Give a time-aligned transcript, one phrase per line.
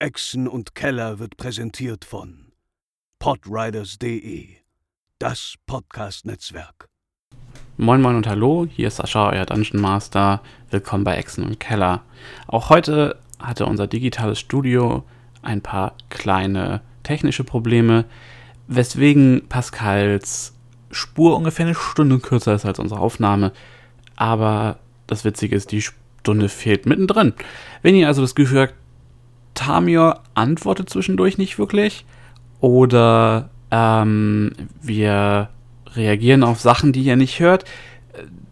[0.00, 2.52] Echsen und Keller wird präsentiert von
[3.20, 4.48] podriders.de,
[5.20, 6.88] das Podcast-Netzwerk.
[7.76, 10.42] Moin Moin und Hallo, hier ist Sascha, euer Dungeon Master.
[10.70, 12.02] Willkommen bei Echsen und Keller.
[12.48, 15.04] Auch heute hatte unser digitales Studio
[15.42, 18.04] ein paar kleine technische Probleme,
[18.66, 20.54] weswegen Pascals
[20.90, 23.52] Spur ungefähr eine Stunde kürzer ist als unsere Aufnahme.
[24.16, 27.32] Aber das Witzige ist, die Stunde fehlt mittendrin.
[27.82, 28.74] Wenn ihr also das Gefühl habt,
[29.54, 32.04] Tamir antwortet zwischendurch nicht wirklich
[32.60, 34.52] oder ähm,
[34.82, 35.48] wir
[35.94, 37.64] reagieren auf Sachen, die ihr nicht hört,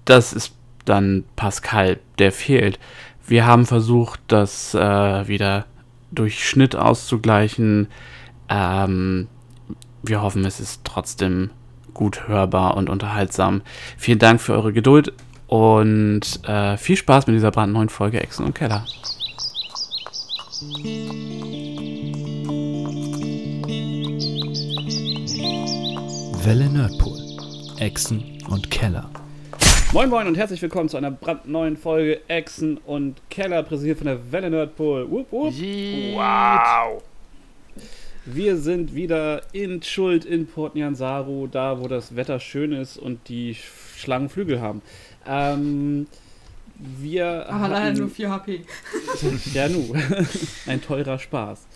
[0.04, 0.54] das ist
[0.84, 2.78] dann Pascal, der fehlt.
[3.27, 5.66] Wir haben versucht, das äh, wieder
[6.10, 7.88] durch Schnitt auszugleichen.
[8.48, 9.28] Ähm,
[10.02, 11.50] wir hoffen, es ist trotzdem
[11.94, 13.62] gut hörbar und unterhaltsam.
[13.96, 15.12] Vielen Dank für eure Geduld
[15.46, 18.84] und äh, viel Spaß mit dieser brandneuen Folge Echsen und Keller.
[26.44, 27.19] Welle Nerdpool.
[27.80, 29.10] Echsen und Keller.
[29.92, 34.30] Moin Moin und herzlich willkommen zu einer brandneuen Folge Echsen und Keller, präsentiert von der
[34.30, 35.10] Welle Nerdpool.
[35.10, 35.52] Wupp, wupp.
[35.52, 37.02] Wow.
[38.24, 43.28] Wir sind wieder in Schuld in Port Nyansaru, da wo das Wetter schön ist und
[43.28, 43.56] die
[43.97, 44.80] Schlangen Flügel haben.
[45.26, 46.06] Ähm,
[46.98, 48.61] wir Aber leider hatten- nur 4 HP.
[49.55, 49.94] Ja, nu.
[50.66, 51.66] Ein teurer Spaß.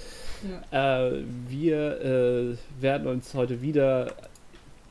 [0.71, 1.11] Äh,
[1.49, 4.13] wir äh, werden uns heute wieder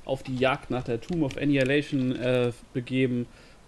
[0.06, 3.26] auf die Jagd nach der Tomb of Annihilation äh, begeben.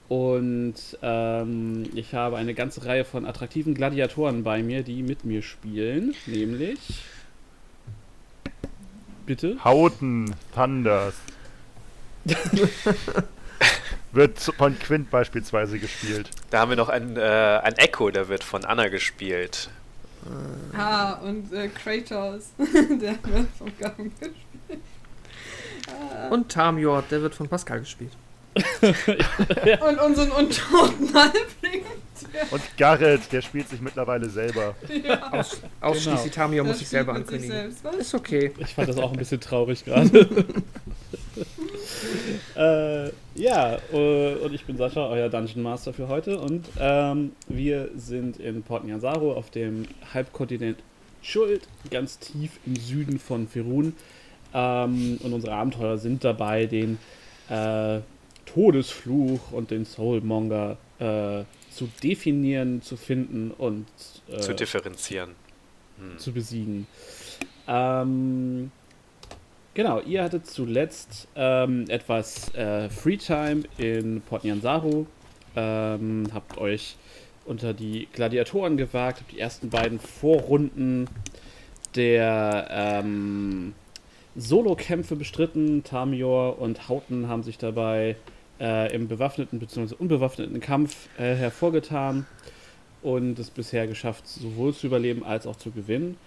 [0.09, 5.42] Und ähm, ich habe eine ganze Reihe von attraktiven Gladiatoren bei mir, die mit mir
[5.42, 6.16] spielen.
[6.25, 6.80] Nämlich.
[9.25, 9.58] Bitte?
[9.64, 11.16] Hauten Thunders.
[14.18, 16.32] Wird von Quint beispielsweise gespielt.
[16.50, 19.70] Da haben wir noch ein, äh, ein Echo, der wird von Anna gespielt.
[20.76, 22.50] Ah, und äh, Kratos.
[22.58, 24.82] der wird vom Gaben gespielt.
[25.88, 28.12] Ah, Und Tamior, der wird von Pascal gespielt.
[28.81, 31.86] und unseren untoten Halbling.
[32.50, 34.74] Und Garrett, der spielt sich mittlerweile selber.
[34.90, 37.72] Ja, Aus, ausschließlich Tamior der muss ich selber sich ankündigen.
[37.72, 37.86] selbst?
[38.00, 38.52] Ist okay.
[38.58, 40.28] Ich fand das auch ein bisschen traurig gerade.
[42.56, 46.40] äh, ja, äh, und ich bin Sascha, euer Dungeon Master für heute.
[46.40, 50.78] Und ähm, wir sind in Port Nyansaru auf dem Halbkontinent
[51.22, 53.94] Schuld, ganz tief im Süden von Ferun.
[54.53, 56.97] Ähm, und unsere Abenteuer sind dabei, den
[57.50, 58.00] äh,
[58.46, 63.85] Todesfluch und den Soulmonger äh, zu definieren, zu finden und
[64.29, 65.35] äh, Zu differenzieren.
[66.00, 66.18] Hm.
[66.19, 66.88] zu besiegen.
[67.68, 68.72] Ähm,
[69.78, 75.06] genau, ihr hattet zuletzt ähm, etwas äh, Freetime in Port Nyansaru,
[75.56, 76.98] ähm, habt euch
[77.46, 81.08] unter die Gladiatoren gewagt, habt die ersten beiden Vorrunden
[81.96, 83.76] der ähm,
[84.36, 85.84] Solo-Kämpfe bestritten.
[85.84, 88.16] Tamior und Hauten haben sich dabei
[88.59, 89.94] äh, im bewaffneten bzw.
[89.94, 92.26] unbewaffneten Kampf äh, hervorgetan
[93.04, 96.18] und es bisher geschafft, sowohl zu überleben als auch zu gewinnen.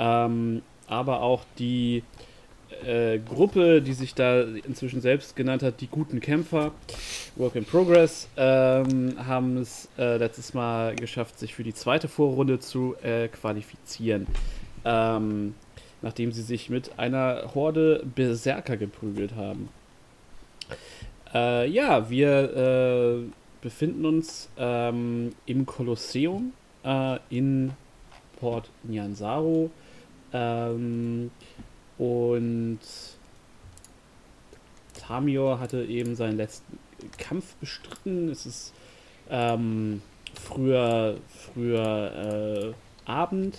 [0.00, 2.02] Ähm, aber auch die
[2.84, 6.72] äh, Gruppe, die sich da inzwischen selbst genannt hat, die guten Kämpfer,
[7.36, 12.58] Work in Progress, ähm, haben es äh, letztes Mal geschafft, sich für die zweite Vorrunde
[12.58, 14.26] zu äh, qualifizieren.
[14.84, 15.54] Ähm,
[16.02, 19.68] nachdem sie sich mit einer Horde Berserker geprügelt haben.
[21.34, 26.52] Äh, ja, wir äh, befinden uns ähm, im Kolosseum
[26.84, 27.72] äh, in
[28.38, 29.70] Port Nyansaru.
[30.32, 31.30] Ähm,
[31.98, 32.80] und
[34.94, 36.78] Tamior hatte eben seinen letzten
[37.18, 38.28] Kampf bestritten.
[38.28, 38.72] Es ist
[39.30, 40.02] ähm,
[40.34, 42.74] früher, früher
[43.06, 43.58] äh, Abend,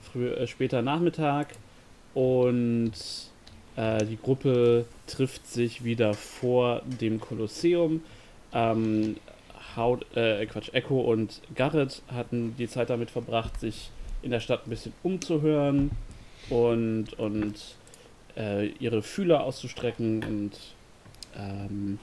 [0.00, 1.54] früher, äh, später Nachmittag
[2.14, 2.92] und
[3.76, 8.02] äh, die Gruppe trifft sich wieder vor dem Kolosseum.
[8.52, 9.16] Ähm,
[9.76, 13.90] Haut, äh, Quatsch, Echo und Garrett hatten die Zeit damit verbracht, sich
[14.22, 15.90] in der Stadt ein bisschen umzuhören
[16.50, 17.54] und, und
[18.36, 20.52] äh, ihre Fühler auszustrecken und
[21.36, 21.98] ähm,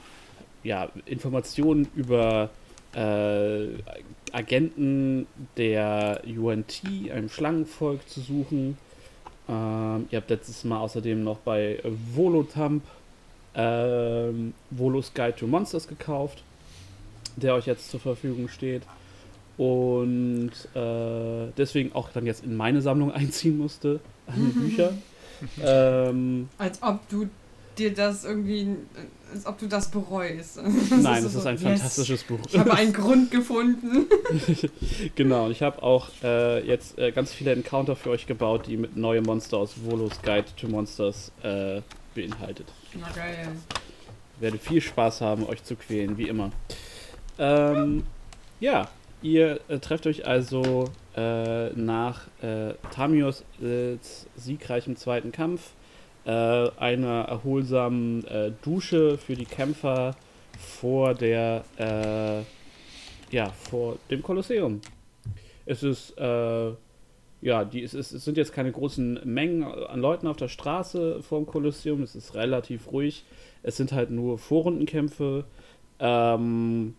[0.63, 2.49] ja, Informationen über
[2.95, 3.67] äh,
[4.31, 6.81] Agenten der UNT,
[7.11, 8.77] einem Schlangenvolk, zu suchen.
[9.49, 12.83] Ähm, ihr habt letztes Mal außerdem noch bei Volotamp
[13.55, 16.43] ähm, Volos Guide to Monsters gekauft,
[17.35, 18.83] der euch jetzt zur Verfügung steht.
[19.57, 24.93] Und äh, deswegen auch dann jetzt in meine Sammlung einziehen musste an Bücher.
[25.63, 27.27] ähm, Als ob du
[27.77, 28.75] dir das irgendwie,
[29.33, 30.57] als ob du das bereust.
[30.89, 32.39] Nein, das so, ist ein yes, fantastisches Buch.
[32.47, 34.05] Ich habe einen Grund gefunden.
[35.15, 38.95] genau, ich habe auch äh, jetzt äh, ganz viele Encounter für euch gebaut, die mit
[38.95, 41.81] neue Monster aus Volos Guide to Monsters äh,
[42.13, 42.67] beinhaltet.
[42.99, 43.47] Na geil.
[44.39, 46.51] Werde viel Spaß haben, euch zu quälen, wie immer.
[47.39, 48.03] Ähm,
[48.59, 48.87] ja,
[49.23, 50.85] ihr äh, trefft euch also
[51.15, 53.97] äh, nach äh, Tamios äh,
[54.35, 55.71] siegreichem zweiten Kampf,
[56.25, 60.15] äh, einer erholsamen äh, Dusche für die Kämpfer
[60.59, 61.63] vor der,
[63.31, 64.81] ja, vor dem Kolosseum.
[65.65, 70.37] Es ist, ja, die, es, ist, es sind jetzt keine großen Mengen an Leuten auf
[70.37, 73.25] der Straße vor dem Kolosseum, es ist relativ ruhig.
[73.63, 75.45] Es sind halt nur Vorrundenkämpfe.
[75.99, 76.93] Ähm,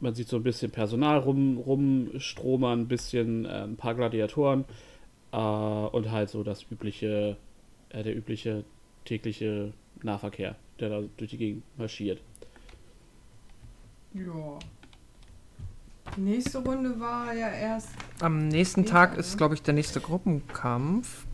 [0.00, 4.64] man sieht so ein bisschen Personal rum, rumstromern, ein bisschen äh, ein paar Gladiatoren
[5.32, 7.36] äh, und halt so das übliche,
[7.90, 8.64] äh, der übliche
[9.04, 12.20] tägliche Nahverkehr, der da durch die Gegend marschiert.
[14.14, 14.58] Ja.
[16.16, 17.90] Die nächste Runde war ja erst.
[18.20, 19.20] Am nächsten Später, Tag ne?
[19.20, 21.24] ist, glaube ich, der nächste Gruppenkampf.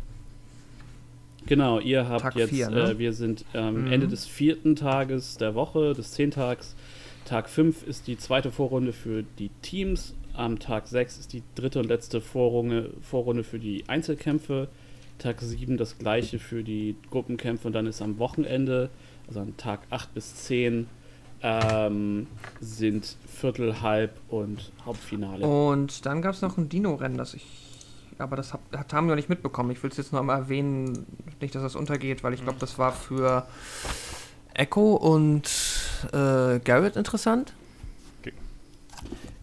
[1.46, 2.90] Genau, ihr habt Tag jetzt, vier, ne?
[2.90, 3.92] äh, wir sind am Mhm.
[3.92, 6.74] Ende des vierten Tages der Woche, des Zehntags.
[7.26, 10.14] Tag 5 ist die zweite Vorrunde für die Teams.
[10.32, 14.68] Am Tag 6 ist die dritte und letzte Vorrunde, Vorrunde für die Einzelkämpfe.
[15.18, 18.90] Tag 7 das gleiche für die Gruppenkämpfe und dann ist am Wochenende,
[19.26, 20.86] also an Tag 8 bis 10,
[21.42, 22.28] ähm,
[22.60, 25.44] sind Viertel, Halb und Hauptfinale.
[25.46, 27.44] Und dann gab es noch ein Dino-Rennen, das ich.
[28.18, 29.70] Aber das hab, hat Tamio nicht mitbekommen.
[29.72, 31.06] Ich will es jetzt noch einmal erwähnen,
[31.40, 33.46] nicht, dass das untergeht, weil ich glaube, das war für
[34.56, 35.44] Echo und
[36.12, 37.52] äh, Garrett interessant.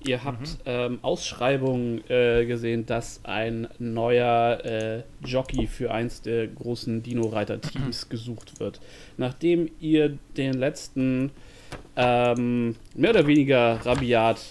[0.05, 7.03] Ihr habt ähm, Ausschreibungen äh, gesehen, dass ein neuer äh, Jockey für eins der großen
[7.03, 8.81] Dino-Reiter-Teams gesucht wird.
[9.15, 11.31] Nachdem ihr den letzten
[11.95, 14.41] ähm, mehr oder weniger rabiat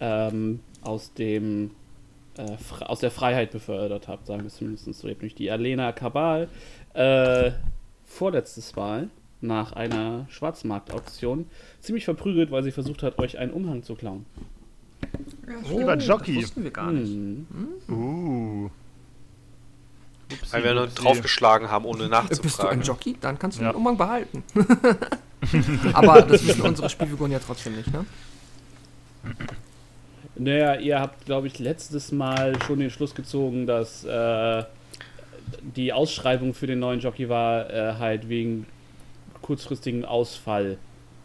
[0.00, 1.70] ähm, aus dem
[2.36, 5.06] äh, aus der Freiheit befördert habt, sagen wir es zumindest so.
[5.06, 6.48] Ihr habt nämlich die Alena Kabal
[6.94, 7.52] äh,
[8.04, 9.08] vorletztes Mal
[9.40, 11.46] nach einer Schwarzmarktauktion
[11.80, 14.24] ziemlich verprügelt, weil sie versucht hat, euch einen Umhang zu klauen.
[15.46, 16.36] Ja, Oh, Lieber das Jockey.
[16.36, 17.10] wussten wir gar nicht.
[17.12, 17.46] Hm.
[17.88, 18.70] Uh.
[20.32, 22.82] Upsi, Weil wir nur draufgeschlagen haben, ohne Bist du ein nachzufragen.
[22.82, 23.16] Jockey?
[23.20, 23.72] Dann kannst du Ja.
[23.72, 24.42] den Umhang behalten.
[25.92, 28.04] Aber das wissen unsere Spielfiguren ja trotzdem nicht, ne?
[30.38, 34.64] Naja, ihr habt, glaube ich, letztes Mal schon den Schluss gezogen, dass äh,
[35.76, 38.66] die Ausschreibung für den neuen Jockey war äh, halt wegen
[39.46, 40.78] kurzfristigen Ausfall.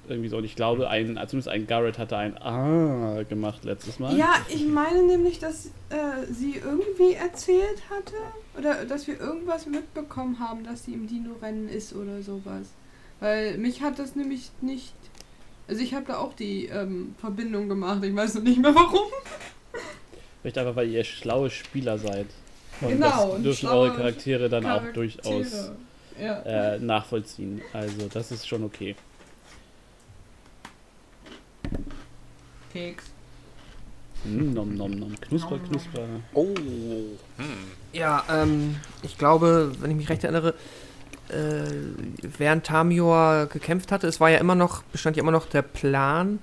[0.10, 0.38] Irgendwie so.
[0.38, 4.18] Und ich glaube, ein, zumindest ein Garrett hatte ein Ah gemacht letztes Mal.
[4.18, 8.16] Ja, ich meine nämlich, dass äh, sie irgendwie erzählt hatte
[8.58, 12.68] oder dass wir irgendwas mitbekommen haben, dass sie im Dino-Rennen ist oder sowas.
[13.20, 14.94] Weil mich hat das nämlich nicht.
[15.68, 18.04] Also ich habe da auch die ähm, Verbindung gemacht.
[18.04, 19.08] Ich weiß noch nicht mehr warum.
[20.42, 22.26] Vielleicht einfach, weil ihr schlaue Spieler seid.
[22.82, 24.94] Und Genau, das und dürfen eure Charaktere dann auch Charaktere.
[24.94, 25.72] durchaus
[26.20, 26.42] Ja.
[26.42, 27.62] äh, nachvollziehen.
[27.74, 28.96] Also, das ist schon okay.
[32.74, 33.06] Keks.
[34.24, 35.20] Hm, nom nom nom.
[35.22, 35.70] Knusper, Nom, nom.
[35.70, 36.02] knusper.
[36.34, 36.46] Oh.
[37.38, 37.46] Hm.
[37.94, 40.54] Ja, ähm, ich glaube, wenn ich mich recht erinnere,
[41.30, 41.64] äh,
[42.38, 46.40] während Tamior gekämpft hatte, es war ja immer noch, bestand ja immer noch der Plan,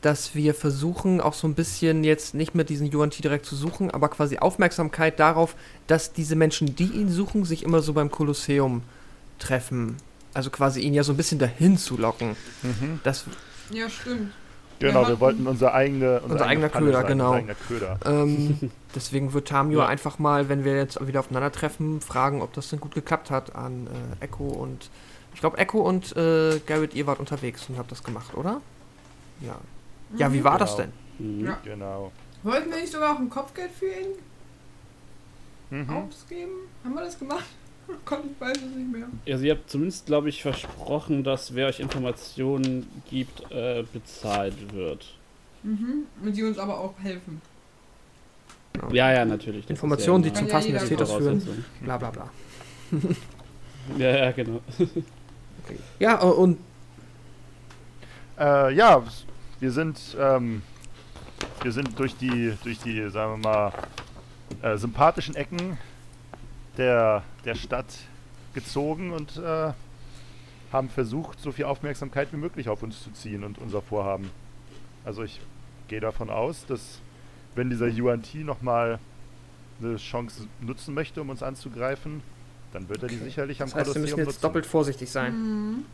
[0.00, 3.54] dass wir versuchen, auch so ein bisschen jetzt nicht mehr diesen Yuan Ti direkt zu
[3.54, 5.54] suchen, aber quasi Aufmerksamkeit darauf,
[5.86, 8.82] dass diese Menschen, die ihn suchen, sich immer so beim Kolosseum
[9.40, 9.96] treffen.
[10.34, 12.36] Also quasi ihn ja so ein bisschen dahin zu locken.
[12.62, 13.00] Mhm.
[13.02, 13.24] Das,
[13.70, 14.32] Ja, stimmt.
[14.78, 17.26] Genau, Wir wir wollten unser, eigene, Unser eigene eigener Köder, sein, genau.
[17.32, 17.98] Unser eigener Köder.
[18.06, 19.88] ähm, deswegen wird Tamior Ja.
[19.88, 23.88] einfach mal, wenn wir jetzt wieder aufeinandertreffen, fragen, ob das denn gut geklappt hat an
[24.20, 24.88] äh, Echo und.
[25.34, 28.60] Ich glaube, Echo und äh, Garrett, ihr wart unterwegs und habt das gemacht, oder?
[29.42, 29.56] Ja.
[30.16, 30.88] Ja, wie war das Genau.
[31.18, 31.38] denn?
[31.40, 31.46] Mhm.
[31.46, 31.58] Ja.
[31.64, 32.12] Genau.
[32.42, 34.08] Wollten wir nicht sogar auch ein Kopfgeld für ihn
[35.70, 35.90] Mhm.
[35.90, 36.50] ausgeben?
[36.84, 37.44] Haben wir das gemacht?
[38.04, 39.08] Gott, ich weiß es nicht mehr.
[39.26, 45.14] Also ihr habt zumindest, glaube ich, versprochen, dass wer euch Informationen gibt, äh, bezahlt wird.
[45.62, 46.04] Mhm.
[46.22, 47.40] Und die uns aber auch helfen.
[48.92, 49.62] Ja, ja, natürlich.
[49.62, 51.64] das Informationen, ja die zum ja Fassen des Täters führen.
[51.80, 52.30] Bla bla bla.
[53.98, 54.60] Ja, ja, genau.
[56.00, 56.58] Ja, äh, und
[58.38, 59.02] Äh, ja,
[59.60, 60.62] wir sind, ähm,
[61.62, 63.72] wir sind durch die, durch die, sagen wir mal,
[64.62, 65.76] äh, sympathischen Ecken
[66.80, 67.86] der, der Stadt
[68.54, 69.72] gezogen und äh,
[70.72, 74.30] haben versucht, so viel Aufmerksamkeit wie möglich auf uns zu ziehen und unser Vorhaben.
[75.04, 75.40] Also ich
[75.88, 77.00] gehe davon aus, dass
[77.54, 78.98] wenn dieser Yuan Ti nochmal
[79.80, 82.22] eine Chance nutzen möchte, um uns anzugreifen,
[82.72, 84.42] dann wird er die sicherlich am das heißt, Kolosseum wir müssen jetzt nutzen.
[84.42, 85.32] doppelt vorsichtig sein.
[85.34, 85.84] Mhm.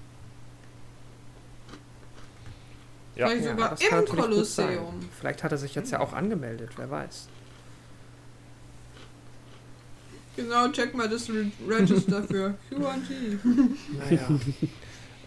[3.17, 3.29] Ja.
[3.29, 5.01] Vielleicht ja, sogar im Kolosseum.
[5.19, 7.29] Vielleicht hat er sich jetzt ja auch angemeldet, wer weiß.
[10.37, 13.45] Genau, check mal das Re Register für QRT.
[13.99, 14.29] Naja.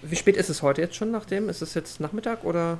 [0.01, 1.49] Wie spät ist es heute jetzt schon nachdem?
[1.49, 2.77] Ist es jetzt Nachmittag oder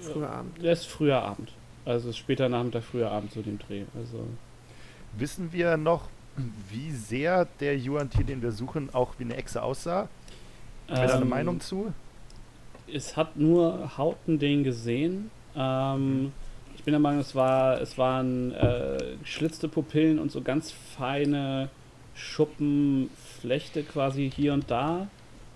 [0.00, 0.62] früher Abend?
[0.62, 1.52] Der ist früher Abend.
[1.84, 3.84] Also es ist später Nachmittag, früher Abend zu dem Dreh.
[3.96, 4.26] Also
[5.16, 6.08] Wissen wir noch,
[6.70, 10.08] wie sehr der Yuan Ti, den wir suchen, auch wie eine Echse aussah?
[10.88, 11.92] Da eine ähm, Meinung zu?
[12.92, 15.30] Es hat nur Hauten den gesehen.
[15.56, 16.32] Ähm,
[16.84, 21.68] bin der Meinung, es, war, es waren äh, geschlitzte Pupillen und so ganz feine
[22.14, 25.08] Schuppenflechte quasi hier und da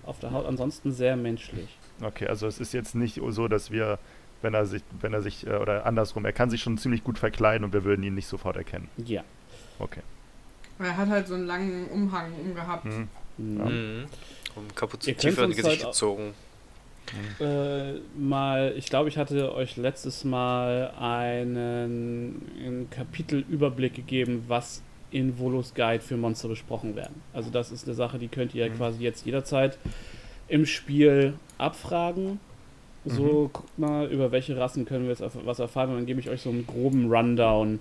[0.05, 0.45] auf der Haut.
[0.45, 1.69] Ansonsten sehr menschlich.
[2.01, 3.99] Okay, also es ist jetzt nicht so, dass wir,
[4.41, 7.19] wenn er sich, wenn er sich, äh, oder andersrum, er kann sich schon ziemlich gut
[7.19, 8.89] verkleiden und wir würden ihn nicht sofort erkennen.
[8.97, 9.23] Ja.
[9.79, 10.01] Okay.
[10.79, 12.85] Er hat halt so einen langen Umhang umgehabt.
[12.85, 13.07] Mhm.
[13.37, 13.55] Mhm.
[13.63, 14.05] Mhm.
[14.55, 16.33] Um Kapuze Ihr tief könnt in uns die Gesicht halt auch- gezogen.
[17.39, 25.39] Äh, mal, ich glaube, ich hatte euch letztes Mal einen, einen Kapitelüberblick gegeben, was in
[25.39, 27.15] Volos Guide für Monster besprochen werden.
[27.33, 28.75] Also das ist eine Sache, die könnt ihr Mhm.
[28.77, 29.77] quasi jetzt jederzeit
[30.47, 32.39] im Spiel abfragen.
[33.05, 36.29] So, guckt mal, über welche Rassen können wir jetzt was erfahren und dann gebe ich
[36.29, 37.79] euch so einen groben Rundown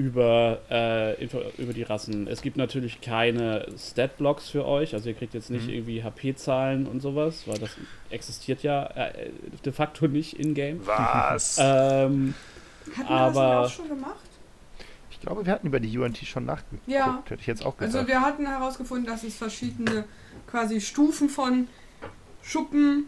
[0.00, 2.26] über, äh, Info über die Rassen.
[2.26, 5.74] Es gibt natürlich keine Stat-Blocks für euch, also ihr kriegt jetzt nicht Mhm.
[5.74, 7.70] irgendwie HP-Zahlen und sowas, weil das
[8.08, 9.30] existiert ja äh,
[9.64, 10.80] de facto nicht in-game.
[10.86, 11.58] Was?
[11.60, 12.34] Ähm,
[12.96, 14.14] Hatten wir das auch schon gemacht?
[15.10, 16.88] Ich glaube, wir hatten über die Yuan Ti schon nachgeguckt.
[16.88, 17.22] Ja.
[17.28, 17.94] Hätte ich jetzt auch gesagt.
[17.94, 20.04] Also wir hatten herausgefunden, dass es verschiedene
[20.46, 21.68] quasi Stufen von
[22.42, 23.04] Schuppen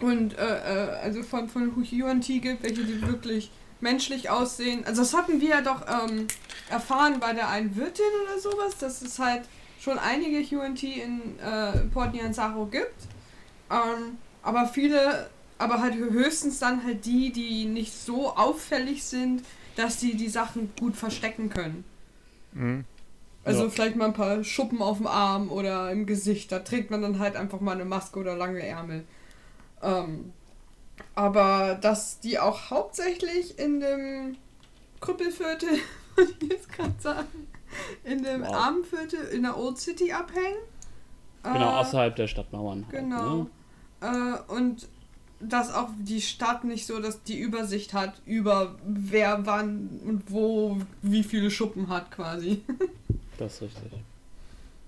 [0.00, 4.84] und äh, äh, also von, von Yuan-Ti gibt, welche die wirklich menschlich aussehen.
[4.86, 6.26] Also das hatten wir ja doch ähm,
[6.70, 9.42] erfahren bei der einen Wirtin oder sowas, dass es halt
[9.80, 13.02] schon einige Yuan-Ti in äh, Port Nyanzaro gibt.
[13.70, 15.28] Ähm, aber viele,
[15.58, 19.42] aber halt höchstens dann halt die, die nicht so auffällig sind,
[19.76, 21.84] dass die die Sachen gut verstecken können.
[22.52, 22.84] Mhm.
[23.44, 23.70] Also Ja.
[23.70, 26.50] vielleicht mal ein paar Schuppen auf dem Arm oder im Gesicht.
[26.50, 29.04] Da trägt man dann halt einfach mal eine Maske oder lange Ärmel.
[29.82, 30.32] Ähm,
[31.14, 34.36] aber dass die auch hauptsächlich in dem
[35.00, 35.68] Krüppelviertel,
[36.16, 37.46] wollte ich jetzt gerade sagen,
[38.04, 38.54] in dem Wow.
[38.54, 40.56] Armenviertel in der Old City abhängen.
[41.42, 42.84] genau, Äh, außerhalb der Stadtmauern.
[42.86, 43.34] halt, Genau.
[43.36, 43.46] ne?
[44.00, 44.88] Äh, und
[45.38, 50.78] dass auch die Stadt nicht so, dass die Übersicht hat über wer wann und wo
[51.02, 52.62] wie viele Schuppen hat quasi.
[53.38, 53.92] Das ist richtig.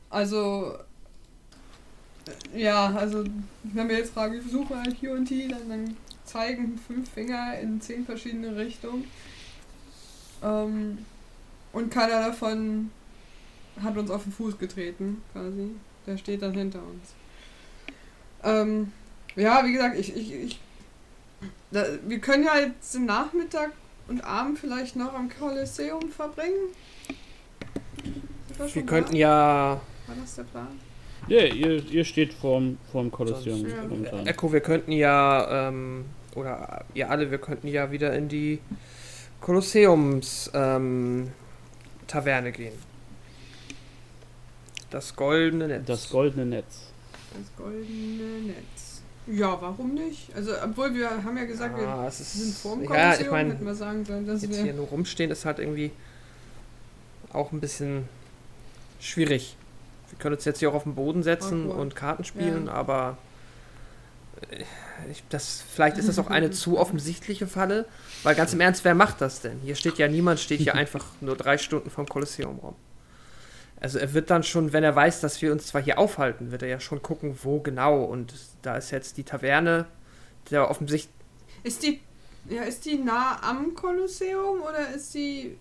[0.08, 0.72] Also,
[2.54, 3.24] ja, also,
[3.62, 8.04] wenn wir jetzt fragen, ich suche ein QT, dann, dann zeigen fünf Finger in zehn
[8.04, 9.04] verschiedene Richtungen.
[10.42, 10.98] Ähm,
[11.72, 12.90] und keiner davon
[13.82, 15.70] hat uns auf den Fuß getreten, quasi.
[16.06, 17.14] Der steht dann hinter uns.
[18.42, 18.92] Ähm,
[19.36, 20.60] ja, wie gesagt, ich, ich, ich
[21.70, 23.72] da, wir können ja jetzt den Nachmittag
[24.08, 26.72] und Abend vielleicht noch am Kolosseum verbringen.
[28.72, 29.18] Wir könnten da?
[29.18, 29.80] ja.
[30.06, 30.87] War das der Plan?
[31.28, 34.22] Ja, ihr, ihr steht vorm, vorm Kolosseum ja.
[34.24, 38.60] Echo, wir könnten ja, ähm, oder ihr alle, wir könnten ja wieder in die
[39.40, 41.32] Kolosseums ähm,
[42.06, 42.72] Taverne gehen.
[44.90, 45.86] Das goldene Netz.
[45.86, 46.92] Das goldene Netz.
[47.34, 49.02] Das goldene Netz.
[49.26, 50.34] Ja, warum nicht?
[50.34, 53.52] Also, obwohl wir haben ja gesagt, wir es ist, sind vorm ja, Kolosseum, ich meine,
[53.52, 54.64] hätten wir sagen sollen, dass jetzt wir...
[54.64, 55.90] hier nur rumstehen ist halt irgendwie
[57.30, 58.08] auch ein bisschen
[59.00, 59.56] schwierig.
[60.18, 61.80] Können uns jetzt hier auch auf den Boden setzen Awkward.
[61.80, 62.72] und Karten spielen, Ja.
[62.72, 63.18] aber
[64.50, 64.64] äh,
[65.10, 67.86] ich, das, vielleicht ist das auch eine zu offensichtliche Falle,
[68.24, 69.60] weil ganz im Ernst, wer macht das denn?
[69.62, 72.74] Hier steht ja niemand, steht hier einfach nur drei Stunden vom Kolosseum rum.
[73.80, 76.62] Also er wird dann schon, wenn er weiß, dass wir uns zwar hier aufhalten, wird
[76.62, 78.02] er ja schon gucken, wo genau.
[78.02, 79.86] Und da ist jetzt die Taverne,
[80.50, 81.14] der offensichtlich
[81.62, 82.00] Ist die...
[82.48, 85.58] Ja, ist die nah am Kolosseum oder ist die...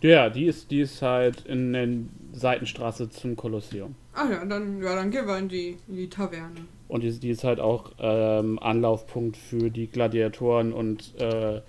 [0.00, 1.88] Ja, die ist, die ist halt in der
[2.32, 3.94] Seitenstraße zum Kolosseum.
[4.14, 6.54] Ah ja, dann, ja, dann gehen wir in die, in die Taverne.
[6.88, 11.60] Und die, die ist halt auch ähm, Anlaufpunkt für die Gladiatoren und äh,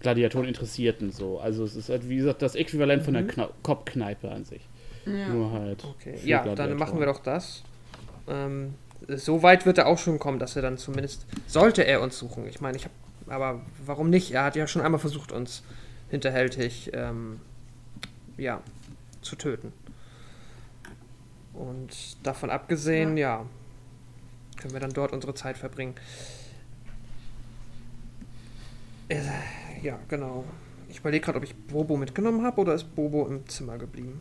[0.00, 1.38] Gladiatoren-Interessierten so.
[1.38, 3.28] Also es ist halt, wie gesagt, das Äquivalent von der Mhm.
[3.28, 4.62] Kna Kopfkneipe an sich.
[5.06, 5.28] Ja.
[5.28, 5.84] Nur halt.
[5.84, 6.18] Okay.
[6.24, 6.78] Ja, dann Gladiatoren.
[6.78, 7.62] machen wir doch das.
[8.28, 8.74] Ähm,
[9.08, 12.46] so weit wird er auch schon kommen, dass er dann zumindest, sollte er uns suchen.
[12.48, 12.94] Ich meine, ich habe,
[13.32, 14.32] aber warum nicht?
[14.32, 15.62] Er hat ja schon einmal versucht, uns
[16.10, 17.40] hinterhältig, ähm,
[18.38, 18.62] ja,
[19.20, 19.72] zu töten.
[21.52, 23.44] Und davon abgesehen, ja.
[24.56, 25.94] können wir dann dort unsere Zeit verbringen.
[29.08, 29.20] Äh,
[29.82, 30.44] ja, genau.
[30.88, 34.20] Ich überlege gerade, ob ich Bobo mitgenommen habe oder ist Bobo im Zimmer geblieben?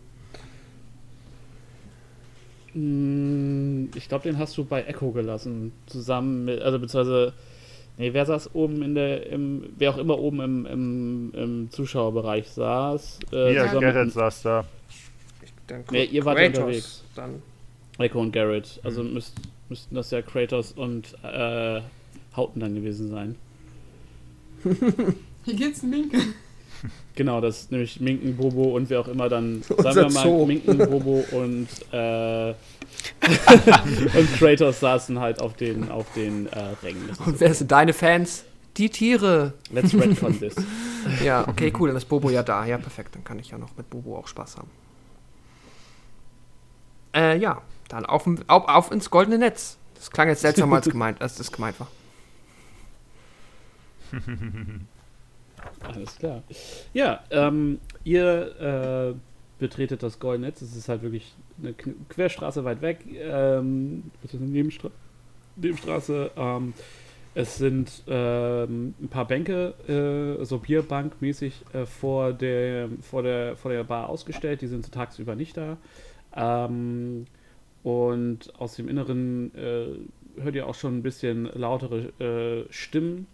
[2.73, 5.71] Mm, Ich glaube, den hast du bei Echo gelassen.
[5.85, 7.33] Zusammen mit, also beziehungsweise
[7.97, 12.47] Nee, wer saß oben in der, im, wer auch immer oben im, im, im Zuschauerbereich
[12.49, 13.19] saß.
[13.31, 14.65] Äh, Gerrit mit saß da.
[15.65, 17.03] Dann Nee, ihr wart Kratos unterwegs.
[17.15, 17.41] Dann.
[17.97, 18.79] Echo und Garrett.
[18.83, 19.33] Also müsst,
[19.69, 21.81] müssten das ja Kratos und äh,
[22.35, 23.35] Hauten dann gewesen sein.
[25.45, 26.19] Hier geht's ein Minke.
[27.15, 30.23] Genau, das ist nämlich Minken, Bobo und wer auch immer dann, Unser sagen wir mal,
[30.23, 30.45] Zoo.
[30.45, 32.53] Minken, Bobo und, äh,
[34.17, 37.09] und Kratos saßen halt auf den, auf den äh, Rängen.
[37.25, 38.43] Und wer sind deine Fans?
[38.77, 39.53] Die Tiere.
[39.71, 40.55] Let's retcon this.
[41.23, 42.65] Ja, okay, cool, dann ist Bobo ja da.
[42.65, 44.69] Ja, perfekt, dann kann ich ja noch mit Bobo auch Spaß haben.
[47.15, 49.77] Äh, ja, dann auf, auf, auf ins goldene Netz.
[49.95, 51.87] Das klang jetzt seltsamer als gemeint, als das gemeint war.
[55.79, 56.43] Alles klar.
[56.93, 59.15] Ja, ähm, ihr äh,
[59.59, 60.61] betretet das Goldnetz.
[60.61, 62.99] Es ist halt wirklich eine Querstraße weit weg.
[63.13, 64.91] Ähm, Nebenstra
[65.55, 66.31] Nebenstraße.
[66.35, 66.73] Ähm,
[67.33, 73.71] es sind ähm, ein paar Bänke, äh, so Bierbankmäßig, äh, vor, der, vor, der, vor
[73.71, 74.61] der Bar ausgestellt.
[74.61, 75.77] Die sind tagsüber nicht da.
[76.35, 77.27] Ähm,
[77.83, 83.27] und aus dem Inneren äh, hört ihr auch schon ein bisschen lautere äh, Stimmen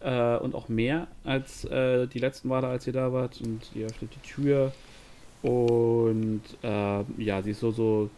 [0.00, 3.40] äh, und auch mehr als äh, die letzten Male, als ihr da wart.
[3.42, 4.72] Und ihr öffnet die Tür
[5.46, 8.10] und äh, ja, sie ist so, so,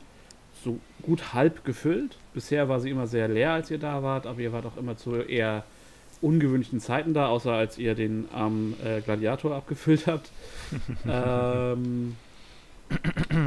[0.64, 2.16] so gut halb gefüllt.
[2.32, 4.96] Bisher war sie immer sehr leer, als ihr da wart, aber ihr wart auch immer
[4.96, 5.64] zu eher
[6.22, 10.30] ungewöhnlichen Zeiten da, außer als ihr den am äh, Gladiator abgefüllt habt.
[11.06, 12.16] ähm,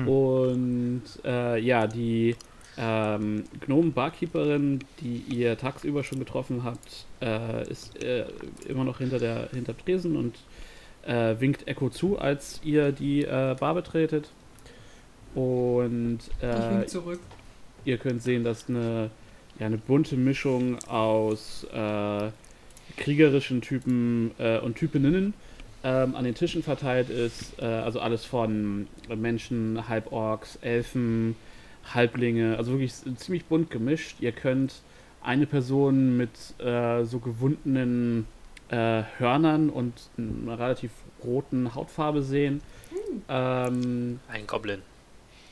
[0.05, 2.35] und äh, ja, die
[2.77, 8.25] ähm, Gnomen-Barkeeperin, die ihr tagsüber schon getroffen habt, äh, ist äh,
[8.67, 10.35] immer noch hinter der hinter Tresen und
[11.05, 14.29] äh, winkt Echo zu, als ihr die äh, Bar betretet.
[15.33, 16.85] Und äh,
[17.85, 19.09] ihr könnt sehen, dass eine,
[19.59, 22.29] ja, eine bunte Mischung aus äh,
[22.97, 25.33] kriegerischen Typen äh, und Typinnen
[25.83, 27.59] ähm, an den Tischen verteilt ist.
[27.59, 31.35] Äh, also alles von Menschen, Halborks, Elfen,
[31.93, 34.17] Halblinge, also wirklich ziemlich bunt gemischt.
[34.19, 34.81] Ihr könnt
[35.23, 38.25] eine Person mit so gewundenen
[38.71, 40.91] äh, Hörnern und einer relativ
[41.23, 42.61] roten Hautfarbe sehen.
[43.29, 44.81] Ähm, Ein Goblin.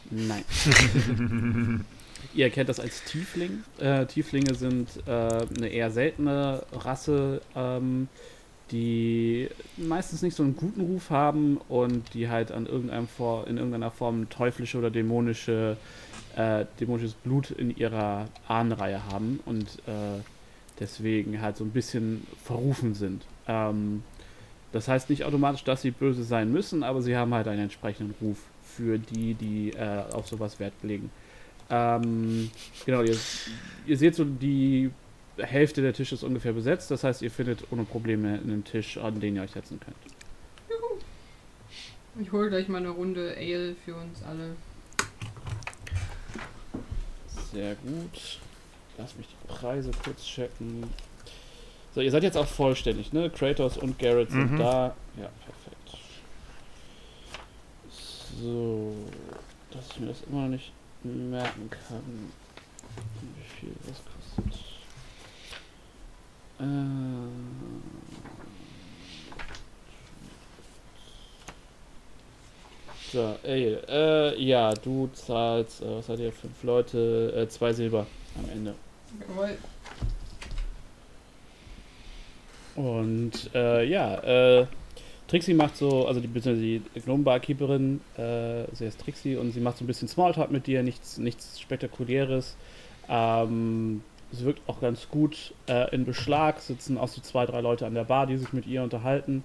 [0.10, 0.44] Nein.
[2.34, 3.64] Ihr erkennt das als Tiefling.
[3.80, 8.08] Äh, Tieflinge sind äh, eine eher seltene Rasse, ähm,
[8.72, 13.58] die meistens nicht so einen guten Ruf haben und die halt an irgendeinem Vor in
[13.58, 15.78] irgendeiner Form teuflische oder dämonische,
[16.36, 20.22] äh, dämonisches Blut in ihrer Ahnenreihe haben und äh,
[20.80, 23.26] deswegen halt so ein bisschen verrufen sind.
[23.48, 24.04] Ähm,
[24.72, 28.14] das heißt nicht automatisch, dass sie böse sein müssen, aber sie haben halt einen entsprechenden
[28.22, 31.10] Ruf für die, die äh, auf sowas Wert legen.
[31.70, 32.50] Ähm,
[32.86, 33.18] genau, ihr,
[33.86, 34.92] ihr seht so, die
[35.38, 39.20] Hälfte der Tische ist ungefähr besetzt, das heißt, ihr findet ohne Probleme einen Tisch, an
[39.20, 39.98] den ihr euch setzen könnt.
[42.22, 44.56] Ich hole gleich mal eine Runde Ale für uns alle.
[47.52, 48.40] Sehr gut.
[49.00, 50.84] Lass mich die Preise kurz checken.
[51.96, 53.30] So, ihr seid jetzt auch vollständig, ne?
[53.30, 54.58] Kratos und Garrett sind Mhm.
[54.60, 54.96] da.
[55.18, 55.98] Ja, perfekt.
[58.42, 58.94] So,
[59.72, 60.72] dass ich mir das immer noch nicht
[61.04, 62.32] merken kann,
[63.22, 64.64] wie viel das kostet.
[66.60, 66.66] Äh,
[73.12, 78.06] so, ey, äh, ja, du zahlst, äh, was hat ihr, fünf Leute, äh, zwei Silber
[78.38, 78.76] am Ende.
[79.28, 79.58] Jawohl.
[82.76, 84.66] Und äh, ja, äh,
[85.28, 89.84] Trixie macht so, also die, die Gnome-Barkeeperin, äh, sie heißt Trixie und sie macht so
[89.84, 92.56] ein bisschen Smalltalk mit dir, nichts, nichts Spektakuläres.
[93.08, 97.86] Ähm, sie wirkt auch ganz gut äh, in Beschlag, sitzen auch so zwei, drei Leute
[97.86, 99.44] an der Bar, die sich mit ihr unterhalten.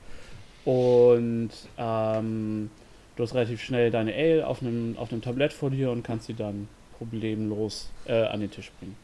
[0.64, 2.70] Und ähm,
[3.16, 6.34] du hast relativ schnell deine Ale auf einem, auf Tablett vor dir und kannst sie
[6.34, 9.03] dann problemlos äh, an den Tisch bringen.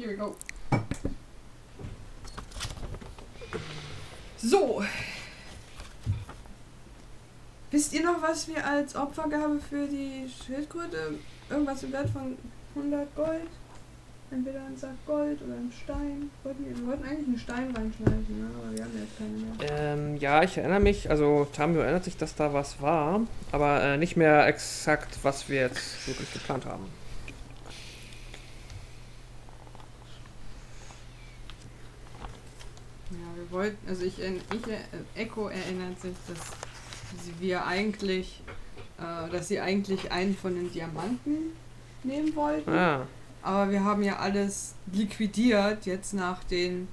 [0.00, 0.34] Here we go.
[4.38, 4.82] So.
[7.70, 11.16] Wisst ihr noch, was wir als Opfergabe für die Schildkröte?
[11.50, 12.38] Irgendwas im Wert von
[12.74, 13.48] 100 Gold?
[14.30, 16.30] Entweder ein Sack Gold oder ein Stein.
[16.44, 18.50] Wollten wir, wir wollten eigentlich einen Stein reinschmeißen, ne?
[18.58, 19.92] aber wir haben jetzt keine mehr.
[19.92, 23.20] Ähm, ja, ich erinnere mich, also Tamio erinnert sich, dass da was war,
[23.52, 26.86] aber äh, nicht mehr exakt, was wir jetzt wirklich geplant haben.
[33.10, 38.42] Ja, wir wollten, also ich, ich äh, Echo erinnert sich, dass sie, wir eigentlich,
[38.98, 41.52] äh, dass sie eigentlich einen von den Diamanten
[42.02, 42.70] nehmen wollten.
[42.70, 43.06] Ah,
[43.42, 46.88] Aber wir haben ja alles liquidiert jetzt nach den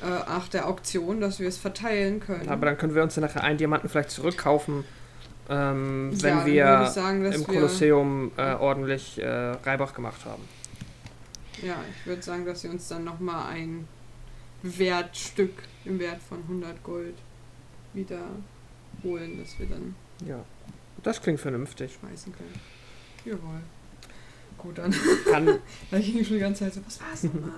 [0.00, 2.48] äh, nach der Auktion, dass wir es verteilen können.
[2.48, 4.84] Aber dann können wir uns ja nachher einen Diamanten vielleicht zurückkaufen,
[5.48, 10.42] ähm, wenn Ja, wir sagen, im Kolosseum äh, ordentlich äh, Reibach gemacht haben.
[11.62, 13.88] Ja, ich würde sagen, dass wir uns dann nochmal ein
[14.62, 15.52] Wertstück
[15.84, 17.14] im Wert von 100 Gold
[17.94, 18.22] wieder
[19.04, 19.94] holen, das wir dann
[20.26, 20.44] Ja,
[21.02, 21.96] das klingt vernünftig.
[22.00, 22.54] schmeißen können.
[23.24, 23.60] Jawohl.
[24.58, 24.94] Gut, dann.
[25.30, 25.46] Kann,
[25.90, 27.50] Da ging schon die ganze Zeit so, was war's nochmal?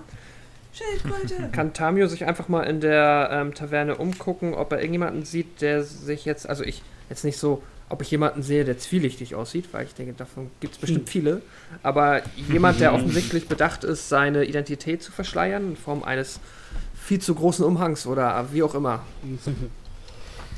[0.73, 1.49] Schildkröte!
[1.51, 5.83] kann Tamio sich einfach mal in der ähm, Taverne umgucken, ob er irgendjemanden sieht, der
[5.83, 9.85] sich jetzt, also ich jetzt nicht so, ob ich jemanden sehe, der zwielichtig aussieht, weil
[9.85, 11.41] ich denke, davon gibt es bestimmt viele,
[11.83, 16.39] aber jemand, der offensichtlich bedacht ist, seine Identität zu verschleiern in Form eines
[17.11, 19.03] viel zu großen Umhangs oder wie auch immer.
[19.43, 19.43] Ist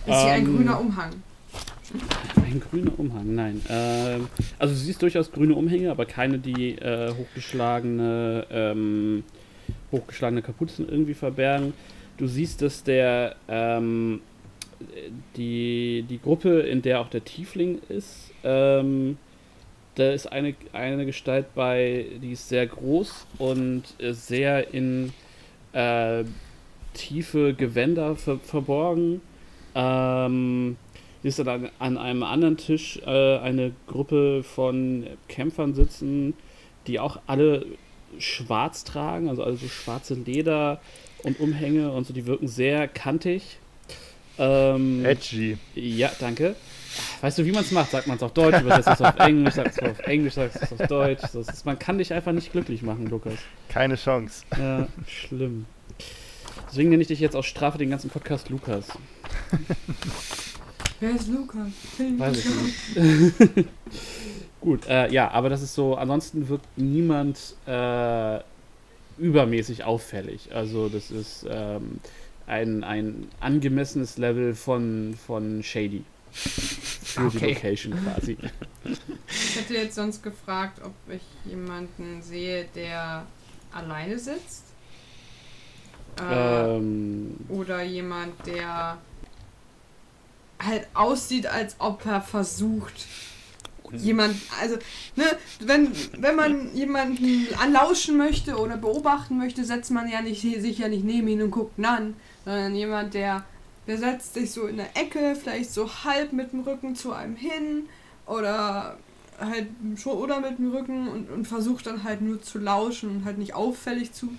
[0.06, 1.10] hier ein Ähm, grüner Umhang.
[2.36, 3.60] Ein grüner Umhang, nein.
[3.70, 4.28] Ähm,
[4.60, 9.24] also du siehst durchaus grüne Umhänge, aber keine, die äh, hochgeschlagene, ähm,
[9.92, 11.74] hochgeschlagene Kapuzen irgendwie verbergen.
[12.18, 14.22] Du siehst, dass der ähm,
[15.36, 19.18] die, die Gruppe, in der auch der Tiefling ist, ähm,
[19.96, 25.13] da ist eine, eine Gestalt bei, die ist sehr groß und äh, sehr in
[25.74, 26.24] äh,
[26.94, 29.22] tiefe Gewänder ver verborgen.
[29.76, 30.78] Ähm,
[31.24, 36.34] ist dann an, einem anderen Tisch äh, eine Gruppe von Kämpfern sitzen,
[36.86, 37.66] die auch alle
[38.20, 40.82] schwarz tragen, also also schwarze Leder
[41.24, 43.58] und Umhänge und so, die wirken sehr kantig.
[44.38, 45.58] Ähm, Edgy.
[45.76, 46.56] ja, danke.
[47.22, 47.92] Weißt du, wie man es macht?
[47.92, 50.72] Sagt man es auf Deutsch, übersetzt es auf Englisch, sagt es auf Englisch, sagt es
[50.72, 51.22] auf Deutsch.
[51.22, 53.36] Das ist, man kann dich einfach nicht glücklich machen, Lukas.
[53.70, 54.44] Keine Chance.
[54.58, 55.66] Ja, schlimm.
[56.70, 58.88] Deswegen nenne ich dich jetzt aus Strafe den ganzen Podcast Lukas.
[61.00, 61.68] Wer ist Lukas?
[62.18, 63.68] Weiß ich nicht.
[64.62, 68.40] Gut, äh, ja, aber das ist so, ansonsten wirkt niemand äh,
[69.18, 70.50] übermäßig auffällig.
[70.54, 72.00] Also das ist ähm,
[72.48, 76.04] ein, ein angemessenes Level von, von Shady.
[77.04, 77.54] Für die Okay.
[77.54, 78.38] Location quasi.
[79.28, 83.26] Ich hätte jetzt sonst gefragt, ob ich jemanden sehe, der
[83.72, 84.63] alleine sitzt.
[86.19, 88.98] Äh, ähm, oder jemand, der
[90.60, 93.06] halt aussieht, als ob er versucht,
[93.91, 94.78] jemand, also,
[95.15, 95.26] ne,
[95.60, 100.88] wenn, wenn man jemanden anlauschen möchte oder beobachten möchte, setzt man ja nicht sich ja
[100.88, 102.15] nicht neben ihn und guckt ihn an,
[102.46, 103.46] sondern jemand, der,
[103.88, 107.36] der setzt sich so in der Ecke, vielleicht so halb mit dem Rücken zu einem
[107.36, 107.89] hin
[108.26, 108.98] oder
[109.39, 109.67] halt
[109.98, 113.38] schon oder mit dem Rücken und, und versucht dann halt nur zu lauschen und halt
[113.38, 114.30] nicht auffällig zu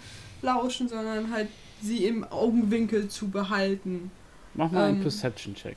[0.42, 1.48] lauschen, sondern halt
[1.82, 4.10] sie im Augenwinkel zu behalten.
[4.54, 5.02] mach mal einen Ähm.
[5.02, 5.76] Perception-Check.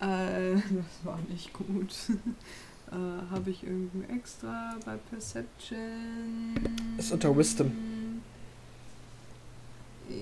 [0.00, 1.92] Äh, das war nicht gut.
[2.90, 6.54] äh, Habe ich irgendein extra bei Perception?
[6.96, 7.72] Ist unter Wisdom.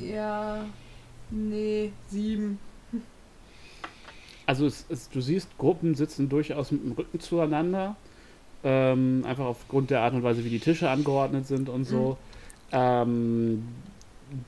[0.02, 0.64] Ja.
[1.30, 2.58] Nee, sieben.
[4.46, 7.96] Also es, es, du siehst, Gruppen sitzen durchaus mit dem Rücken zueinander.
[8.62, 12.16] Ähm, einfach aufgrund der Art und Weise, wie die Tische angeordnet sind und so.
[12.72, 13.64] Ähm,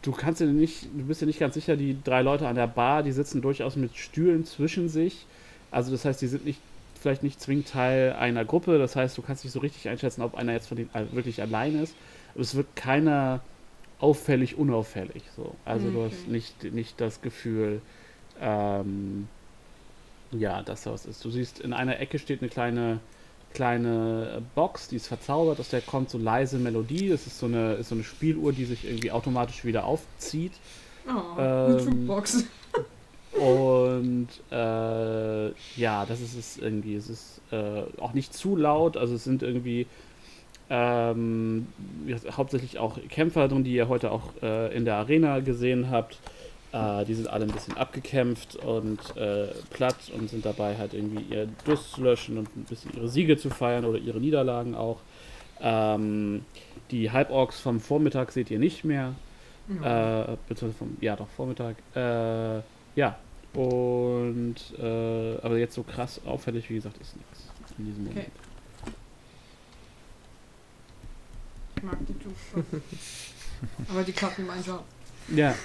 [0.02, 2.66] du kannst dir nicht, du bist dir nicht ganz sicher, die drei Leute an der
[2.66, 5.26] Bar, die sitzen durchaus mit Stühlen zwischen sich.
[5.70, 6.60] Also das heißt, die sind nicht
[7.00, 8.78] vielleicht nicht zwingend Teil einer Gruppe.
[8.78, 11.40] Das heißt, du kannst nicht so richtig einschätzen, ob einer jetzt von denen äh, wirklich
[11.40, 11.94] allein ist.
[12.34, 13.40] Aber es wird keiner
[13.98, 15.24] auffällig unauffällig.
[15.36, 15.56] So.
[15.64, 16.30] Also du hast Okay.
[16.30, 17.82] nicht, nicht das Gefühl,
[18.40, 19.28] ähm,
[20.30, 21.24] ja, dass da was ist.
[21.24, 23.00] Du siehst, in einer Ecke steht eine kleine,
[23.50, 27.08] kleine Box, die ist verzaubert, aus der kommt so leise Melodie.
[27.08, 30.60] Das ist so eine, ist so eine Spieluhr, die sich irgendwie automatisch wieder aufzieht.
[31.06, 32.44] Oh, eine Ähm, Jukebox.
[33.32, 36.94] Und äh, ja, das ist es irgendwie.
[36.96, 39.86] Es ist äh, auch nicht zu laut, also es sind irgendwie
[40.70, 41.66] ähm,
[42.30, 46.18] hauptsächlich auch Kämpfer drin, die ihr heute auch äh, in der Arena gesehen habt.
[46.72, 51.24] Äh, die sind alle ein bisschen abgekämpft und äh, platt und sind dabei halt irgendwie
[51.34, 54.98] ihr Durst zu löschen und ein bisschen ihre Siege zu feiern oder ihre Niederlagen auch.
[55.60, 56.44] Ähm,
[56.90, 59.14] die Halborgs vom Vormittag seht ihr nicht mehr.
[59.68, 61.76] Äh, beziehungsweise vom, ja doch, Vormittag.
[61.94, 62.62] Äh,
[62.96, 63.18] ja.
[63.54, 68.14] Und äh, aber jetzt so krass auffällig, wie gesagt, ist nichts in diesem Okay.
[68.14, 68.32] Moment.
[71.78, 72.84] Ich mag die Jukebox.
[73.88, 74.84] Aber die klappen meinen Job.
[75.28, 75.54] Ja.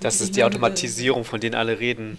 [0.00, 2.16] Das ist die Automatisierung, von denen alle reden.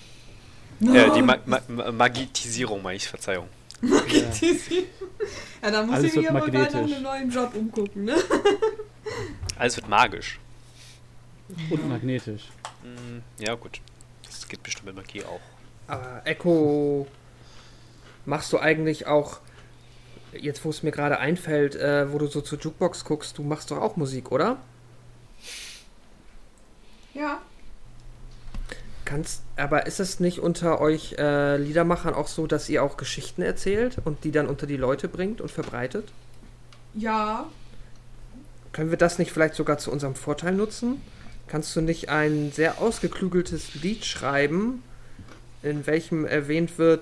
[0.79, 3.47] Äh, die Ma Ma Ma Magisierung, meine ich, Verzeihung.
[3.81, 3.91] ja,
[5.71, 6.95] da muss Alles ich mich wird aber gerade nach magnetisch.
[6.95, 8.15] einem neuen Job umgucken, ne?
[9.57, 10.39] Alles wird magisch.
[11.71, 12.43] Und magnetisch.
[12.83, 13.81] Hm, ja, gut.
[14.23, 15.41] Das geht bestimmt mit Magie auch.
[15.87, 17.07] Aber Echo
[18.25, 19.39] machst du eigentlich auch,
[20.33, 23.71] jetzt wo es mir gerade einfällt, äh, wo du so zur Jukebox guckst, du machst
[23.71, 24.57] doch auch Musik, oder?
[27.13, 27.41] Ja.
[29.05, 33.41] Kannst, aber ist es nicht unter euch äh, Liedermachern auch so, dass ihr auch Geschichten
[33.41, 36.11] erzählt und die dann unter die Leute bringt und verbreitet?
[36.93, 37.49] Ja.
[38.71, 41.01] Können wir das nicht vielleicht sogar zu unserem Vorteil nutzen?
[41.47, 44.83] Kannst du nicht ein sehr ausgeklügeltes Lied schreiben,
[45.63, 47.01] in welchem erwähnt wird,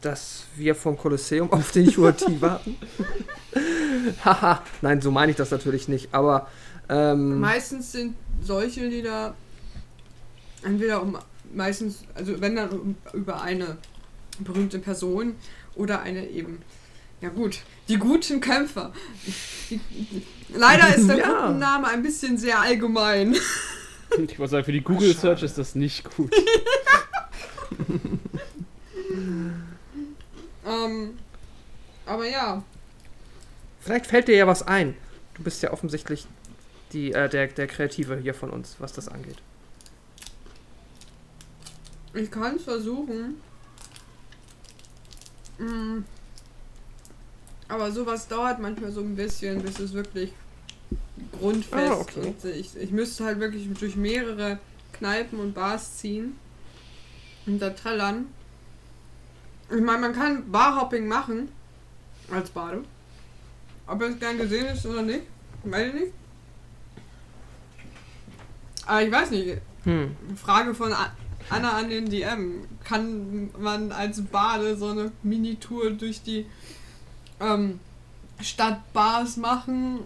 [0.00, 2.76] dass wir vom Kolosseum auf den UAT warten?
[4.24, 6.48] Haha, nein, so meine ich das natürlich nicht, aber
[6.88, 9.34] ähm, Meistens sind solche Lieder
[10.62, 11.18] entweder um
[11.54, 13.78] meistens, also wenn dann um, über eine
[14.38, 15.34] berühmte Person
[15.74, 16.60] oder eine eben,
[17.20, 18.92] ja gut, die guten Kämpfer.
[19.70, 20.22] Die, die,
[20.54, 21.26] leider ist der Ja.
[21.28, 23.34] Gruppenname ein bisschen sehr allgemein.
[24.18, 26.32] Ich wollte sagen, für die Google Search ist das nicht gut.
[30.66, 31.18] Ähm,
[32.04, 32.62] aber ja,
[33.80, 34.96] vielleicht fällt dir ja was ein.
[35.34, 36.26] Du bist ja offensichtlich
[36.92, 39.38] die, äh, der, der Kreative hier von uns, was das angeht.
[42.14, 43.40] ich kann es versuchen.
[45.58, 45.98] Mm.
[47.68, 50.32] Aber sowas dauert manchmal so ein bisschen, bis es wirklich
[51.38, 52.20] grundfest Ah, okay.
[52.20, 54.58] und ich, ich müsste halt wirklich durch mehrere
[54.92, 56.38] Kneipen und Bars ziehen
[57.46, 58.26] und da trällern.
[59.70, 61.48] Ich meine, man kann Barhopping machen
[62.32, 62.84] als Bade.
[63.86, 65.22] Ob es gern gesehen ist oder nicht,
[65.64, 66.12] weiß ich nicht.
[68.86, 70.16] Aber ich weiß nicht, Hm.
[70.36, 70.92] Frage von
[71.48, 72.64] Anna an den DM.
[72.82, 76.46] Kann man als Bade so eine Mini-Tour durch die
[77.40, 77.78] ähm,
[78.40, 80.00] Stadtbars machen,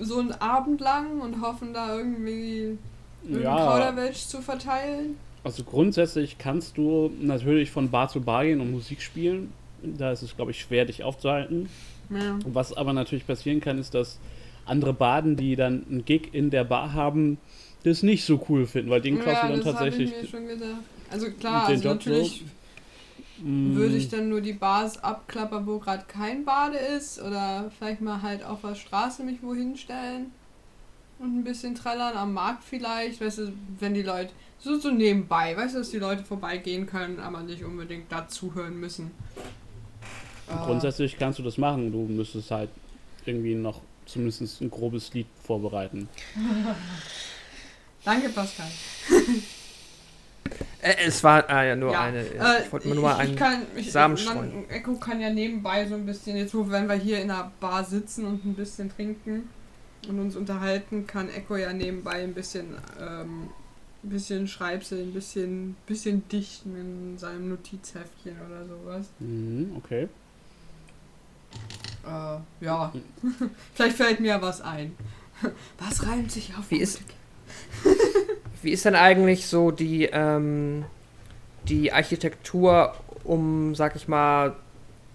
[0.00, 2.78] so einen Abend lang und hoffen da irgendwie
[3.24, 5.18] Ja, Kauderwelsch zu verteilen?
[5.48, 9.50] Also grundsätzlich kannst du natürlich von Bar zu Bar gehen und Musik spielen.
[9.82, 11.70] Da ist es, glaube ich, schwer, dich aufzuhalten.
[12.10, 12.38] Ja.
[12.44, 14.18] Was aber natürlich passieren kann, ist, dass
[14.66, 17.38] andere Baden, die dann einen Gig in der Bar haben,
[17.82, 20.82] das nicht so cool finden, weil den klaust ja, du dann tatsächlich mir schon gedacht.
[21.10, 22.44] Also klar, also natürlich
[23.40, 28.00] Mm, würde ich dann nur die Bars abklappern, wo gerade kein Bade ist oder vielleicht
[28.00, 30.32] mal halt auf der Straße mich wohin stellen
[31.20, 35.56] und ein bisschen trällern am Markt vielleicht, weißt du, wenn die Leute so so nebenbei,
[35.56, 39.12] weißt du, dass die Leute vorbeigehen können, aber nicht unbedingt dazuhören müssen.
[40.48, 41.92] Äh, Grundsätzlich kannst du das machen.
[41.92, 42.70] Du müsstest halt
[43.24, 46.08] irgendwie noch zumindest ein grobes Lied vorbereiten.
[48.04, 48.66] Danke, Pascal.
[50.80, 52.20] Äh, es war ah, ja nur Ja, eine.
[52.20, 53.32] Äh, ich wollte nur mal ich, einen.
[53.32, 54.68] ich kann, ich, Samen streuen.
[54.70, 57.84] Echo kann ja nebenbei so ein bisschen, jetzt wo wenn wir hier in einer Bar
[57.84, 59.48] sitzen und ein bisschen trinken
[60.08, 63.50] und uns unterhalten, kann Echo ja nebenbei ein bisschen, ähm,
[64.08, 69.06] ein bisschen Schreibsel, ein bisschen, bisschen dichten in seinem Notizheftchen oder sowas.
[69.18, 70.08] Mhm, okay.
[72.06, 72.92] Äh, ja,
[73.74, 74.96] vielleicht fällt mir was ein.
[75.78, 76.68] Was reimt sich auf?
[76.70, 77.00] Wie ist-?
[78.62, 80.84] Wie ist denn eigentlich so die, ähm,
[81.68, 84.56] die Architektur um, sag ich mal,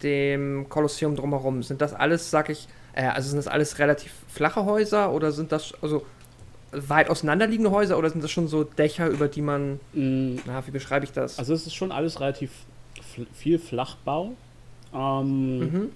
[0.02, 1.62] dem Kolosseum drumherum?
[1.62, 5.52] Sind das alles, sag ich, äh, also sind das alles relativ flache Häuser oder sind
[5.52, 6.06] das also
[6.74, 10.72] weit auseinanderliegende Häuser oder sind das schon so Dächer, über die man, Mm, na, wie
[10.72, 11.40] beschreibe ich das?
[11.40, 12.52] Also es ist schon alles relativ
[13.02, 14.34] fl viel Flachbau.
[14.94, 15.90] Ähm, mhm.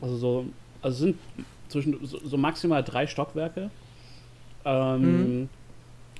[0.00, 0.46] Also so,
[0.82, 1.16] also sind
[1.68, 3.70] zwischen so, so maximal drei Stockwerke.
[4.64, 5.00] Ähm,
[5.42, 5.48] Mhm.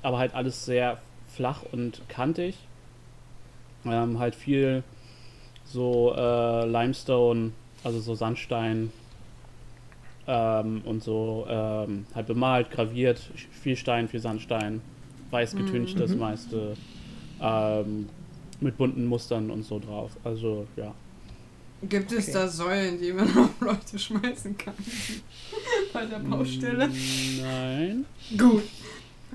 [0.02, 2.56] Aber halt alles sehr flach und kantig.
[3.84, 4.82] Ähm, halt viel
[5.64, 7.52] so äh, Limestone,
[7.84, 8.92] also so Sandstein
[10.26, 13.20] ähm, und so ähm, halt bemalt, graviert,
[13.62, 14.80] viel Stein, viel Sandstein,
[15.30, 16.18] weiß getüncht das Mhm.
[16.18, 16.76] meiste,
[17.40, 18.08] ähm,
[18.60, 20.10] mit bunten Mustern und so drauf.
[20.24, 20.94] Also ja.
[21.82, 22.32] Gibt es Okay.
[22.32, 24.74] da Säulen, die man auf Leute schmeißen kann?
[25.92, 26.88] Bei der Baustelle?
[26.88, 28.04] Mm, Nein.
[28.38, 28.62] Gut.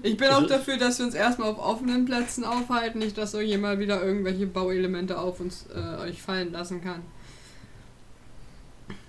[0.03, 3.35] Ich bin Also- auch dafür, dass wir uns erstmal auf offenen Plätzen aufhalten, nicht, dass
[3.35, 7.01] euch jemand wieder irgendwelche Bauelemente auf uns äh, euch fallen lassen kann.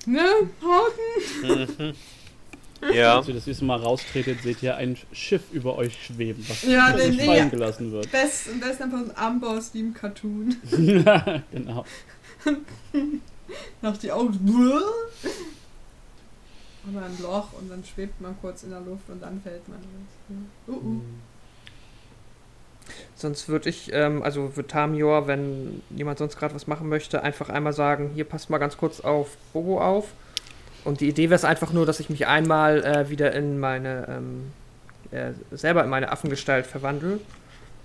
[0.06, 0.26] Ne,
[0.62, 1.94] Hauten?
[2.92, 3.18] Ja.
[3.18, 6.90] Als ihr das nächste Mal raustretet, seht ihr ein Schiff über euch schweben, was Ja,
[6.90, 7.48] nicht nee, nee, fallen ja.
[7.48, 8.10] gelassen wird.
[8.10, 10.56] Best, am besten einfach ein Amboss wie im Cartoon.
[11.52, 11.84] genau.
[13.82, 14.36] Nach die Augen.
[16.90, 19.78] Oder ein Loch und dann schwebt man kurz in der Luft und dann fällt man.
[20.66, 21.00] Uh, uh.
[23.14, 27.48] Sonst würde ich, ähm, also würde Tamior, wenn jemand sonst gerade was machen möchte, einfach
[27.48, 30.08] einmal sagen, hier passt mal ganz kurz auf Bobo auf.
[30.84, 34.06] Und die Idee wäre es einfach nur, dass ich mich einmal äh, wieder in meine,
[34.08, 34.52] ähm,
[35.12, 37.20] äh, selber in meine Affengestalt verwandle.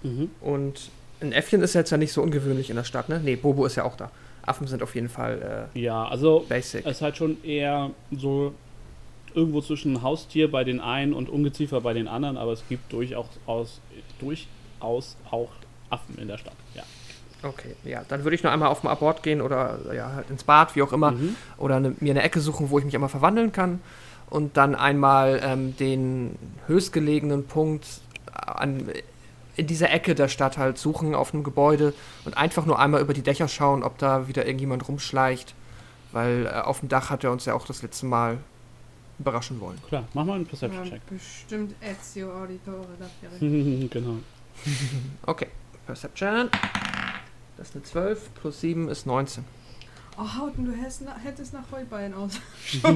[0.03, 0.29] Mhm.
[0.41, 0.89] Und
[1.21, 3.19] ein Äffchen ist jetzt ja nicht so ungewöhnlich in der Stadt, ne?
[3.23, 4.11] Nee, Bobo ist ja auch da.
[4.43, 6.85] Affen sind auf jeden Fall Ja, also äh, basic.
[6.85, 8.53] es ist halt schon eher so
[9.33, 13.27] irgendwo zwischen Haustier bei den einen und Ungeziefer bei den anderen, aber es gibt durchaus,
[13.45, 13.81] aus,
[14.79, 15.49] durchaus auch
[15.89, 16.55] Affen in der Stadt.
[16.73, 16.83] Ja.
[17.43, 20.43] Okay, ja, dann würde ich noch einmal auf den Abort gehen oder ja, halt ins
[20.43, 21.35] Bad, wie auch immer, Mhm.
[21.57, 23.79] oder eine, mir eine Ecke suchen, wo ich mich einmal verwandeln kann
[24.29, 26.35] und dann einmal ähm, den
[26.65, 27.85] höchstgelegenen Punkt
[28.33, 28.89] an,
[29.55, 31.93] in dieser Ecke der Stadt halt suchen auf einem Gebäude
[32.25, 35.53] und einfach nur einmal über die Dächer schauen, ob da wieder irgendjemand rumschleicht,
[36.11, 38.39] weil äh, auf dem Dach hat er uns ja auch das letzte Mal
[39.19, 39.77] überraschen wollen.
[39.87, 41.01] Klar, mach mal einen Ja, Perception-Check.
[41.07, 43.39] bestimmt Ezio Auditore dafür.
[43.89, 44.17] genau.
[45.25, 45.47] Okay,
[45.85, 46.49] Perception.
[47.57, 49.43] Das ist eine 12, plus 7 ist 19.
[50.19, 52.39] Oh, Hauten, du hättest, na- hättest nach Heuballen aus.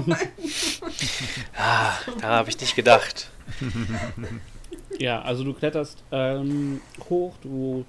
[1.58, 3.30] Ah, da habe ich nicht gedacht.
[5.00, 7.86] Ja, also du kletterst ähm, hoch, du,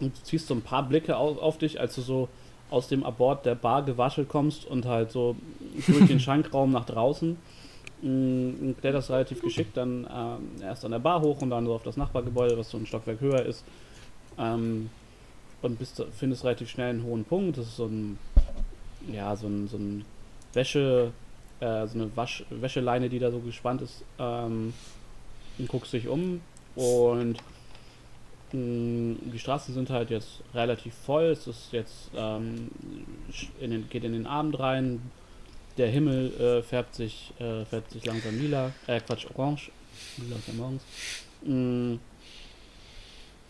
[0.00, 2.28] du ziehst so ein paar Blicke auf, auf dich, als du so
[2.68, 5.34] aus dem Abort der Bar gewaschelt kommst und halt so
[5.86, 7.38] durch den Schankraum nach draußen.
[8.02, 11.82] Mm, kletterst relativ geschickt dann ähm, erst an der Bar hoch und dann so auf
[11.82, 13.64] das Nachbargebäude, was so ein Stockwerk höher ist.
[14.38, 14.88] Ähm,
[15.62, 17.58] und bist, findest relativ schnell einen hohen Punkt.
[17.58, 18.18] Das ist so ein,
[19.12, 20.04] ja, so ein, so ein
[20.54, 21.12] Wäsche,
[21.60, 24.02] äh, so eine Wasch, Wäscheleine, die da so gespannt ist.
[24.18, 24.72] Ähm,
[25.58, 26.40] und guckst dich um
[26.74, 27.36] und
[28.52, 31.24] mh, die Straßen sind halt jetzt relativ voll.
[31.24, 32.70] Es ist jetzt ähm,
[33.60, 35.02] in den, geht in den Abend rein.
[35.76, 39.70] Der Himmel äh, färbt sich äh, färbt sich langsam lila, äh Quatsch orange,
[40.18, 40.82] lila ist ja morgens.
[41.42, 41.94] Mm.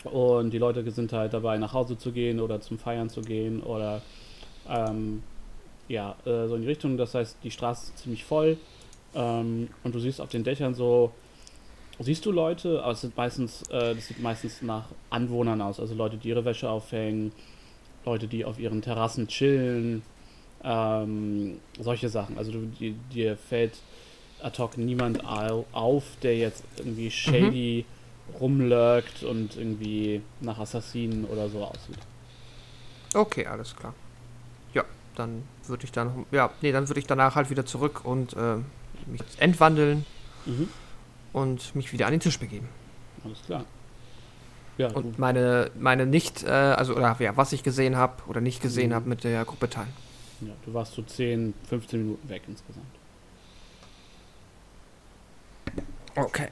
[0.03, 3.61] Und die Leute sind halt dabei, nach Hause zu gehen oder zum Feiern zu gehen
[3.61, 4.01] oder
[4.67, 5.21] ähm,
[5.87, 6.97] ja, äh, so in die Richtung.
[6.97, 8.57] Das heißt, die Straße ist ziemlich voll
[9.13, 11.11] ähm, und du siehst auf den Dächern so
[12.03, 15.93] siehst du Leute, aber es sind meistens, äh, das sieht meistens nach Anwohnern aus, also
[15.93, 17.31] Leute, die ihre Wäsche aufhängen,
[18.05, 20.01] Leute, die auf ihren Terrassen chillen,
[20.63, 22.37] ähm, solche Sachen.
[22.37, 23.73] Also du, die, dir fällt
[24.41, 27.85] ad hoc niemand au- auf, der jetzt irgendwie shady
[28.39, 31.97] rumlurkt und irgendwie nach Assassinen oder so aussieht.
[33.13, 33.93] Okay, alles klar.
[34.73, 34.83] Ja,
[35.15, 38.55] dann würde ich dann, ja, nee, dann würde ich danach halt wieder zurück und äh,
[39.07, 40.05] mich entwandeln
[40.45, 40.69] Mhm.
[41.33, 42.67] und mich wieder an den Tisch begeben.
[43.23, 43.65] Alles klar.
[44.77, 48.61] Ja, Und meine, meine nicht, äh, also, oder ja, was ich gesehen habe oder nicht
[48.61, 48.95] gesehen Mhm.
[48.95, 49.93] habe, mit der Gruppe teilen.
[50.41, 52.85] Du, ja, du warst so 10, 15 Minuten weg insgesamt.
[56.15, 56.49] Okay.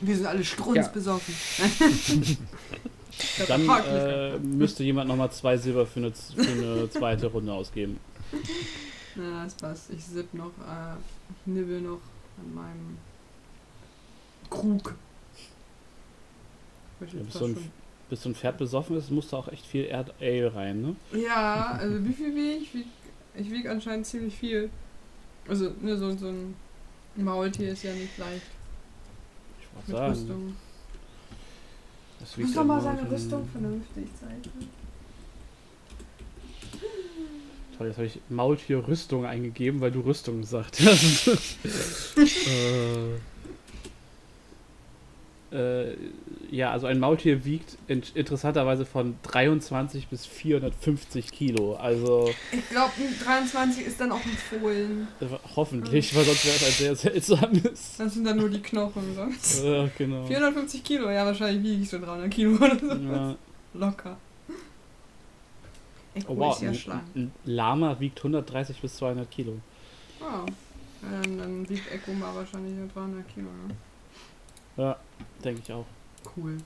[0.00, 1.34] Wir sind alle strunzbesoffen.
[3.38, 8.00] Das Dann äh, müsste jemand nochmal zwei Silber für eine, für eine zweite Runde ausgeben.
[9.14, 9.90] Na, das passt.
[9.90, 10.96] Ich sipp noch, äh,
[11.30, 12.00] ich nibbel noch
[12.38, 12.98] an meinem
[14.50, 14.94] Krug.
[17.00, 17.70] Ich Ja, bist, so ein,
[18.10, 20.96] bis so ein Pferd besoffen ist, muss da auch echt viel Erd Ale rein, ne?
[21.20, 22.74] ja, also wie viel wiege ich?
[22.74, 22.86] Wieg,
[23.36, 24.70] ich wiege anscheinend ziemlich viel.
[25.48, 26.54] Also, ne, so, so ein
[27.16, 28.42] Maultier ist ja nicht leicht
[29.60, 30.12] Ich mit wollte sagen.
[30.12, 30.56] Rüstung.
[32.20, 34.68] Das Muss doch mal seine Rüstung vernünftig zeichnen.
[37.76, 41.26] Toll, jetzt habe ich Maultier-Rüstung eingegeben, weil du Rüstung gesagt hast.
[42.16, 43.18] äh,
[45.54, 45.94] äh,
[46.50, 51.74] ja, also ein Maultier wiegt in interessanterweise von 23 bis 450 Kilo.
[51.76, 52.92] Also Ich glaube,
[53.24, 55.08] 23 ist dann auch ein Fohlen.
[55.20, 57.96] äh, hoffentlich, weil sonst wäre es ein sehr seltsames.
[57.98, 59.14] Das sind dann nur die Knochen.
[59.14, 59.62] Sonst.
[59.64, 60.26] äh, genau.
[60.26, 62.92] 450 Kilo, ja, wahrscheinlich wiege ich so 300 Kilo oder so.
[62.94, 63.36] Ja.
[63.74, 64.16] Locker.
[66.14, 69.54] Echo Oh, wow, ist ja ein, ein Lama wiegt 130 bis 200 Kilo.
[70.20, 70.46] Wow.
[71.02, 73.74] Ja, dann, dann wiegt Echo mal wahrscheinlich nur 300 Kilo, ne?
[74.76, 74.96] Ja,
[75.44, 75.86] denke ich auch.
[76.36, 76.58] Cool.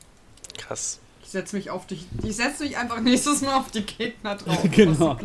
[0.57, 1.01] Krass.
[1.23, 2.07] Ich setze mich auf dich.
[2.23, 4.63] Ich setze mich einfach nächstes Mal auf die Gegner drauf.
[4.71, 5.17] Genau.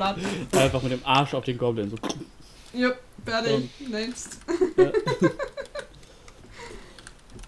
[0.51, 1.89] Einfach mit dem Arsch auf den Goblin.
[1.89, 1.97] So.
[2.73, 3.69] Jupp, fertig.
[3.89, 4.39] Next.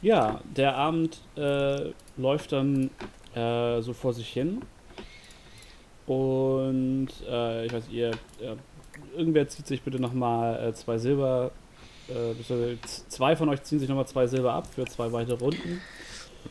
[0.06, 2.92] Ja, der Abend äh, läuft dann
[3.34, 4.62] äh, so vor sich hin.
[6.06, 8.56] Und äh, ich weiß, ihr, äh,
[9.18, 11.50] irgendwer zieht sich bitte nochmal äh, zwei Silber.
[12.08, 12.78] Äh,
[13.10, 15.82] zwei von euch ziehen sich nochmal zwei Silber ab für zwei weitere Runden,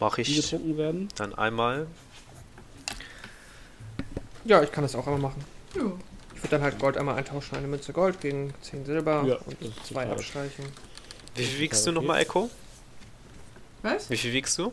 [0.01, 1.09] Mache die ich getrunken werden.
[1.17, 1.87] dann einmal.
[4.45, 5.45] Ja, ich kann das auch einmal machen.
[5.77, 5.93] Ja.
[6.35, 9.87] Ich würde dann halt Gold einmal eintauschen, eine Münze Gold gegen 10 Silber Ja, und
[9.87, 10.67] zwei abstreichen.
[11.37, 12.51] Wie viel wiegst du nochmal, Echo?
[13.83, 14.11] Was?
[14.11, 14.73] Wie viel wiegst du?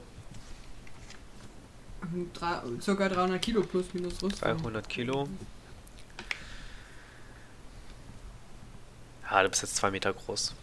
[2.33, 4.31] Drei, circa 300 Kilo plus minus Rüstung.
[4.41, 5.27] 300 Kilo.
[9.29, 10.53] Ja, du bist jetzt zwei Meter groß.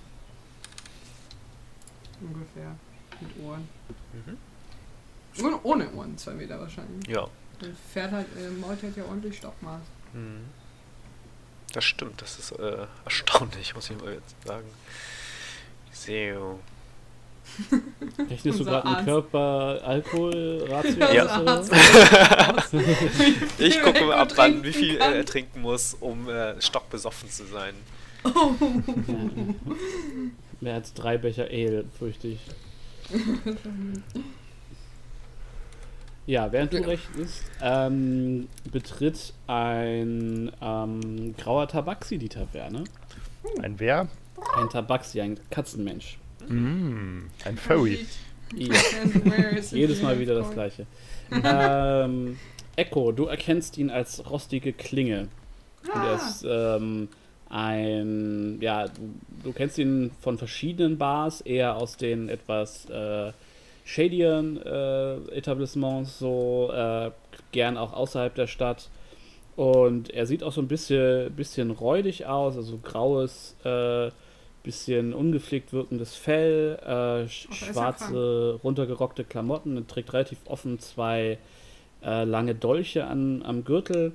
[2.20, 2.74] Ungefähr.
[3.20, 3.68] Mit Ohren.
[4.12, 4.36] Mhm.
[5.44, 7.06] Ohne, ohne Ohren, zwei Meter wahrscheinlich.
[7.08, 7.26] Ja.
[7.60, 9.82] Dann fährt halt, äh, Mault hat ja ordentlich Stockmaß.
[10.12, 10.40] Hm.
[11.72, 14.66] Das stimmt, das ist äh, erstaunlich, muss ich mal jetzt sagen.
[15.92, 16.58] So.
[18.30, 19.06] Rechnest du gerade einen Arzt.
[19.06, 21.12] Körper-Alkohol-Ratio?
[21.12, 21.26] Ja.
[21.26, 22.64] aus, oder?
[23.58, 25.14] Ich gucke mal ab, wann, wie viel kann.
[25.14, 27.74] er trinken muss, um äh, stockbesoffen zu sein.
[30.60, 32.40] Mehr als drei Becher Ale, fürchte ich.
[36.28, 42.84] Ja, während du rechnest, ähm, betritt ein ähm, grauer Tabaxi die Taverne.
[43.62, 44.08] Ein wer?
[44.54, 46.18] Ein Tabaxi, ein Katzenmensch.
[46.46, 48.04] Mm, ein Furry.
[48.54, 48.74] Ja,
[49.70, 50.84] jedes Mal wieder das gleiche.
[51.32, 52.38] ähm,
[52.76, 55.28] Echo, du erkennst ihn als rostige Klinge.
[55.84, 57.08] Und er Ah, ist ähm,
[57.50, 63.32] ein, ja, du, du kennst ihn von verschiedenen Bars, eher aus den etwas äh,
[63.84, 67.10] shadieren äh, Etablissements, so äh,
[67.52, 68.88] gern auch außerhalb der Stadt.
[69.56, 74.10] Und er sieht auch so ein bisschen, bisschen räudig aus, also graues, äh,
[74.62, 81.38] bisschen ungepflegt wirkendes Fell, äh, ja schwarze, runtergerockte Klamotten, er trägt relativ offen zwei
[82.04, 84.12] äh, lange Dolche an, am Gürtel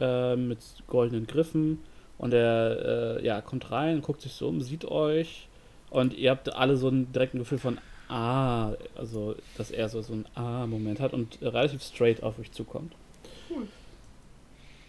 [0.00, 0.58] äh, mit
[0.88, 1.78] goldenen Griffen.
[2.22, 5.48] Und er äh, ja, kommt rein, guckt sich so um, sieht euch.
[5.90, 10.12] Und ihr habt alle so ein direkten Gefühl von Ah, also dass er so, so
[10.12, 12.94] ein Ah-Moment hat und relativ straight auf euch zukommt.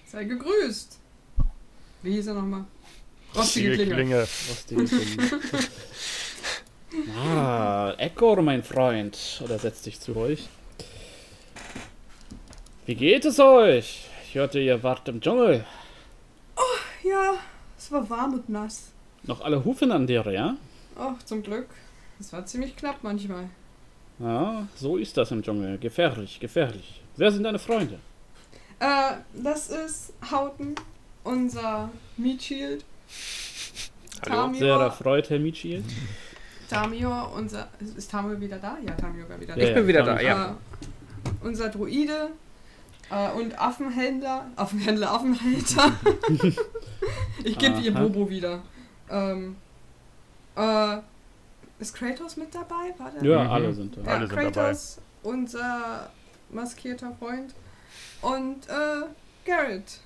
[0.06, 1.00] Sei gegrüßt.
[2.04, 2.66] Wie hieß er nochmal?
[3.36, 3.96] Rostige Rostige Klinge.
[3.96, 4.20] Klinge.
[4.22, 5.42] Rostige Klinge.
[7.18, 9.42] ah, Echo, mein Freund.
[9.44, 10.50] Oder setzt dich zu euch.
[12.86, 14.10] Wie geht es euch?
[14.28, 15.66] Ich hörte, ihr wart im Dschungel.
[17.04, 17.34] Ja,
[17.78, 18.92] es war warm und nass.
[19.24, 20.56] Noch alle Hufen an dir, ja?
[20.98, 21.68] Oh, zum Glück.
[22.20, 23.50] Es war ziemlich knapp manchmal.
[24.20, 25.78] Ja, so ist das im Dschungel.
[25.80, 27.02] Gefährlich, gefährlich.
[27.18, 28.00] Wer sind deine Freunde?
[28.80, 30.76] Äh, das ist Hauten,
[31.24, 32.86] unser Meat Shield.
[34.30, 34.54] Hallo?
[34.54, 35.84] Sehr erfreut, Herr Michiel.
[36.70, 37.68] Tamio, unser.
[37.98, 38.78] Ist Tamio wieder da?
[38.86, 39.62] Ja, Tamio war wieder da.
[39.62, 40.18] Ja, Ich bin wieder Tommy.
[40.20, 40.52] da, ja.
[40.52, 42.30] Äh, unser Druide
[43.10, 44.48] äh, und Affenhändler.
[44.56, 45.92] Affenhändler, Affenhalter.
[47.44, 47.94] ich gebe ihr.
[47.94, 48.62] Bobo wieder.
[49.10, 49.56] Ähm,
[50.56, 50.98] äh,
[51.80, 52.94] ist Kratos mit dabei?
[52.98, 53.24] War der?
[53.24, 53.50] Ja, Mhm.
[53.50, 54.02] alle sind da.
[54.02, 56.10] Ja, Alle sind Kratos, unser
[56.50, 57.54] maskierter Freund.
[58.22, 59.06] Und äh,
[59.46, 60.00] Garrett.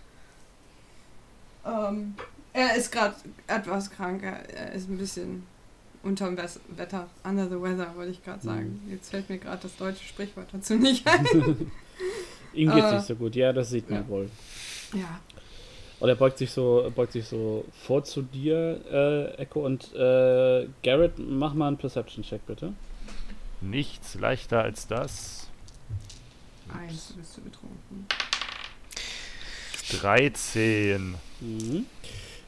[1.65, 2.15] Ähm,
[2.53, 4.23] er ist gerade etwas krank.
[4.23, 5.43] Er, er ist ein bisschen
[6.03, 7.07] unterm Wes- Wetter.
[7.23, 8.81] Under the weather, wollte ich gerade sagen.
[8.89, 11.25] Jetzt fällt mir gerade das deutsche Sprichwort dazu nicht ein.
[12.57, 14.07] Ihm geht's Äh, nicht so gut, ja, das sieht man ja.
[14.09, 14.29] wohl.
[14.93, 15.19] ja.
[15.99, 20.67] Und er beugt sich so, beugt sich so vor zu dir, äh, Echo, und äh,
[20.83, 22.73] Garrett, mach mal einen Perception-Check, bitte.
[23.61, 25.49] Nichts leichter als das.
[26.71, 28.05] Eins bist du betrunken.
[30.01, 31.15] 13.
[31.41, 31.85] Mhm.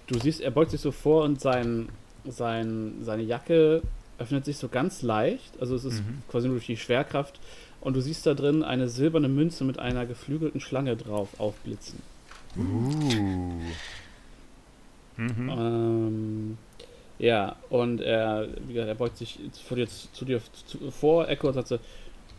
[0.08, 1.90] Du siehst, er beugt sich so vor und sein,
[2.26, 3.82] sein, seine Jacke
[4.18, 5.54] öffnet sich so ganz leicht.
[5.62, 6.22] Also es ist Mhm.
[6.28, 7.40] quasi nur durch die Schwerkraft.
[7.82, 12.02] Und du siehst da drin eine silberne Münze mit einer geflügelten Schlange drauf aufblitzen.
[12.58, 12.62] Uh.
[15.18, 15.50] Mhm.
[15.50, 16.58] Ähm,
[17.20, 21.48] ja, und er, wie gesagt, er beugt sich vor dir, zu dir zu, vor, Echo,
[21.48, 21.80] und sagt so,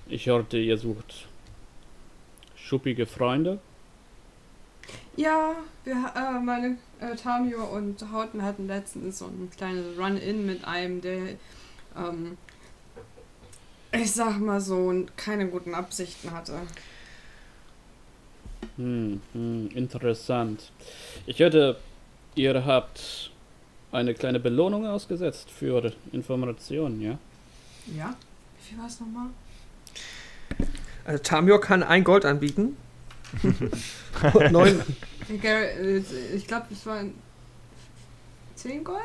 [0.09, 1.29] ich hörte, ihr sucht
[2.57, 3.59] schuppige Freunde.
[5.17, 10.65] Ja, wir, äh, meine äh, Tamio und Hauten hatten letztens so ein kleines Run-In mit
[10.65, 11.35] einem, der,
[11.97, 12.39] ähm,
[13.93, 16.61] ich sag mal so, keine guten Absichten hatte.
[18.77, 20.71] Hm, hm, interessant.
[21.27, 21.77] Ich hörte,
[22.35, 23.31] ihr habt
[23.93, 27.19] eine kleine Belohnung ausgesetzt für Informationen, ja?
[27.97, 28.15] Ja?
[28.59, 29.29] Wie viel war es nochmal?
[31.05, 32.77] Also Tamio kann ein Gold anbieten.
[34.35, 34.81] Und neun.
[35.43, 35.99] äh,
[36.35, 37.15] Ich glaube, es waren
[38.55, 39.01] 10 Gold?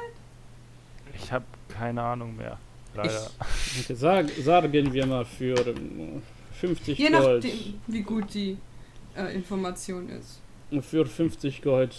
[1.15, 2.57] Ich habe keine Ahnung mehr.
[2.95, 3.29] Leider.
[3.95, 6.21] Sag, sagen wir mal für ähm,
[6.59, 7.43] 50 Je Gold.
[7.43, 8.57] nachdem, wie gut die
[9.15, 10.39] äh, Information ist.
[10.81, 11.95] Für 50 Gold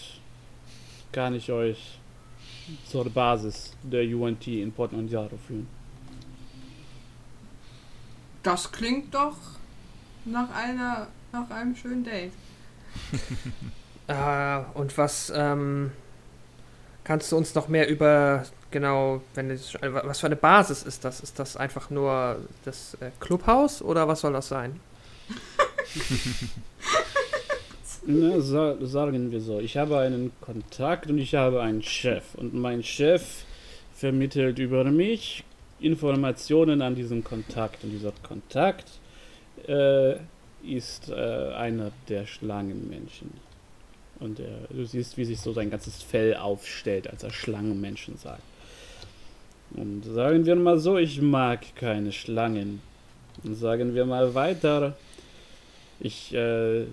[1.13, 1.99] kann ich euch
[2.87, 5.69] zur Basis der UNT in Port Mondiaro führen.
[8.43, 9.37] Das klingt doch
[10.25, 12.33] nach einer nach einem schönen Date.
[14.07, 15.93] Äh, und was ähm,
[17.05, 21.05] kannst du uns noch mehr über genau, wenn es, äh, was für eine Basis ist
[21.05, 21.21] das?
[21.21, 24.81] Ist das einfach nur das äh, Clubhaus oder was soll das sein?
[28.09, 32.37] Na, sa sagen wir so, ich habe einen Kontakt und ich habe einen Chef.
[32.37, 33.45] Und mein Chef
[33.95, 35.43] vermittelt über mich
[35.81, 37.83] Informationen an diesen Kontakt.
[37.83, 39.01] Und dieser Kontakt
[39.67, 40.17] äh,
[40.63, 41.15] ist äh,
[41.55, 43.33] einer der Schlangenmenschen.
[44.21, 48.43] Und er, du siehst, wie sich so sein ganzes Fell aufstellt, als er Schlangenmenschen sagt.
[49.75, 52.81] Und sagen wir mal so, ich mag keine Schlangen.
[53.45, 54.97] Und sagen wir mal weiter,
[56.01, 56.85] ich, äh,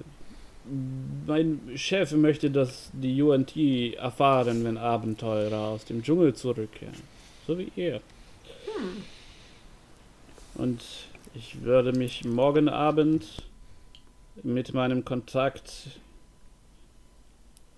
[1.26, 3.56] mein Chef möchte, dass die UNT
[3.96, 6.96] erfahren, wenn Abenteurer aus dem Dschungel zurückkehren.
[7.48, 8.02] So wie ihr.
[10.56, 10.82] Und
[11.36, 13.26] ich würde mich morgen Abend
[14.44, 16.00] mit meinem Kontakt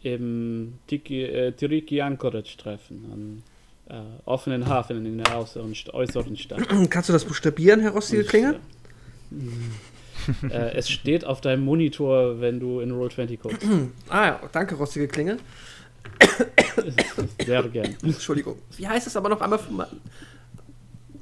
[0.03, 3.43] im Tiki, äh, Tiriki Anchorage treffen, an
[3.87, 6.67] äh, offenen Hafen in der äußeren, äußeren Stadt.
[6.89, 8.59] Kannst du das buchstabieren, Herr Rostige Klinge?
[10.43, 13.61] Äh, äh, es steht auf deinem Monitor, wenn du in Roll20 guckst.
[14.09, 15.37] Ah ja, danke, Rostige Klinge.
[17.45, 17.95] Sehr gern.
[18.03, 18.57] Entschuldigung.
[18.77, 19.59] Wie heißt es aber noch einmal?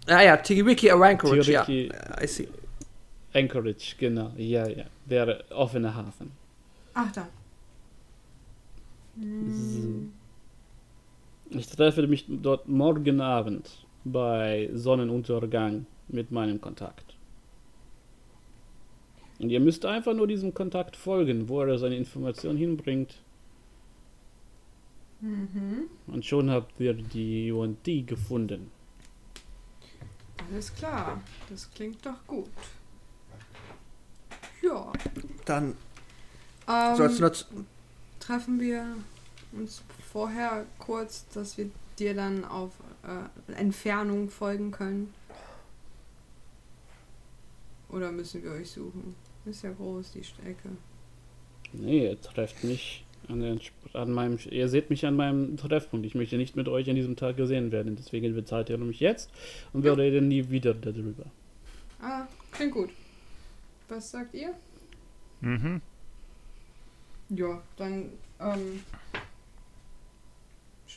[0.08, 1.68] Ah ja, Tigiriki Anchorage, ja.
[1.68, 2.48] I see.
[3.34, 4.32] Anchorage, genau.
[4.38, 4.86] Ja, ja.
[5.06, 6.32] Der offene Hafen.
[6.94, 7.28] Ach, da.
[11.56, 13.70] Ich treffe mich dort morgen Abend
[14.04, 17.16] bei Sonnenuntergang mit meinem Kontakt.
[19.40, 23.16] Und ihr müsst einfach nur diesem Kontakt folgen, wo er seine Information hinbringt.
[25.22, 25.90] Mhm.
[26.08, 28.72] Und schon habt ihr die UNT gefunden.
[30.50, 31.22] Alles klar.
[31.50, 32.50] Das klingt doch gut.
[34.62, 34.92] Ja.
[35.46, 35.76] Dann
[36.68, 37.48] Ähm, sollst du das.
[38.20, 38.96] treffen wir
[39.52, 39.84] uns
[40.14, 42.72] vorher kurz, dass wir dir dann auf
[43.04, 45.14] äh, Entfernung folgen können?
[47.90, 49.16] Oder müssen wir euch suchen?
[49.46, 50.70] Ist ja groß, die Strecke.
[51.74, 53.60] Nee, ihr trefft mich an, den,
[53.94, 54.38] an meinem.
[54.50, 56.06] Ihr seht mich an meinem Treffpunkt.
[56.06, 57.96] Ich möchte nicht mit euch an diesem Tag gesehen werden.
[57.96, 59.30] Deswegen bezahlt ihr mich jetzt
[59.74, 59.98] und wir Ja.
[59.98, 61.26] reden nie wieder darüber.
[62.02, 62.90] Ah, klingt gut.
[63.90, 64.54] Was sagt ihr?
[65.42, 65.82] Mhm.
[67.30, 68.10] Ja, dann
[68.40, 68.82] ähm,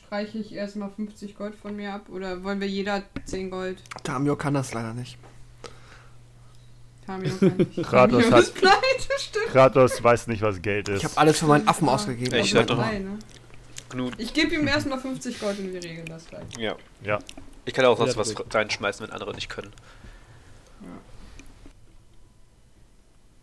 [0.07, 2.07] streiche ich erstmal 50 Gold von mir ab.
[2.09, 3.81] Oder wollen wir jeder 10 Gold?
[4.03, 5.17] Tamio kann das leider nicht.
[7.05, 7.75] Tamio kann nicht.
[7.83, 9.39] Kratos Tamio hat- ist pleite.
[9.51, 10.99] Kratos weiß nicht, was Geld ist.
[10.99, 12.35] Ich habe alles für meinen Affen ausgegeben.
[12.35, 13.19] Ich Also ne?
[14.17, 16.43] Ich gebe ihm erstmal 50 Gold und wir regeln das gleich.
[16.57, 16.75] Ja.
[17.03, 17.19] Ja.
[17.65, 18.53] Ich kann auch sonst Ja, was gut.
[18.53, 19.71] reinschmeißen, wenn andere nicht können.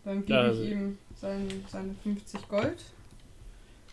[0.03, 2.83] Dann gebe Also- ich ihm sein, seine 50 Gold.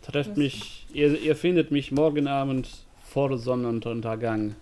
[0.03, 2.69] Trefft mich, ihr, ihr findet mich morgen Abend
[3.05, 4.57] vor Sonnenuntergang,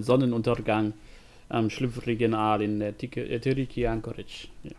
[0.00, 0.94] Sonnenuntergang
[1.48, 4.48] am schlüpfrigen Aal in der äh, Tiriki Anchorage.
[4.62, 4.72] Ja.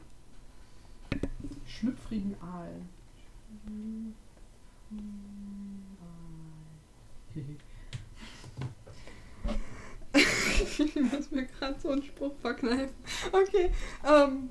[1.68, 2.82] Schlüpfrigen Aal.
[10.14, 12.96] ich muss mir gerade so einen Spruch verkneifen.
[13.32, 13.70] Okay,
[14.06, 14.50] ähm,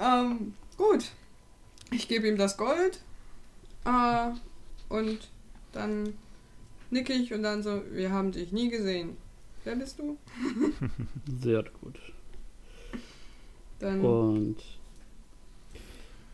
[0.00, 1.10] ähm, gut.
[1.90, 3.00] Ich gebe ihm das Gold.
[3.86, 4.30] Äh,
[4.88, 5.28] und
[5.72, 6.14] dann
[6.90, 9.16] nicke ich und dann so, wir haben dich nie gesehen.
[9.64, 10.16] Wer bist du?
[11.40, 11.98] Sehr gut.
[13.78, 14.56] Dann Und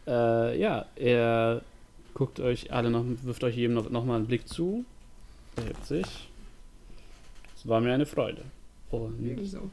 [0.07, 1.63] äh, ja, er
[2.15, 4.85] guckt euch alle noch, wirft euch jedem noch, noch mal einen Blick zu,
[5.57, 6.29] erhebt sich.
[7.57, 8.43] Es war mir eine Freude.
[8.91, 9.71] Und ebenso.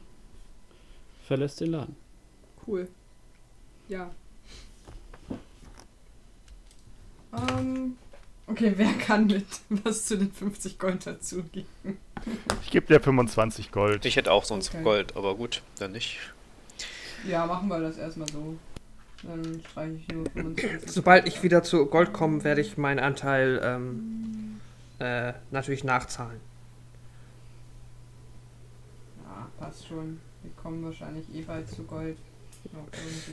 [1.26, 1.96] verlässt den Laden.
[2.66, 2.88] Cool.
[3.88, 4.10] Ja.
[7.32, 7.96] Ähm,
[8.46, 9.46] okay, wer kann mit
[9.84, 11.98] was zu den 50 Gold dazugeben?
[12.62, 14.04] Ich gebe dir 25 Gold.
[14.04, 14.82] Ich hätte auch sonst Okay.
[14.82, 16.18] Gold, aber gut, dann nicht.
[17.26, 18.56] Ja, machen wir das erstmal so.
[19.22, 20.90] Dann streiche ich nur 25.
[20.90, 24.60] Sobald ich wieder zu Gold komme, werde ich meinen Anteil ähm,
[24.98, 26.40] äh, natürlich nachzahlen.
[29.24, 30.20] Ja, passt schon.
[30.42, 32.16] Wir kommen wahrscheinlich eh bald zu Gold.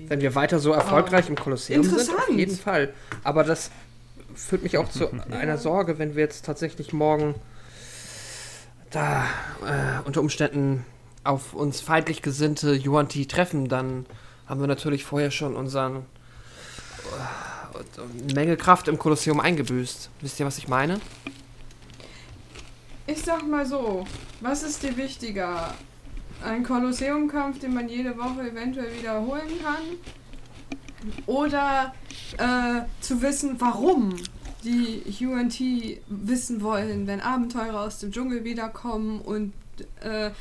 [0.07, 2.93] Wenn wir weiter so erfolgreich im Kolosseum sind, auf jeden Fall.
[3.23, 3.71] Aber das
[4.38, 7.35] führt mich auch zu einer Sorge, wenn wir jetzt tatsächlich morgen
[8.91, 9.25] da
[9.65, 10.85] äh, unter Umständen
[11.23, 14.05] auf uns feindlich gesinnte Yuan-Ti treffen, dann
[14.45, 20.09] haben wir natürlich vorher schon unseren äh, Menge Kraft im Kolosseum eingebüßt.
[20.21, 21.01] Wisst ihr, was ich meine?
[23.05, 24.05] Ich sag mal so,
[24.41, 25.73] was ist dir wichtiger?
[26.43, 29.97] Ein Kolosseumkampf, den man jede Woche eventuell wiederholen kann?
[31.25, 31.93] Oder
[32.37, 34.15] äh, zu wissen, warum
[34.63, 35.59] die UNT
[36.07, 39.53] wissen wollen, wenn Abenteurer aus dem Dschungel wiederkommen und
[40.01, 40.31] äh,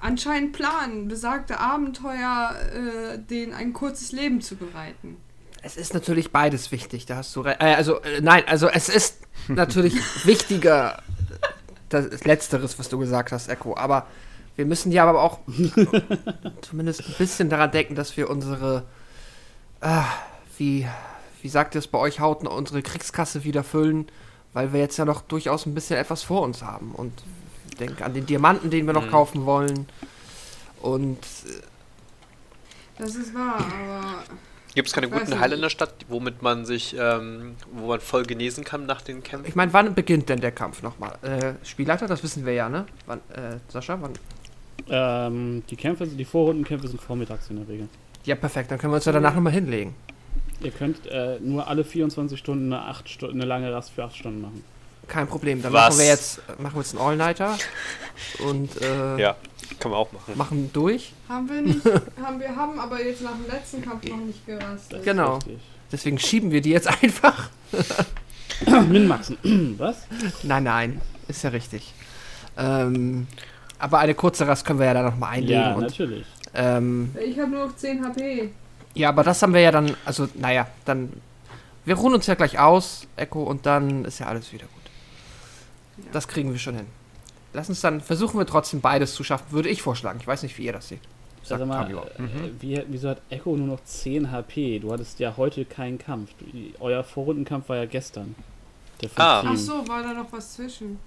[0.00, 5.16] anscheinend planen, besagte Abenteuer äh, denen ein kurzes Leben zu bereiten.
[5.62, 7.60] Es ist natürlich beides wichtig, da hast du recht.
[7.60, 9.94] Äh, also, äh, nein, also es ist natürlich
[10.26, 11.02] wichtiger,
[11.88, 13.76] das Letzteres, was du gesagt hast, Echo.
[13.76, 14.06] Aber
[14.56, 15.38] wir müssen ja aber auch
[16.62, 18.84] zumindest ein bisschen daran denken, dass wir unsere,
[19.82, 20.06] ah,
[20.58, 20.86] wie,
[21.42, 24.06] wie sagt ihr es bei euch, hauten unsere Kriegskasse wieder füllen,
[24.54, 26.92] weil wir jetzt ja noch durchaus ein bisschen etwas vor uns haben.
[26.92, 27.12] Und
[27.70, 29.10] ich denke an den Diamanten, den wir noch Mhm.
[29.10, 29.86] kaufen wollen.
[30.80, 31.62] Und äh,
[32.98, 34.22] Das ist wahr, aber
[34.74, 38.22] Gibt es keine guten Heile in der Stadt, womit man sich, ähm, wo man voll
[38.24, 39.46] genesen kann nach den Kämpfen?
[39.46, 41.18] ich meine, wann beginnt denn der Kampf nochmal?
[41.20, 42.86] Äh, Spielleiter, das wissen wir ja, ne?
[43.06, 44.12] Wann, äh, Sascha, wann?
[44.88, 47.88] Ähm, die Kämpfe, die Vorrundenkämpfe sind vormittags in der Regel.
[48.24, 49.94] Ja, perfekt, dann können wir uns ja danach nochmal hinlegen.
[50.60, 54.16] Ihr könnt äh, nur alle 24 Stunden eine, acht Stu eine lange Rast für 8
[54.16, 54.64] Stunden machen.
[55.08, 55.60] Kein Problem.
[55.60, 55.88] Dann Was?
[55.96, 57.58] machen wir jetzt machen wir jetzt einen All-Nighter
[58.48, 59.34] und äh, Ja,
[59.80, 60.38] kann man auch machen.
[60.38, 61.12] machen durch.
[61.28, 61.84] haben wir nicht.
[62.22, 65.02] haben wir haben aber jetzt nach dem letzten Kampf noch nicht gerastet.
[65.02, 65.34] Genau.
[65.38, 65.58] Richtig.
[65.90, 67.50] Deswegen schieben wir die jetzt einfach.
[68.88, 69.36] Minmaxen.
[69.78, 70.06] Was?
[70.44, 71.92] Nein, nein, ist ja richtig.
[72.56, 73.26] Ähm,
[73.78, 75.60] aber eine kurze Rast können wir ja da nochmal einlegen.
[75.60, 76.24] Ja, und, natürlich.
[76.54, 78.50] Ähm, Ich habe nur noch 10 HP.
[78.94, 81.12] ja, aber das haben wir ja dann, also naja, dann,
[81.84, 86.06] wir ruhen uns ja gleich aus, Echo, und dann ist ja alles wieder gut.
[86.12, 86.86] Das kriegen wir schon hin.
[87.52, 90.18] Lass uns dann, versuchen wir trotzdem beides zu schaffen, würde ich vorschlagen.
[90.20, 91.00] Ich weiß nicht, wie ihr das seht.
[91.42, 92.00] Sagt Sag mal, äh,
[92.60, 94.78] wie, wieso hat Echo nur noch 10 HP?
[94.78, 96.30] Du hattest ja heute keinen Kampf.
[96.78, 98.36] Euer Vorrundenkampf war ja gestern.
[99.16, 99.42] Ah.
[99.44, 101.00] Ach so, war da noch was zwischen?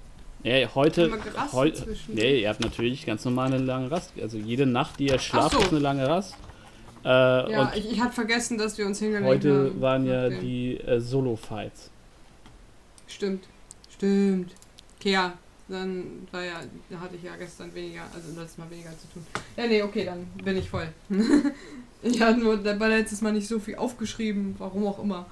[0.46, 1.12] Ja, heute.
[1.54, 2.14] Heute zwischen?
[2.14, 4.12] nee, ihr habt natürlich ganz normal eine lange Rast.
[4.22, 5.60] Also jede Nacht, die ihr schlaft, so.
[5.60, 6.36] ist eine lange Rast.
[7.04, 9.82] Äh, Ja, ich, ich hatte vergessen, dass wir uns hingelegt heute haben.
[9.82, 10.40] waren ja Okay.
[10.42, 11.90] die äh, Solo-Fights.
[13.08, 13.46] Stimmt.
[13.92, 14.52] Stimmt.
[15.00, 15.34] Okay, ja.
[15.68, 16.60] Dann war ja,
[16.92, 19.26] da hatte ich ja gestern weniger, also letztes Mal weniger zu tun.
[19.58, 20.88] Ja, nee, okay, dann bin ich voll.
[22.04, 25.26] ich hatte nur dabei letztes Mal nicht so viel aufgeschrieben, warum auch immer.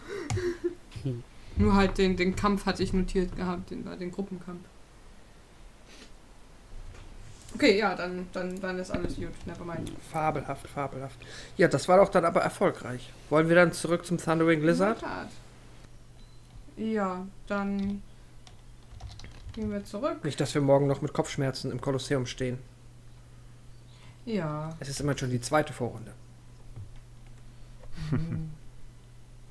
[1.04, 1.22] Hm.
[1.56, 4.64] Nur halt den, den Kampf hatte ich notiert gehabt, den, den Gruppenkampf.
[7.56, 9.30] Okay, ja, dann, dann, dann ist alles gut.
[9.46, 9.92] Nevermind.
[10.12, 11.20] Fabelhaft, fabelhaft.
[11.58, 13.12] Ja, das war doch dann aber erfolgreich.
[13.30, 14.98] Wollen wir dann zurück zum Thundering Blizzard?
[14.98, 15.30] In der Tat.
[16.78, 18.02] Ja, dann
[19.54, 20.24] gehen wir zurück.
[20.24, 22.58] Nicht, dass wir morgen noch mit Kopfschmerzen im Kolosseum stehen.
[24.26, 24.76] Ja.
[24.80, 26.14] Es ist immerhin schon die zweite Vorrunde.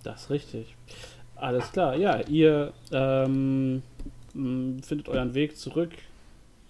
[0.04, 0.74] Das ist richtig.
[1.36, 3.84] Alles klar, ja, ihr ähm,
[4.32, 5.92] findet euren Weg zurück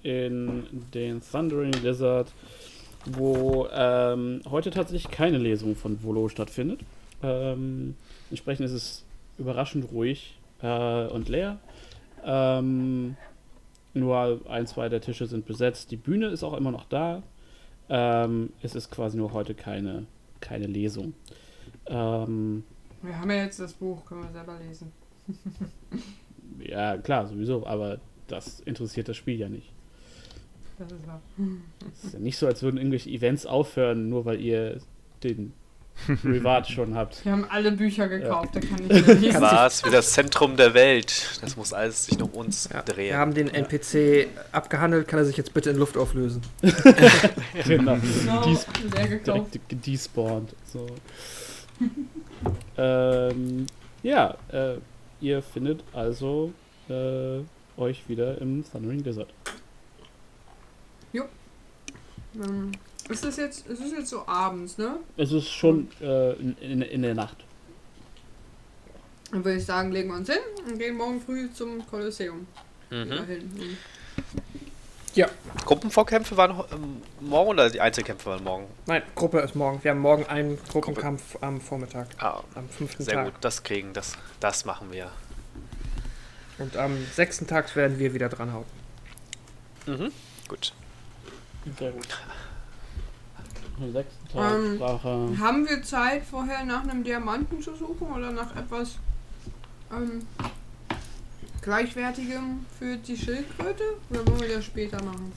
[0.03, 2.33] in den Thundering Lizard,
[3.07, 6.81] wo ähm, heute tatsächlich keine Lesung von Volo stattfindet.
[7.23, 7.95] Ähm,
[8.31, 9.05] entsprechend ist es
[9.39, 11.59] überraschend ruhig äh, und leer.
[12.25, 13.17] Ähm,
[13.95, 15.91] nur ein, zwei der Tische sind besetzt.
[15.91, 17.23] Die Bühne ist auch immer noch da.
[17.89, 20.07] Ähm, es ist quasi nur heute keine,
[20.41, 21.15] keine Lesung.
[21.87, 22.65] Ähm,
[23.03, 24.93] Wir haben ja jetzt das Buch, können wir selber lesen.
[26.59, 27.99] Ja, klar, sowieso, aber
[28.29, 29.72] das interessiert das Spiel ja nicht.
[30.79, 31.21] Das ist wahr.
[31.93, 34.79] Es ist ja nicht so, als würden irgendwelche Events aufhören, nur weil ihr
[35.23, 35.53] den
[36.25, 37.25] Reward schon habt.
[37.25, 39.41] Wir haben alle Bücher gekauft, da kann ich nicht lesen.
[39.41, 39.85] Was?
[39.85, 41.39] Wie das Zentrum der Welt.
[41.43, 43.11] Das muss alles sich um uns Ja, drehen.
[43.11, 45.07] wir haben den NPC abgehandelt.
[45.07, 46.43] Kann er sich jetzt bitte in Luft auflösen?
[47.67, 47.99] genau.
[48.21, 48.67] Genau, Dies-.
[48.97, 50.55] Direkt gedespawnt.
[50.65, 50.87] So.
[52.77, 53.67] ähm,
[54.03, 54.77] ja, äh,
[55.21, 56.53] ihr findet also
[56.89, 57.41] äh,
[57.77, 59.29] euch wieder im Thundering Desert.
[62.35, 62.73] Ähm,
[63.09, 64.97] ist das jetzt, es ist jetzt so abends, ne?
[65.17, 67.37] Es ist schon äh, in, in, in der Nacht.
[69.31, 72.47] Dann würde ich sagen, legen wir uns hin und gehen morgen früh zum Kolosseum.
[72.91, 73.09] Mhm.
[73.11, 73.77] Dahin.
[75.67, 78.67] Gruppenvorkämpfe waren ähm, morgen oder die Einzelkämpfe waren morgen?
[78.87, 79.83] Nein, Gruppe ist morgen.
[79.85, 83.25] Wir haben morgen einen Gruppenkampf am Vormittag, Ah, am fünften sehr Tag.
[83.27, 83.35] gut.
[83.43, 85.11] Das kriegen, das, das machen wir.
[86.59, 88.65] Und am sechsten Tag werden wir wieder dranhauen.
[89.87, 90.13] Mhm.
[90.49, 90.73] Gut.
[91.79, 92.09] Sehr gut.
[93.81, 95.29] Am sechsten Tag Ähm, Sprache.
[95.39, 98.97] Haben wir Zeit, vorher nach einem Diamanten zu suchen oder nach etwas
[99.93, 100.27] ähm,
[101.63, 103.83] Gleichwertigem für die Schildkröte?
[104.11, 105.33] Oder wollen wir das später machen?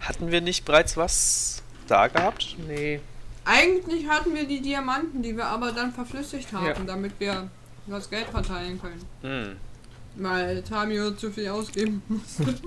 [0.00, 2.56] Hatten wir nicht bereits was da gehabt?
[2.66, 3.00] Nee,
[3.44, 6.74] Eigentlich hatten wir die Diamanten, die wir aber dann verflüssigt haben, Ja.
[6.86, 7.48] damit wir
[7.86, 9.02] das Geld verteilen können.
[9.22, 9.56] Hm.
[10.18, 12.54] Weil Tamio zu viel ausgeben musste.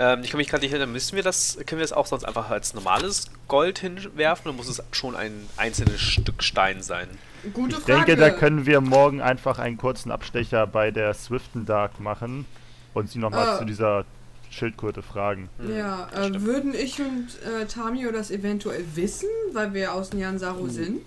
[0.00, 2.24] Ähm, ich kann mich gerade nicht erinnern, müssen wir das, können wir das auch sonst
[2.24, 7.06] einfach als normales Gold hinwerfen oder muss es schon ein einzelnes Stück Stein sein?
[7.52, 8.04] Gute Ich Frage.
[8.04, 12.46] denke, da können wir morgen einfach einen kurzen Abstecher bei der Swiften Dark machen
[12.94, 13.58] und sie nochmal Ah.
[13.58, 14.04] zu dieser
[14.50, 15.48] Schildkröte fragen.
[15.58, 20.64] Hm, Ja, äh, würden ich und äh, Tamio das eventuell wissen, weil wir aus Nyansaru
[20.64, 20.70] Hm.
[20.70, 21.00] sind?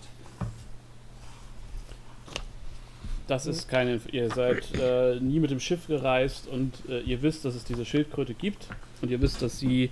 [3.31, 4.01] Das ist keine.
[4.11, 7.85] Ihr seid äh, nie mit dem Schiff gereist und äh, ihr wisst, dass es diese
[7.85, 8.67] Schildkröte gibt.
[9.01, 9.89] Und ihr wisst, dass sie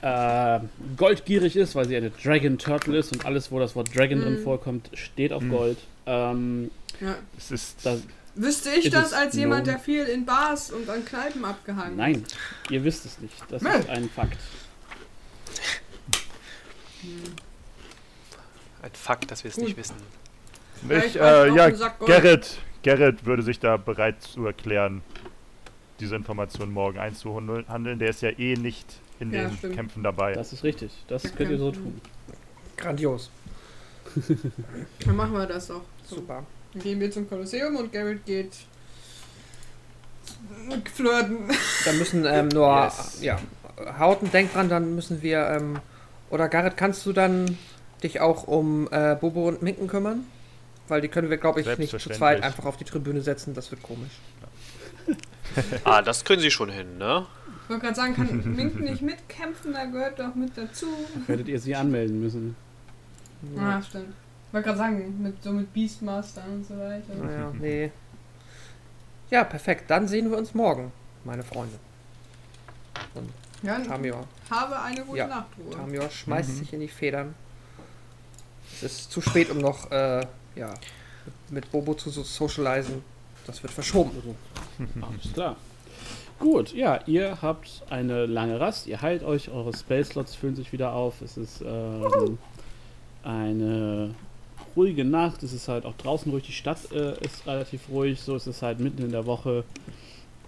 [0.00, 0.58] äh,
[0.96, 4.40] goldgierig ist, weil sie eine Dragon Turtle ist und alles, wo das Wort Dragon drin
[4.40, 4.42] Mhm.
[4.42, 5.50] vorkommt, steht auf Mhm.
[5.50, 5.78] Gold.
[6.06, 7.14] Ähm, Ja.
[7.38, 7.86] Es ist.
[7.86, 8.00] das,
[8.34, 12.24] Wüsste ich das als jemand, der viel in Bars und an Kneipen abgehangen nein,
[12.68, 13.34] ihr wisst es nicht.
[13.48, 13.78] Das Nein.
[13.80, 14.38] ist ein Fakt.
[18.82, 19.94] Ein Fakt, dass wir es nicht wissen.
[20.88, 21.70] Ich, äh, ja.
[22.04, 25.02] Gerrit, Gerrit würde sich da bereit zu erklären,
[26.00, 27.98] diese Information morgen einzuhandeln.
[27.98, 28.86] Der ist ja eh nicht
[29.20, 29.74] in Ja, den stimmt.
[29.76, 30.32] Kämpfen dabei.
[30.32, 30.92] Das ist richtig.
[31.08, 32.00] Das könnt ihr so tun.
[32.76, 33.30] Grandios.
[35.06, 35.82] Dann machen wir das doch.
[36.04, 36.16] So.
[36.16, 36.44] Super.
[36.72, 38.52] Dann gehen wir zum Kolosseum und Garrett geht
[40.92, 41.38] flirten.
[41.84, 43.18] Dann müssen ähm, nur, Yes.
[43.22, 43.38] ja,
[43.98, 45.78] Hauten, denk dran, dann müssen wir, ähm,
[46.30, 47.58] oder Garrett, kannst du dann
[48.02, 50.24] dich auch um äh, Bobo und Minken kümmern?
[50.88, 53.70] Weil die können wir, glaube ich, nicht zu zweit einfach auf die Tribüne setzen, das
[53.70, 54.12] wird komisch.
[55.84, 57.26] Ah, das können sie schon hin, ne?
[57.64, 60.86] Ich wollte gerade sagen, kann Mink nicht mitkämpfen, da gehört doch mit dazu.
[61.26, 62.56] Werdet ihr sie anmelden müssen.
[63.58, 64.14] Ah, stimmt.
[64.48, 67.14] Ich wollte gerade sagen, mit, so mit Beastmaster und so weiter.
[67.22, 67.90] Naja, nee.
[69.30, 69.90] Ja, perfekt.
[69.90, 70.90] Dann sehen wir uns morgen,
[71.24, 71.76] meine Freunde.
[73.62, 74.26] Ja, Tamior.
[74.50, 75.70] habe eine gute Ja, Nachtruhe.
[75.70, 76.54] Tamior schmeißt Mhm.
[76.54, 77.34] sich in die Federn.
[78.76, 80.74] Es ist zu spät, um noch, äh, ja,
[81.50, 83.02] mit Bobo zu so socialisen.
[83.46, 84.10] Das wird verschoben.
[85.00, 85.56] Alles klar.
[86.38, 90.92] Gut, ja, ihr habt eine lange Rast, ihr heilt euch, eure Spell-Slots füllen sich wieder
[90.92, 91.20] auf.
[91.22, 92.38] Es ist ähm,
[93.22, 94.14] eine
[94.74, 98.34] ruhige Nacht, es ist halt auch draußen ruhig, die Stadt äh, ist relativ ruhig, so
[98.34, 99.64] ist es halt mitten in der Woche.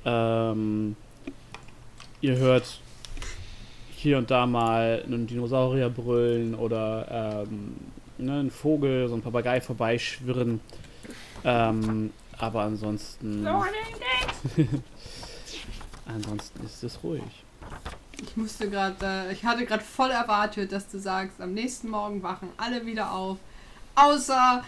[0.05, 0.97] Ähm,
[2.21, 2.81] ihr hört
[3.97, 7.77] hier und da mal einen Dinosaurier brüllen oder ähm,
[8.19, 10.61] ne, einen Vogel, so ein Papagei vorbeischwirren.
[11.45, 13.47] Ähm, aber ansonsten.
[16.07, 17.23] ansonsten ist es ruhig.
[18.23, 22.23] Ich musste gerade, äh, ich hatte gerade voll erwartet, dass du sagst, am nächsten Morgen
[22.23, 23.39] wachen alle wieder auf.
[23.97, 24.65] Außer,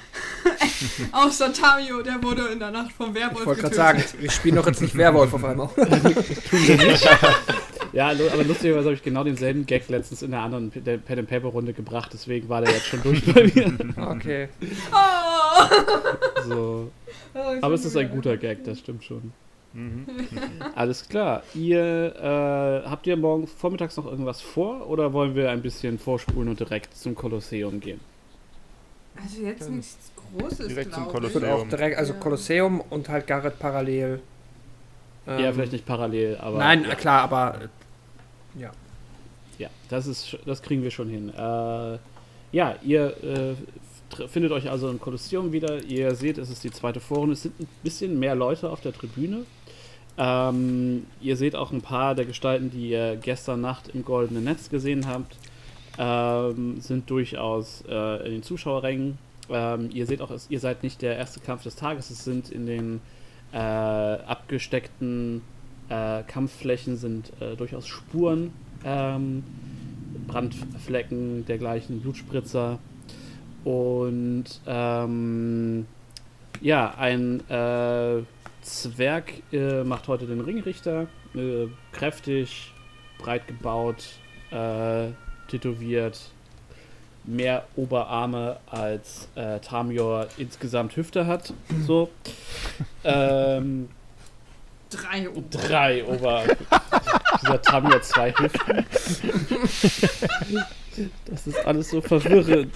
[1.13, 4.09] außer Tamio, der wurde in der Nacht vom Werwolf Ich wollte gerade getötet.
[4.09, 5.69] sagen, wir spielen doch jetzt nicht Werwolf auf einmal.
[7.93, 11.29] Ja, aber lustigerweise habe ich genau denselben Gag letztens in der anderen der Pen and
[11.29, 13.73] Paper Runde gebracht, deswegen war der jetzt schon durch bei mir.
[13.97, 14.49] Okay.
[14.93, 16.45] Oh!
[16.49, 16.91] So.
[17.61, 19.33] Aber es ist ein guter Gag, das stimmt schon.
[19.73, 20.07] Mhm.
[20.75, 21.43] Alles klar.
[21.55, 26.49] Ihr äh, habt ihr morgen vormittags noch irgendwas vor oder wollen wir ein bisschen vorspulen
[26.49, 28.01] und direkt zum Kolosseum gehen?
[29.23, 29.97] Also jetzt nichts
[30.39, 31.45] Großes, Direkt zum Ich Kolosseum.
[31.45, 32.15] auch direkt, also.
[32.15, 34.21] Kolosseum und halt Garrett parallel.
[35.27, 36.59] Ja, Ähm, vielleicht nicht parallel, aber.
[36.59, 36.95] Nein, ja.
[36.95, 38.73] klar, aber äh, ja.
[39.59, 41.31] Ja, das ist, das kriegen wir schon hin.
[41.31, 41.99] Äh,
[42.53, 43.55] ja, ihr äh,
[44.29, 45.83] findet euch also im Kolosseum wieder.
[45.85, 47.33] Ihr seht, es ist die zweite Vorrunde.
[47.33, 49.45] Es sind ein bisschen mehr Leute auf der Tribüne.
[50.19, 54.71] Ähm, ihr seht auch ein paar der Gestalten, die ihr gestern Nacht im Goldenen Netz
[54.71, 55.37] gesehen habt,
[55.99, 59.19] ähm, sind durchaus äh, in den Zuschauerrängen.
[59.51, 62.11] Ähm, ihr seht auch, ihr seid nicht der erste Kampf des Tages.
[62.11, 63.01] Es sind in den
[63.57, 65.41] äh, abgesteckten
[65.89, 68.53] äh, Kampfflächen sind äh, durchaus Spuren,
[68.85, 69.43] ähm,
[70.27, 72.79] Brandflecken, dergleichen, Blutspritzer.
[73.65, 75.87] Und ähm,
[76.61, 78.23] ja, ein äh,
[78.61, 81.07] Zwerg äh, macht heute den Ringrichter.
[81.93, 82.73] Kräftig,
[83.19, 84.07] breit gebaut,
[85.49, 86.31] tätowiert.
[87.27, 91.53] Mehr Oberarme als äh, Tamior insgesamt Hüfte hat.
[91.87, 92.11] So.
[93.05, 93.89] ähm,
[94.89, 96.45] Drei und drei Ober.
[97.43, 98.87] Dieser Tamior zwei Hüften.
[101.27, 102.73] Das ist alles so verwirrend.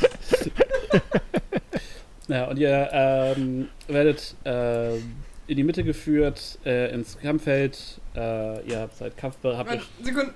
[2.31, 8.01] Ja, und ihr ähm, werdet äh, in die Mitte geführt, äh, ins Kampffeld.
[8.15, 9.83] Äh, ihr habt seit Kampfbereit.
[10.01, 10.33] Sekunde.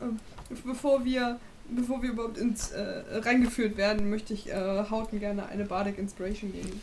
[0.00, 0.20] Ähm,
[0.64, 1.38] Bevor wir,
[1.74, 6.52] bevor wir überhaupt ins äh, reingeführt werden, möchte ich äh, Hauten gerne eine Bardic Inspiration
[6.52, 6.80] geben.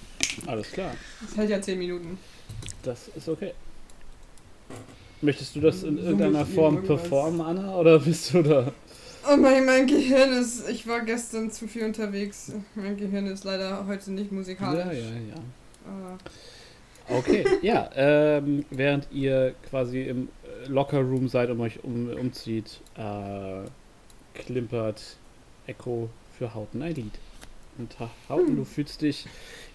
[0.47, 2.17] alles klar, Das hält ja 10 Minuten.
[2.83, 3.53] das ist okay.
[5.21, 7.75] Möchtest du das in So irgendeiner Form performen, Anna?
[7.75, 8.71] Oder bist du da?
[9.29, 10.69] Oh mein, mein Gehirn ist.
[10.69, 12.53] Ich war gestern zu viel unterwegs.
[12.75, 14.85] Mein Gehirn ist leider heute nicht musikalisch.
[14.85, 16.13] Ja, ja, ja.
[16.15, 16.17] Äh,
[17.11, 22.81] Okay, ja, ähm, während ihr quasi im äh, Locker Room seid und euch um, umzieht,
[22.95, 23.63] äh,
[24.33, 25.17] klimpert
[25.67, 27.13] Echo für Hauten ein Lied.
[27.77, 29.25] Und Ha- Hauten, du fühlst dich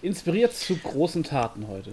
[0.01, 1.91] inspiriert zu großen Taten heute.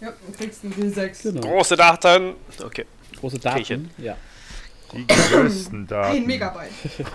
[0.00, 1.22] ja, du kriegst einen W6.
[1.22, 1.40] Genau.
[1.40, 2.34] Große Daten.
[2.62, 2.84] Okay.
[3.20, 3.38] Große.
[3.38, 4.16] Daten, ja.
[4.92, 6.16] Die größten Daten.
[6.18, 6.70] Ein Megabyte.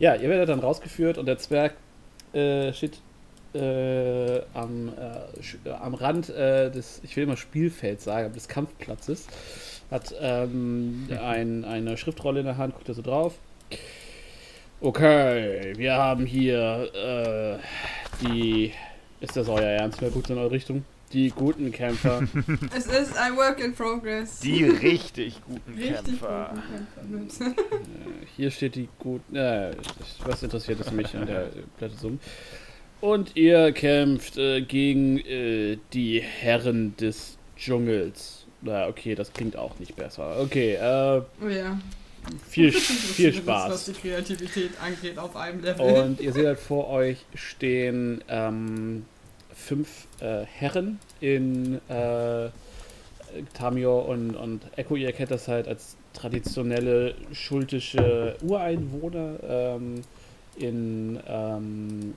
[0.00, 1.74] Ja, ihr werdet dann rausgeführt und der Zwerg
[2.32, 3.00] äh, steht
[3.52, 9.26] äh, am, äh, äh, am Rand äh, des, ich will immer Spielfelds sagen, des Kampfplatzes
[9.90, 13.38] Hat ähm, ein, eine Schriftrolle in der Hand, guckt er so drauf.
[14.80, 18.72] Okay, wir haben hier äh, die.
[19.20, 20.00] Ist das euer Ernst?
[20.00, 20.84] Wer guckt in eure Richtung?
[21.12, 22.22] Die guten Kämpfer.
[22.76, 24.40] Es ist ein Work in Progress.
[24.40, 26.54] Die richtig guten Richtig Kämpfer.
[27.00, 27.62] guten Kämpfer.
[28.36, 29.34] Hier steht die guten.
[29.34, 29.72] Äh,
[30.24, 32.18] was interessiert es mich an der Platte Summe?
[33.00, 38.37] Und ihr kämpft äh, gegen äh, die Herren des Dschungels.
[38.60, 40.38] Na, okay, das klingt auch nicht besser.
[40.40, 41.78] Okay, äh, Oh ja.
[42.48, 43.84] viel, viel ist, Was Spaß.
[43.86, 46.02] die Kreativität angeht, auf einem Level.
[46.04, 49.04] Und ihr seht halt vor euch stehen ähm,
[49.54, 52.48] fünf äh, Herren in äh,
[53.54, 54.96] Tamior und, und Echo.
[54.96, 60.00] Ihr kennt das halt als traditionelle schultische Ureinwohner ähm,
[60.56, 62.14] in ähm,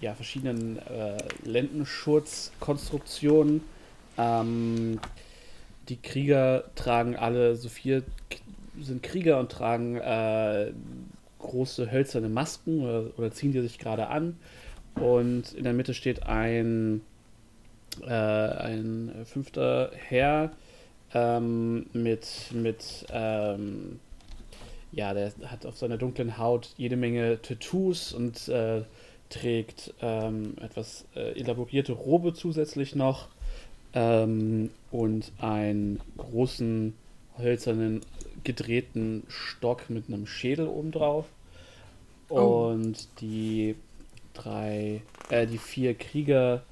[0.00, 3.60] ja, verschiedenen äh, Lendenschutzkonstruktionen.
[4.18, 4.98] Ähm,
[5.88, 8.02] die Krieger tragen alle, so vier
[8.80, 10.72] sind Krieger und tragen äh,
[11.38, 14.38] große hölzerne Masken oder, oder ziehen die sich gerade an.
[14.94, 17.02] Und in der Mitte steht ein,
[18.02, 20.52] äh, ein fünfter Herr
[21.14, 24.00] ähm, mit, mit ähm,
[24.92, 28.82] ja, der hat auf seiner dunklen Haut jede Menge Tattoos und äh,
[29.30, 33.28] trägt ähm, etwas äh, elaborierte Robe zusätzlich noch
[33.94, 36.94] ähm, und einen großen
[37.38, 38.00] hölzernen
[38.44, 41.26] gedrehten Stock mit einem Schädel obendrauf.
[42.28, 42.70] Oh.
[42.70, 43.74] Und die
[44.34, 46.62] drei, äh, die vier Krieger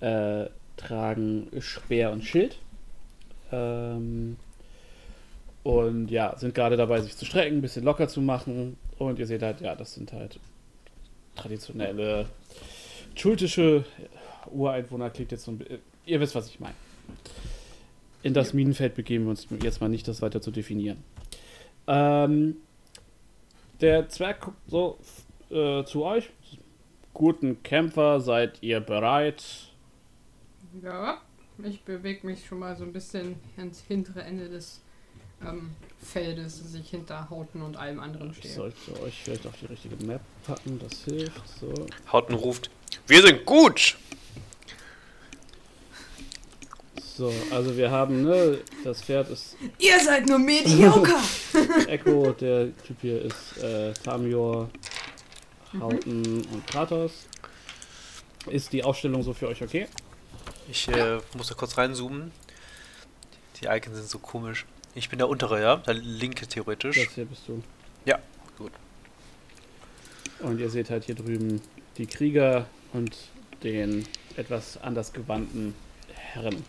[0.00, 0.46] äh,
[0.76, 2.58] tragen Speer und Schild.
[3.50, 4.36] Ähm,
[5.62, 8.76] und ja, sind gerade dabei, sich zu strecken, ein bisschen locker zu machen.
[8.98, 10.38] Und ihr seht halt, ja, das sind halt
[11.34, 12.26] traditionelle
[13.14, 13.84] schultische
[14.50, 15.10] Ureinwohner.
[15.10, 16.74] Klingt jetzt so ein bi- Ihr wisst, was ich meine.
[18.22, 21.02] In das Minenfeld begeben wir uns jetzt mal nicht, das weiter zu definieren.
[21.86, 22.56] Ähm,
[23.80, 24.98] der Zwerg guckt so
[25.50, 26.30] äh, zu euch.
[27.14, 29.44] Guten Kämpfer, seid ihr bereit?
[30.82, 31.20] Ja,
[31.62, 34.80] ich bewege mich schon mal so ein bisschen ans hintere Ende des
[35.46, 38.54] ähm, Feldes, dass ich hinter Hauten und allem anderen Ich stehe.
[38.54, 41.46] sollte euch vielleicht auf die richtige Map packen, das hilft.
[41.60, 41.74] So.
[42.10, 42.70] Hauten ruft,
[43.06, 43.96] wir sind gut!
[47.22, 51.14] So, also wir haben, ne, das Pferd ist Ihr seid nur mediocre!
[51.86, 54.68] Echo, der Typ hier ist äh, Tamior,
[55.78, 57.28] Hauten und Kratos.
[58.46, 59.86] Ist die Aufstellung so für euch okay?
[60.68, 62.32] Ich äh, muss da kurz reinzoomen.
[63.60, 64.66] Die Icons sind so komisch.
[64.96, 65.76] Ich bin der untere, ja?
[65.76, 67.04] Der linke theoretisch.
[67.04, 67.62] Das hier bist du.
[68.04, 68.18] Ja,
[68.58, 68.72] gut.
[70.40, 71.62] Und ihr seht halt hier drüben
[71.98, 73.16] die Krieger und
[73.62, 75.76] den etwas anders gewandten
[76.12, 76.64] Herren.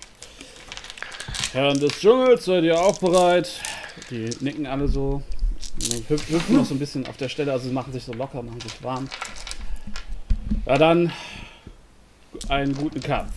[1.54, 3.50] Herren des Dschungels, seid ihr auch bereit?
[4.10, 5.22] Die nicken alle so.
[6.10, 8.42] Hüp- Hüpfen noch so ein bisschen auf der Stelle, also sie machen sich so locker,
[8.42, 9.10] machen sich warm.
[10.66, 11.12] Ja, dann
[12.50, 13.32] einen guten Kampf.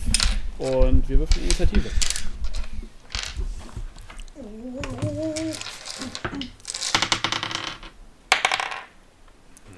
[0.57, 1.89] Und wir würfeln Initiative.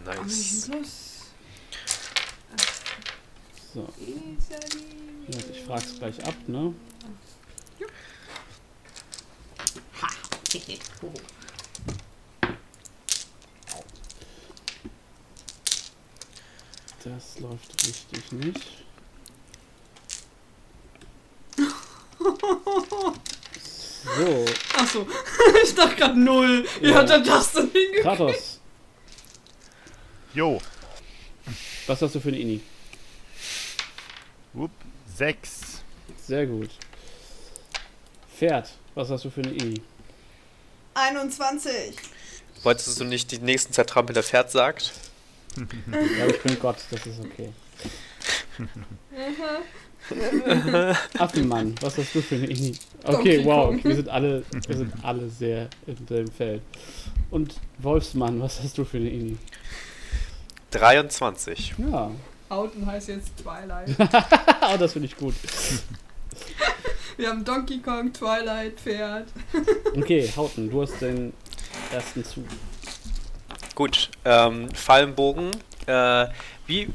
[0.05, 0.69] Nice.
[3.73, 5.51] So, Initiative.
[5.51, 6.73] ich frag's gleich ab, ne?
[17.03, 18.83] Das läuft richtig nicht.
[24.17, 24.45] So,
[24.77, 25.07] Achso,
[25.63, 26.65] ich dachte gerade null.
[26.81, 26.95] Wie Ja.
[26.95, 28.01] hat er das denn hingekriegt?
[28.03, 28.59] Kratos,
[30.33, 30.61] Jo.
[31.87, 32.61] was hast du für eine Ini?
[34.53, 34.71] Wupp.
[35.15, 35.81] Sechs.
[36.25, 36.69] Sehr gut.
[38.37, 39.81] Pferd, was hast du für eine Ini?
[40.99, 41.95] 21.
[42.63, 44.91] Wolltest du nicht die nächsten Zertrampel der Pferd sagt?
[45.57, 47.49] Ja, ich bin Gott, das ist okay.
[51.17, 52.75] Affenmann, was hast du für eine Ini?
[53.03, 56.61] Okay, wow, wir sind alle, wir sind alle sehr in dem Feld.
[57.29, 59.37] Und Wolfsmann, was hast du für eine Ini?
[60.71, 61.75] 23.
[61.91, 62.11] Ja,
[62.49, 63.89] Hauten heißt jetzt Twilight.
[63.99, 65.35] oh, das finde ich gut.
[67.19, 69.27] Wir haben Donkey Kong, Twilight, Pferd.
[69.97, 71.33] Okay, Hauten, du hast den
[71.91, 72.45] ersten Zug.
[73.75, 75.51] Gut, ähm, Fallenbogen.
[75.85, 76.27] Äh,
[76.65, 76.87] wie,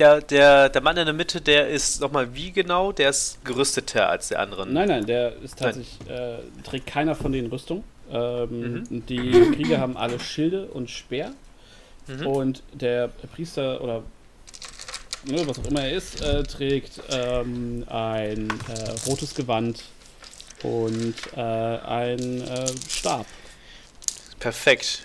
[0.00, 2.90] der, der, der Mann in der Mitte, der ist nochmal wie genau?
[2.90, 4.66] Der ist gerüsteter als der andere.
[4.66, 7.84] Nein, nein, der ist tatsächlich, äh, trägt keiner von den Rüstung.
[8.10, 9.06] Ähm, Mhm.
[9.06, 11.34] Die Krieger haben alle Schilde und Speer.
[12.08, 12.26] Mhm.
[12.26, 14.02] Und der Priester oder
[15.24, 19.82] ne, was auch immer er ist, äh, trägt ähm, ein äh, rotes Gewand
[20.62, 23.26] und äh, ein äh, Stab.
[24.38, 25.02] Perfekt.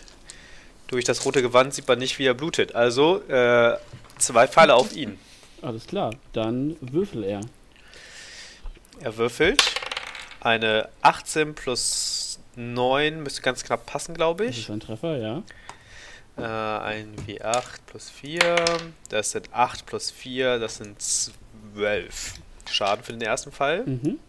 [0.87, 2.75] Durch das rote Gewand sieht man nicht, wie er blutet.
[2.75, 3.77] Also äh,
[4.19, 5.17] zwei Pfeile auf ihn.
[5.61, 7.41] Alles klar, dann würfel er.
[9.01, 9.61] Er würfelt.
[10.41, 14.63] Eine 18 plus 9 müsste ganz knapp passen, glaube Das ich.
[14.63, 15.41] ist ein Treffer, ja.
[16.37, 18.65] Äh, ein W8 plus 4.
[19.09, 20.59] Das sind 8 plus 4.
[20.59, 22.35] Das sind 12.
[22.69, 23.85] Schaden für den ersten Fall.
[23.85, 24.19] Mhm.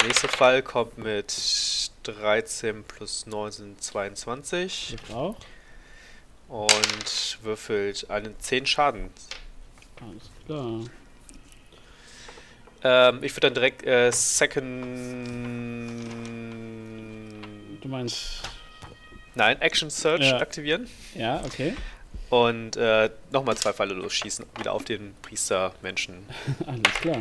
[0.00, 4.96] Der nächste Fall kommt mit 13 plus 9 sind 22.
[4.98, 5.36] Trifft auch.
[6.48, 9.10] Und würfelt einen 10 Schaden.
[10.00, 10.84] Alles klar.
[12.84, 14.66] Ähm, ich würde dann direkt äh, Second.
[17.80, 18.42] Du meinst.
[19.36, 20.38] Nein, Action Search Ja.
[20.38, 20.88] aktivieren.
[21.14, 21.74] Ja, okay.
[22.30, 24.44] Und äh, nochmal zwei Pfeile losschießen.
[24.58, 26.26] Wieder auf den Priester-Menschen.
[26.66, 27.18] Alles klar.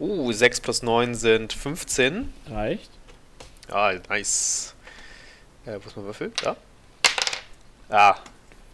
[0.00, 2.32] Uh, 6 plus 9 sind 15.
[2.48, 2.90] Reicht.
[3.68, 4.74] Ah, nice.
[5.64, 6.32] Äh, wo ist mein Würfel?
[6.42, 6.56] Da.
[7.88, 8.16] Ah,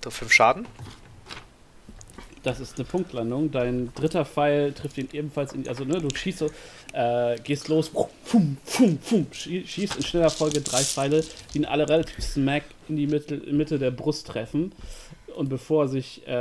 [0.09, 0.67] 5 Schaden.
[2.43, 3.51] Das ist eine Punktlandung.
[3.53, 5.69] Dein dritter Pfeil trifft ihn ebenfalls in.
[5.69, 6.51] Also, ne, du schießt so,
[6.93, 7.93] äh, gehst los,
[8.25, 11.25] fum, fum, fum, schie- schießt in schneller Folge drei Pfeile,
[11.55, 14.73] die ihn alle relativ smack in die Mitte, Mitte der Brust treffen.
[15.37, 16.33] Und bevor er sich äh,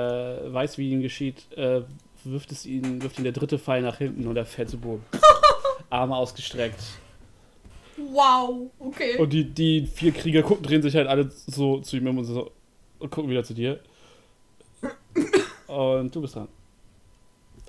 [0.54, 1.82] weiß, wie ihm geschieht, äh,
[2.24, 5.04] wirft, es ihn, wirft ihn der dritte Pfeil nach hinten und er fällt zu Boden.
[5.91, 6.80] Arme ausgestreckt.
[7.97, 9.18] Wow, okay.
[9.18, 12.26] Und die, die vier Krieger gucken, drehen sich halt alle so zu ihm um und,
[12.26, 12.52] so,
[12.99, 13.80] und gucken wieder zu dir.
[15.72, 16.48] Und du bist dran.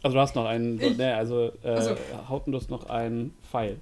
[0.03, 0.97] Also du hast noch einen, Ich?
[0.97, 1.97] ne, also äh, Ach so.
[2.29, 3.79] Hauten, du hast noch einen Pfeil.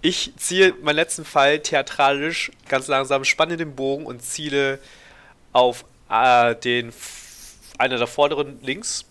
[0.00, 4.78] Ich ziehe meinen letzten Pfeil theatralisch ganz langsam, spanne den Bogen und ziele
[5.52, 6.92] auf äh, den
[7.78, 9.04] einer der vorderen links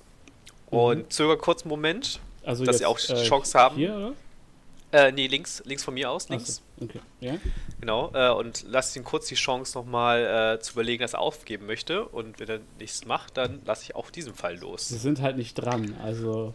[0.70, 2.20] und zögere kurz einen Moment.
[2.44, 3.76] Also Dass jetzt, sie auch Chance haben.
[3.76, 4.14] Hier, oder?
[4.92, 6.62] Äh, nee, links, links von mir aus, links.
[6.78, 7.00] so, okay.
[7.22, 7.38] Ja?
[7.80, 8.12] Genau.
[8.14, 12.06] Äh, und lasse ihn kurz die Chance nochmal äh, zu überlegen, dass er aufgeben möchte.
[12.06, 14.88] Und wenn er nichts macht, dann lasse ich auch diesen Fall Sie los.
[14.90, 16.54] sind halt nicht dran, also.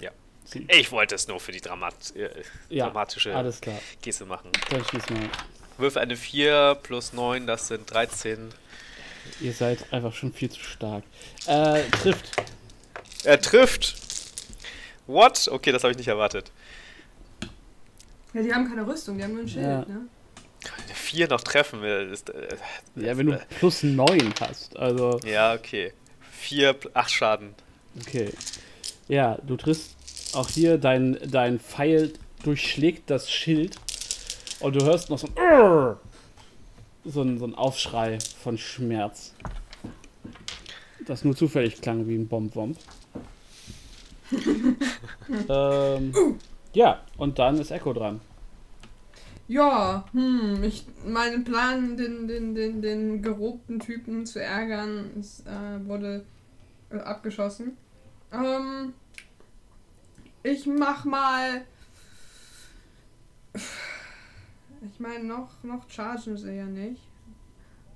[0.00, 0.10] Ja.
[0.44, 2.28] Sie, Ich wollte es nur für die Dramat äh,
[2.68, 3.78] ja, dramatische alles klar.
[4.02, 4.50] Geste machen.
[4.70, 5.28] Dann schieß mal.
[5.78, 8.50] Würfe eine 4 plus 9, das sind 13.
[9.40, 11.04] Ihr seid einfach schon viel zu stark.
[11.46, 12.26] Äh, trifft.
[13.24, 13.96] Er trifft!
[15.06, 15.48] What?
[15.50, 16.50] Okay, das habe ich nicht erwartet.
[18.34, 19.78] Ja, die haben keine Rüstung, die haben nur ein Schild, Ja.
[19.80, 20.06] ne?
[20.86, 21.82] Eine 4 noch treffen.
[21.82, 22.48] äh, Ist, äh,
[22.96, 24.76] Ja, wenn du äh, plus 9 hast.
[24.76, 25.92] Also, Ja, okay.
[26.30, 27.54] 4, 8 Schaden.
[28.00, 28.30] okay.
[29.08, 29.96] Ja, du triffst
[30.34, 32.12] auch hier, dein, dein Pfeil
[32.44, 33.76] durchschlägt das Schild
[34.60, 36.00] und du hörst noch so ein Urr!
[37.04, 39.34] so ein, so ein Aufschrei von Schmerz.
[41.06, 42.78] Das nur zufällig klang wie ein Bomb-Womp.
[45.48, 46.12] ähm,
[46.72, 48.20] ja, und dann ist Echo dran.
[49.48, 55.86] Ja, hm, ich, mein Plan, den, den, den, den gerobten Typen zu ärgern, ist, äh,
[55.86, 56.24] wurde
[56.90, 57.76] äh, abgeschossen.
[58.32, 58.94] Ähm,
[60.42, 61.62] ich mach mal.
[63.54, 67.02] Ich meine, noch, noch chargen sie ja nicht.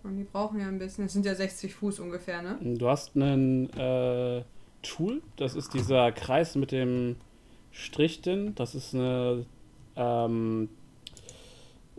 [0.02, 1.06] Und die brauchen ja ein bisschen.
[1.06, 2.58] Es sind ja 60 Fuß ungefähr, ne?
[2.60, 4.44] Du hast einen äh,
[4.82, 7.16] Tool, das ist dieser Kreis mit dem
[7.76, 8.54] Strich drin.
[8.54, 9.44] Das ist eine,
[9.96, 10.68] ähm,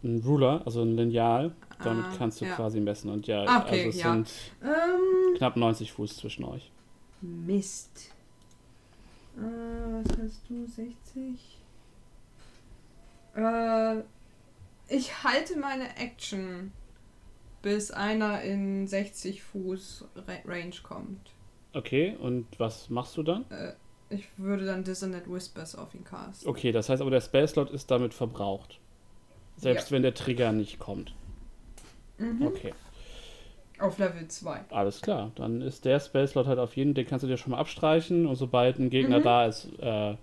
[0.03, 1.53] ein Ruler, also ein Lineal.
[1.83, 2.55] Damit Ah, kannst du ja.
[2.55, 3.11] quasi messen.
[3.11, 4.11] Und ja, Ah, okay, also es ja.
[4.13, 4.31] sind
[4.63, 6.71] Ähm, knapp 90 Fuß zwischen euch.
[7.21, 8.11] Mist.
[9.37, 10.65] Äh, was hast du?
[10.65, 11.57] 60?
[13.35, 13.97] Äh,
[14.89, 16.71] ich halte meine Action,
[17.61, 21.29] bis einer in 60 Fuß Ra Range kommt.
[21.73, 23.45] Okay, und was machst du dann?
[23.51, 23.73] Äh,
[24.09, 26.47] ich würde dann Dissonant Whispers auf ihn casten.
[26.49, 28.79] Okay, das heißt aber, der Spellslot ist damit verbraucht.
[29.57, 29.95] Selbst Ja.
[29.95, 31.13] wenn der Trigger nicht kommt.
[32.17, 32.45] Mhm.
[32.47, 32.73] Okay,
[33.79, 34.65] Auf Level 2.
[34.71, 35.31] alles klar.
[35.35, 38.35] Dann ist der Spellslot halt auf jeden, den kannst du dir schon mal abstreichen und
[38.35, 39.23] sobald ein Gegner Mhm.
[39.23, 40.15] da ist, äh,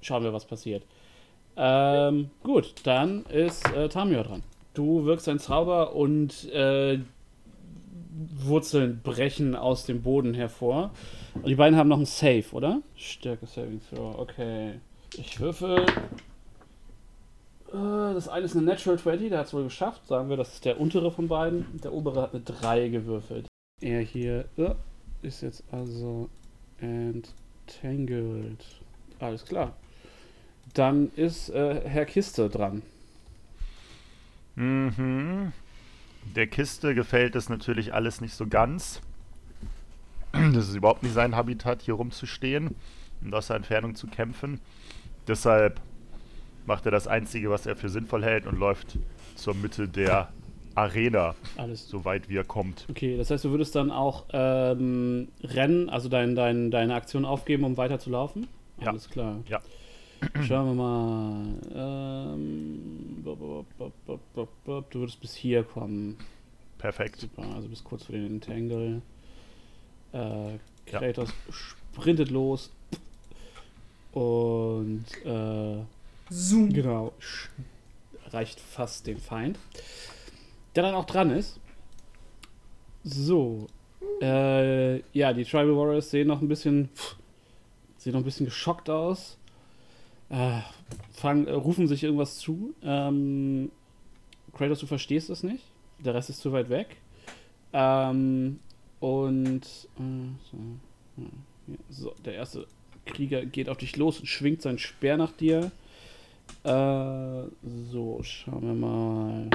[0.00, 0.84] schauen wir, was passiert.
[1.56, 4.42] Ähm, gut, dann ist äh, Tamio dran.
[4.74, 7.00] Du wirkst ein Zauber und äh,
[8.36, 10.90] Wurzeln brechen aus dem Boden hervor.
[11.34, 12.82] Und die beiden haben noch ein Save, oder?
[12.96, 14.80] Stärke Saving Throw, okay.
[15.16, 15.86] Ich würfel.
[17.72, 20.06] Äh, Das eine ist eine Natural 20, der hat es wohl geschafft.
[20.06, 21.80] Sagen wir, das ist der untere von beiden.
[21.82, 23.46] Der obere hat eine 3 gewürfelt.
[23.80, 24.74] Er hier äh,
[25.22, 26.28] ist jetzt also
[26.80, 28.64] entangled.
[29.20, 29.74] Alles klar.
[30.74, 32.82] Dann ist äh, Herr Kiste dran.
[34.56, 35.52] Mhm.
[36.34, 39.00] Der Kiste gefällt es natürlich alles nicht so ganz.
[40.52, 42.74] Das ist überhaupt nicht sein Habitat, hier rumzustehen
[43.22, 44.60] und aus der Entfernung zu kämpfen.
[45.26, 45.80] Deshalb
[46.66, 48.98] macht er das Einzige, was er für sinnvoll hält und läuft
[49.36, 50.28] zur Mitte der
[50.74, 51.88] Arena, Alles.
[51.88, 52.86] soweit wie er kommt.
[52.88, 57.64] Okay, das heißt, du würdest dann auch ähm, rennen, also dein, dein, deine Aktion aufgeben,
[57.64, 58.46] um weiter zu laufen?
[58.80, 58.88] Ja.
[58.90, 59.40] Alles klar.
[59.48, 59.60] Ja.
[60.46, 61.46] Schauen wir mal.
[61.74, 63.22] Ähm.
[63.24, 66.16] Du würdest bis hier kommen.
[66.78, 67.20] Perfekt.
[67.20, 69.02] Super, also bis kurz vor den Entangle.
[70.12, 70.58] Äh, Ja.
[70.86, 72.70] Kratos sprintet los.
[74.12, 75.82] Und äh,
[76.30, 76.72] Zoom.
[76.72, 77.12] Genau.
[78.24, 79.58] Erreicht fast den Feind.
[80.74, 81.60] Der dann auch dran ist.
[83.04, 83.66] So.
[84.20, 86.88] Äh, ja, die Tribal Warriors sehen noch ein bisschen.
[87.96, 89.37] Sehen noch ein bisschen geschockt aus.
[90.30, 90.60] Äh,
[91.12, 92.74] fangen, äh, rufen sich irgendwas zu.
[92.82, 93.70] Ähm,
[94.52, 95.64] Kratos, du verstehst es nicht.
[96.04, 96.96] Der Rest ist zu weit weg.
[97.72, 98.58] Ähm,
[99.00, 99.62] und.
[99.98, 100.58] Äh, so,
[101.90, 102.66] so, der erste
[103.06, 105.70] Krieger geht auf dich los und schwingt seinen Speer nach dir.
[106.64, 107.48] Äh,
[107.90, 109.50] so, schauen wir mal.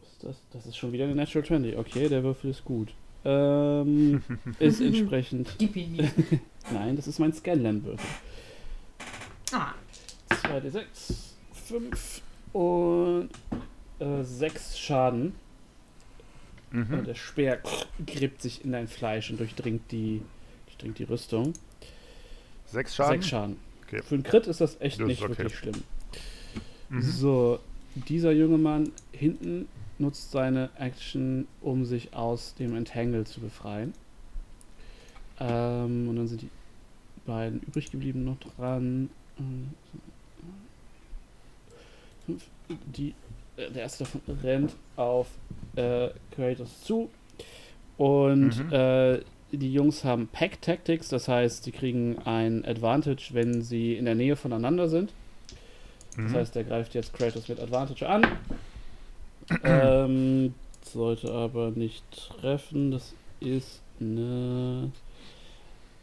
[0.00, 0.42] Was ist das?
[0.52, 1.76] Das ist schon wieder eine Natural 20.
[1.76, 2.92] Okay, der Würfel ist gut.
[3.24, 4.22] Ähm,
[4.58, 5.54] ist entsprechend.
[5.58, 6.10] Gib ihn mir.
[6.72, 8.06] Nein, das ist mein Scanlan-Würfel.
[9.52, 9.74] Ah.
[10.30, 10.84] 2d6,
[11.52, 12.22] 5
[12.52, 13.30] und
[13.98, 15.34] äh, 6 Schaden.
[16.70, 16.94] Mhm.
[16.98, 17.62] Und der Speer
[18.06, 20.22] gräbt sich in dein Fleisch und durchdringt die,
[20.66, 21.54] durchdringt die Rüstung.
[22.66, 23.12] Sechs Schaden?
[23.12, 23.56] Sechs Schaden.
[23.86, 24.02] Okay.
[24.02, 25.30] Für einen Crit ist das echt Das nicht okay.
[25.30, 25.82] wirklich schlimm.
[26.90, 27.02] Mhm.
[27.02, 27.58] So,
[27.94, 29.66] dieser junge Mann hinten
[29.98, 33.94] nutzt seine Action, um sich aus dem Entangle zu befreien.
[35.40, 36.50] Ähm, und dann sind die
[37.26, 39.10] beiden übrig geblieben noch dran.
[42.94, 43.14] Die,
[43.56, 45.28] äh, der erste davon rennt auf
[45.76, 47.08] äh, Kratos zu.
[47.96, 48.72] Und Mhm.
[48.72, 49.20] äh,
[49.52, 54.14] die Jungs haben Pack Tactics, das heißt, sie kriegen ein Advantage, wenn sie in der
[54.14, 55.12] Nähe voneinander sind.
[56.16, 56.36] Das Mhm.
[56.36, 58.26] heißt, er greift jetzt Kratos mit Advantage an.
[59.64, 62.04] ähm, sollte aber nicht
[62.40, 62.90] treffen.
[62.90, 64.90] Das ist eine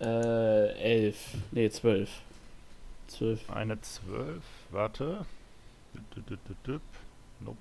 [0.01, 1.37] äh, 11.
[1.51, 2.09] Nee, 12.
[3.07, 3.49] 12.
[3.49, 5.25] Eine 12, warte.
[7.39, 7.57] Nope.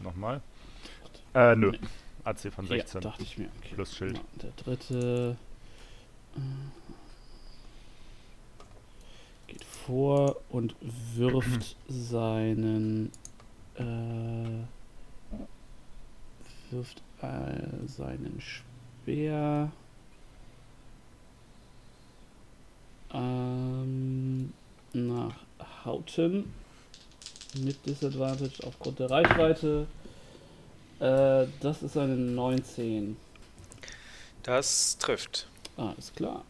[0.00, 0.40] Nochmal.
[1.34, 1.72] Äh, nö.
[2.24, 3.00] AC von 16.
[3.00, 3.48] Ja, dachte ich mir.
[3.58, 3.74] Okay.
[3.74, 4.20] Plus Schild.
[4.42, 5.36] Der dritte
[9.46, 13.10] geht vor und wirft seinen
[13.74, 14.64] äh,
[16.70, 19.72] wirft äh, seinen Speer
[23.12, 24.52] ähm,
[24.92, 25.34] nach
[25.84, 26.52] Hauten
[27.62, 29.86] mit Disadvantage aufgrund der Reichweite.
[31.00, 33.16] Äh, das ist eine 19.
[34.42, 35.46] Das trifft.
[35.76, 36.44] Alles klar.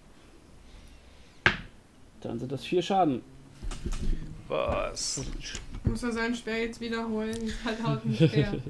[2.21, 3.23] Dann sind das vier Schaden.
[4.49, 5.23] Was?
[5.85, 7.53] Muss er seinen Speer jetzt wiederholen?
[7.65, 8.55] Halt haut einen Speer.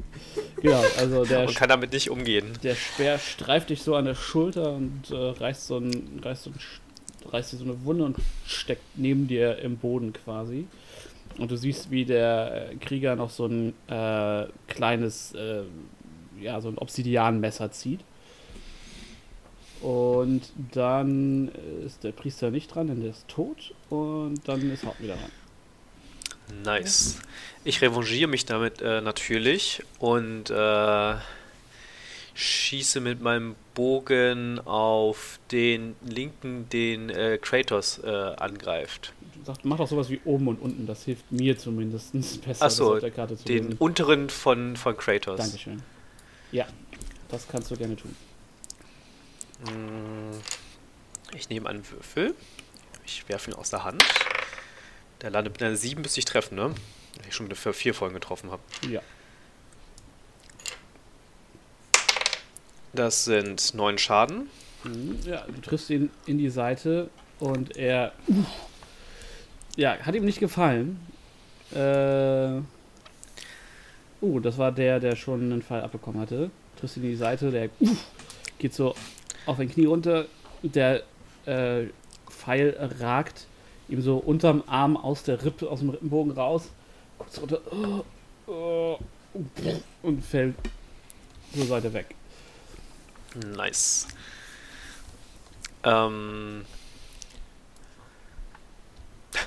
[0.63, 2.53] Genau, also der, Und kann damit nicht umgehen.
[2.63, 6.51] der Speer streift dich so an der Schulter und äh, reißt, so ein, reißt, so
[6.51, 6.81] ein, Sch-
[7.33, 8.17] reißt dir so eine Wunde und
[8.47, 10.67] steckt neben dir im Boden quasi.
[11.39, 15.63] Und du siehst, wie der äh, Krieger noch so ein äh, kleines, äh,
[16.41, 18.01] ja, so ein Obsidianmesser zieht.
[19.81, 21.51] Und dann
[21.87, 23.73] ist der Priester nicht dran, denn der ist tot.
[23.89, 25.31] Und dann ist Haupt wieder dran.
[26.65, 27.21] Nice.
[27.65, 31.15] Ich revanchiere mich damit äh, natürlich und äh,
[32.35, 39.15] schieße mit meinem Bogen auf den linken, den äh, Kratos äh, angreift.
[39.47, 42.13] Sagt, mach doch sowas wie oben und unten, das hilft mir zumindest
[42.45, 43.77] besser, Ach so, das auf der Karte zu Den lesen.
[43.79, 45.39] unteren von, von Kratos.
[45.41, 45.83] Dankeschön.
[46.53, 46.67] Ja,
[47.31, 48.15] das kannst du gerne tun.
[49.65, 50.37] Mm,
[51.35, 52.35] Ich nehme einen Würfel.
[53.07, 54.05] Ich werfe ihn aus der Hand.
[55.23, 56.75] Der landet mit einer 7, müsste ich treffen, ne?
[57.17, 58.61] Wenn ich schon mit einer 4 vorhin getroffen habe.
[58.91, 59.01] Ja.
[62.93, 64.49] Das sind 9 Schaden.
[64.85, 68.13] Mhm, Ja, du triffst ihn in die Seite und er.
[69.77, 71.01] Ja, hat ihm nicht gefallen.
[71.75, 72.61] Äh.
[74.23, 76.51] Uh, das war der, der schon einen Fall abbekommen hatte.
[76.79, 77.71] Triffst ihn in die Seite, der
[78.59, 78.95] geht so
[79.47, 80.27] auf ein Knie runter.
[80.63, 81.03] Der
[81.47, 81.85] äh,
[82.29, 83.47] Pfeil ragt
[83.89, 86.71] ihm so unterm Arm aus der Rippe, aus dem Rippenbogen raus.
[87.19, 87.61] Kurz runter.
[87.71, 88.05] Oh,
[88.47, 88.99] oh,
[90.03, 90.55] und fällt
[91.55, 92.15] zur Seite weg.
[93.35, 94.09] Nice.
[95.85, 96.65] Ähm.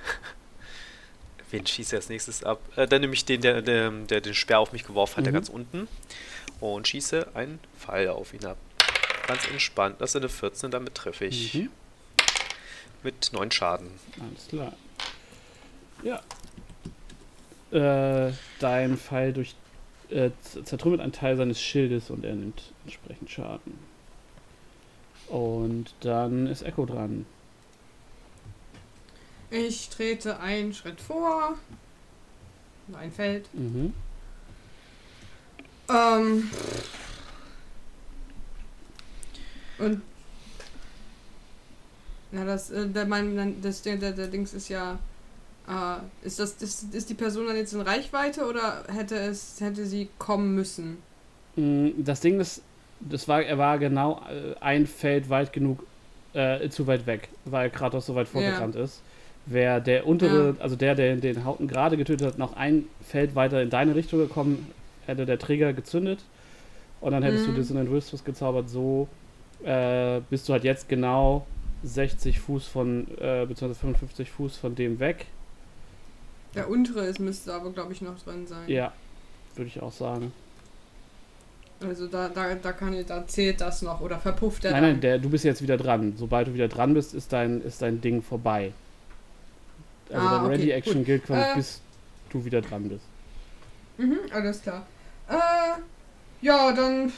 [1.51, 2.60] Wen schießt er als nächstes ab?
[2.76, 5.31] Äh, dann nehme ich den, der, der, der den Speer auf mich geworfen hat, der
[5.34, 5.35] Mhm.
[5.38, 5.88] ganz unten.
[6.60, 8.57] Und schieße einen Pfeil auf ihn ab.
[9.27, 9.99] Ganz entspannt.
[9.99, 11.53] Das ist eine 14, damit treffe ich.
[11.53, 11.69] Mhm.
[13.03, 13.91] Mit 9 Schaden.
[14.19, 14.73] Alles klar.
[16.03, 16.22] Ja.
[17.72, 19.55] Äh, dein Pfeil durch
[20.10, 20.30] äh,
[20.64, 23.77] zertrümmert einen Teil seines Schildes und er nimmt entsprechend Schaden.
[25.27, 27.26] Und dann ist Echo dran.
[29.49, 31.57] Ich trete einen Schritt vor.
[32.93, 33.47] Ein Feld.
[33.53, 33.93] Mhm.
[35.89, 36.49] Ähm.
[39.77, 40.01] Und.
[42.31, 44.97] Na, das, äh, der, mein, das, der, der, der Dings ist ja.
[45.68, 49.85] Äh, ist das, das, ist die Person dann jetzt in Reichweite oder hätte es, hätte
[49.85, 50.97] sie kommen müssen?
[51.55, 52.61] Mm, Das Ding ist,
[53.10, 55.86] das war, er war genau äh, ein Feld weit genug,
[56.34, 59.02] äh, zu weit weg, weil Kratos so weit vorgerannt ist.
[59.46, 63.62] Wäre der untere, also der, der den Hauten gerade getötet hat, noch ein Feld weiter
[63.62, 64.72] in deine Richtung gekommen,
[65.06, 66.20] hätte der Träger gezündet
[67.02, 67.52] und dann hättest Mhm.
[67.56, 68.70] du Dissonant Whispers gezaubert.
[68.70, 69.10] So
[69.66, 71.46] äh, bist du halt jetzt genau
[71.84, 75.26] 60 Fuß von, äh, beziehungsweise 55 Fuß von dem weg.
[76.56, 78.70] Der untere ist, müsste aber, glaube ich, noch drin sein.
[78.70, 78.94] Ja,
[79.56, 80.32] würde ich auch sagen.
[81.85, 84.91] Also da, da, da, kann, da zählt das noch oder verpufft der Nein, dann?
[84.93, 86.14] nein, der, du bist jetzt wieder dran.
[86.18, 88.72] Sobald du wieder dran bist, ist dein, ist dein Ding vorbei.
[90.10, 91.05] Also Ah, dein okay, Ready-Action gut.
[91.05, 91.81] gilt quasi, Äh, bis
[92.30, 93.05] du wieder dran bist.
[93.97, 94.85] Mhm, alles klar.
[95.30, 95.35] Äh,
[96.41, 97.11] ja, dann.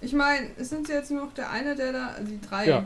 [0.00, 2.16] Ich meine, es sind jetzt nur noch der eine, der da.
[2.20, 2.66] Die drei.
[2.66, 2.84] Ja.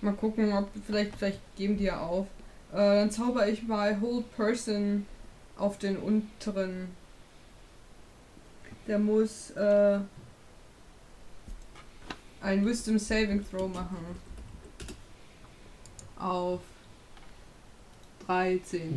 [0.00, 0.68] Mal gucken, ob.
[0.86, 2.26] Vielleicht, vielleicht geben die ja auf.
[2.72, 5.06] Äh, dann zauber ich mal Hold Person
[5.56, 6.88] auf den unteren.
[8.86, 10.00] Der muss äh,
[12.40, 13.98] ein Wisdom Saving Throw machen.
[16.18, 16.60] Auf
[18.26, 18.90] 13.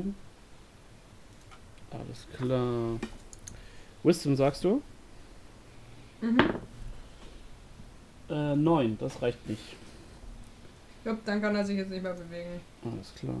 [0.00, 0.14] Mhm.
[1.90, 2.98] Alles klar.
[4.02, 4.82] Wisdom sagst du?
[6.20, 6.38] Mhm.
[8.30, 9.76] Äh, neun, das reicht nicht.
[11.04, 12.60] Ja, dann kann er sich jetzt nicht mehr bewegen.
[12.84, 13.34] Alles klar.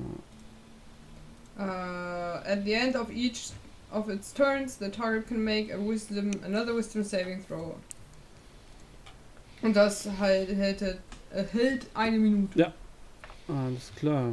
[1.58, 3.52] Uh, at the end of each
[3.92, 7.76] of its turns, the target can make a wisdom, another wisdom saving throw.
[9.62, 10.98] Und das halt hält,
[11.30, 12.72] hält eine Minute.
[13.48, 14.32] Alles klar.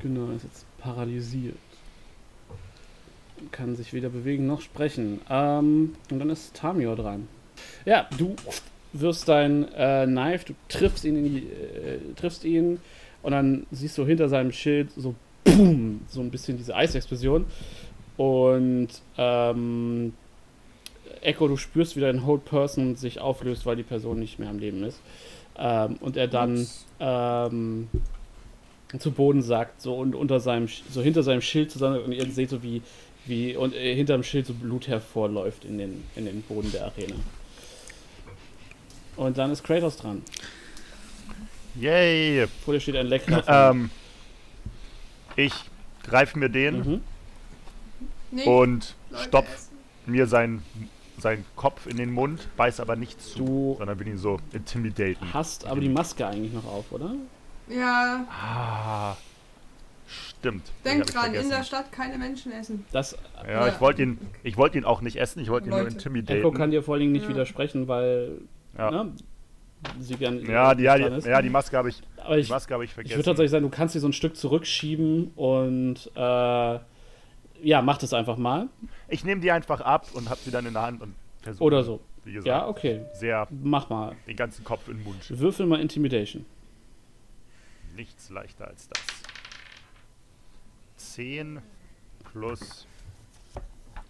[0.00, 1.56] Genau, ist jetzt paralysiert.
[3.50, 5.20] Kann sich weder bewegen noch sprechen.
[5.28, 7.28] Ähm, und dann ist Tamior dran.
[7.84, 8.34] Ja, du
[8.92, 12.80] wirfst dein äh, Knife, du triffst ihn, die, äh, triffst ihn
[13.22, 15.14] und dann siehst du hinter seinem Schild so
[15.44, 17.46] boom, so ein bisschen diese Eisexplosion.
[18.16, 18.88] Und
[19.18, 20.14] ähm,
[21.20, 24.58] Echo, du spürst, wie dein Hold Person sich auflöst, weil die Person nicht mehr am
[24.58, 25.00] Leben ist.
[25.58, 26.66] Ähm, und er dann
[27.00, 27.88] ähm,
[28.98, 32.50] zu Boden sackt, so und unter seinem, so hinter seinem Schild zusammen und ihr seht
[32.50, 32.82] so wie,
[33.24, 37.16] wie und äh, hinterm Schild so Blut hervorläuft in den, in den Boden der Arena.
[39.16, 40.22] Und dann ist Kratos dran.
[41.74, 42.46] Yay!
[42.64, 43.90] Vor dir steht ein leckerer Ähm,
[45.36, 45.52] ich
[46.02, 47.00] greife mir den mhm.
[48.30, 49.76] Nicht und Leute stopf essen.
[50.06, 50.62] mir seinen,
[51.18, 55.32] seinen Kopf in den Mund, beiß aber nicht zu, Du sondern will ihn so intimidaten.
[55.32, 57.14] hast aber die Maske eigentlich noch auf, oder?
[57.68, 59.16] Ja, Ah,
[60.06, 60.66] stimmt.
[60.84, 62.84] Den denk hab ich dran, in der Stadt keine Menschen essen.
[62.92, 63.16] Das
[63.46, 65.94] Ja, ich wollte ihn, ich wollte ihn auch nicht essen, ich wollte ihn nur Leute.
[65.94, 66.40] intimidaten.
[66.40, 67.30] Echo kann dir vor allen Dingen nicht Ja.
[67.30, 68.40] widersprechen, weil
[68.78, 68.90] ja.
[68.90, 69.12] ne,
[69.98, 71.26] sie gern Ja, die, ja, die, ist.
[71.26, 73.16] ja, die Maske habe ich, aber die ich, Maske habe ich Ich vergessen.
[73.16, 76.78] würde tatsächlich sagen, du kannst sie so ein Stück zurückschieben und äh,
[77.66, 78.68] ja, mach das einfach mal.
[79.08, 81.82] Ich nehme die einfach ab und habe sie dann in der Hand und versuche, Oder
[81.82, 82.00] so.
[82.24, 83.04] wie gesagt, Ja, okay.
[83.12, 84.14] sehr Mach mal.
[84.26, 85.18] den ganzen Kopf in den Mund.
[85.28, 86.46] Würfel mal Intimidation.
[87.96, 89.00] Nichts leichter als das.
[90.96, 91.60] 10
[92.32, 92.86] plus.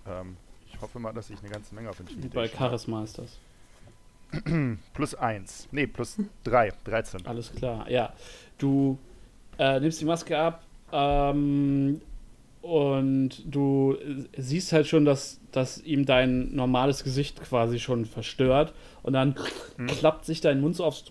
[0.06, 3.38] Ähm, ich hoffe mal, dass ich eine ganze Menge auf Bei Intimidation Charisma ist das.
[4.92, 5.68] Plus 1.
[5.70, 6.72] Nee, plus 3.
[6.84, 7.26] 13.
[7.26, 7.88] Alles klar.
[7.88, 8.12] Ja.
[8.58, 8.98] Du
[9.56, 10.62] äh, nimmst die Maske ab
[10.92, 12.00] ähm,
[12.66, 13.96] und du
[14.36, 18.72] siehst halt schon, dass, dass ihm dein normales Gesicht quasi schon verstört.
[19.02, 19.34] Und dann
[19.76, 19.86] Hm.
[19.86, 21.04] klappt sich dein Mund so aufs.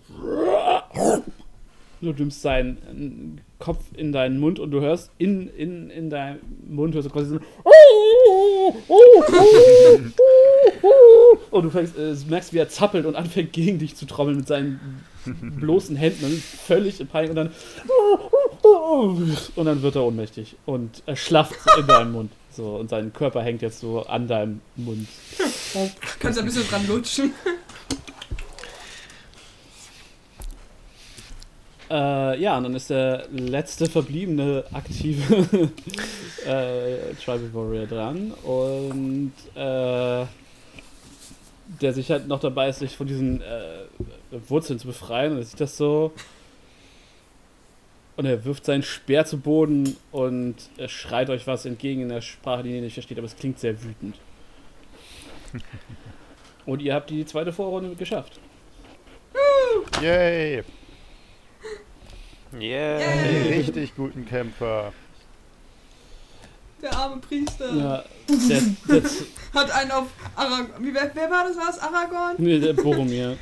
[2.02, 6.40] Du nimmst seinen äh, Kopf in deinen Mund und du hörst in, in, in deinem
[6.68, 7.40] Mund hörst du quasi so.
[11.50, 14.46] Und du fängst, äh, merkst, wie er zappelt und anfängt gegen dich zu trommeln mit
[14.46, 14.78] seinen
[15.24, 17.50] bloßen Händen und völlig in Panik und dann
[18.86, 22.32] und dann wird er ohnmächtig und er schlafft in deinem Mund.
[22.52, 25.08] So, und sein Körper hängt jetzt so an deinem Mund.
[26.18, 27.32] Kannst ein bisschen dran lutschen.
[31.88, 35.70] Äh, ja, und dann ist der letzte verbliebene aktive
[36.44, 40.26] äh, Tribal Warrior dran und äh,
[41.80, 43.84] der sich halt noch dabei ist, sich von diesen äh,
[44.48, 46.10] Wurzeln zu befreien und er sieht das so
[48.16, 52.22] Und er wirft seinen Speer zu Boden und er schreit euch was entgegen in der
[52.22, 54.16] Sprache, die ihr nicht versteht, aber es klingt sehr wütend.
[56.66, 58.40] Und ihr habt die zweite Vorrunde geschafft.
[60.02, 60.64] Yay!
[62.58, 62.98] Yeah.
[62.98, 64.92] Die richtig guten Kämpfer.
[66.82, 69.10] Der arme Priester Ja, der, der,
[69.54, 70.70] hat einen auf Aragorn.
[70.80, 71.56] Wer, wer war das?
[71.56, 72.34] War es Aragorn?
[72.38, 73.36] nee, der Boromir.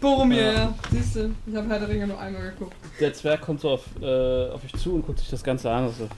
[0.00, 0.74] Boromir, Ja.
[0.92, 2.74] Siehst du, ich habe Herr der Ringe nur einmal geguckt.
[3.00, 5.86] Der Zwerg kommt so auf, äh, auf euch zu und guckt sich das Ganze an
[5.86, 6.08] und so.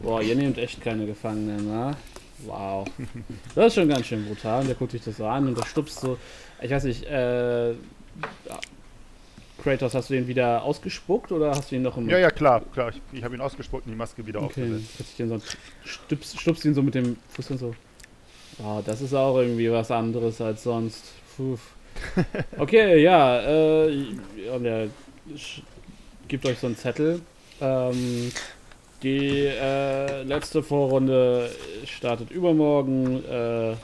[0.00, 1.96] Boah, ihr nehmt echt keine Gefangenen, na?
[2.46, 2.86] Wow.
[3.54, 4.60] Das ist schon ganz schön brutal.
[4.60, 6.16] Und der guckt sich das so an und der stupst so.
[6.62, 7.74] Ich weiß nicht, äh.
[9.62, 12.08] Kratos, hast du den wieder ausgespuckt oder hast du ihn noch im.
[12.08, 12.90] Ja, ja, klar, klar.
[12.90, 14.98] Ich, ich habe ihn ausgespuckt und die Maske wieder Okay, aufgesetzt.
[14.98, 15.40] setzt den so,
[15.84, 17.74] stupst, stupst ihn so mit dem Fuß und so.
[18.58, 21.04] Wow, das ist auch irgendwie was anderes als sonst.
[21.36, 21.58] Puh.
[22.58, 23.40] Okay, ja,
[23.86, 24.06] äh,
[24.54, 24.88] und er
[26.26, 27.20] gibt euch so einen Zettel.
[27.60, 28.30] Ähm,
[29.02, 31.50] die äh, letzte Vorrunde
[31.86, 33.76] startet übermorgen äh,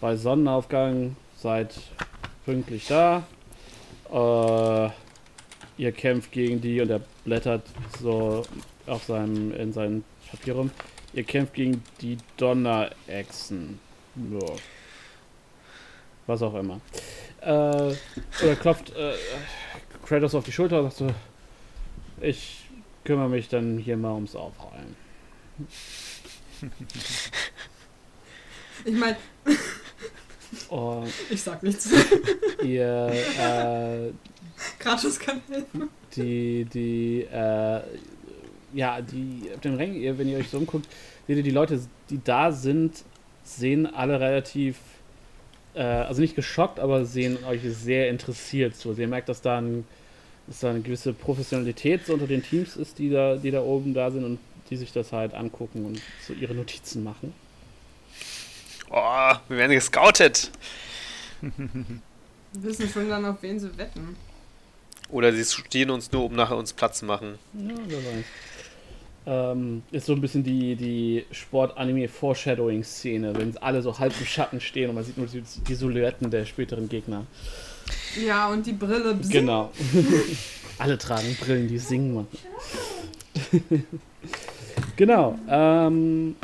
[0.00, 1.16] bei Sonnenaufgang.
[1.36, 1.74] Seid
[2.44, 3.24] pünktlich da.
[4.12, 4.90] Äh,
[5.76, 7.62] ihr kämpft gegen die und er blättert
[8.00, 8.42] so
[8.86, 10.70] auf seinem, in seinem Papier rum.
[11.14, 13.78] Ihr kämpft gegen die Donnerechsen.
[14.16, 14.46] Ja.
[16.26, 16.80] Was auch immer.
[17.44, 17.94] Äh,
[18.42, 19.12] oder klopft äh,
[20.06, 21.14] Kratos auf die Schulter und sagt so,
[22.20, 22.64] ich
[23.04, 24.96] kümmere mich dann hier mal ums Aufräumen.
[28.86, 29.16] Ich meine,
[31.30, 31.90] ich sag nichts.
[32.62, 34.10] ihr, äh,
[34.78, 35.88] Kratos kann helfen.
[36.16, 37.80] die, die, äh,
[38.72, 40.86] ja, die, auf dem Rängen, ihr, wenn ihr euch so umguckt,
[41.26, 41.80] seht ihr, die Leute,
[42.10, 43.04] die da sind,
[43.42, 44.78] sehen alle relativ,
[45.74, 48.90] äh, also nicht geschockt, aber sehen euch sehr interessiert zu.
[48.90, 49.84] Also ihr merkt, dass da, ein,
[50.46, 53.94] dass da eine gewisse Professionalität so unter den Teams ist, die da, die da oben
[53.94, 54.38] da sind und
[54.70, 57.34] die sich das halt angucken und so ihre Notizen machen.
[58.90, 60.50] Oh, wir werden gescoutet.
[61.40, 64.16] Wir wissen schon dann, auf wen sie wetten.
[65.10, 67.38] Oder sie studieren uns nur, um nachher uns Platz zu machen.
[67.52, 68.24] Ja, wer weiß.
[69.26, 74.90] Ähm, ist so ein bisschen die, die Sport-Anime-Foreshadowing-Szene, wenn alle so halb im Schatten stehen
[74.90, 77.24] und man sieht nur die, die Silhouetten der späteren Gegner.
[78.22, 79.14] Ja, und die Brille.
[79.14, 79.32] bzing.
[79.32, 79.70] Genau.
[80.78, 82.28] alle tragen Brillen, die singen machen.
[84.96, 85.38] genau.
[85.48, 86.36] Ähm,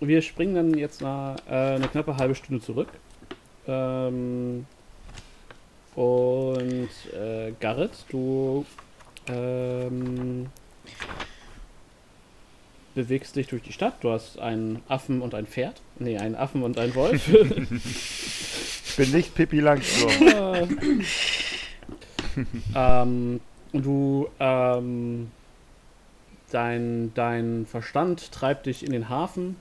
[0.00, 2.88] wir springen dann jetzt mal äh, eine knappe halbe Stunde zurück.
[3.66, 4.66] Ähm,
[5.94, 8.64] und äh, Garrett, du
[9.26, 10.46] ähm,
[12.94, 13.94] bewegst dich durch die Stadt.
[14.00, 15.80] Du hast einen Affen und ein Pferd.
[15.98, 17.28] Nee, einen Affen und einen Wolf.
[17.28, 20.68] Ich bin nicht Pippi Langstrumpf.
[22.74, 23.40] ähm,
[23.72, 25.30] du, ähm,
[26.50, 29.56] dein, dein Verstand treibt dich in den Hafen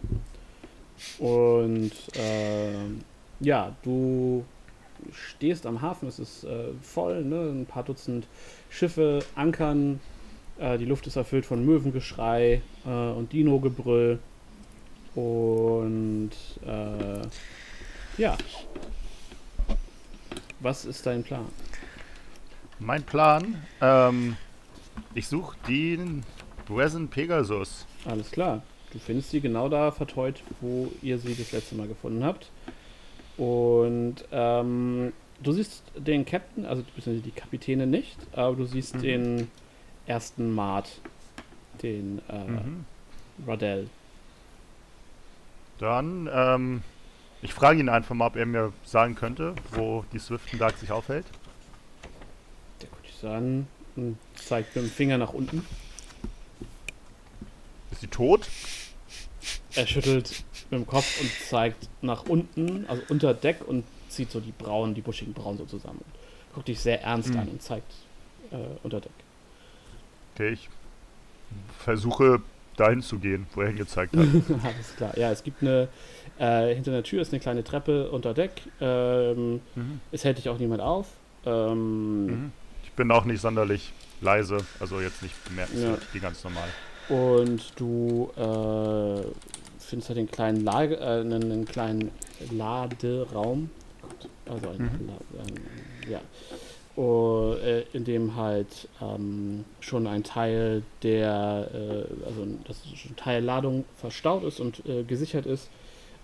[1.18, 3.02] und ähm,
[3.40, 4.46] ja, du
[5.14, 7.50] stehst am Hafen, es ist äh, voll, ne?
[7.52, 8.28] ein paar Dutzend
[8.70, 10.00] Schiffe ankern,
[10.62, 14.20] äh, die Luft ist erfüllt von Möwengeschrei äh, und Dino-Gebrüll
[15.16, 16.32] und
[16.66, 17.22] äh,
[18.22, 18.38] ja.
[20.60, 21.46] Was ist dein Plan?
[22.80, 24.38] Mein Plan, ähm,
[25.14, 26.24] ich suche den
[26.70, 27.86] Resin Pegasus.
[28.06, 28.64] Alles klar.
[28.94, 32.50] Du findest sie genau da verteut, wo ihr sie das letzte Mal gefunden habt.
[33.38, 39.02] Und ähm, du siehst den Captain, also die Kapitäne nicht, aber du siehst Mhm.
[39.02, 39.48] den
[40.06, 41.00] ersten Mart,
[41.82, 42.86] den äh, Mhm.
[43.48, 43.90] Radell.
[45.80, 46.84] Dann, ähm,
[47.42, 50.92] ich frage ihn einfach mal, ob er mir sagen könnte, wo die Swiften Dark sich
[50.92, 51.26] aufhält.
[52.82, 55.66] Der guckt dich so an und zeigt mit dem Finger nach unten.
[57.92, 58.48] Ist sie tot?
[59.74, 64.40] Er schüttelt mit dem Kopf und zeigt nach unten, also unter Deck und zieht so
[64.40, 66.04] die Brauen, die buschigen Brauen so zusammen.
[66.54, 67.40] Guckt dich sehr ernst Mhm.
[67.40, 67.92] an und zeigt
[68.52, 69.12] äh, unter Deck.
[70.34, 70.70] Okay, ich
[71.80, 72.42] versuche
[72.78, 74.26] dahin zu gehen, wo er hingezeigt hat.
[74.64, 75.18] Alles klar.
[75.18, 75.88] Ja, es gibt eine,
[76.40, 78.52] äh, hinter der Tür ist eine kleine Treppe unter Deck.
[78.80, 80.00] Ähm, Mhm.
[80.12, 81.08] es hält dich auch niemand auf.
[81.46, 82.52] Ähm, Mhm.
[82.84, 83.92] Ich bin auch nicht sonderlich
[84.22, 86.08] leise, also jetzt nicht bemerkenswert, Ja.
[86.14, 86.68] die ganz normal.
[87.10, 89.26] Und du äh,
[89.80, 92.12] findest halt den kleinen Lage, äh, einen, einen kleinen
[92.52, 93.70] Laderaum.
[94.48, 95.08] Also ein, Mhm.
[95.08, 96.20] La- ähm, ja.
[96.98, 102.82] Oh, äh, in dem halt ähm, schon ein Teil der, äh, also das
[103.16, 105.70] Teil Ladung verstaut ist und äh, gesichert ist.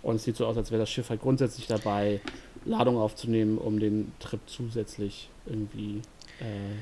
[0.03, 2.19] Und es sieht so aus, als wäre das Schiff halt grundsätzlich dabei,
[2.65, 6.01] Ladung aufzunehmen, um den Trip zusätzlich irgendwie
[6.39, 6.75] äh,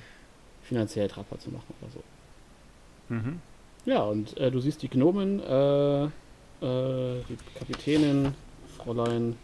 [0.64, 2.03] finanziell tragbar zu machen oder so.
[3.14, 3.40] Mhm.
[3.86, 6.10] Ja, und äh, du siehst die Gnomen, äh, äh,
[7.30, 8.34] die Kapitänin,
[8.78, 9.36] Fräulein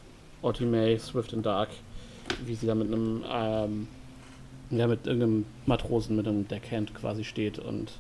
[0.42, 1.70] Ottimay, Swift and Dark,
[2.46, 3.88] wie sie da mit einem, ähm,
[4.72, 7.92] ja, mit irgendeinem Matrosen mit einem Deckhand quasi steht und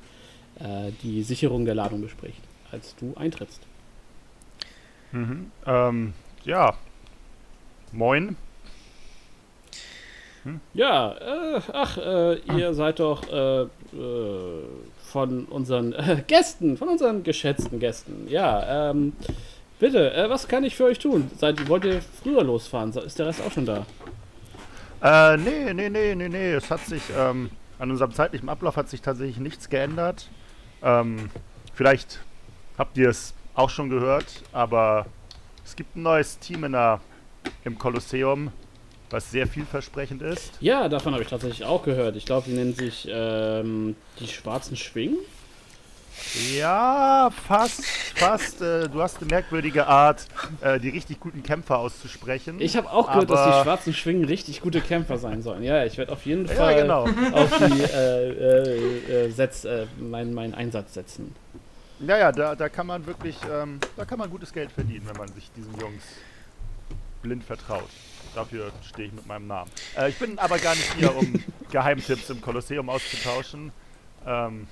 [0.59, 2.41] äh, die Sicherung der Ladung bespricht,
[2.71, 3.61] als du eintrittst.
[5.11, 5.51] Mhm.
[5.65, 6.13] Ähm,
[6.45, 6.73] ja.
[7.91, 8.37] Moin.
[10.73, 13.67] Ja, äh, ach, äh, ihr seid doch äh, äh,
[15.03, 18.27] von unseren äh, Gästen, von unseren geschätzten Gästen.
[18.27, 19.13] Ja, ähm,
[19.79, 21.29] bitte, äh, was kann ich für euch tun?
[21.37, 22.91] Seid, wollt ihr früher losfahren?
[22.91, 23.85] Ist der Rest auch schon da?
[25.01, 26.53] Äh, nee, nee, nee, nee, nee.
[26.53, 27.49] Es hat sich, ähm,
[27.79, 30.29] an unserem zeitlichen Ablauf hat sich tatsächlich nichts geändert.
[30.83, 31.29] Ähm,
[31.73, 32.19] vielleicht
[32.77, 35.07] habt ihr es auch schon gehört, aber
[35.65, 37.01] es gibt ein neues Team in der,
[37.63, 38.51] im Kolosseum,
[39.09, 40.53] was sehr vielversprechend ist.
[40.61, 42.15] Ja, davon habe ich tatsächlich auch gehört.
[42.15, 45.17] Ich glaube, die nennen sich ähm, die Schwarzen Schwingen.
[46.55, 47.85] Ja, fast,
[48.15, 48.61] fast.
[48.61, 50.27] Äh, du hast eine merkwürdige Art,
[50.61, 52.59] äh, die richtig guten Kämpfer auszusprechen.
[52.59, 55.63] Ich habe auch gehört, dass die Schwarzen Schwingen richtig gute Kämpfer sein sollen.
[55.63, 57.03] Ja, ich werde auf jeden Ja, Fall genau.
[57.33, 61.35] auf die äh, äh, äh, Setz, äh, meinen meinen Einsatz setzen.
[61.99, 65.17] Ja, ja, da, da kann man wirklich, ähm, da kann man gutes Geld verdienen, wenn
[65.17, 66.03] man sich diesen Jungs
[67.21, 67.89] blind vertraut.
[68.33, 69.69] Dafür stehe ich mit meinem Namen.
[70.07, 73.71] Ich bin aber gar nicht hier, um Geheimtipps im Kolosseum auszutauschen,
[74.25, 74.67] ähm,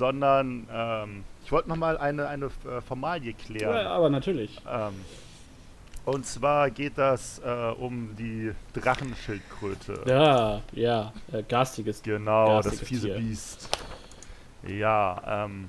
[0.00, 3.86] sondern ähm, ich wollte nochmal eine, eine äh, Formalie Ja, klären.
[3.86, 4.56] aber natürlich.
[4.66, 4.94] Ähm,
[6.06, 10.00] und zwar geht das äh, um die Drachenschildkröte.
[10.06, 12.02] Ja, ja, äh, garstiges.
[12.02, 13.16] Genau, das Garstiges fiese Tier.
[13.18, 13.68] Biest.
[14.66, 15.68] Ja, ähm.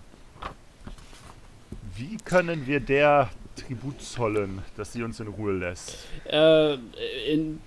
[1.98, 6.08] Wie können wir der Tribut zollen, dass sie uns in Ruhe lässt?
[6.26, 6.76] Äh,
[7.28, 7.60] in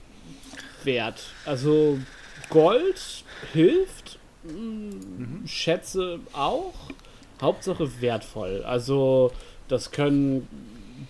[0.82, 1.30] Wert.
[1.44, 1.98] Also
[2.48, 3.22] Gold
[3.52, 5.46] hilft, Mhm.
[5.46, 6.74] Schätze auch.
[7.40, 8.62] Hauptsache wertvoll.
[8.64, 9.32] Also
[9.68, 10.48] das können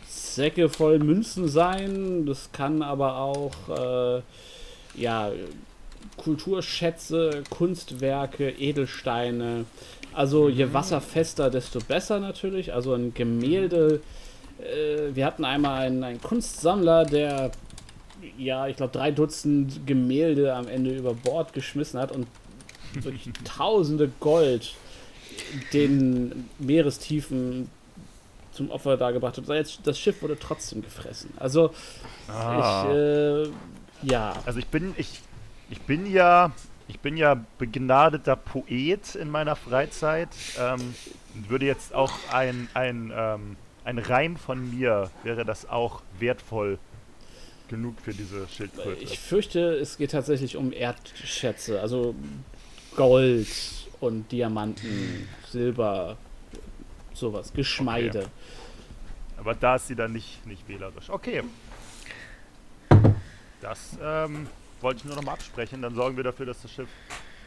[0.06, 4.22] Säcke voll Münzen sein, das kann aber auch äh,
[4.94, 5.30] ja
[6.16, 9.64] Kulturschätze, Kunstwerke, Edelsteine.
[10.12, 12.72] Also je wasserfester, desto besser natürlich.
[12.72, 14.00] Also ein Gemälde.
[14.58, 17.50] Äh, wir hatten einmal einen, einen Kunstsammler, der
[18.38, 22.26] ja, ich glaube, drei Dutzend Gemälde am Ende über Bord geschmissen hat und
[23.02, 24.74] wirklich tausende Gold
[25.72, 27.68] den Meerestiefen
[28.52, 29.78] zum Opfer dargebracht hat.
[29.84, 31.30] Das Schiff wurde trotzdem gefressen.
[31.36, 31.74] Also,
[32.28, 32.84] Ah.
[32.88, 33.48] ich, äh,
[34.02, 34.34] ja.
[34.46, 35.20] Also ich bin, ich,
[35.70, 36.52] ich bin ja,
[36.86, 40.28] ich bin ja begnadeter Poet in meiner Freizeit.
[40.58, 40.94] Ähm,
[41.48, 46.78] würde jetzt auch ein, ein, ähm, ein Reim von mir, wäre das auch wertvoll
[47.68, 49.02] genug für diese Schildkröte.
[49.02, 52.14] Ich fürchte, es geht tatsächlich um Erdschätze, also
[52.96, 53.48] Gold
[54.00, 56.16] und Diamanten, Silber,
[57.14, 58.26] sowas, Geschmeide.
[59.36, 61.10] Aber da ist sie dann nicht, nicht wählerisch.
[61.10, 61.42] Okay.
[63.60, 64.46] Das ähm,
[64.80, 65.82] wollte ich nur noch mal absprechen.
[65.82, 66.88] Dann sorgen wir dafür, dass das Schiff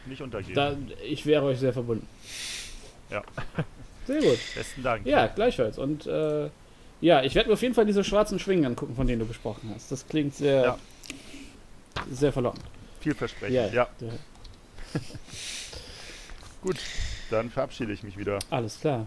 [0.06, 0.56] nicht untergeht.
[0.56, 2.06] Da, ich wäre euch sehr verbunden.
[3.10, 3.22] Ja.
[4.06, 4.38] Sehr gut.
[4.54, 5.06] Besten Dank.
[5.06, 5.76] Ja, gleichfalls.
[5.76, 6.48] Und äh,
[7.02, 9.70] ja, ich werde mir auf jeden Fall diese schwarzen Schwingen angucken, von denen du gesprochen
[9.74, 9.92] hast.
[9.92, 10.78] Das klingt sehr, Ja.
[12.10, 12.64] sehr verlockend.
[13.00, 13.54] Vielversprechend.
[13.54, 13.86] Ja, ja.
[14.00, 14.08] ja.
[16.62, 16.76] Gut.
[17.30, 18.38] Dann verabschiede ich mich wieder.
[18.50, 19.06] Alles klar.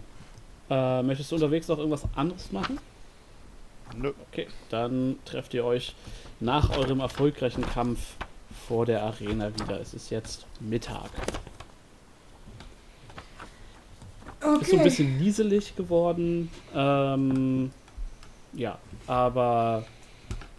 [0.70, 2.78] Äh, möchtest du unterwegs noch irgendwas anderes machen?
[3.96, 4.12] Nö.
[4.30, 5.94] Okay, dann trefft ihr euch
[6.40, 7.98] nach eurem erfolgreichen Kampf
[8.66, 9.80] vor der Arena wieder.
[9.80, 11.10] Es ist jetzt Mittag.
[14.40, 14.82] Ist so ein Okay.
[14.84, 16.50] bisschen nieselig geworden.
[16.74, 17.70] Ähm,
[18.54, 19.84] ja, aber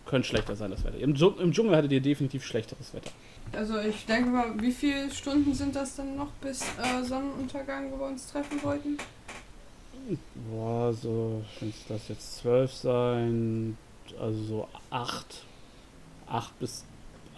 [0.06, 1.00] könnte schlechter sein, das Wetter.
[1.00, 3.12] Im, Dschung- Im Dschungel hattet ihr definitiv schlechteres Wetter.
[3.56, 8.00] Also ich denke mal, wie viele Stunden sind das denn noch bis äh, Sonnenuntergang, wo
[8.00, 8.98] wir uns treffen wollten?
[10.50, 13.78] Boah, so, wenn das jetzt zwölf sein,
[14.20, 15.46] also so acht,
[16.28, 16.84] acht bis,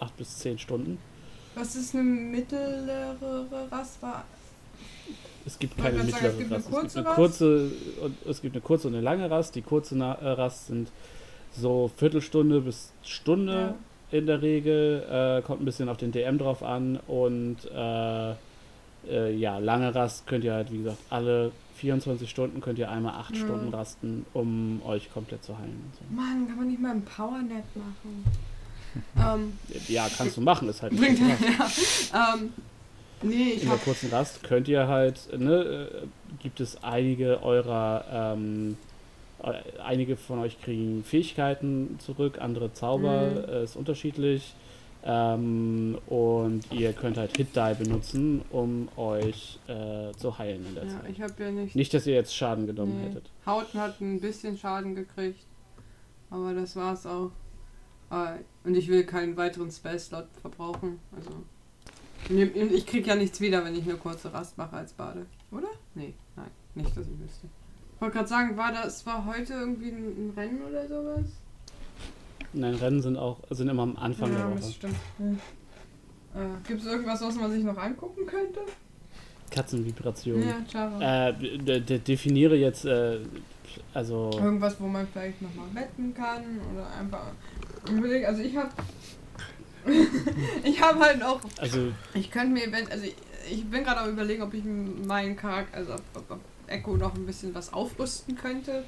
[0.00, 0.98] acht bis zehn Stunden.
[1.54, 4.02] Was ist eine mittlere Rast?
[4.02, 4.24] War
[5.44, 6.86] Es gibt keine gerade sagen, mittlere es gibt Rast.
[6.86, 7.72] Es gibt eine kurze
[8.02, 9.54] und es gibt eine kurze und eine lange Rast.
[9.54, 10.90] Die kurze Rast sind
[11.56, 13.74] so Viertelstunde bis Stunde
[14.10, 15.02] in der Regel.
[15.10, 18.30] Äh, kommt ein bisschen auf den DM drauf an und äh,
[19.08, 23.14] äh, ja, lange Rast könnt ihr halt, wie gesagt, alle 24 Stunden könnt ihr einmal
[23.14, 23.42] acht Ja.
[23.42, 25.92] Stunden rasten, um euch komplett zu heilen.
[25.92, 26.14] So.
[26.14, 28.24] Mann, kann man nicht mal ein Powernap machen?
[29.42, 29.52] ähm,
[29.88, 31.24] Ja, kannst du machen, ist halt nicht bringt so
[32.14, 32.34] ja.
[32.34, 32.52] ähm,
[33.22, 35.88] nee, In der kurzen Rast könnt ihr halt, ne, äh,
[36.42, 38.95] gibt es einige eurer, ähm, äh,
[39.84, 43.36] einige von euch kriegen Fähigkeiten zurück, andere Zauber, Mhm.
[43.48, 44.54] äh, ist unterschiedlich.
[45.08, 50.84] Ähm, und ihr könnt halt Hit Die benutzen, um euch äh, zu heilen in der
[50.84, 51.10] Ja, Zeit.
[51.10, 51.76] ich habe ja nicht.
[51.76, 53.08] Nicht, dass ihr jetzt Schaden genommen Nee.
[53.08, 53.30] hättet.
[53.46, 55.44] Hauten hat ein bisschen Schaden gekriegt.
[56.28, 57.30] Aber das war's auch.
[58.10, 60.98] Äh, Und ich will keinen weiteren Spell-Slot verbrauchen.
[61.14, 61.30] Also.
[62.74, 65.26] Ich krieg ja nichts wieder, wenn ich eine kurze Rast mache als Bade.
[65.52, 65.68] Oder?
[65.94, 66.50] Nee, nein.
[66.74, 67.46] Nicht, dass ich wüsste.
[67.96, 71.24] Ich wollte gerade sagen, war das war heute irgendwie ein, ein Rennen oder sowas?
[72.52, 74.72] Nein, Rennen sind auch sind immer am Anfang ja, der das Woche.
[74.72, 74.96] stimmt.
[75.16, 75.38] Hm.
[76.34, 78.60] Äh, Gibt es irgendwas, was man sich noch angucken könnte?
[79.50, 80.42] Katzenvibration.
[80.42, 81.28] Ja, Chara.
[81.30, 83.20] Äh, de de definiere jetzt, äh,
[83.94, 86.42] also Irgendwas, wo man vielleicht nochmal wetten kann
[86.74, 87.28] oder einfach.
[87.90, 88.74] Überleg, also ich hab.
[90.64, 91.40] ich habe halt auch.
[91.58, 93.16] also Ich könnte mir, wenn, also ich,
[93.50, 97.14] ich bin gerade am überlegen, ob ich meinen Charakter, also ob, ob, ob Echo noch
[97.14, 98.84] ein bisschen was aufrüsten könnte.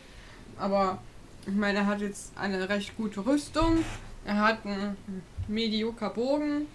[0.59, 0.99] Aber
[1.47, 3.79] ich meine, er hat jetzt eine recht gute Rüstung.
[4.25, 4.97] Er hat einen
[5.47, 6.67] medioker Bogen.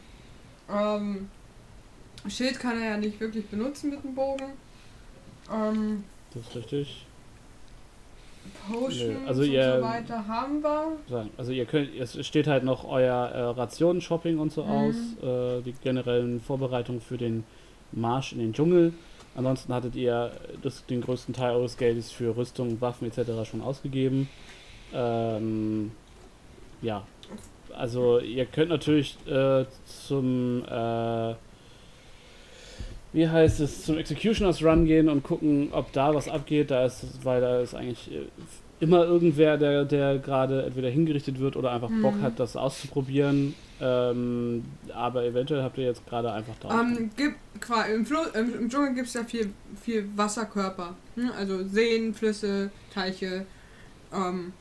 [0.71, 1.29] Ähm,
[2.27, 4.45] Schild kann er ja nicht wirklich benutzen mit dem Bogen.
[5.53, 6.03] Ähm,
[6.33, 7.05] das ist richtig.
[8.69, 10.97] Potions Nö, also und ihr- so weiter haben wir.
[11.37, 14.69] Also ihr könnt, es steht halt noch euer äh, Rationen-Shopping und so Mhm.
[14.69, 17.43] aus, äh, die generellen Vorbereitungen für den
[17.91, 18.93] Marsch in den Dschungel.
[19.35, 20.31] Ansonsten hattet ihr
[20.61, 23.49] das, den größten Teil eures Geldes für Rüstung, Waffen etc.
[23.49, 24.29] schon ausgegeben.
[24.93, 25.91] Ähm,
[26.81, 27.03] ja,
[27.75, 31.33] also ihr könnt natürlich äh, zum äh,
[33.13, 36.71] wie heißt es, zum Executioners Run gehen und gucken, ob da was abgeht.
[36.71, 38.25] Da ist, weil da ist eigentlich äh,
[38.83, 42.21] immer irgendwer, der, der gerade entweder hingerichtet wird oder einfach Bock Mhm.
[42.21, 43.55] hat, das auszuprobieren.
[43.81, 46.81] Ähm, aber eventuell habt ihr jetzt gerade einfach da.
[46.81, 47.37] Ähm, gibt,
[47.93, 50.95] im, Flo im, Im Dschungel gibt es ja viel, viel Wasserkörper.
[51.15, 51.31] Hm?
[51.37, 53.45] Also Seen, Flüsse, Teiche.
[54.13, 54.53] Ähm,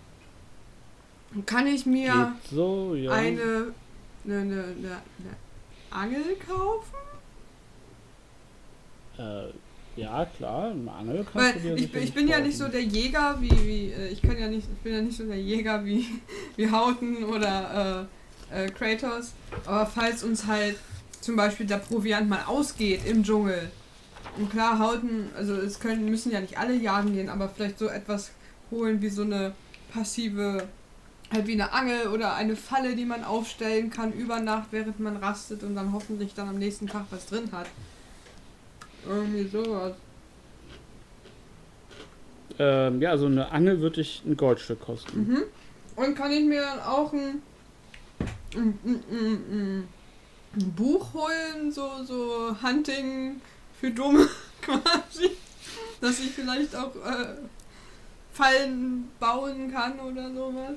[1.46, 3.10] kann ich mir so, ja.
[3.10, 3.72] eine,
[4.24, 5.02] eine, eine, eine, eine
[5.90, 6.94] Angel kaufen?
[9.18, 9.52] Äh,
[9.96, 12.82] ja, klar, eine Angel kannst Weil du dir ich, ich bin ja nicht so der
[12.82, 15.84] Jäger wie, wie äh, ich kann ja nicht, ich bin ja nicht so der Jäger
[15.84, 16.06] wie,
[16.56, 18.08] wie Hauten oder
[18.50, 19.32] äh, äh, Kratos.
[19.66, 20.76] Aber falls uns halt
[21.20, 23.70] zum Beispiel der Proviant mal ausgeht im Dschungel.
[24.36, 27.88] Und klar, Hauten, also es können, müssen ja nicht alle jagen gehen, aber vielleicht so
[27.88, 28.30] etwas
[28.70, 29.52] holen wie so eine
[29.92, 30.68] passive,
[31.30, 35.18] halt wie eine Angel oder eine Falle, die man aufstellen kann über Nacht, während man
[35.18, 37.66] rastet und dann hoffentlich dann am nächsten Tag was drin hat.
[39.06, 39.94] Irgendwie sowas.
[42.58, 45.26] Ähm, ja, also eine Angel würde dich ein Goldstück kosten.
[45.26, 45.42] Mhm.
[45.96, 47.42] Und kann ich mir dann auch ein,
[48.54, 49.02] ein, ein,
[49.50, 49.88] ein,
[50.76, 53.40] Buch holen, so, so Hunting
[53.80, 54.28] für Dumme
[54.62, 55.30] quasi,
[56.00, 57.34] dass ich vielleicht auch äh,
[58.32, 60.76] Fallen bauen kann oder sowas.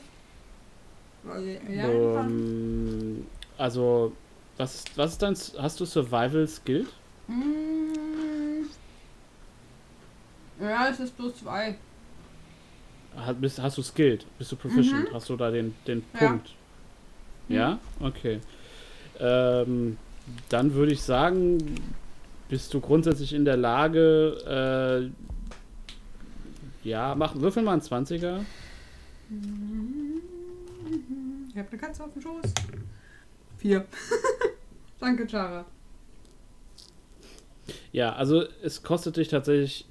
[1.45, 2.29] Ich lernen kann.
[2.29, 3.27] Ähm,
[3.57, 4.13] also,
[4.57, 5.35] was, ist- was ist dein.
[5.61, 6.85] Hast du Survival Skill?
[7.27, 8.14] Mm.
[10.59, 11.75] Ja, es ist bloß zwei.
[13.15, 14.25] Hast, bist, hast du Skilled?
[14.37, 15.09] Bist du Proficient?
[15.09, 15.13] Mhm.
[15.13, 16.19] Hast du da den, den Ja.
[16.19, 16.53] Punkt?
[17.47, 17.79] Ja?
[17.99, 18.39] Okay.
[19.19, 19.97] Ähm,
[20.49, 21.75] dann würde ich sagen,
[22.49, 25.11] bist du grundsätzlich in der Lage,
[26.83, 28.41] äh, ja, mach, würfel mal einen 20er.
[31.49, 32.53] Ich habe eine Katze auf dem Schoß.
[33.57, 33.85] Vier.
[34.99, 35.65] Danke, Chara.
[37.91, 39.85] Ja, also es kostet dich tatsächlich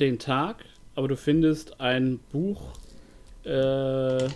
[0.00, 0.64] den Tag,
[0.94, 2.72] aber du findest ein Buch
[3.44, 4.28] äh,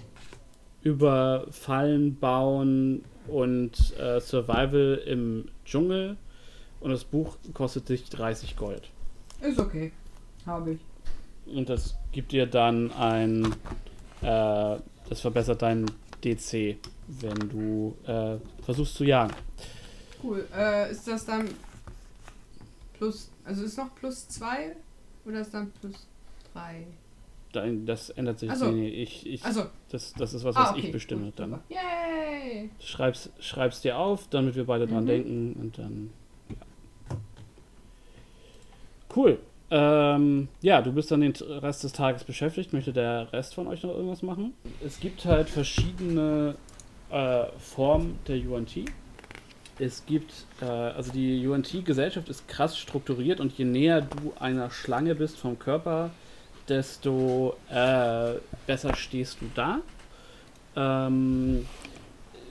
[0.82, 6.16] über Fallen bauen und äh, Survival im Dschungel
[6.80, 8.90] und das Buch kostet dich 30 Gold.
[9.40, 9.92] Ist okay.
[10.46, 10.80] Habe ich.
[11.46, 13.44] Und das gibt dir dann ein,
[14.22, 14.76] äh,
[15.08, 15.86] das verbessert deinen
[16.22, 16.76] DC,
[17.08, 19.34] wenn du äh, versuchst zu jagen.
[20.22, 20.46] Cool.
[20.54, 21.48] Äh, ist das dann
[22.98, 24.76] plus, also ist noch plus zwei
[25.30, 26.06] oder ist dann plus
[26.52, 26.86] drei?
[27.52, 28.50] Dein, das ändert sich.
[28.50, 28.70] Ach so.
[28.70, 30.80] Nee, ich, ich, Also, das, das ist was, ah, was okay.
[30.86, 31.58] ich bestimme Gut, dann.
[31.68, 32.70] Yay!
[32.78, 35.08] Schreib's, schreib's dir auf, damit wir beide dran Mhm.
[35.08, 36.10] denken und dann.
[36.48, 37.16] Ja.
[39.14, 39.38] Cool.
[39.72, 42.72] Ähm, ja, du bist dann den Rest des Tages beschäftigt.
[42.72, 44.52] Möchte der Rest von euch noch irgendwas machen?
[44.84, 46.54] Es gibt halt verschiedene
[47.10, 48.76] äh, Formen der UNT.
[49.80, 55.14] Es gibt, äh, also die UNT-Gesellschaft ist krass strukturiert und je näher du einer Schlange
[55.14, 56.10] bist vom Körper,
[56.68, 58.34] desto äh,
[58.66, 59.80] besser stehst du da.
[60.76, 61.66] Ähm,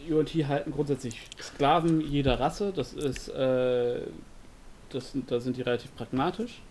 [0.10, 2.74] UNT halten grundsätzlich Sklaven jeder Rasse.
[2.76, 4.02] Das ist, äh,
[4.90, 6.64] das, da sind die relativ pragmatisch.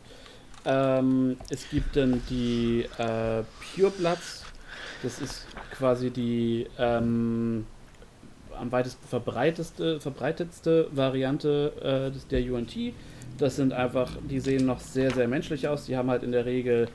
[0.65, 3.45] Ähm, es gibt dann die äh,
[3.77, 4.45] Purebloods.
[5.05, 7.65] Das ist quasi die ähm,
[8.59, 12.77] am weitesten verbreiteste, verbreitetste Variante äh, der UNT.
[13.39, 15.87] Das sind einfach, die sehen noch sehr, sehr menschlich aus.
[15.87, 16.89] Die haben halt in der Regel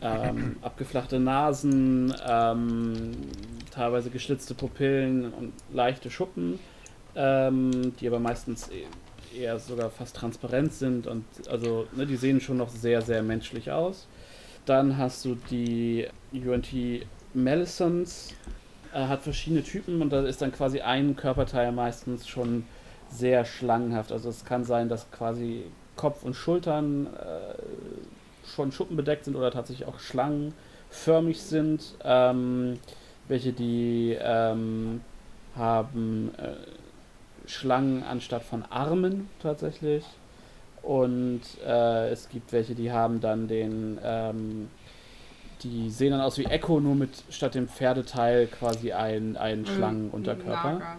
[0.00, 3.12] ähm, abgeflachte Nasen, ähm,
[3.70, 6.58] teilweise geschlitzte Pupillen und leichte Schuppen,
[7.16, 12.40] ähm, die aber meistens e- eher sogar fast transparent sind und also ne, die sehen
[12.40, 14.06] schon noch sehr, sehr menschlich aus.
[14.66, 16.68] Dann hast du die UNT
[17.34, 18.34] Melisons,
[18.94, 22.64] äh, hat verschiedene Typen und da ist dann quasi ein Körperteil meistens schon
[23.10, 24.12] sehr schlangenhaft.
[24.12, 25.64] Also es kann sein, dass quasi
[25.96, 31.94] Kopf und Schultern äh, schon schuppenbedeckt sind oder tatsächlich auch schlangenförmig sind.
[32.04, 32.78] Ähm,
[33.28, 35.00] welche die ähm,
[35.56, 40.04] haben äh, Schlangen anstatt von Armen tatsächlich.
[40.82, 44.68] Und äh, es gibt welche, die haben dann den, ähm,
[45.62, 50.72] die sehen dann aus wie Echo, nur mit statt dem Pferdeteil quasi ein, ein Schlangenunterkörper.
[50.74, 50.96] Lager.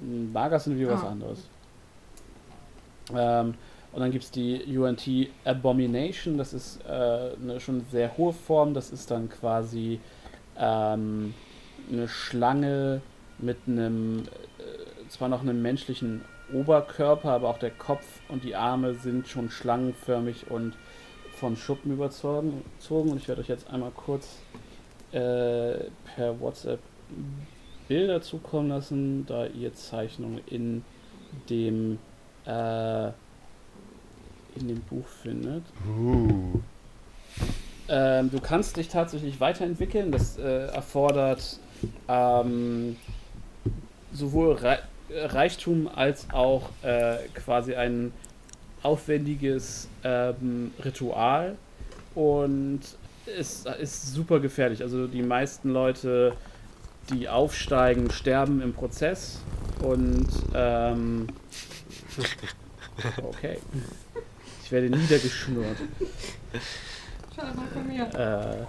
[0.00, 1.08] Nagas sind wie was Ah.
[1.08, 1.48] anderes.
[3.14, 3.54] Ähm,
[3.92, 5.08] und dann gibt es die UNT
[5.44, 6.90] Abomination, das ist äh,
[7.42, 9.98] eine schon sehr hohe Form, das ist dann quasi
[10.58, 11.34] ähm,
[11.90, 13.00] eine Schlange
[13.38, 14.24] mit einem,
[14.58, 16.22] äh, zwar noch einem menschlichen
[16.52, 20.74] Oberkörper, aber auch der Kopf und die Arme sind schon schlangenförmig und
[21.38, 22.62] von Schuppen überzogen.
[22.90, 24.38] Und ich werde euch jetzt einmal kurz
[25.12, 25.84] äh,
[26.14, 26.80] per WhatsApp
[27.88, 30.84] Bilder zukommen lassen, da ihr Zeichnungen in
[31.48, 31.98] dem
[32.44, 33.08] äh,
[34.56, 35.62] in dem Buch findet.
[35.86, 36.60] Uh.
[37.88, 40.12] Ähm, du kannst dich tatsächlich weiterentwickeln.
[40.12, 41.58] Das äh, erfordert
[42.08, 42.96] ähm,
[44.12, 44.78] sowohl Rei
[45.10, 48.12] Reichtum als auch äh, quasi ein
[48.82, 51.56] aufwendiges ähm, Ritual.
[52.14, 52.80] Und
[53.26, 54.82] es ist super gefährlich.
[54.82, 56.32] Also die meisten Leute,
[57.10, 59.40] die aufsteigen, sterben im Prozess.
[59.82, 61.28] Und ähm,
[63.22, 63.58] okay.
[64.64, 65.78] Ich werde niedergeschnurrt.
[67.34, 68.02] Schade mal von mir.
[68.14, 68.66] Äh,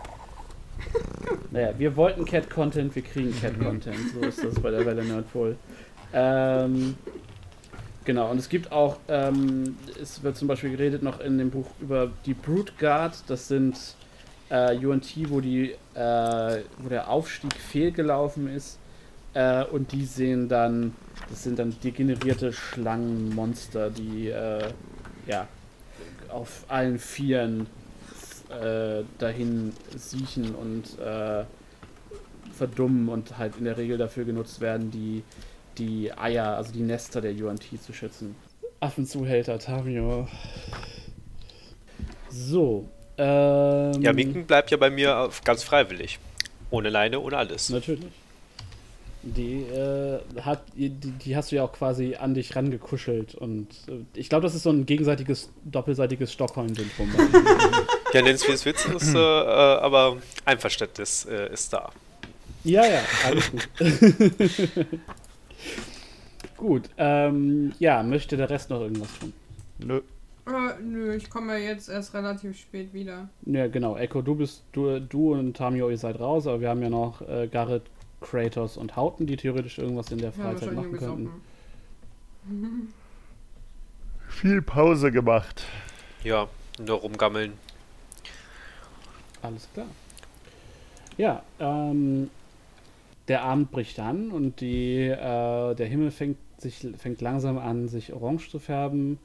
[1.52, 3.98] naja, wir wollten Cat-Content, wir kriegen Cat-Content.
[4.14, 5.58] So ist das bei der Welle Nerdpol.
[6.14, 6.96] Ähm,
[8.10, 11.68] genau, und es gibt auch, ähm, es wird zum Beispiel geredet noch in dem Buch
[11.80, 13.14] über die Brute Guard.
[13.28, 13.78] Das sind
[14.50, 18.80] äh, UNT, wo, die, äh, wo der Aufstieg fehlgelaufen ist.
[19.36, 20.96] Äh, und die sehen dann,
[21.30, 24.72] das sind dann degenerierte Schlangenmonster, die äh,
[25.28, 25.48] ja,
[26.30, 27.68] auf allen Vieren
[28.50, 31.44] äh, dahin siechen und äh,
[32.58, 35.22] verdummen und halt in der Regel dafür genutzt werden, die,
[35.80, 38.36] die Eier, also die Nester der UNT zu schützen.
[38.80, 40.28] Affenzuhälter, Tamio.
[42.30, 42.88] So.
[43.18, 46.20] Ähm, Ja, Winken bleibt ja bei mir auf ganz freiwillig.
[46.70, 47.70] Ohne Leine, ohne alles.
[47.70, 48.06] Natürlich.
[49.22, 54.06] Die, äh, hat, die, die hast du ja auch quasi an dich rangekuschelt und äh,
[54.14, 57.10] ich glaube, das ist so ein gegenseitiges, doppelseitiges Stockholm-Syndrom.
[58.12, 61.92] Ja, nenn's wie es willst, ist, äh, äh, aber Einverständnis äh, ist da.
[62.64, 63.70] Ja, ja, alles gut.
[66.58, 69.34] gut, ähm, ja, möchte der Rest noch irgendwas tun?
[69.80, 70.02] Nö.
[70.48, 73.30] Äh, nö, ich komme ja jetzt erst relativ spät wieder.
[73.46, 76.82] Ja, genau, Echo, du bist, du, du und Tamio, ihr seid raus, aber wir haben
[76.82, 77.84] ja noch äh, Garrett,
[78.22, 81.30] Kratos und Hauten, die theoretisch irgendwas in der Ja, Freizeit wahrscheinlich machen könnten.
[82.46, 82.94] besoffen.
[84.28, 85.66] Viel Pause gemacht.
[86.24, 86.48] Ja,
[86.80, 87.54] nur rumgammeln.
[89.42, 89.88] Alles klar.
[91.18, 92.30] Ja, ähm,
[93.30, 98.12] der Abend bricht an und die, äh, der Himmel fängt, sich, fängt langsam an, sich
[98.12, 99.20] orange zu färben.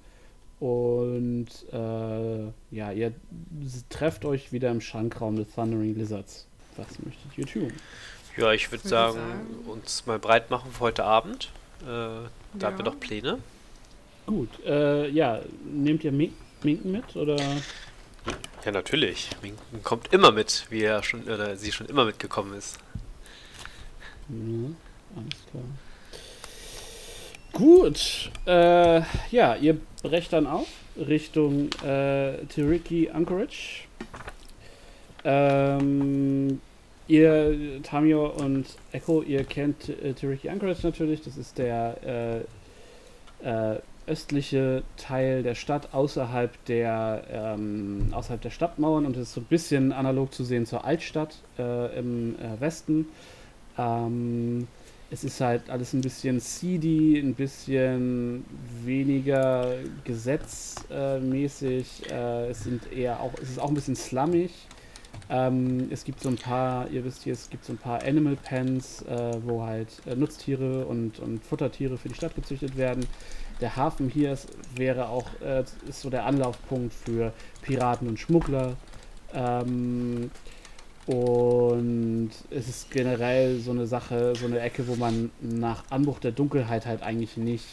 [0.61, 3.13] Und äh, ja, ihr
[3.91, 6.47] trefft euch wieder im Schankraum des Thundering Lizards.
[6.77, 7.73] Was möchtet ihr tun?
[8.37, 9.69] Ja, ich würde Würde sagen, sagen.
[9.69, 11.51] uns mal breit machen für heute Abend.
[11.83, 12.29] Äh, da
[12.63, 12.91] haben wir Ja.
[12.93, 13.39] noch Pläne.
[14.27, 15.41] Gut, äh, ja,
[15.71, 16.33] nehmt ihr Mink
[16.63, 17.37] Minken mit oder?
[18.65, 19.29] Ja, natürlich.
[19.43, 22.79] Winken kommt immer mit, wie er schon, oder sie schon immer mitgekommen ist.
[24.29, 24.71] Ja,
[25.17, 25.65] alles klar.
[27.53, 33.85] Gut, äh, ja, ihr brecht dann auf Richtung äh, Tiriki Anchorage.
[35.25, 36.61] Ähm,
[37.07, 41.23] ihr, Tamio und Echo, ihr kennt äh, Tiriki Anchorage natürlich.
[41.23, 42.45] Das ist der
[43.43, 49.41] äh, äh, östliche Teil der Stadt außerhalb der, ähm, außerhalb der Stadtmauern und ist so
[49.41, 53.07] ein bisschen analog zu sehen zur Altstadt äh, im äh, Westen.
[53.79, 54.69] Ähm,
[55.11, 58.45] es ist halt alles ein bisschen seedy, ein bisschen
[58.85, 59.75] weniger
[60.05, 62.11] gesetzmäßig.
[62.11, 64.51] Äh, es sind eher auch, es ist auch ein bisschen slummig.
[65.31, 68.37] Ähm, es gibt so ein paar, ihr wisst hier, es gibt so ein paar Animal
[68.37, 73.07] Pens, äh, wo halt äh, Nutztiere und, und Futtertiere für die Stadt gezüchtet werden.
[73.61, 77.33] Der Hafen hier ist, wäre auch äh, ist so der Anlaufpunkt für
[77.63, 78.77] Piraten und Schmuggler.
[79.33, 80.31] Ähm,
[81.07, 86.33] und es ist generell so eine Sache, so eine Ecke, wo man nach Anbruch der
[86.33, 87.67] Dunkelheit halt eigentlich nicht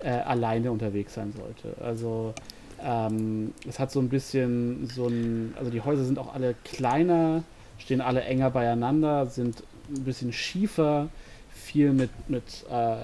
[0.00, 1.80] äh, alleine unterwegs sein sollte.
[1.82, 2.34] Also
[2.82, 7.42] ähm, es hat so ein bisschen so ein, also die Häuser sind auch alle kleiner,
[7.78, 11.08] stehen alle enger beieinander, sind ein bisschen schiefer,
[11.52, 12.96] viel mit, mit äh,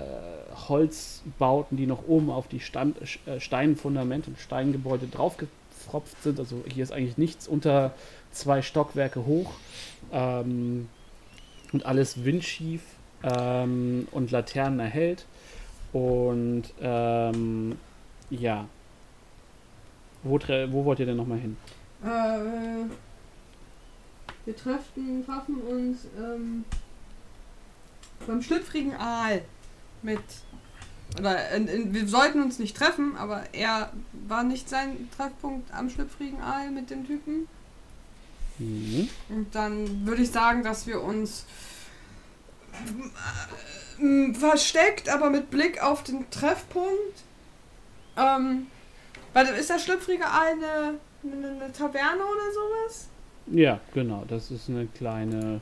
[0.68, 6.38] Holzbauten, die noch oben auf die Stand, äh, Steinfundamente und Steingebäude draufgefropft sind.
[6.38, 7.92] Also hier ist eigentlich nichts unter
[8.38, 9.52] zwei Stockwerke hoch
[10.12, 10.88] ähm,
[11.72, 12.82] und alles windschief
[13.22, 15.26] ähm, und Laternen erhellt.
[15.92, 17.78] Und ähm,
[18.30, 18.66] ja,
[20.22, 21.56] wo, wo wollt ihr denn nochmal hin?
[22.04, 22.88] Äh,
[24.44, 26.64] wir treffen, treffen uns ähm,
[28.26, 29.42] beim schlüpfrigen Aal
[30.02, 30.20] mit.
[31.18, 33.92] Oder in, in, wir sollten uns nicht treffen, aber er
[34.28, 37.48] war nicht sein Treffpunkt am schlüpfrigen Aal mit dem Typen.
[38.58, 39.08] Mhm.
[39.28, 41.44] Und dann würde ich sagen, dass wir uns
[44.00, 47.24] äh, versteckt, aber mit Blick auf den Treffpunkt.
[48.16, 48.66] Ähm,
[49.32, 53.08] weil ist der schlüpfrige eine, eine, eine Taverne oder sowas?
[53.48, 54.24] Ja, genau.
[54.26, 55.60] Das ist eine kleine,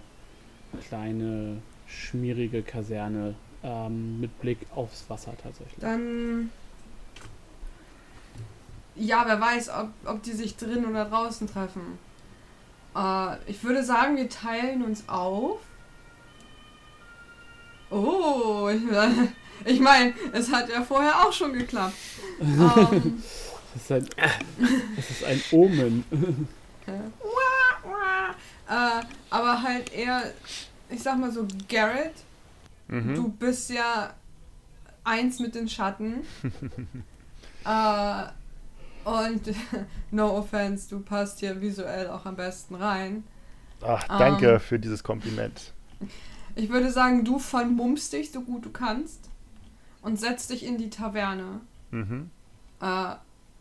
[0.88, 5.80] kleine, schmierige Kaserne ähm, mit Blick aufs Wasser tatsächlich.
[5.80, 6.50] Dann.
[8.96, 11.98] Ja, wer weiß, ob, ob die sich drin oder draußen treffen.
[12.94, 15.58] Äh, ich würde sagen, wir teilen uns auf.
[17.90, 18.82] Oh, ich,
[19.72, 21.94] ich meine, es hat ja vorher auch schon geklappt.
[22.40, 23.22] ähm,
[23.74, 24.08] Das ist ein,
[24.96, 26.04] das ist ein Omen.
[26.86, 26.92] äh,
[29.30, 30.32] aber halt eher,
[30.88, 32.14] ich sag mal so, Garrett,
[32.86, 33.14] Mhm.
[33.14, 34.12] du bist ja
[35.04, 36.20] eins mit den Schatten.
[37.64, 38.24] äh,
[39.04, 39.42] und
[40.10, 43.24] no offense, du passt hier visuell auch am besten rein.
[43.82, 44.60] Ach, danke Ähm.
[44.60, 45.72] für dieses Kompliment.
[46.54, 49.28] Ich würde sagen, du vermummst dich so gut du kannst
[50.02, 51.60] und setzt dich in die Taverne.
[51.90, 52.30] Mhm.
[52.80, 53.14] Äh,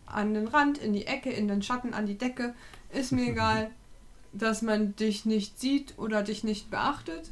[0.06, 2.54] an den Rand, in die Ecke, in den Schatten, an die Decke.
[2.92, 3.72] Ist mir egal,
[4.32, 7.32] dass man dich nicht sieht oder dich nicht beachtet.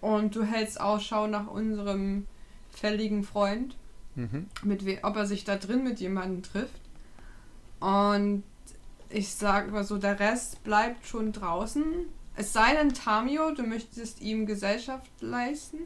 [0.00, 2.26] Und du hältst Ausschau nach unserem
[2.70, 3.76] fälligen Freund,
[4.14, 4.46] Mhm.
[4.62, 6.81] mit ob er sich da drin mit jemandem trifft.
[7.82, 8.44] Und
[9.10, 11.84] ich sag mal so, der Rest bleibt schon draußen.
[12.36, 15.78] Es sei denn, Tamio, du möchtest ihm Gesellschaft leisten.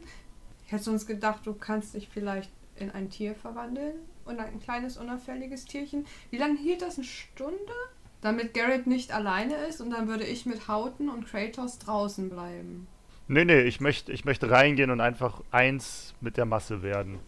[0.65, 3.95] Ich hätte sonst gedacht, du kannst dich vielleicht in ein Tier verwandeln.
[4.25, 6.05] Und ein kleines, unauffälliges Tierchen.
[6.29, 6.97] Wie lange hielt das?
[6.97, 7.73] Eine Stunde?
[8.21, 12.87] Damit Garrett nicht alleine ist und dann würde ich mit Hauten und Kratos draußen bleiben.
[13.27, 17.19] Nee, nee, ich möchte, ich möchte reingehen und einfach eins mit der Masse werden.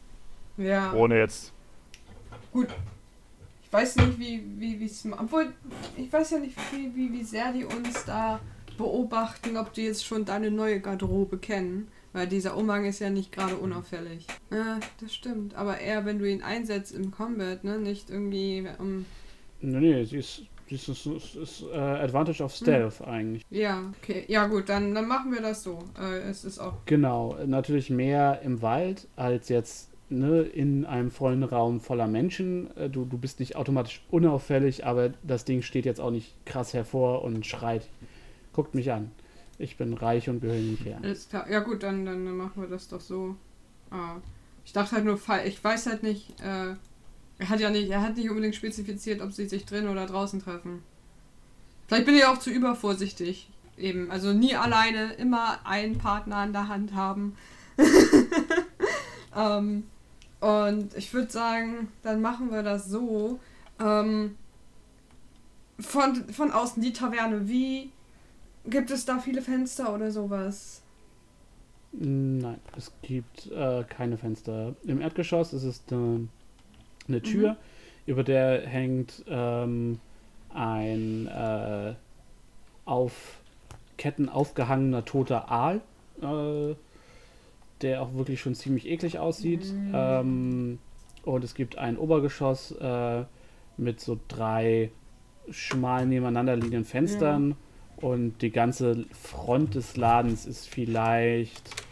[0.58, 0.94] Ja.
[0.94, 1.54] Ohne jetzt.
[2.52, 2.68] Gut.
[3.70, 5.08] Ich weiß nicht, wie, wie, wie es.
[5.12, 5.54] Obwohl,
[5.96, 8.40] ich weiß ja nicht, wie, wie, wie sehr die uns da
[8.80, 11.88] beobachten, ob die jetzt schon deine neue Garderobe kennen.
[12.12, 14.26] Weil dieser Umhang ist ja nicht gerade unauffällig.
[14.50, 15.54] Ja, das stimmt.
[15.54, 17.78] Aber eher, wenn du ihn einsetzt im Combat, ne?
[17.78, 19.06] Nicht irgendwie um.
[19.62, 23.46] Nee, nee, sie ist, sie ist, ist, ist, ist äh, Advantage of Stealth eigentlich.
[23.52, 24.26] Ja, okay.
[24.28, 25.78] Ja, gut, dann, dann machen wir das so.
[26.02, 26.78] Äh, es ist auch.
[26.88, 32.76] Genau, natürlich mehr im Wald als jetzt ne, in einem vollen Raum voller Menschen.
[32.78, 36.74] Äh, Du, du bist nicht automatisch unauffällig, aber das Ding steht jetzt auch nicht krass
[36.74, 37.88] hervor und schreit,
[38.54, 39.12] guckt mich an.
[39.58, 41.00] Ich bin reich und gehöre nicht her.
[41.50, 43.36] Ja, gut, dann, dann machen wir das doch so.
[43.92, 44.18] Ah.
[44.66, 46.40] Ich dachte halt nur, ich weiß halt nicht.
[46.42, 46.76] Äh,
[47.40, 50.42] er hat ja nicht, er hat nicht unbedingt spezifiziert, ob sie sich drin oder draußen
[50.42, 50.84] treffen.
[51.88, 53.50] Vielleicht bin ich auch zu übervorsichtig.
[53.78, 57.36] Eben, also nie alleine, immer einen Partner an der Hand haben.
[59.36, 59.86] ähm,
[60.40, 63.40] und ich würde sagen, dann machen wir das so.
[63.80, 64.36] Ähm,
[65.80, 67.92] von, von außen die Taverne, wie
[68.66, 70.82] gibt es da viele Fenster oder sowas?
[71.92, 74.76] Nein, es gibt äh, keine Fenster.
[74.84, 76.28] Im Erdgeschoss ist es eine,
[77.08, 77.58] eine Tür,
[78.06, 80.00] über der hängt ähm,
[80.54, 81.96] ein äh,
[82.86, 83.14] auf
[83.98, 85.82] Ketten aufgehangener toter Aal,
[86.22, 86.76] äh,
[87.82, 89.66] der auch wirklich schon ziemlich eklig aussieht.
[89.74, 89.92] Mhm.
[89.94, 90.80] Ähm,
[91.24, 93.24] und es gibt ein Obergeschoss äh,
[93.78, 94.92] mit so drei
[95.50, 97.56] schmal nebeneinander liegenden Fenstern.
[97.98, 101.84] Und die ganze Front des Ladens ist vielleicht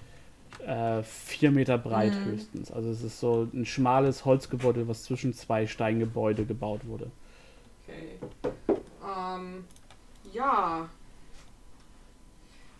[0.66, 2.32] äh, vier Meter breit Mhm.
[2.32, 2.72] höchstens.
[2.72, 7.12] Also es ist so ein schmales Holzgebäude, was zwischen zwei Steingebäude gebaut wurde.
[7.84, 8.20] Okay.
[8.66, 9.66] Ähm,
[10.34, 10.90] ja.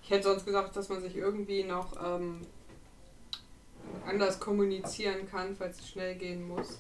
[0.04, 2.42] Ich hätte sonst gesagt, dass man sich irgendwie noch ähm,
[4.06, 6.80] anders kommunizieren kann, falls es schnell gehen muss.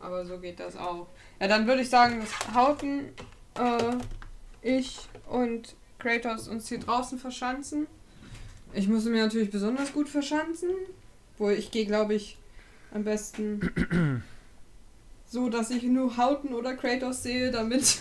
[0.00, 1.06] Aber so geht das auch.
[1.40, 3.08] Ja, dann würde ich sagen, dass Hauten,
[3.54, 3.96] äh,
[4.62, 4.98] ich
[5.28, 7.86] und Kratos uns hier draußen verschanzen.
[8.72, 10.70] Ich muss mir natürlich besonders gut verschanzen.
[11.38, 12.36] Wo ich gehe, glaube ich,
[12.92, 14.22] am besten
[15.26, 17.98] so, dass ich nur Hauten oder Kratos sehe, damit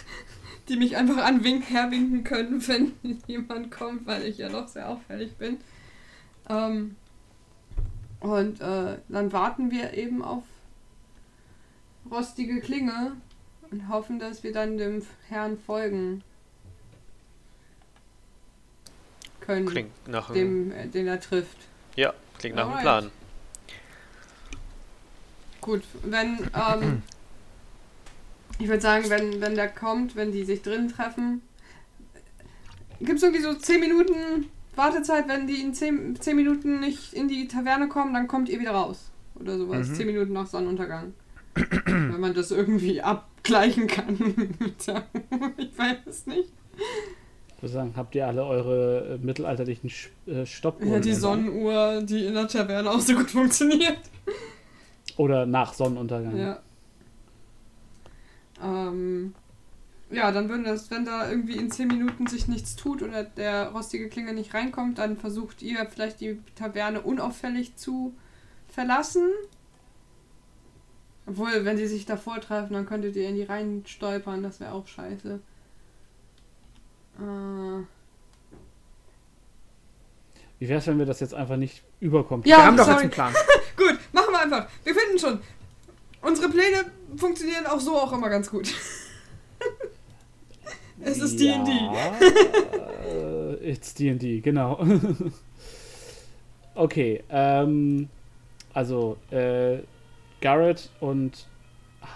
[0.68, 2.92] die mich einfach anwinken, herwinken können, wenn
[3.26, 5.58] jemand kommt, weil ich ja doch sehr auffällig bin.
[6.48, 6.96] Ähm,
[8.20, 10.44] und äh, dann warten wir eben auf
[12.10, 13.12] rostige Klinge
[13.70, 16.22] und hoffen, dass wir dann dem Herrn folgen
[19.40, 21.58] können, Klingt nach einem, dem, äh, den er trifft.
[21.96, 22.80] ja, klingt nach einem.
[22.80, 23.10] Plan.
[25.60, 27.02] Gut, wenn, ähm,
[28.58, 31.42] ich würde sagen, wenn, wenn der kommt, wenn die sich drin treffen,
[33.00, 37.28] gibt es irgendwie so 10 Minuten Wartezeit, wenn die in 10, 10 Minuten nicht in
[37.28, 39.10] die Taverne kommen, dann kommt ihr wieder raus.
[39.34, 39.88] Oder sowas.
[39.88, 39.94] Mhm.
[39.94, 41.12] 10 Minuten nach Sonnenuntergang.
[41.86, 44.16] wenn man das irgendwie abgleichen kann.
[45.56, 46.50] ich weiß es nicht.
[47.56, 49.90] Ich würde sagen, habt ihr alle eure äh, mittelalterlichen
[50.26, 50.92] äh, Stoppuhren?
[50.92, 51.14] Ja, die?
[51.14, 53.98] Sonnenuhr, die in der Taverne auch so gut funktioniert.
[55.16, 56.36] Oder nach Sonnenuntergang.
[56.36, 56.58] Ja.
[58.62, 59.34] Ähm,
[60.14, 63.68] ja, dann würden das, wenn da irgendwie in 10 Minuten sich nichts tut oder der
[63.68, 68.14] rostige Klinge nicht reinkommt, dann versucht ihr vielleicht die Taverne unauffällig zu
[68.68, 69.30] verlassen.
[71.26, 74.72] Obwohl, wenn sie sich davor treffen, dann könntet ihr in die Reihen stolpern, das wäre
[74.72, 75.40] auch scheiße.
[77.18, 77.82] Äh,
[80.58, 82.46] Wie wäre es, wenn wir das jetzt einfach nicht überkommt?
[82.46, 83.04] Ja, wir haben doch sorry.
[83.04, 83.34] jetzt einen Plan.
[83.76, 84.68] Gut, machen wir einfach.
[84.84, 85.40] Wir finden schon.
[86.20, 86.84] Unsere Pläne
[87.16, 88.72] funktionieren auch so auch immer ganz gut.
[91.04, 91.70] es ist D&D.
[91.70, 92.14] Ja,
[93.08, 94.84] äh, it's D&D, genau.
[96.74, 98.08] okay, ähm,
[98.72, 99.78] also, äh,
[100.40, 101.46] Garrett und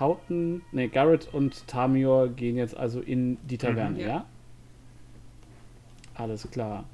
[0.00, 4.00] Houghton, ne, Garrett und Tamior gehen jetzt also in die Taverne, Mhm.
[4.00, 4.06] ja?
[4.08, 4.26] Ja.
[6.14, 6.84] Alles klar.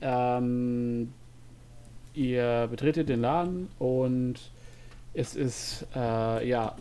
[0.00, 1.12] Ähm,
[2.14, 4.34] ihr betretet den Laden und
[5.14, 6.74] es ist, äh, ja,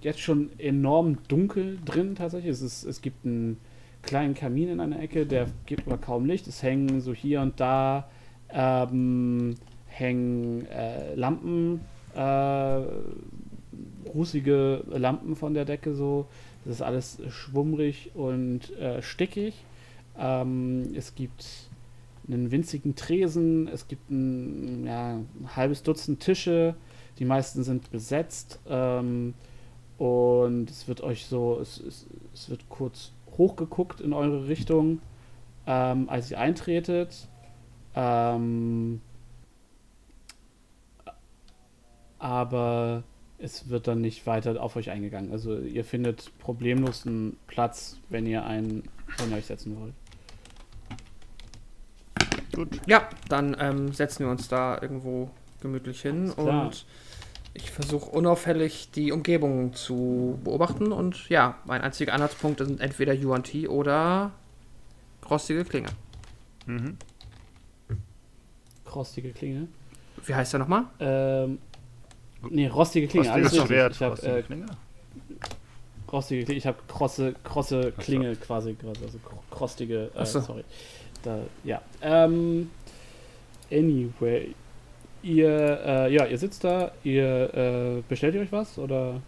[0.00, 2.52] jetzt schon enorm dunkel drin tatsächlich.
[2.52, 3.58] Es, ist, es gibt einen
[4.02, 6.46] kleinen Kamin in einer Ecke, der gibt aber kaum Licht.
[6.46, 8.08] Es hängen so hier und da
[8.50, 9.54] ähm,
[9.86, 11.80] hängen äh, Lampen,
[12.14, 12.80] äh,
[14.14, 16.26] rußige Lampen von der Decke so.
[16.64, 19.54] Das ist alles schwummrig und äh, stickig.
[20.18, 21.68] Ähm, es gibt
[22.26, 26.74] einen winzigen Tresen, es gibt ein, ja, ein halbes Dutzend Tische,
[27.18, 29.34] die meisten sind besetzt ähm,
[29.98, 35.00] und es wird euch so, es, es, es wird kurz hochgeguckt in eure Richtung,
[35.66, 37.28] ähm, als ihr eintretet.
[37.94, 39.00] Ähm,
[42.18, 43.04] aber
[43.38, 45.30] es wird dann nicht weiter auf euch eingegangen.
[45.32, 48.84] Also ihr findet problemlos einen Platz, wenn ihr einen
[49.16, 49.94] von euch setzen wollt.
[52.54, 52.80] Gut.
[52.86, 55.28] Ja, dann ähm, setzen wir uns da irgendwo
[55.64, 56.84] gemütlich hin und
[57.54, 63.54] ich versuche unauffällig die Umgebung zu beobachten und ja, mein einziger Anhaltspunkt sind entweder UNT
[63.68, 64.30] oder
[65.30, 65.88] rostige Klinge.
[66.66, 66.98] Mhm.
[68.94, 69.68] Rostige Klinge.
[70.24, 70.84] Wie heißt der nochmal?
[71.00, 71.58] Ähm,
[72.50, 73.28] nee, rostige Klinge.
[73.28, 73.66] Rostiges alles.
[73.68, 74.66] Schwert, Ich habe rostige äh, Klinge.
[76.12, 76.58] rostige Klinge.
[76.58, 77.92] Ich habe krosse, krosse.
[77.98, 80.10] Klinge quasi, also kro- krostige.
[80.14, 80.40] Äh, so.
[80.40, 80.64] Sorry.
[81.22, 81.80] Da, ja.
[82.02, 82.70] Ähm,
[83.72, 84.54] anyway,
[85.24, 86.92] ihr, äh, ja, ihr sitzt da.
[87.02, 89.20] Ihr äh, bestellt ihr euch was oder?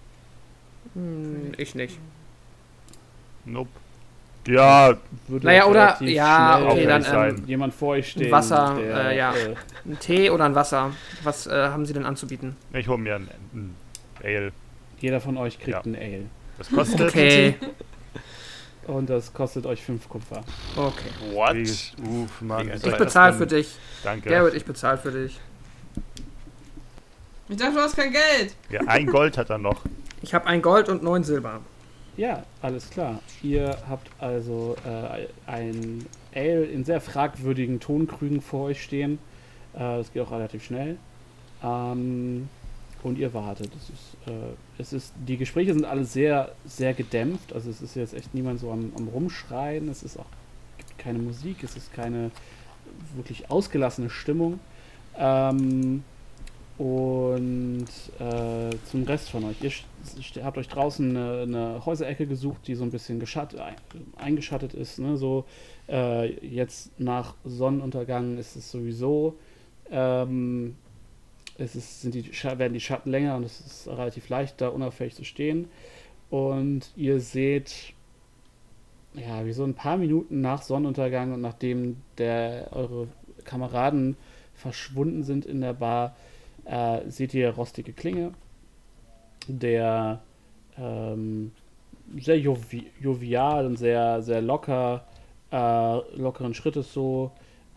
[0.94, 1.98] Hm, ich nicht.
[3.44, 3.70] Nope.
[4.48, 4.96] Ja,
[5.26, 8.30] Würde Naja, oder- ja, okay, dann, ähm, jemand vor euch stehen.
[8.30, 9.34] Wasser, der, äh, ja.
[9.34, 9.54] Äh,
[9.84, 10.92] Ein Tee oder ein Wasser?
[11.24, 12.54] Was äh, haben Sie denn anzubieten?
[12.72, 13.74] ich hole mir ein, ein
[14.22, 14.52] Ale.
[15.00, 15.80] jeder von euch kriegt Ja.
[15.80, 16.26] ein Ale.
[16.58, 17.00] Das kostet.
[17.08, 17.54] Okay.
[18.86, 20.44] Und das kostet euch 5 Kupfer.
[20.76, 21.10] Okay.
[21.34, 21.56] What?
[21.56, 22.70] Uff, Mann.
[22.72, 23.74] Ich bezahle für dich.
[24.04, 24.30] Danke.
[24.30, 25.40] Garrett, ich bezahle für dich.
[27.48, 28.56] Ich dachte, du hast kein Geld.
[28.70, 29.82] Ja, ein Gold hat er noch.
[30.22, 31.60] Ich habe ein Gold und neun Silber.
[32.16, 33.20] Ja, alles klar.
[33.42, 39.18] Ihr habt also äh, ein Ale in sehr fragwürdigen Tonkrügen vor euch stehen.
[39.74, 40.96] Äh, das geht auch relativ schnell.
[41.62, 42.48] Ähm,
[43.02, 43.70] und ihr wartet.
[43.76, 47.52] Es ist, äh, es ist, die Gespräche sind alle sehr, sehr gedämpft.
[47.52, 49.88] Also es ist jetzt echt niemand so am, am Rumschreien.
[49.88, 50.26] Es ist auch
[50.78, 51.62] gibt keine Musik.
[51.62, 52.30] Es ist keine
[53.14, 54.58] wirklich ausgelassene Stimmung.
[55.18, 56.04] Ähm,
[56.78, 57.86] Und
[58.18, 59.56] äh, zum Rest von euch.
[59.62, 63.76] Ihr habt euch draußen eine, eine Häuserecke gesucht, die so ein bisschen geschatt, ein,
[64.16, 64.98] eingeschattet ist.
[64.98, 65.16] Ne?
[65.16, 65.46] So,
[65.88, 69.36] äh, jetzt nach Sonnenuntergang ist es sowieso.
[69.90, 70.76] Ähm,
[71.56, 75.14] es ist, sind die, werden die Schatten länger und es ist relativ leicht, da unauffällig
[75.14, 75.70] zu stehen.
[76.28, 77.94] Und ihr seht,
[79.14, 83.08] ja, wie so ein paar Minuten nach Sonnenuntergang und nachdem der, eure
[83.44, 84.16] Kameraden
[84.56, 86.16] verschwunden sind in der Bar,
[86.64, 88.32] äh, seht ihr rostige Klinge,
[89.46, 90.20] der
[90.78, 91.52] ähm,
[92.18, 95.04] sehr jovi jovial und sehr, sehr locker,
[95.52, 97.32] äh, lockeren Schrittes so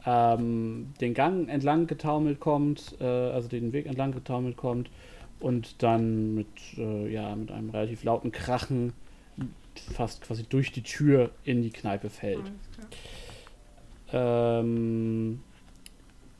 [0.05, 4.89] ähm, den Gang entlang getaumelt kommt, äh, also den Weg entlang getaumelt kommt
[5.39, 6.47] und dann mit,
[6.77, 8.93] äh, ja, mit einem relativ lauten Krachen
[9.93, 12.51] fast quasi durch die Tür in die Kneipe fällt.
[14.11, 15.41] Ähm,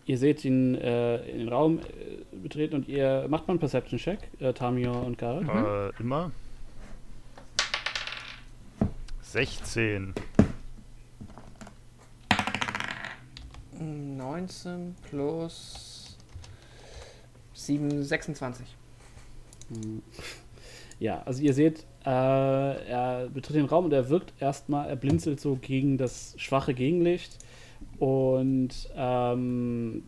[0.10, 4.20] ihr seht ihn äh, in den Raum äh, betreten und ihr macht mal einen Perception-Check,
[4.40, 5.48] äh, Tamio und Gareth.
[5.48, 6.32] Äh, immer.
[9.22, 10.16] 16.
[13.80, 16.18] 19 plus
[17.54, 18.66] 7, 26.
[19.72, 20.02] Hm.
[21.00, 25.40] Ja, also ihr seht, äh, er betritt den Raum und er wirkt erstmal, er blinzelt
[25.40, 27.38] so gegen das schwache Gegenlicht
[28.00, 30.04] und ähm,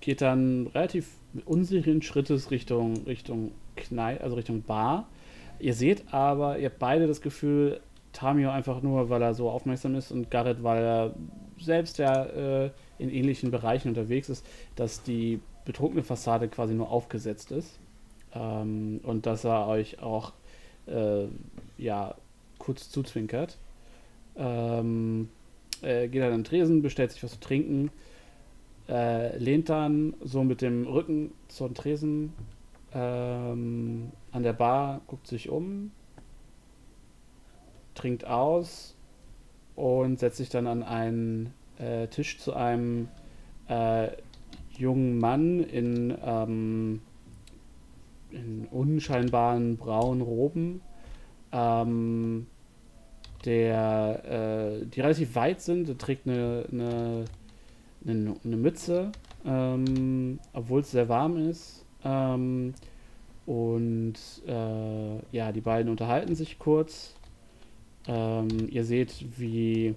[0.00, 1.08] geht dann relativ
[1.44, 5.08] unsicheren Schrittes Richtung Richtung Knei also Richtung Bar.
[5.58, 7.80] Ihr seht aber, ihr habt beide das Gefühl,
[8.12, 11.14] Tamio einfach nur, weil er so aufmerksam ist und Garrett, weil er
[11.58, 14.46] selbst ja äh, in ähnlichen Bereichen unterwegs ist,
[14.76, 17.78] dass die betrunkene Fassade quasi nur aufgesetzt ist.
[18.34, 20.32] Ähm, und dass er euch auch
[20.86, 21.26] äh,
[21.78, 22.14] ja,
[22.58, 23.58] kurz zuzwinkert.
[24.36, 25.28] Ähm,
[25.84, 27.90] äh, geht dann an den Tresen, bestellt sich was zu trinken,
[28.88, 32.32] äh, lehnt dann so mit dem Rücken zum Tresen
[32.92, 35.90] ähm, an der Bar, guckt sich um,
[37.94, 38.96] trinkt aus
[39.76, 43.08] und setzt sich dann an einen äh, Tisch zu einem
[43.68, 44.08] äh,
[44.76, 47.00] jungen Mann in, ähm,
[48.30, 50.80] in unscheinbaren braunen Roben,
[51.52, 52.46] ähm,
[53.44, 55.88] der, äh, die relativ weit sind.
[55.88, 57.24] Er trägt eine, eine,
[58.06, 59.12] eine, eine Mütze,
[59.44, 61.84] ähm, obwohl es sehr warm ist.
[62.04, 62.74] Ähm,
[63.46, 64.14] und
[64.46, 67.14] äh, ja, die beiden unterhalten sich kurz.
[68.06, 69.94] Ähm, ihr seht, wie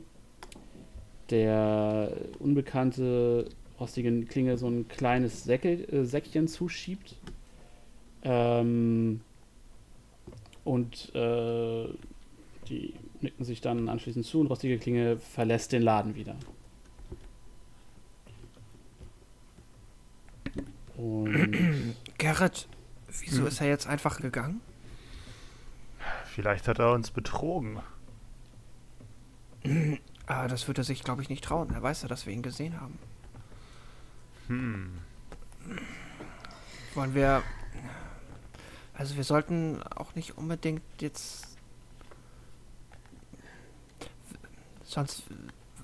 [1.30, 3.50] der unbekannte
[3.80, 7.16] rostige Klinge so ein kleines Säckel, äh, Säckchen zuschiebt.
[8.24, 9.22] Ähm,
[10.64, 11.88] und äh,
[12.70, 12.94] die
[13.24, 16.36] nicken sich dann anschließend zu und rostige Klinge verlässt den Laden wieder.
[20.96, 22.68] Und Gerrit,
[23.20, 23.48] wieso Hm.
[23.48, 24.62] ist er jetzt einfach gegangen?
[26.26, 27.80] Vielleicht hat er uns betrogen.
[30.28, 31.72] Ah, das wird er sich, glaube ich, nicht trauen.
[31.74, 32.98] Er weiß ja, dass wir ihn gesehen haben.
[34.48, 35.00] Hm.
[36.94, 37.44] Wollen wir.
[38.94, 41.57] Also, wir sollten auch nicht unbedingt jetzt.
[44.88, 45.24] Sonst.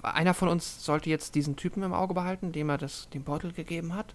[0.01, 3.53] Einer von uns sollte jetzt diesen Typen im Auge behalten, dem er das, den Beutel
[3.53, 4.13] gegeben hat.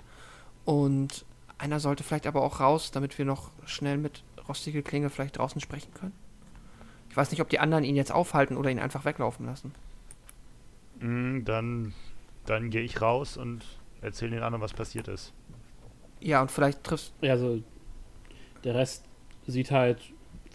[0.66, 1.24] Und
[1.56, 5.62] einer sollte vielleicht aber auch raus, damit wir noch schnell mit rostige Klinge vielleicht draußen
[5.62, 6.12] sprechen können.
[7.08, 9.74] Ich weiß nicht, ob die anderen ihn jetzt aufhalten oder ihn einfach weglaufen lassen.
[11.00, 11.94] Hm, dann
[12.48, 13.64] dann gehe ich raus und
[14.00, 15.32] erzähle den anderen, was passiert ist.
[16.20, 17.12] Ja, und vielleicht triffst.
[17.20, 17.62] ja, also
[18.64, 19.04] der Rest
[19.46, 20.00] sieht halt,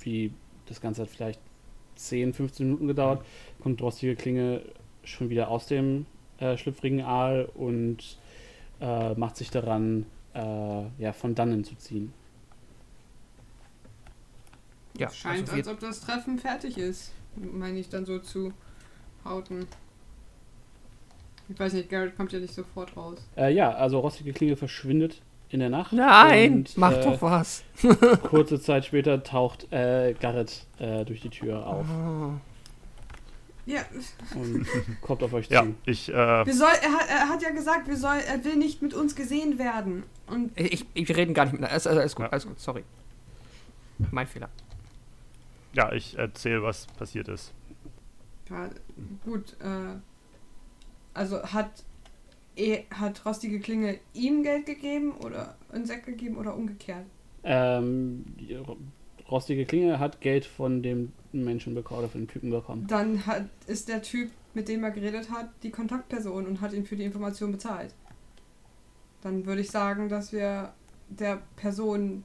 [0.01, 0.33] wie
[0.65, 1.39] das Ganze hat vielleicht
[1.95, 3.25] 10, 15 Minuten gedauert,
[3.63, 4.61] kommt rostige Klinge
[5.03, 6.05] schon wieder aus dem
[6.37, 8.17] äh, schlüpfrigen Aal und
[8.81, 10.41] äh, macht sich daran, äh,
[10.99, 12.13] ja, von dannen zu ziehen.
[14.97, 17.13] Ja, Scheint, also als ob das Treffen fertig ist.
[17.35, 18.53] Meine ich dann so zu
[19.25, 19.65] hauten.
[21.49, 23.17] Ich weiß nicht, Garrett kommt ja nicht sofort raus.
[23.35, 25.93] Äh, ja, also rostige Klinge verschwindet in der Nacht.
[25.93, 27.63] Nein, und, mach äh, doch was.
[28.23, 32.33] Kurze Zeit später taucht äh, Garrett äh, durch die Tür auf Oh.
[33.65, 33.81] Ja,
[34.35, 34.67] und
[35.01, 35.75] kommt auf euch Ja, zu.
[35.85, 38.81] ich, äh, wir soll, er, hat, er hat ja gesagt, wir soll, er will nicht
[38.81, 40.03] mit uns gesehen werden.
[40.27, 41.63] Und Ich, ich, wir reden gar nicht mit.
[41.69, 42.29] Alles, alles gut, Ja.
[42.31, 42.83] alles gut, sorry.
[44.11, 44.49] Mein Fehler.
[45.73, 47.53] ja, ich erzähle, was passiert ist.
[48.49, 48.69] ja,
[49.23, 49.95] gut, äh,
[51.13, 51.71] also hat,
[52.55, 57.05] er, hat Rostige Klinge ihm Geld gegeben oder einen Sack gegeben oder umgekehrt?
[57.45, 58.25] Ähm,
[59.29, 62.85] rostige Klinge hat Geld von dem Menschen bekommen oder von dem Typen bekommen.
[62.87, 66.85] Dann hat, ist der Typ, mit dem er geredet hat, die Kontaktperson und hat ihn
[66.85, 67.93] für die Information bezahlt.
[69.21, 70.73] dann würde ich sagen, dass wir
[71.09, 72.23] der Person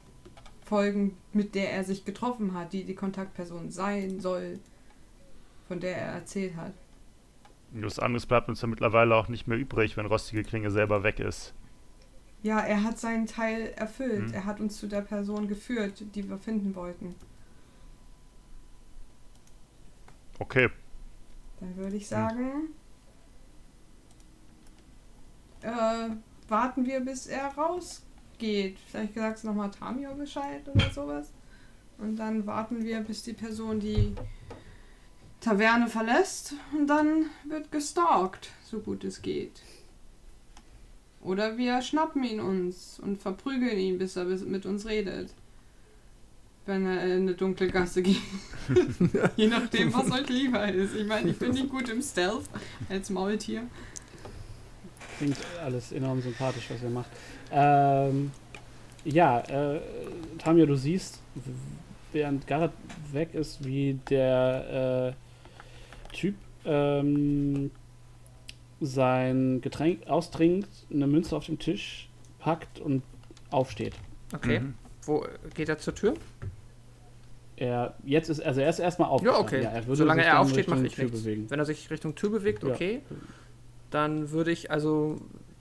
[0.65, 4.59] folgen, mit der er sich getroffen hat, die die Kontaktperson sein soll,
[5.67, 6.75] von der er erzählt hat.
[7.73, 11.21] Was anderes bleibt uns ja mittlerweile auch nicht mehr übrig, wenn Rostige Klinge selber weg
[11.21, 11.55] ist.
[12.43, 14.29] Ja, er hat seinen Teil erfüllt.
[14.29, 14.35] Hm.
[14.35, 17.15] Er hat uns zu der Person geführt, die wir finden wollten.
[20.39, 20.69] Okay.
[21.61, 22.69] Dann würde ich sagen,
[25.63, 26.11] äh,
[26.49, 28.79] warten wir, bis er rausgeht.
[28.87, 31.33] Vielleicht sagst du nochmal Tamio Bescheid oder sowas.
[31.99, 34.15] Und dann warten wir, bis die Person die
[35.41, 36.55] Taverne verlässt.
[36.73, 39.61] Und dann wird gestalkt, so gut es geht.
[41.21, 45.35] Oder wir schnappen ihn uns und verprügeln ihn, bis er mit uns redet.
[46.69, 48.21] Wenn er in eine dunkle Gasse geht.
[49.37, 50.95] Je nachdem, was euch lieber ist.
[50.95, 52.45] Ich meine, ich bin nicht gut im Stealth
[52.91, 53.63] als Maultier.
[55.17, 57.09] Klingt alles enorm sympathisch, was ihr macht.
[57.51, 58.33] Ähm,
[59.07, 59.81] ja, äh,
[60.37, 61.21] Tamio, du siehst,
[62.13, 62.73] während Garrett
[63.13, 65.15] weg ist, wie der
[66.13, 66.35] äh, Typ
[66.67, 67.71] ähm,
[68.83, 73.03] sein Getränk austrinkt, eine Münze auf dem Tisch packt und
[73.51, 73.95] aufsteht.
[74.35, 74.61] Okay.
[74.61, 74.75] Mhm.
[75.07, 75.25] Wo
[75.55, 76.13] geht er zur Tür?
[77.61, 79.23] Er jetzt ist also er ist erstmal auf.
[79.23, 79.63] Ja, okay.
[79.63, 81.21] er würde Solange er aufsteht, mache ich Tür nichts.
[81.23, 81.51] bewegen.
[81.51, 82.71] Wenn er sich Richtung Tür bewegt, Ja.
[82.73, 83.03] okay.
[83.91, 85.17] Dann würde ich also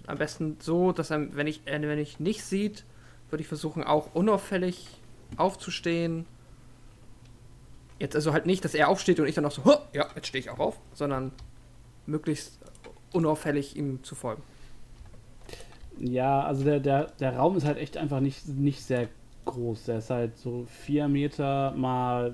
[0.06, 2.86] am besten so, dass er, wenn ich, äh, wenn ich nicht sieht,
[3.30, 4.88] würde ich versuchen, auch unauffällig
[5.38, 6.26] aufzustehen.
[8.00, 10.28] Jetzt also halt nicht, dass er aufsteht und ich dann noch so, "Huh, ja, jetzt
[10.28, 11.32] stehe ich auch auf, sondern
[12.06, 12.60] möglichst
[13.12, 14.44] unauffällig ihm zu folgen.
[16.00, 19.08] Ja, also der, der, der Raum ist halt echt einfach nicht, nicht sehr
[19.48, 19.86] groß.
[19.86, 22.34] Der ist halt so vier Meter mal,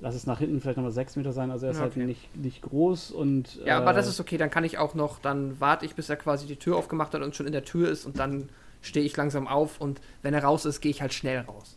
[0.00, 1.50] lass es nach hinten vielleicht nochmal sechs Meter sein.
[1.50, 2.04] Also er ist halt okay.
[2.06, 3.56] nicht, nicht groß und.
[3.64, 6.08] Ja, aber äh, das ist okay, dann kann ich auch noch, dann warte ich, bis
[6.08, 8.48] er quasi die Tür aufgemacht hat und schon in der Tür ist und dann
[8.82, 11.76] stehe ich langsam auf und wenn er raus ist, gehe ich halt schnell raus.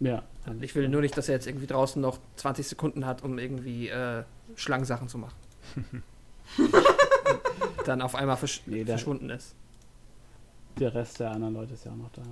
[0.00, 0.22] Ja.
[0.60, 3.88] Ich will nur nicht, dass er jetzt irgendwie draußen noch 20 Sekunden hat, um irgendwie
[3.88, 4.22] äh,
[4.56, 5.34] Schlangensachen zu machen.
[7.84, 9.54] dann auf einmal versch Nee, der- verschwunden ist.
[10.78, 12.22] Der Rest der anderen Leute ist ja auch noch da.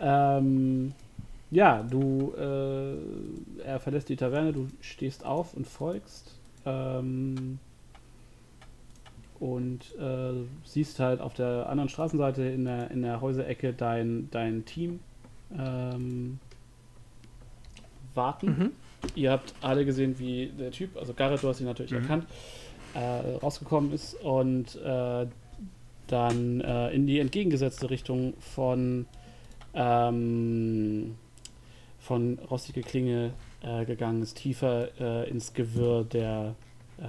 [0.00, 0.92] Ähm,
[1.50, 6.38] ja, du, äh, er verlässt die Taverne, du stehst auf und folgst.
[6.64, 7.58] Ähm,
[9.40, 10.32] und äh,
[10.64, 15.00] siehst halt auf der anderen Straßenseite in der, in der Häuserecke dein, dein Team
[15.58, 16.38] ähm,
[18.14, 18.46] warten.
[18.46, 18.70] Mhm.
[19.14, 22.02] Ihr habt alle gesehen, wie der Typ, also Garrett, du hast ihn natürlich Mhm.
[22.02, 22.26] erkannt,
[22.94, 25.26] äh, rausgekommen ist und äh,
[26.06, 29.06] dann äh, in die entgegengesetzte Richtung von,
[29.74, 31.16] ähm,
[31.98, 33.32] von Rostige Klinge
[33.62, 36.54] äh, gegangen ist, tiefer äh, ins Gewirr der
[36.98, 37.04] äh,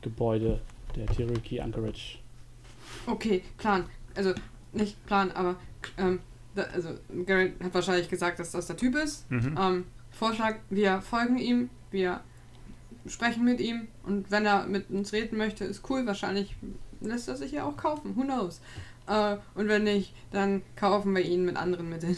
[0.00, 0.60] Gebäude
[0.96, 2.18] der Cherokee Anchorage.
[3.06, 3.84] Okay, Plan.
[4.14, 4.32] Also,
[4.72, 5.56] nicht Plan, aber
[5.98, 6.20] ähm,
[6.54, 6.90] da, also
[7.26, 9.30] Garrett hat wahrscheinlich gesagt, dass das der Typ ist.
[9.30, 9.58] Mhm.
[9.60, 12.20] Ähm, Vorschlag, wir folgen ihm, wir
[13.06, 16.06] sprechen mit ihm und wenn er mit uns reden möchte, ist cool.
[16.06, 16.54] Wahrscheinlich
[17.00, 18.16] lässt er sich ja auch kaufen.
[18.16, 18.60] Who knows?
[19.06, 22.16] Äh, und wenn nicht, dann kaufen wir ihn mit anderen Mitteln.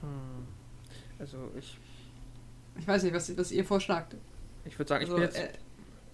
[0.00, 0.46] Hm.
[1.18, 1.78] Also ich,
[2.78, 4.16] Ich weiß nicht, was, was ihr vorschlagt.
[4.64, 5.38] ich würde sagen, ich Also, bin jetzt.
[5.38, 5.48] äh,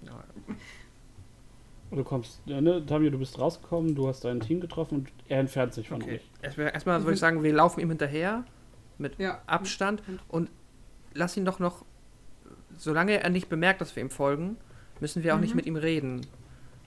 [0.07, 0.25] ja,
[1.91, 5.41] Du kommst, ja, ne, Tamio, du bist rausgekommen, du hast dein Team getroffen und er
[5.41, 6.17] entfernt sich von okay.
[6.17, 6.31] euch.
[6.43, 8.45] Erstmal, erstmal würde ich sagen, wir laufen ihm hinterher
[8.99, 9.41] mit ja.
[9.47, 10.51] Abstand und
[11.15, 11.87] lass ihn doch noch,
[12.77, 14.59] solange er nicht bemerkt, dass wir ihm folgen,
[15.01, 15.57] müssen wir auch nicht Mhm.
[15.57, 16.27] mit ihm reden.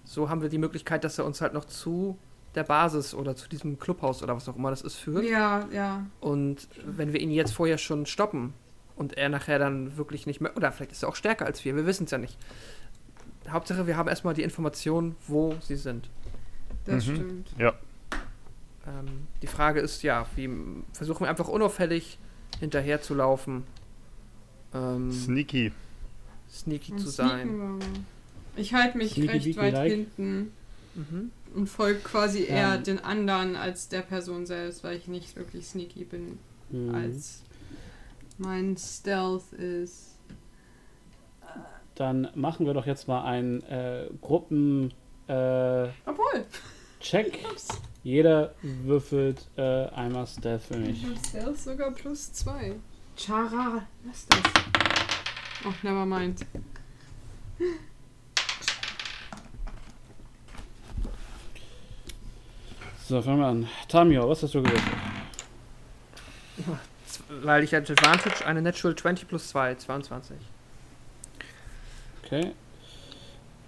[0.04, 2.20] So haben wir die Möglichkeit, dass er uns halt noch zu
[2.56, 5.24] der Basis oder zu diesem Clubhaus oder was auch immer das ist führt.
[5.26, 6.06] Ja, ja.
[6.20, 8.54] Und wenn wir ihn jetzt vorher schon stoppen
[8.96, 11.76] und er nachher dann wirklich nicht mehr, oder vielleicht ist er auch stärker als wir,
[11.76, 12.38] wir wissen es ja nicht.
[13.50, 16.10] Hauptsache, wir haben erstmal die Information, wo sie sind.
[16.86, 17.16] Das Mhm.
[17.16, 17.50] stimmt.
[17.58, 17.74] Ja.
[18.88, 20.50] Ähm, die Frage ist ja, wie
[20.94, 22.18] versuchen wir einfach unauffällig
[22.60, 23.64] hinterher zu laufen,
[24.74, 25.72] ähm, Sneaky.
[26.50, 27.80] sneaky Und zu sein.
[27.80, 27.86] wir.
[28.56, 29.92] Ich halte mich Sneaky recht weit like.
[29.92, 30.52] hinten
[30.96, 31.32] Mhm.
[31.56, 32.84] Und folge quasi eher Ähm.
[32.84, 36.96] den anderen als der Person selbst, weil ich nicht wirklich sneaky bin, Mhm.
[36.96, 37.44] als
[38.38, 40.16] mein Stealth ist.
[41.96, 44.94] Dann machen wir doch jetzt mal einen äh, Gruppen
[45.28, 46.46] äh, Obwohl,
[47.00, 47.40] Check.
[48.04, 51.04] Jeder würfelt äh, einmal Stealth für mich.
[51.04, 52.74] ich habe Stealth sogar plus zwei.
[53.16, 54.42] Chara, was ist das?
[55.66, 56.44] Oh, never mind.
[63.08, 63.68] So, fangen wir an.
[63.88, 64.96] Tamio, was hast du gewürfelt?
[67.08, 70.38] Z- Weil ich hatte Advantage, eine Natural 20 plus 2, 22.
[72.24, 72.54] Okay.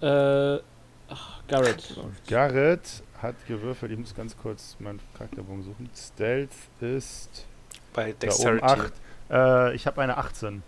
[0.00, 0.60] Äh,
[1.08, 1.94] ach, Garrett.
[2.28, 3.92] Garrett hat gewürfelt.
[3.92, 5.90] Ich muss ganz kurz meinen Charakterbogen suchen.
[5.94, 6.50] Stealth
[6.80, 7.44] ist
[7.92, 8.64] Bei da oben Dexterity.
[8.64, 8.92] 8.
[9.30, 10.62] Äh, ich habe eine 18.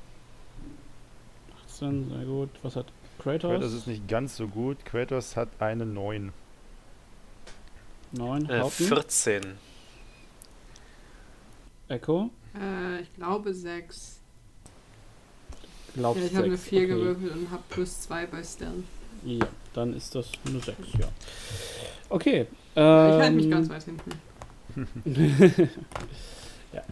[1.66, 2.51] 18, sehr gut.
[2.62, 2.86] Was hat
[3.22, 3.51] Kratos?
[3.52, 4.84] Kratos ist nicht ganz so gut.
[4.84, 6.32] Kratos hat eine 9.
[8.16, 8.51] 9.
[8.51, 8.84] Äh, Haupten.
[8.84, 9.43] 14.
[11.88, 12.30] Echo.
[12.60, 14.20] Äh, ich glaube sechs.
[15.94, 16.88] Glaubst Ja, ich habe eine sechs, 4 okay.
[16.88, 18.84] gewürfelt und habe plus 2 bei Stealth.
[19.24, 21.09] Ja, dann ist das eine 6, ja.
[22.09, 22.47] Okay.
[22.74, 24.10] ich halte mich ähm, ganz weit hinten.
[26.72, 26.82] ja.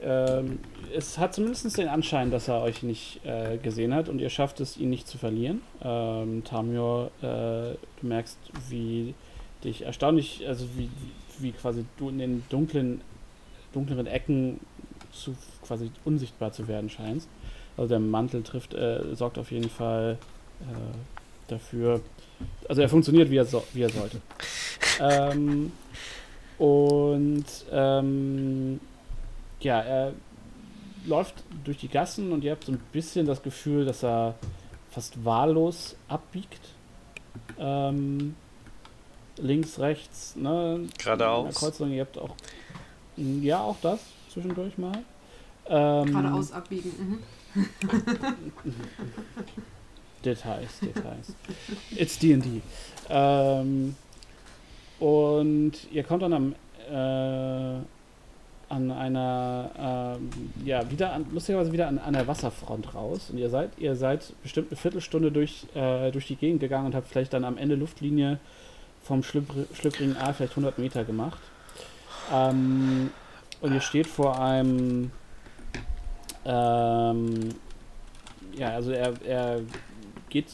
[0.00, 0.60] Ähm,
[0.94, 4.60] es hat zumindest den Anschein, dass er euch nicht äh, gesehen hat und ihr schafft
[4.60, 5.62] es, ihn nicht zu verlieren.
[5.82, 8.38] Ähm, Tamior, äh, du merkst,
[8.68, 9.14] wie
[9.64, 10.88] dich erstaunlich, also wie,
[11.38, 13.00] wie quasi du in den dunklen,
[13.72, 14.60] dunkleren Ecken
[15.12, 15.34] zu
[15.66, 17.28] quasi unsichtbar zu werden scheinst.
[17.76, 20.18] Also der Mantel trifft, äh, sorgt auf jeden Fall
[20.60, 22.00] äh, dafür.
[22.68, 24.20] Also er funktioniert, wie er, so, wie er sollte.
[25.00, 25.72] ähm,
[26.58, 28.80] und ähm,
[29.60, 30.12] ja, er
[31.06, 34.34] läuft durch die Gassen und ihr habt so ein bisschen das Gefühl, dass er
[34.90, 36.60] fast wahllos abbiegt.
[37.58, 38.34] Ähm,
[39.42, 40.76] links, rechts, ne?
[40.76, 41.54] in der Geradeaus.
[41.54, 42.34] Kreuzung, ihr habt auch.
[43.16, 44.00] Ja, auch das
[44.32, 45.04] zwischendurch mal.
[45.66, 46.92] Ähm, Geradeaus abbiegen.
[46.98, 47.18] Mhm.
[50.24, 51.34] Details, Details.
[51.90, 52.60] It's D&D.
[53.08, 53.94] Ähm,
[54.98, 56.54] und ihr kommt dann am,
[56.90, 57.80] äh,
[58.68, 59.70] an einer,
[60.18, 60.30] ähm,
[60.64, 63.30] ja, wieder an, lustigerweise wieder an, an der Wasserfront raus.
[63.30, 66.94] Und ihr seid, ihr seid bestimmt eine Viertelstunde durch, äh, durch die Gegend gegangen und
[66.94, 68.38] habt vielleicht dann am Ende Luftlinie
[69.02, 71.40] vom schlüpfri- schlüpfrigen A vielleicht 100 Meter gemacht.
[72.32, 73.10] Ähm,
[73.60, 75.10] und ihr steht vor einem,
[76.44, 77.54] ähm,
[78.56, 79.60] ja, also er, er
[80.28, 80.46] geht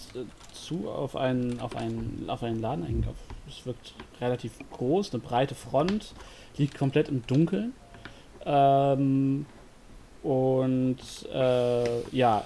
[0.53, 3.05] zu auf einen, auf einen, auf einen Laden.
[3.49, 6.15] Es wirkt relativ groß, eine breite Front,
[6.57, 7.75] liegt komplett im Dunkeln.
[8.45, 9.47] Ähm,
[10.23, 10.99] und
[11.33, 12.45] äh, ja,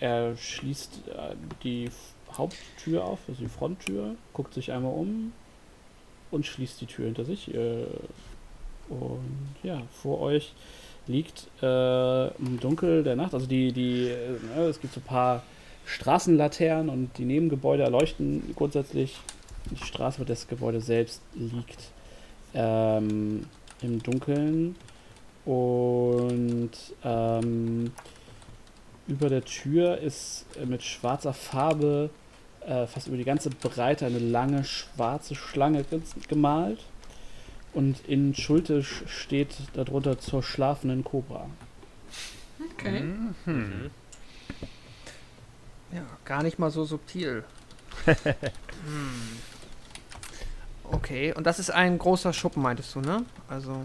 [0.00, 1.90] er schließt äh, die
[2.38, 5.32] Haupttür auf, also die Fronttür, guckt sich einmal um
[6.30, 7.52] und schließt die Tür hinter sich.
[7.54, 7.86] Äh,
[8.88, 10.52] und ja, vor euch
[11.06, 15.04] liegt äh, im Dunkel der Nacht, also die, die, äh, ne, es gibt so ein
[15.04, 15.42] paar
[15.86, 19.16] Straßenlaternen und die Nebengebäude erleuchten grundsätzlich.
[19.70, 21.90] Die Straße, wo das Gebäude selbst liegt,
[22.54, 23.46] ähm,
[23.82, 24.76] im Dunkeln.
[25.44, 26.70] Und
[27.04, 27.92] ähm,
[29.08, 32.10] über der Tür ist mit schwarzer Farbe
[32.66, 36.80] äh, fast über die ganze Breite eine lange schwarze Schlange ge- gemalt.
[37.72, 41.46] Und in Schultisch steht darunter zur schlafenden Kobra.
[42.72, 43.04] Okay.
[43.44, 43.90] Mhm.
[45.92, 47.44] Ja, gar nicht mal so subtil.
[48.04, 49.38] hm.
[50.84, 53.24] Okay, und das ist ein großer Schuppen, meintest du, ne?
[53.48, 53.82] Also.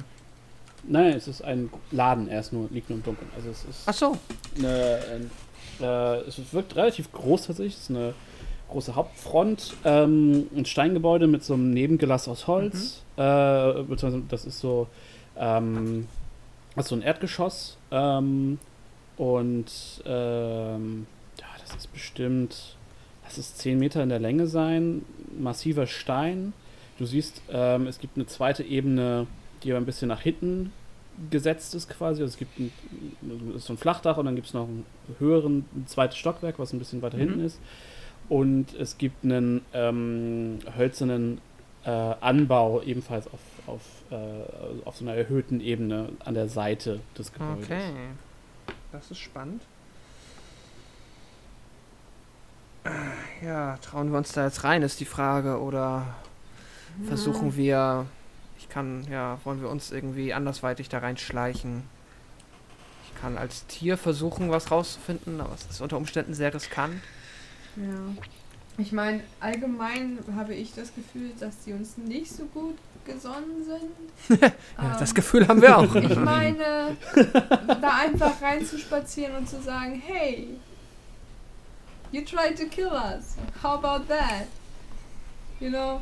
[0.83, 3.29] Nein, es ist ein Laden, er ist nur, liegt nur im Dunkeln.
[3.35, 4.17] Also es ist Ach so.
[4.57, 5.31] eine, ein,
[5.79, 7.75] äh, es wirkt relativ groß tatsächlich.
[7.75, 8.13] Es ist eine
[8.72, 13.03] große Hauptfront, ähm, ein Steingebäude mit so einem Nebengelass aus Holz.
[13.18, 14.88] Äh, beziehungsweise das ist so,
[15.38, 16.07] ähm,
[16.76, 17.77] das ist so ein Erdgeschoss.
[17.91, 18.57] Ähm,
[19.18, 19.68] und
[20.06, 21.06] ähm,
[21.39, 22.76] ja, das ist bestimmt,
[23.23, 25.03] das ist 10 Meter in der Länge sein,
[25.39, 26.53] massiver Stein.
[26.98, 29.27] Du siehst, ähm, es gibt eine zweite Ebene,
[29.64, 30.72] die aber ein bisschen nach hinten
[31.30, 32.22] gesetzt ist quasi.
[32.22, 32.72] Also es gibt ein,
[33.57, 34.85] so ein Flachdach und dann gibt es noch einen
[35.19, 37.22] höheren, ein zweites Stockwerk, was ein bisschen weiter Mhm.
[37.22, 37.60] hinten ist.
[38.31, 41.41] Und es gibt einen ähm, hölzernen
[41.83, 47.33] äh, Anbau, ebenfalls auf, auf, äh, auf so einer erhöhten Ebene an der Seite des
[47.33, 47.65] Gebäudes.
[47.65, 47.91] Okay.
[48.93, 49.63] Das ist spannend.
[53.43, 55.59] Ja, trauen wir uns da jetzt rein, ist die Frage.
[55.59, 56.15] Oder
[57.09, 58.05] versuchen wir.
[58.57, 61.83] Ich kann, ja, wollen wir uns irgendwie andersweitig da reinschleichen?
[63.03, 67.01] Ich kann als Tier versuchen, was rauszufinden, aber es ist unter Umständen sehr riskant.
[67.76, 68.23] Ja.
[68.77, 74.41] Ich meine, allgemein habe ich das Gefühl, dass sie uns nicht so gut gesonnen sind.
[74.77, 75.95] Ja, das Ähm, Gefühl haben wir auch.
[75.95, 76.95] Ich meine,
[77.81, 80.48] da einfach reinzuspazieren und zu sagen, hey,
[82.11, 83.35] you tried to kill us.
[83.61, 84.48] How about that?
[85.60, 86.02] You know?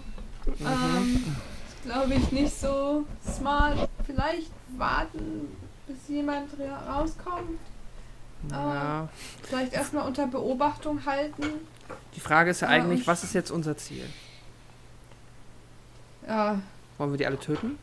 [0.62, 1.36] Ähm,
[1.84, 3.90] glaube ich nicht so smart.
[4.06, 5.50] Vielleicht warten,
[5.88, 7.60] bis jemand ra- rauskommt.
[8.52, 9.10] Ja.
[9.44, 11.44] Vielleicht erstmal unter Beobachtung halten.
[12.16, 14.06] Die Frage ist ja Ja, eigentlich, was ist jetzt unser Ziel?
[16.28, 16.60] Ja,
[16.98, 17.78] Wollen wir die alle töten?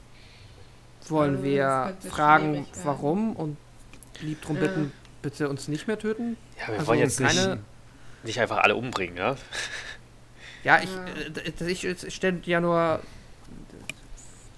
[1.09, 3.57] Wollen Äh, wir fragen, warum und
[4.21, 4.63] lieb drum Ja.
[4.63, 4.93] bitten,
[5.23, 6.37] bitte uns nicht mehr töten?
[6.61, 7.59] Ja, wir Also wollen jetzt nicht, keine-
[8.23, 9.37] nicht einfach alle umbringen, ja?
[10.65, 11.05] Ja, ich, Ja.
[11.67, 13.01] äh, ich, ich stelle ja nur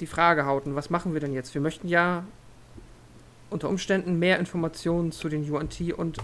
[0.01, 1.55] die Frage, Hauten, was machen wir denn jetzt?
[1.55, 2.25] Wir möchten ja
[3.51, 6.19] unter Umständen mehr Informationen zu den UNT und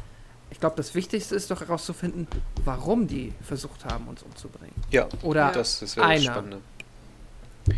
[0.51, 2.28] ich glaube, das Wichtigste ist doch herauszufinden,
[2.64, 4.74] warum die versucht haben, uns umzubringen.
[4.90, 6.22] Ja, Oder das ist ja das.
[6.24, 6.60] Spannende.
[7.66, 7.74] so,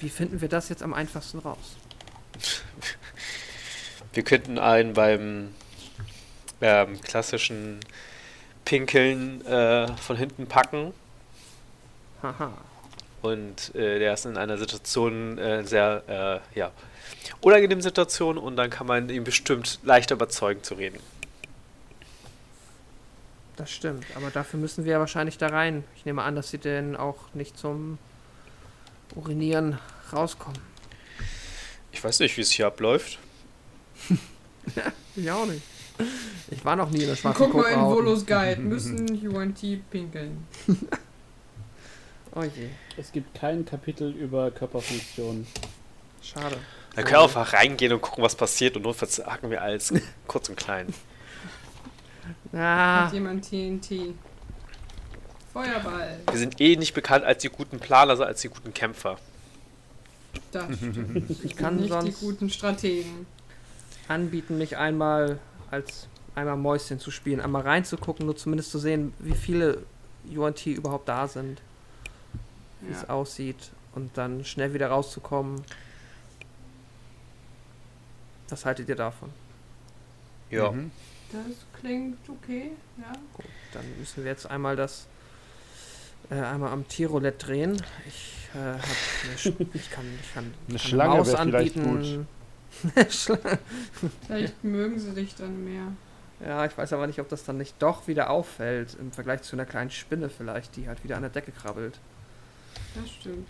[0.00, 1.76] wie finden wir das jetzt am einfachsten raus?
[4.14, 5.48] Wir könnten einen beim
[6.60, 7.80] ähm, klassischen
[8.64, 10.94] Pinkeln äh, von hinten packen
[12.22, 12.52] Haha.
[13.22, 16.70] und äh, der ist in einer Situation äh, sehr äh, ja,
[17.40, 20.98] unangenehmen Situation und dann kann man ihn bestimmt leichter überzeugen zu reden.
[23.56, 25.84] Das stimmt, aber dafür müssen wir ja wahrscheinlich da rein.
[25.96, 27.98] Ich nehme an, dass sie denn auch nicht zum
[29.14, 29.78] Urinieren
[30.12, 30.58] rauskommen.
[31.92, 33.18] Ich weiß nicht, wie es hier abläuft.
[35.14, 35.62] Ich auch nicht.
[36.50, 37.78] Ich war noch nie in der schwarzen Guck mal in.
[37.80, 38.60] Volos Guide.
[38.62, 39.60] Müssen UNT
[39.90, 40.46] pinkeln.
[42.34, 45.46] Oh je, Es gibt kein Kapitel über Körperfunktion.
[46.22, 46.56] schade.
[46.96, 49.92] Da können wir einfach reingehen und gucken, was passiert und notfalls hacken wir alles
[50.26, 50.92] kurz und klein.
[52.52, 54.14] Ah, Hat jemand TNT?
[55.52, 56.18] Feuerball.
[56.30, 59.18] Wir sind eh nicht bekannt als die guten Planer, sondern als die guten Kämpfer.
[60.52, 61.30] Das stimmt.
[61.44, 63.26] ich kann nicht die sonst guten Strategen.
[64.08, 65.38] anbieten, mich einmal
[65.70, 69.82] als einmal Mäuschen zu spielen, einmal reinzugucken, nur zumindest zu sehen, wie viele
[70.34, 71.60] UNT überhaupt da sind,
[72.80, 73.10] wie es Ja.
[73.10, 75.62] aussieht und dann schnell wieder rauszukommen.
[78.48, 79.30] Was haltet ihr davon?
[80.50, 80.70] Ja.
[80.70, 80.90] Mhm.
[81.32, 83.12] Das klingt okay, ja.
[83.32, 85.06] Gut, dann müssen wir jetzt einmal das
[86.30, 87.82] äh, einmal am Tierroulette drehen.
[88.06, 91.76] Ich äh, hab eine Sch ich kann ich kann, Eine kann Schlange Maus wär vielleicht
[91.76, 92.26] anbieten.
[93.08, 93.58] Schlange.
[94.26, 95.92] Vielleicht mögen sie dich dann mehr.
[96.44, 99.54] Ja, ich weiß aber nicht, ob das dann nicht doch wieder auffällt im Vergleich zu
[99.56, 101.98] einer kleinen Spinne vielleicht, die halt wieder an der Decke krabbelt.
[102.94, 103.48] Das stimmt.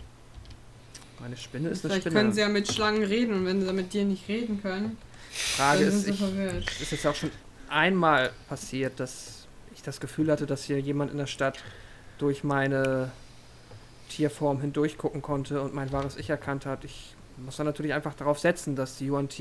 [1.23, 2.15] Eine Spinne ist eine Vielleicht Spinne.
[2.21, 4.97] können sie ja mit Schlangen reden und wenn sie mit dir nicht reden können,
[5.31, 6.81] Frage dann ist, sind sie ich, verwirrt.
[6.81, 7.31] ist jetzt auch schon
[7.69, 11.57] einmal passiert, dass ich das Gefühl hatte, dass hier jemand in der Stadt
[12.19, 13.11] durch meine
[14.09, 16.83] Tierform hindurch gucken konnte und mein wahres Ich erkannt hat.
[16.85, 19.35] Ich muss dann natürlich einfach darauf setzen, dass die UNT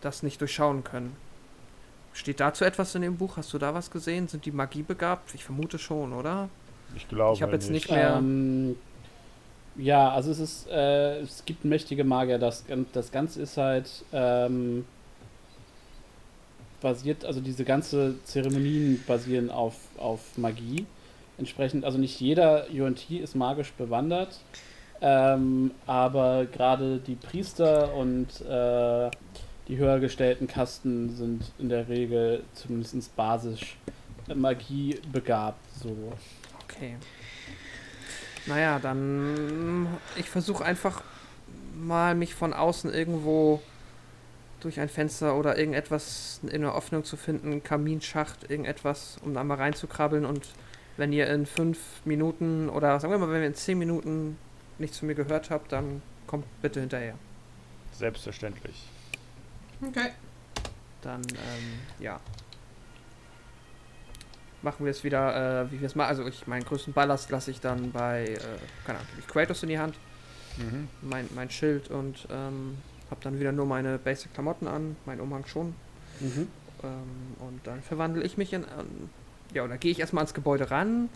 [0.00, 1.16] das nicht durchschauen können.
[2.12, 3.36] Steht dazu etwas in dem Buch?
[3.36, 4.28] Hast du da was gesehen?
[4.28, 5.34] Sind die Magie begabt?
[5.34, 6.48] Ich vermute schon, oder?
[6.94, 7.88] Ich glaube Ich hab jetzt nicht.
[7.88, 8.76] nicht- mehr- Ähm,
[9.76, 12.38] ja, also es ist, äh, es gibt mächtige Magier.
[12.38, 14.84] Das, das Ganze ist halt ähm,
[16.80, 20.86] basiert, also diese ganze Zeremonien basieren auf, auf Magie.
[21.38, 24.38] Entsprechend, also nicht jeder UNT ist magisch bewandert,
[25.00, 29.10] ähm, aber gerade die Priester und äh,
[29.66, 33.76] die höher gestellten Kasten sind in der Regel zumindest basisch
[34.32, 35.58] Magie begabt.
[35.82, 36.12] So.
[36.64, 36.96] Okay.
[38.46, 39.86] Naja, dann.
[40.16, 41.02] Ich versuche einfach
[41.74, 43.60] mal mich von außen irgendwo
[44.60, 49.56] durch ein Fenster oder irgendetwas in einer Öffnung zu finden, Kaminschacht, irgendetwas, um da mal
[49.56, 50.48] reinzukrabbeln und
[50.96, 54.38] wenn ihr in fünf Minuten oder sagen wir mal, wenn ihr in zehn Minuten
[54.78, 57.14] nichts von mir gehört habt, dann kommt bitte hinterher.
[57.92, 58.88] Selbstverständlich.
[59.86, 60.10] Okay.
[61.02, 62.20] Dann, ähm, ja.
[64.64, 66.08] Machen wir es wieder, äh, wie wir es machen.
[66.08, 68.38] Also ich meinen größten Ballast lasse ich dann bei, äh,
[68.84, 69.94] keine Ahnung, ich Kratos in die Hand.
[70.56, 70.88] Mhm.
[71.02, 72.78] mein, mein Schild und ähm,
[73.10, 75.74] habe dann wieder nur meine Basic-Klamotten an, mein Umhang schon.
[76.20, 76.48] Mhm.
[76.82, 76.90] Ähm,
[77.40, 78.62] und dann verwandle ich mich in.
[78.62, 79.10] Ähm,
[79.52, 81.08] ja, und dann gehe ich erstmal ans Gebäude ran.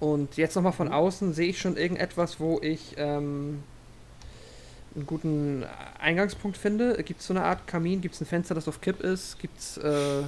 [0.00, 3.62] Und jetzt nochmal von außen sehe ich schon irgendetwas, wo ich ähm,
[4.94, 5.64] einen guten
[5.98, 7.02] Eingangspunkt finde.
[7.02, 8.00] Gibt es so eine Art Kamin?
[8.00, 9.38] Gibt es ein Fenster, das auf Kipp ist?
[9.38, 9.78] Gibt es.
[9.78, 10.22] Äh,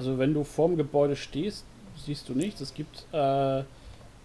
[0.00, 1.66] Also wenn du vorm Gebäude stehst,
[2.06, 2.62] siehst du nichts.
[2.62, 3.62] Es gibt äh,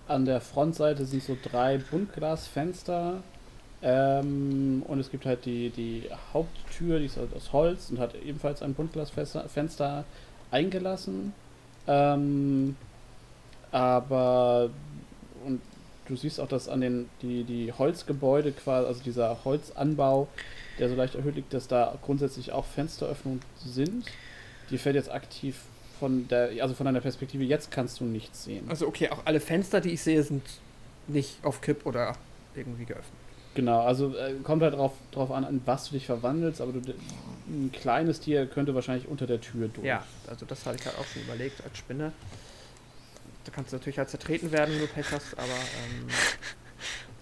[0.07, 3.21] an der Frontseite sind so drei Buntglasfenster
[3.81, 8.15] ähm, und es gibt halt die, die Haupttür, die ist halt aus Holz und hat
[8.15, 10.05] ebenfalls ein Buntglasfenster Fenster
[10.49, 11.33] eingelassen.
[11.87, 12.77] Ähm,
[13.73, 14.69] aber
[15.45, 15.59] und
[16.07, 20.29] du siehst auch, dass an den die, die Holzgebäude quasi, also dieser Holzanbau,
[20.79, 24.05] der so leicht erhöht liegt, dass da grundsätzlich auch Fensteröffnungen sind.
[24.69, 25.61] Die fällt jetzt aktiv
[25.99, 28.65] von der, also von deiner Perspektive, jetzt kannst du nichts sehen.
[28.69, 30.43] also, okay, auch alle Fenster, die ich sehe, sind
[31.07, 32.15] nicht auf Kipp oder
[32.55, 33.13] irgendwie geöffnet.
[33.53, 36.93] Genau, also äh, kommt halt drauf, drauf an, an was du dich verwandelst, aber du,
[37.47, 39.87] ein kleines Tier könnte wahrscheinlich unter der Tür durch.
[39.87, 42.11] Ja, also das hatte ich halt auch schon überlegt als Spinne.
[43.45, 46.07] Da kannst du natürlich halt zertreten werden, wenn du Pech hast, aber ähm,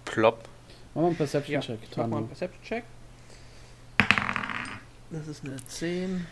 [0.04, 0.48] Plopp.
[0.94, 2.28] Mach mal einen Perception ja, mach mal einen.
[2.28, 2.84] Perception-Check.
[5.10, 6.26] Das ist eine 10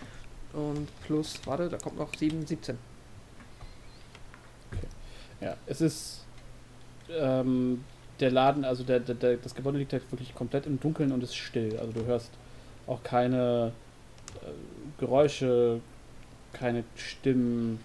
[0.52, 2.78] und plus, warte, da kommt noch 7, 17.
[5.40, 6.24] Ja, es ist
[7.10, 7.84] ähm,
[8.20, 11.22] der Laden, also der, der, der, das Gebäude liegt halt wirklich komplett im Dunkeln und
[11.22, 11.78] ist still.
[11.78, 12.30] Also du hörst
[12.86, 13.72] auch keine
[14.42, 14.46] äh,
[14.98, 15.80] Geräusche,
[16.52, 17.80] keine Stimmen,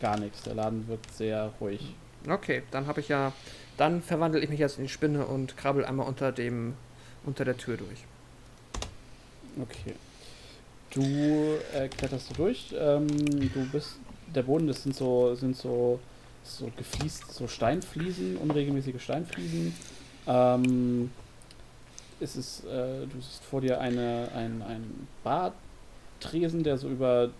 [0.00, 0.42] gar nichts.
[0.42, 1.94] Der Laden wirkt sehr ruhig.
[2.28, 3.32] Okay, dann habe ich ja.
[3.78, 6.74] Dann verwandle ich mich jetzt in die Spinne und krabbel einmal unter dem
[7.24, 8.04] unter der Tür durch.
[9.58, 9.94] Okay.
[10.90, 11.02] Du
[11.74, 12.74] äh, kletterst du durch.
[12.78, 13.96] Ähm, du bist.
[14.34, 15.98] Der Boden, das sind so, sind so,
[16.44, 19.74] so gefliest, so Steinfliesen, unregelmäßige Steinfliesen.
[20.28, 21.10] Ähm,
[22.20, 27.30] es ist, äh, du siehst vor dir eine, ein, ein Bartresen, der so über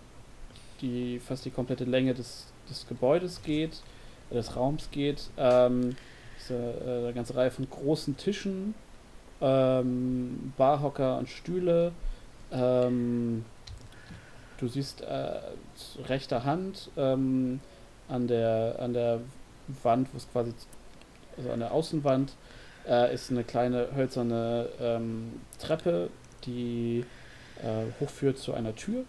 [0.81, 3.81] die fast die komplette Länge des, des Gebäudes geht,
[4.31, 5.29] äh, des Raums geht.
[5.37, 5.95] Ähm,
[6.37, 8.73] diese, äh, eine ganze Reihe von großen Tischen,
[9.39, 11.93] ähm, Barhocker und Stühle.
[12.51, 13.45] Ähm,
[14.57, 15.39] du siehst äh,
[16.07, 17.59] rechter Hand ähm,
[18.07, 19.21] an, der, an der
[19.83, 20.53] Wand, wo es quasi,
[21.37, 22.33] also an der Außenwand,
[22.87, 26.09] äh, ist eine kleine hölzerne ähm, Treppe,
[26.45, 27.05] die
[27.61, 29.03] äh, hochführt zu einer Tür,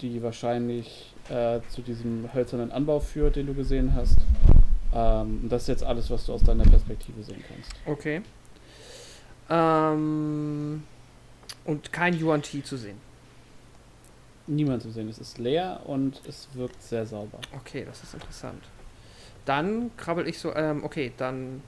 [0.00, 4.18] die wahrscheinlich äh, zu diesem hölzernen Anbau führt, den du gesehen hast.
[4.94, 7.72] Ähm, das ist jetzt alles, was du aus deiner Perspektive sehen kannst.
[7.86, 8.22] Okay.
[9.50, 10.84] Ähm,
[11.64, 12.98] und kein Yuan Ti zu sehen.
[14.46, 15.08] Niemand zu sehen.
[15.08, 17.38] Es ist leer und es wirkt sehr sauber.
[17.56, 18.62] Okay, das ist interessant.
[19.44, 21.62] Dann krabbel ich so, ähm, okay, dann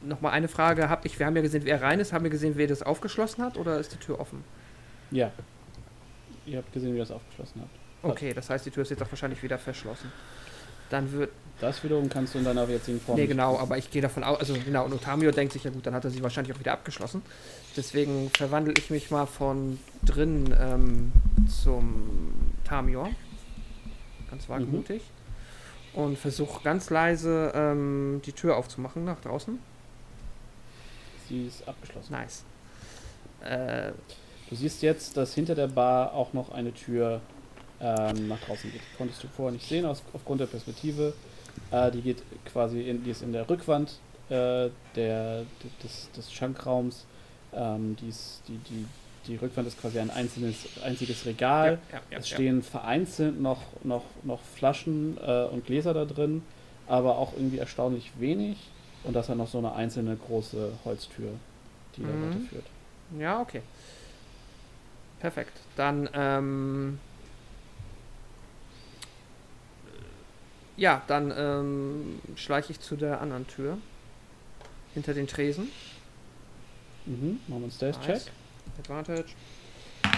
[0.00, 0.88] nochmal eine Frage.
[0.88, 2.12] Hab ich, wir haben ja gesehen, wer rein ist.
[2.12, 4.44] Haben wir gesehen, wer das aufgeschlossen hat oder ist die Tür offen?
[5.10, 5.32] Ja.
[6.44, 7.70] Ihr habt gesehen, wie das aufgeschlossen habt.
[8.02, 10.12] Okay, das heißt, die Tür ist jetzt auch wahrscheinlich wieder verschlossen.
[10.90, 11.30] Dann wird.
[11.60, 13.18] Das wiederum kannst du in deiner jetzigen Form.
[13.18, 15.86] Nee, genau, aber ich gehe davon aus, also genau, und Otamio denkt sich, ja gut,
[15.86, 17.22] dann hat er sie wahrscheinlich auch wieder abgeschlossen.
[17.74, 21.12] Deswegen verwandle ich mich mal von drin ähm,
[21.48, 23.08] zum Tamior.
[24.30, 25.00] Ganz wagemutig.
[25.94, 29.58] Und versuche ganz leise ähm, die Tür aufzumachen nach draußen.
[31.30, 32.12] Sie ist abgeschlossen.
[32.12, 32.44] Nice.
[33.40, 33.92] Äh,
[34.48, 37.20] Du siehst jetzt, dass hinter der Bar auch noch eine Tür
[37.80, 38.80] ähm, nach draußen geht.
[38.96, 41.12] Konntest du vorher nicht sehen aus, aufgrund der Perspektive.
[41.70, 43.98] Äh, die geht quasi in, die ist in der Rückwand
[44.28, 45.44] äh, der,
[45.82, 47.04] des, des Schankraums.
[47.54, 48.86] Ähm, die, ist, die, die,
[49.26, 51.78] die Rückwand ist quasi ein einzelnes, einziges Regal.
[51.92, 52.34] ja, ja, es ja.
[52.36, 56.42] stehen vereinzelt noch, noch, noch Flaschen äh, und Gläser da drin,
[56.86, 58.56] aber auch irgendwie erstaunlich wenig.
[59.04, 61.30] Und das hat noch so eine einzelne große Holztür,
[61.96, 62.22] die da Mhm.
[62.30, 62.66] weiterführt.
[63.18, 63.62] Ja, okay.
[65.20, 65.58] Perfekt.
[65.76, 66.98] Dann, ähm.
[70.76, 73.78] Ja, dann ähm, schleiche ich zu der anderen Tür.
[74.94, 75.70] Hinter den Tresen.
[77.06, 78.08] Mhm, machen wir einen Stealth-Check.
[78.08, 78.30] Nice.
[78.78, 79.24] Advantage.
[80.04, 80.08] Äh,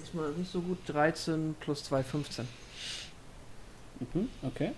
[0.00, 0.78] diesmal nicht so gut.
[0.86, 2.48] 13 plus 2, 15.
[4.00, 4.72] Mhm, okay.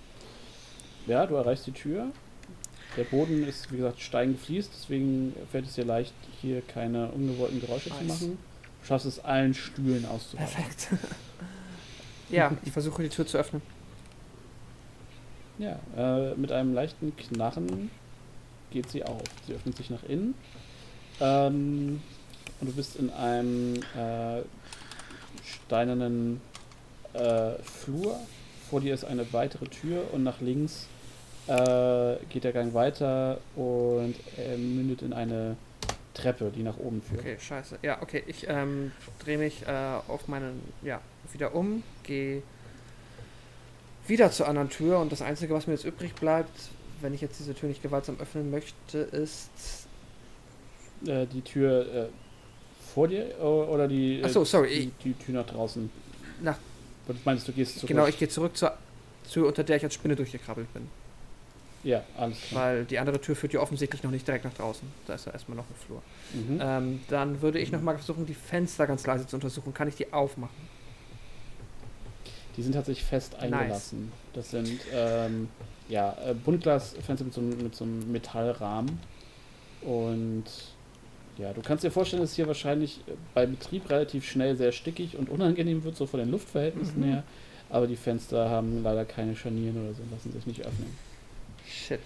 [1.06, 2.12] Ja, du erreichst die Tür.
[2.96, 7.90] Der Boden ist, wie gesagt, steingefliest, deswegen fällt es dir leicht, hier keine ungewollten Geräusche
[7.90, 8.08] zu Nice.
[8.08, 8.38] machen.
[8.80, 10.54] Du schaffst es, allen Stühlen auszuweichen.
[10.54, 10.88] Perfekt.
[12.30, 13.62] ja, ich versuche die Tür zu öffnen.
[15.60, 17.90] Ja, äh, mit einem leichten Knarren
[18.70, 19.22] geht sie auf.
[19.46, 20.34] Sie öffnet sich nach innen.
[21.20, 22.00] Ähm,
[22.60, 24.40] und du bist in einem äh,
[25.44, 26.40] steinernen
[27.12, 28.18] äh, Flur.
[28.70, 30.86] Vor dir ist eine weitere Tür und nach links
[31.46, 35.56] äh, geht der Gang weiter und er mündet in eine
[36.14, 37.20] Treppe, die nach oben führt.
[37.20, 37.78] Okay, scheiße.
[37.82, 41.00] Ja, okay, ich ähm, drehe mich äh, auf meinen, ja,
[41.32, 42.42] wieder um, gehe
[44.06, 46.50] wieder zur anderen Tür und das Einzige, was mir jetzt übrig bleibt,
[47.00, 49.50] wenn ich jetzt diese Tür nicht gewaltsam öffnen möchte, ist.
[51.06, 52.06] Äh, die Tür äh,
[52.94, 54.90] vor dir o- oder die, äh, Achso, sorry.
[55.02, 55.90] die, die Tür nach draußen?
[56.42, 56.58] Nach-
[57.06, 57.88] Du meinst, du gehst zurück?
[57.88, 58.72] Genau, ich gehe zurück zur
[59.32, 60.86] Tür, unter der ich als Spinne durchgekrabbelt bin.
[61.82, 62.62] Ja, alles klar.
[62.66, 64.86] Weil die andere Tür führt ja offensichtlich noch nicht direkt nach draußen.
[65.08, 66.02] Da ist ja erstmal noch ein Flur.
[66.34, 66.60] Mhm.
[66.62, 69.72] Ähm, dann würde ich nochmal versuchen, die Fenster ganz leise zu untersuchen.
[69.74, 70.54] Kann ich die aufmachen?
[72.60, 74.12] Die sind tatsächlich fest eingelassen.
[74.34, 75.48] Das sind ähm,
[75.88, 78.98] ja, äh, Buntglasfenster mit so, einem- mit so einem Metallrahmen.
[79.80, 80.44] Und
[81.38, 85.16] ja, du kannst dir vorstellen, dass hier wahrscheinlich äh, bei Betrieb relativ schnell sehr stickig
[85.16, 87.04] und unangenehm wird, so von den Luftverhältnissen Mhm.
[87.04, 87.24] her.
[87.70, 90.94] Aber die Fenster haben leider keine Scharnieren oder so, lassen sich nicht öffnen.
[91.66, 92.00] Shit.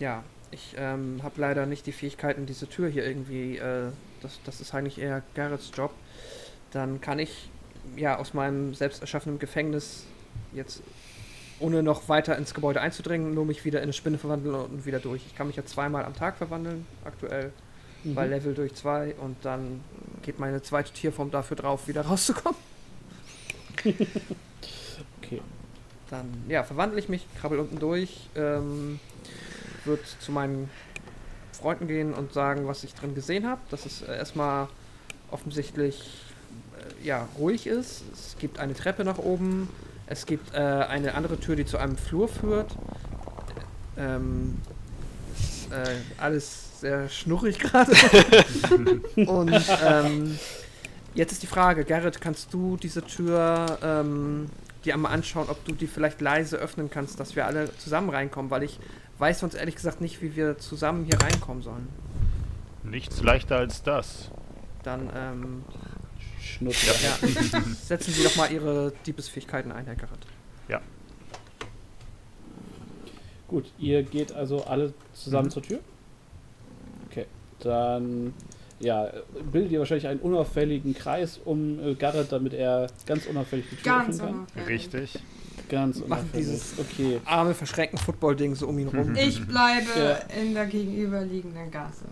[0.00, 3.58] Ja, ich ähm, habe leider nicht die Fähigkeiten, diese Tür hier irgendwie.
[3.58, 3.90] Äh,
[4.20, 5.92] das, das ist eigentlich eher Garrets Job.
[6.72, 7.50] Dann kann ich
[7.96, 10.04] ja aus meinem selbst erschaffenen Gefängnis
[10.52, 10.82] jetzt
[11.60, 15.00] ohne noch weiter ins Gebäude einzudringen, nur mich wieder in eine Spinne verwandeln und wieder
[15.00, 15.22] durch.
[15.26, 17.52] Ich kann mich ja zweimal am Tag verwandeln, aktuell
[18.04, 18.30] bei Mhm.
[18.30, 19.80] Level durch zwei und dann
[20.22, 22.58] geht meine zweite Tierform dafür drauf, wieder rauszukommen.
[25.22, 25.42] Okay.
[26.10, 28.98] Dann, ja, verwandle ich mich, krabbel unten durch, ähm,
[29.84, 30.70] wird zu meinen
[31.52, 33.60] Freunden gehen und sagen, was ich drin gesehen habe.
[33.70, 34.68] Dass es äh, erstmal
[35.30, 36.22] offensichtlich
[37.02, 38.02] ja, ruhig ist.
[38.12, 39.68] Es gibt eine Treppe nach oben.
[40.06, 42.74] Es gibt äh, eine andere Tür, die zu einem Flur führt.
[43.96, 44.58] Ähm,
[45.36, 47.92] ist, äh, alles sehr schnurrig gerade.
[49.16, 50.38] und ähm,
[51.14, 54.46] jetzt ist die Frage, Gerrit, kannst du diese Tür ähm,
[54.84, 58.50] dir einmal anschauen, ob du die vielleicht leise öffnen kannst, dass wir alle zusammen reinkommen,
[58.50, 58.78] weil ich
[59.18, 61.88] weiß sonst ehrlich gesagt nicht, wie wir zusammen hier reinkommen sollen.
[62.84, 64.30] Nichts leichter als das.
[64.84, 65.64] Dann ähm,
[66.56, 67.02] Schnutz.
[67.02, 70.26] ja, setzen Sie doch mal Ihre Diebesfähigkeiten ein, Herr Gerrit.
[73.48, 75.50] Gut, ihr geht also alle zusammen Mhm.
[75.52, 75.78] zur Tür?
[77.10, 77.24] Okay,
[77.60, 78.34] dann
[78.78, 79.10] ja,
[79.50, 83.84] bildet ihr wahrscheinlich einen unauffälligen Kreis um äh, Garrett, damit er ganz unauffällig die Tür
[83.84, 84.38] Ganz öffnen kann.
[84.54, 84.68] unauffällig.
[84.68, 85.22] Richtig.
[85.70, 86.46] Ganz Machen unauffällig.
[86.46, 89.14] dieses- Okay, Arme verschrecken Football-Ding so um ihn rum.
[89.16, 90.16] Ich bleibe Ja.
[90.40, 92.04] in der gegenüberliegenden Gasse.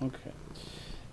[0.00, 0.30] okay.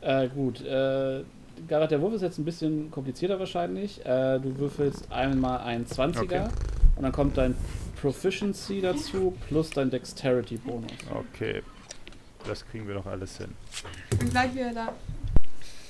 [0.02, 1.24] Äh, gut, äh,
[1.68, 4.06] Garrett, der Wurf ist jetzt ein bisschen komplizierter wahrscheinlich.
[4.06, 6.48] Äh, du würfelst einmal einen 20er Okay.
[6.98, 7.56] und dann kommt dein
[8.02, 10.92] Proficiency dazu plus dein Dexterity-Bonus.
[11.14, 11.64] Okay.
[12.48, 13.50] Das kriegen wir doch alles hin.
[14.20, 14.94] Bin gleich wieder da.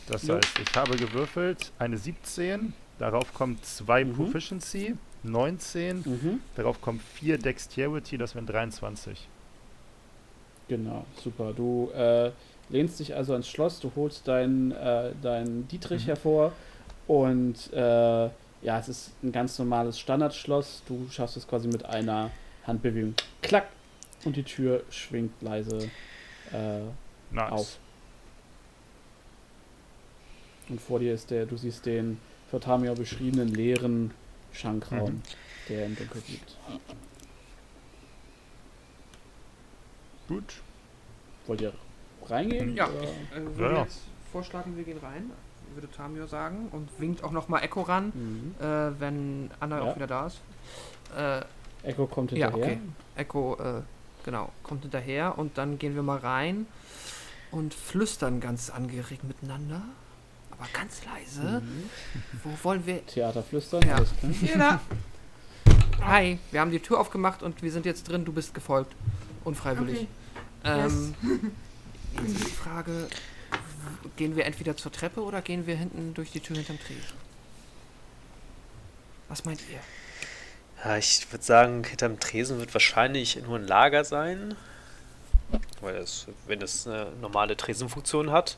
[0.07, 0.35] Das Jo.
[0.35, 4.13] heißt, ich habe gewürfelt eine 17, darauf kommt 2 Mhm.
[4.15, 6.39] Proficiency, 19, Mhm.
[6.55, 9.27] darauf kommt 4 Dexterity, das wären 23.
[10.67, 11.53] Genau, super.
[11.53, 12.31] Du äh,
[12.69, 16.07] lehnst dich also ans Schloss, du holst deinen äh, dein Dietrich Mhm.
[16.07, 16.51] hervor
[17.07, 17.77] und äh,
[18.61, 20.81] ja, es ist ein ganz normales Standardschloss.
[20.87, 22.31] Du schaffst es quasi mit einer
[22.65, 23.13] Handbewegung.
[23.43, 23.67] Klack!
[24.23, 25.77] Und die Tür schwingt leise
[26.51, 26.79] äh,
[27.31, 27.51] Nice.
[27.51, 27.77] auf.
[30.69, 32.19] Und vor dir ist der, du siehst den
[32.49, 34.11] von Tamio beschriebenen leeren
[34.51, 35.21] Schankraum, Mhm.
[35.69, 36.57] der im Dunkeln liegt.
[40.27, 40.55] Gut.
[41.45, 41.73] Wollt ihr
[42.29, 42.75] reingehen?
[42.75, 43.03] Ja, oder?
[43.03, 43.83] ich äh, würde Ja, ja.
[43.83, 43.99] jetzt
[44.31, 45.31] vorschlagen, wir gehen rein,
[45.73, 48.55] würde Tamio sagen und winkt auch nochmal Echo ran, Mhm.
[48.65, 49.83] äh, wenn Anna Ja.
[49.83, 50.39] auch wieder da ist.
[51.17, 51.41] Äh,
[51.83, 52.73] Echo kommt Ja, hinterher.
[52.77, 52.79] okay.
[53.15, 53.81] Echo, äh,
[54.23, 56.65] genau, kommt hinterher und dann gehen wir mal rein
[57.51, 59.81] und flüstern ganz angeregt miteinander,
[60.51, 61.61] aber ganz leise.
[61.61, 61.89] Mhm.
[62.43, 63.05] Wo wollen wir?
[63.05, 63.95] Theater flüstern, Ja.
[63.95, 64.31] alles klar.
[64.41, 64.79] Jeder.
[66.01, 68.93] Hi, wir haben die Tür aufgemacht und wir sind jetzt drin, du bist gefolgt.
[69.43, 70.07] Unfreiwillig.
[70.63, 70.85] Okay.
[70.85, 71.15] Ähm,
[72.21, 73.07] jetzt ist die Frage,
[74.15, 77.17] gehen wir entweder zur Treppe oder gehen wir hinten durch die Tür hinterm Tresen?
[79.27, 79.79] Was meint ihr?
[80.83, 84.55] Ja, ich würde sagen, hinterm Tresen wird wahrscheinlich nur ein Lager sein.
[85.81, 88.57] Weil es, wenn es eine normale Tresenfunktion hat.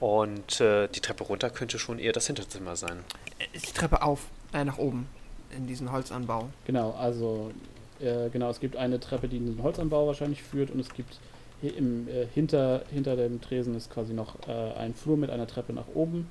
[0.00, 3.02] Und äh, die Treppe runter könnte schon eher das Hinterzimmer sein.
[3.38, 5.08] Äh, Ist die Treppe auf, äh, nach oben,
[5.50, 6.50] in diesen Holzanbau.
[6.66, 7.52] Genau, also
[8.00, 11.18] äh, genau, es gibt eine Treppe, die in den Holzanbau wahrscheinlich führt und es gibt
[11.62, 15.72] im, äh, hinter, hinter dem Tresen ist quasi noch äh, ein Flur mit einer Treppe
[15.72, 16.28] nach oben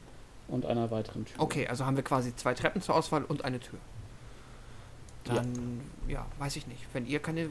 [0.48, 1.40] und einer weiteren Tür.
[1.40, 3.80] Okay, also haben wir quasi zwei Treppen zur Auswahl und eine Tür.
[5.24, 6.86] Dann, ja, weiß ich nicht.
[6.94, 7.50] Wenn ihr keine.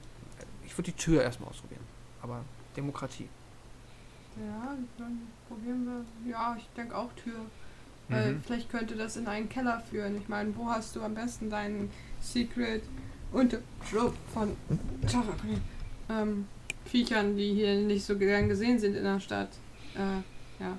[0.64, 1.82] Ich würde die Tür erstmal ausprobieren.
[2.22, 2.42] Aber
[2.76, 3.28] Demokratie.
[4.36, 6.30] Ja, dann probieren wir.
[6.30, 7.34] Ja, ich denke auch Tür.
[8.08, 8.42] Weil Mhm.
[8.44, 10.16] vielleicht könnte das in einen Keller führen.
[10.16, 11.90] Ich meine, wo hast du am besten deinen
[12.20, 12.82] Secret
[13.32, 14.56] Unterschlupf von
[15.06, 15.26] sorry,
[16.10, 16.46] ähm,
[16.84, 19.48] Viechern, die hier nicht so gern gesehen sind in der Stadt?
[19.94, 20.78] Äh, ja.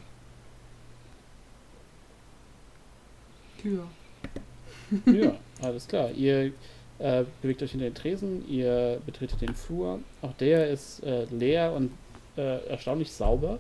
[3.62, 3.88] Tür.
[5.06, 6.12] Ja, alles klar.
[6.12, 6.52] Ihr
[7.00, 10.00] äh, bewegt euch hinter den Tresen, ihr betretet den Flur.
[10.22, 11.92] Auch der ist äh, leer und
[12.38, 13.60] äh, erstaunlich sauber.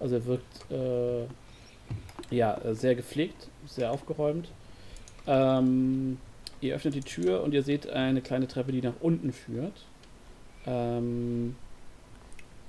[0.00, 1.24] Also er wirkt äh,
[2.34, 4.48] ja, sehr gepflegt, sehr aufgeräumt.
[5.26, 6.18] Ähm,
[6.60, 9.84] ihr öffnet die Tür und ihr seht eine kleine Treppe, die nach unten führt.
[10.66, 11.56] Ähm,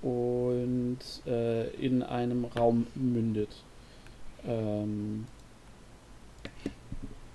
[0.06, 3.50] und äh, in einem Raum mündet.
[4.48, 5.26] Ähm,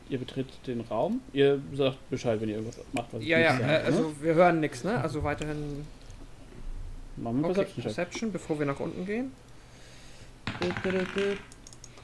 [0.09, 1.21] ihr betretet den Raum.
[1.33, 3.79] Ihr sagt Bescheid, wenn ihr irgendwas macht, was Ja, ja, sage, äh, ne?
[3.81, 5.01] also wir hören nichts, ne?
[5.01, 5.85] Also weiterhin.
[7.17, 7.83] Machen wir Okay, Perception-Check.
[7.83, 9.33] Perception, bevor wir nach unten gehen.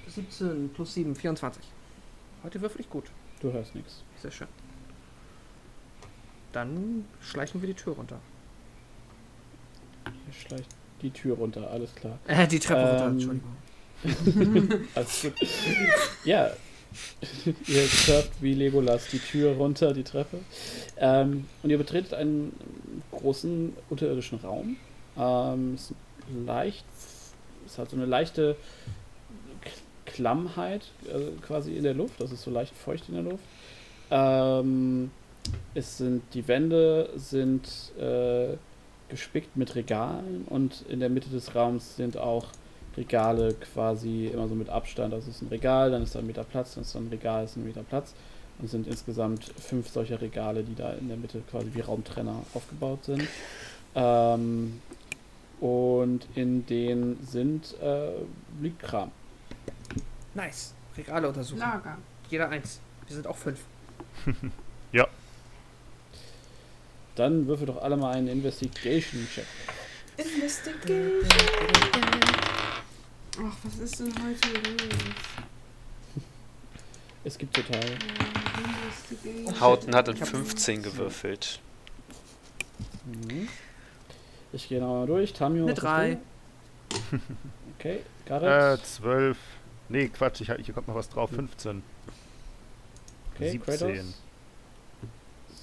[0.08, 1.62] 17 plus 7, 24.
[2.42, 3.04] Heute würfel ich gut.
[3.40, 4.02] Du hörst nichts.
[4.20, 4.48] Sehr schön.
[6.50, 8.18] Dann schleichen wir die Tür runter.
[10.26, 10.68] Ihr schleicht
[11.02, 12.18] die Tür runter, alles klar.
[12.26, 14.78] Äh, die Treppe runter, Ähm, Entschuldigung.
[14.94, 15.32] Alles gut.
[16.24, 16.50] ja.
[17.66, 20.38] ihr surft wie Legolas die Tür runter, die Treppe.
[20.98, 22.52] Ähm, und ihr betretet einen
[23.10, 24.76] großen unterirdischen Raum.
[25.18, 25.92] Ähm, ist
[26.46, 26.84] leicht,
[27.66, 28.56] es hat so eine leichte
[30.06, 32.20] Klammheit äh, quasi in der Luft.
[32.20, 33.44] Das ist so leicht feucht in der Luft.
[34.10, 35.10] Ähm,
[35.74, 37.66] es sind die Wände sind
[37.98, 38.56] äh,
[39.08, 42.46] gespickt mit Regalen und in der Mitte des Raums sind auch
[42.96, 45.12] Regale quasi immer so mit Abstand.
[45.12, 47.08] Also es ist ein Regal, dann ist da ein Meter Platz, dann ist da ein
[47.08, 48.14] Regal, ist ein Meter Platz.
[48.58, 52.42] Und es sind insgesamt fünf solcher Regale, die da in der Mitte quasi wie Raumtrenner
[52.54, 53.28] aufgebaut sind.
[53.94, 54.80] Ähm,
[55.60, 58.12] und in denen sind äh,
[58.60, 59.10] liegt Kram.
[60.34, 60.74] Nice.
[60.96, 61.58] Regale untersuchen.
[61.58, 61.98] Lager.
[62.30, 62.80] Jeder eins.
[63.06, 63.60] Wir sind auch fünf.
[67.16, 69.44] Dann würfel doch alle mal einen Investigation-Check.
[70.18, 71.28] Investigation.
[73.38, 74.88] Ach, was ist denn heute los?
[77.24, 77.80] Es gibt total.
[77.84, 79.60] Investigation.
[79.60, 81.60] Hauten hat in Ich hab- 15 gewürfelt.
[83.04, 83.48] Mhm.
[84.52, 85.32] Ich gehe nochmal durch.
[85.32, 85.64] Tamio.
[85.64, 86.18] Eine was hast drei.
[86.90, 87.20] du?
[87.78, 88.86] Okay, Äh, Garrett.
[88.86, 89.36] 12.
[89.90, 91.28] Nee, Quatsch, ich, hier kommt noch was drauf.
[91.30, 91.82] 15.
[93.34, 93.78] okay, 17.
[93.78, 94.14] Kratos.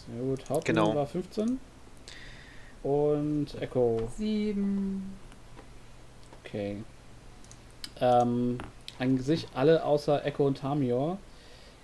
[0.08, 0.50] Sehr gut.
[0.50, 0.96] Hauptmann Genau.
[0.96, 1.60] war 15.
[2.84, 4.10] Und Echo.
[4.18, 5.14] Sieben.
[6.44, 6.78] Okay.
[8.02, 8.58] Ähm,
[9.00, 11.18] an sich alle außer Echo und Tamior.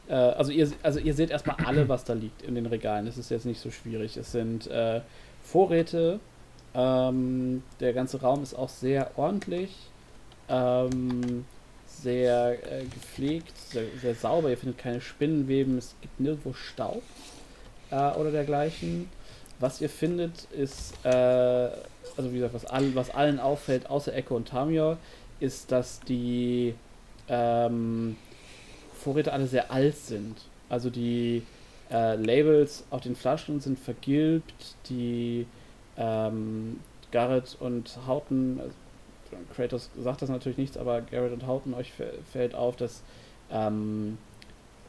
[0.10, 3.06] Äh, also, ihr, also ihr seht erstmal alle, was da liegt in den Regalen.
[3.06, 4.18] Das ist jetzt nicht so schwierig.
[4.18, 5.02] Es sind äh,
[5.44, 6.20] Vorräte.
[6.74, 9.76] Ähm, der ganze Raum ist auch sehr ordentlich.
[10.50, 11.46] Ähm,
[11.88, 14.50] sehr äh, gepflegt, sehr, sehr sauber.
[14.50, 15.78] Ihr findet keine Spinnenweben.
[15.78, 17.02] Es gibt nirgendwo Staub
[17.92, 19.10] äh, oder dergleichen.
[19.60, 24.36] Was ihr findet, ist, äh, also wie gesagt, was, all, was allen auffällt, außer Echo
[24.36, 24.98] und Tamior,
[25.40, 26.76] ist, dass die
[27.28, 28.16] ähm,
[28.94, 30.38] Vorräte alle sehr alt sind.
[30.70, 31.44] Also die
[31.92, 35.46] äh, Labels auf den Flaschen sind vergilbt, die
[35.98, 36.80] ähm,
[37.12, 38.74] Garrett und Houghton, also
[39.56, 43.02] Kratos sagt das natürlich nichts, aber Garrett und Houghton, euch fä- fällt auf, dass
[43.52, 44.18] ähm,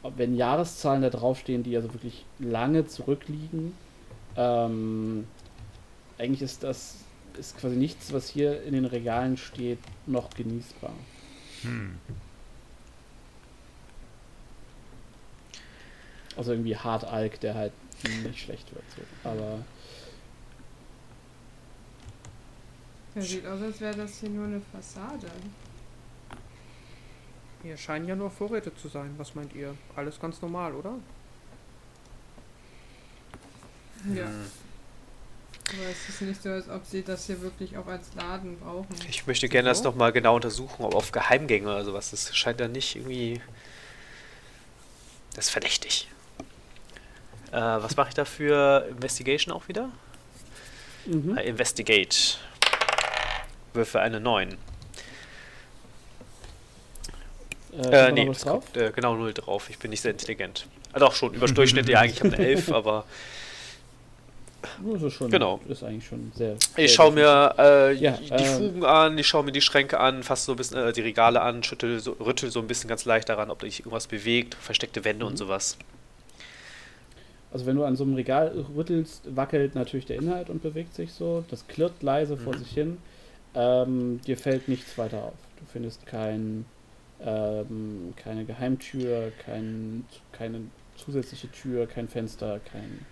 [0.03, 3.75] wenn Jahreszahlen da draufstehen, die also wirklich lange zurückliegen,
[4.35, 5.27] ähm,
[6.17, 6.97] eigentlich ist das
[7.37, 10.93] ist quasi nichts, was hier in den Regalen steht, noch genießbar.
[11.61, 11.97] Hm.
[16.35, 17.73] Also irgendwie Hartalk, der halt
[18.23, 18.83] nicht schlecht wird.
[18.95, 19.29] So.
[19.29, 19.59] Aber
[23.13, 25.27] Der sieht aus, als wäre das hier nur eine Fassade.
[27.63, 29.13] Hier scheinen ja nur Vorräte zu sein.
[29.17, 29.75] Was meint ihr?
[29.95, 30.95] Alles ganz normal, oder?
[34.13, 34.25] Ja.
[34.25, 34.51] Hm.
[35.73, 38.87] Aber es ist nicht so, als ob sie das hier wirklich auch als Laden brauchen.
[39.07, 39.85] Ich möchte gerne das So.
[39.85, 42.11] nochmal genau untersuchen, ob auf Geheimgänge oder sowas.
[42.11, 43.39] Das scheint da nicht irgendwie.
[45.35, 46.09] Das ist verdächtig.
[47.51, 49.89] Äh, was mache ich da für Investigation auch wieder?
[51.05, 51.37] mhm.
[51.37, 52.37] Äh, Investigate.
[53.73, 54.57] Würfe eine 9.
[57.77, 58.63] äh, Äh, nee, es drauf?
[58.65, 59.69] kommt äh, genau 0 drauf.
[59.69, 60.67] Ich bin nicht sehr intelligent.
[60.93, 63.05] Ah, doch, schon über Durchschnitt, ja, eigentlich habe eine 11, aber
[64.93, 65.59] Das ist schon, Genau.
[65.67, 66.55] ist eigentlich schon sehr.
[66.75, 69.99] sehr ich schaue mir äh, Ja, die ähm, Fugen an, ich schaue mir die Schränke
[69.99, 72.87] an, fasse so ein bisschen äh, die Regale an, schüttel so, rüttel so ein bisschen
[72.87, 75.31] ganz leicht daran, ob sich irgendwas bewegt, versteckte Wände Mhm.
[75.31, 75.77] und sowas.
[77.51, 81.11] Also wenn du an so einem Regal rüttelst, wackelt natürlich der Inhalt und bewegt sich
[81.11, 81.43] so.
[81.49, 82.59] Das klirrt leise vor Mhm.
[82.59, 82.97] sich hin.
[83.55, 85.33] Ähm, dir fällt nichts weiter auf.
[85.59, 86.65] Du findest kein,
[87.23, 90.61] ähm, keine Geheimtür, kein, keine
[90.95, 93.05] zusätzliche Tür, kein Fenster, kein,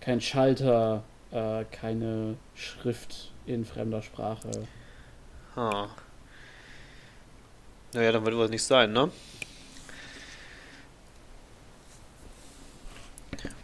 [0.00, 4.50] kein Schalter, äh, keine Schrift in fremder Sprache.
[5.56, 5.88] Ha.
[7.94, 9.10] Naja, dann wird was nicht sein, ne?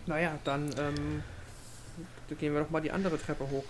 [0.06, 1.22] Naja, dann ähm,
[2.38, 3.64] gehen wir doch mal die andere Treppe hoch.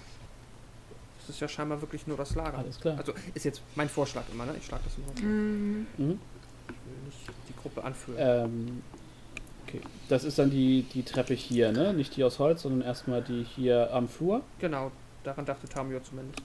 [1.28, 2.58] Das ist ja scheinbar wirklich nur das Lager.
[2.58, 2.98] Alles klar.
[2.98, 4.55] Also ist jetzt mein Vorschlag immer, ne?
[4.58, 5.07] Ich schlage das immer.
[5.07, 5.23] vor.
[5.23, 5.86] Mhm.
[5.97, 6.20] Mhm.
[6.68, 8.16] Ich will nicht die Gruppe anführen.
[8.18, 8.82] Ähm,
[9.66, 9.81] okay.
[10.08, 11.92] Das ist dann die, die Treppe hier, ne?
[11.92, 14.42] Nicht die aus Holz, sondern erstmal die hier am Flur.
[14.58, 14.90] Genau,
[15.23, 16.42] daran dachte Tamio zumindest.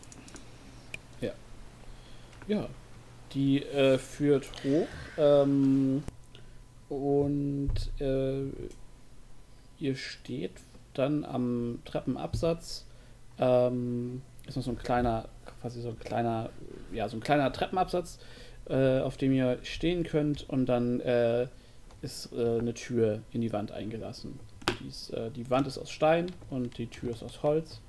[2.48, 2.68] Ja,
[3.34, 4.88] die äh, führt hoch
[5.18, 6.04] ähm,
[6.90, 8.44] und äh,
[9.80, 10.52] ihr steht
[10.94, 12.86] dann am Treppenabsatz.
[13.40, 15.28] Ähm, ist noch so ein kleiner,
[15.62, 16.50] quasi so ein kleiner,
[16.92, 18.20] ja, so ein kleiner Treppenabsatz,
[18.70, 21.48] äh, auf dem ihr stehen könnt und dann äh,
[22.02, 24.40] ist äh, eine Tür in die Wand eingelassen.
[24.80, 27.82] Die, ist, äh, die Wand ist aus Stein und die Tür ist aus Holz.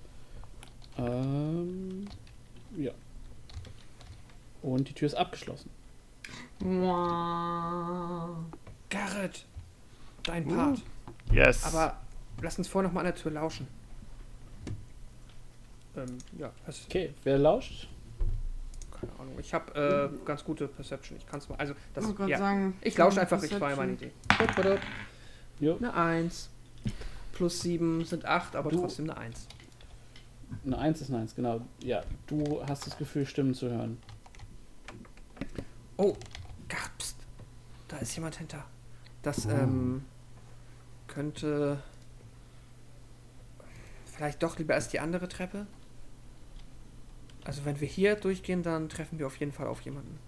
[0.99, 2.07] Ähm,
[2.77, 2.93] ja.
[4.63, 5.71] Und die Tür ist abgeschlossen.
[8.89, 9.45] Garrett!
[10.23, 10.81] Dein Part.
[11.31, 11.65] Yes.
[11.65, 11.99] Aber
[12.41, 13.67] lass uns vorher noch mal an der Tür lauschen.
[15.97, 16.51] Ähm, ja,
[16.87, 17.89] Okay, wer lauscht?
[19.01, 19.35] keine Ahnung.
[19.39, 21.19] Ich habe äh, ganz gute Perception.
[21.19, 21.57] Ich kann es mal.
[21.57, 22.39] Also, das, Ich gerade ja.
[22.39, 22.77] sagen.
[22.81, 24.13] Ich lausche einfach, ich war ja Perception.
[24.59, 24.81] meine Idee.
[25.61, 25.77] Jo.
[25.77, 26.51] Eine Eins.
[27.33, 29.47] plus 7 sind 8, aber Du- trotzdem eine 1.
[30.65, 31.61] Eine 1 ist eine 1, genau.
[31.83, 33.99] Ja, du hast das Gefühl, Stimmen zu hören.
[35.97, 36.17] Oh,
[36.99, 37.17] pst.
[37.89, 38.65] da ist jemand hinter.
[39.23, 40.05] Das ähm,
[41.09, 41.79] könnte
[44.07, 45.67] vielleicht doch lieber als die andere Treppe.
[47.45, 50.19] Also wenn wir hier durchgehen, dann treffen wir auf jeden Fall auf jemanden.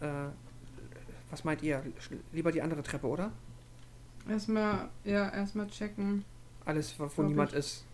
[0.00, 0.28] Äh,
[1.30, 1.82] was meint ihr?
[2.32, 3.32] Lieber die andere Treppe, oder?
[4.28, 6.24] Erstmal, ja, erstmal checken.
[6.64, 7.58] Alles, wo Glaub niemand ich.
[7.58, 7.84] ist.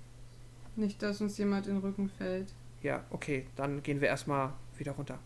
[0.77, 2.53] Nicht, dass uns jemand in den Rücken fällt.
[2.83, 5.19] Ja, okay, dann gehen wir erstmal wieder runter.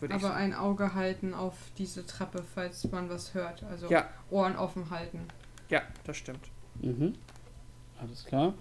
[0.00, 3.62] Würde Aber ein Auge halten auf diese Treppe, falls man was hört.
[3.64, 5.20] Also Ja, Ohren offen halten.
[5.68, 6.48] ja, das stimmt.
[6.80, 7.14] Mhm.
[8.00, 8.54] Alles klar.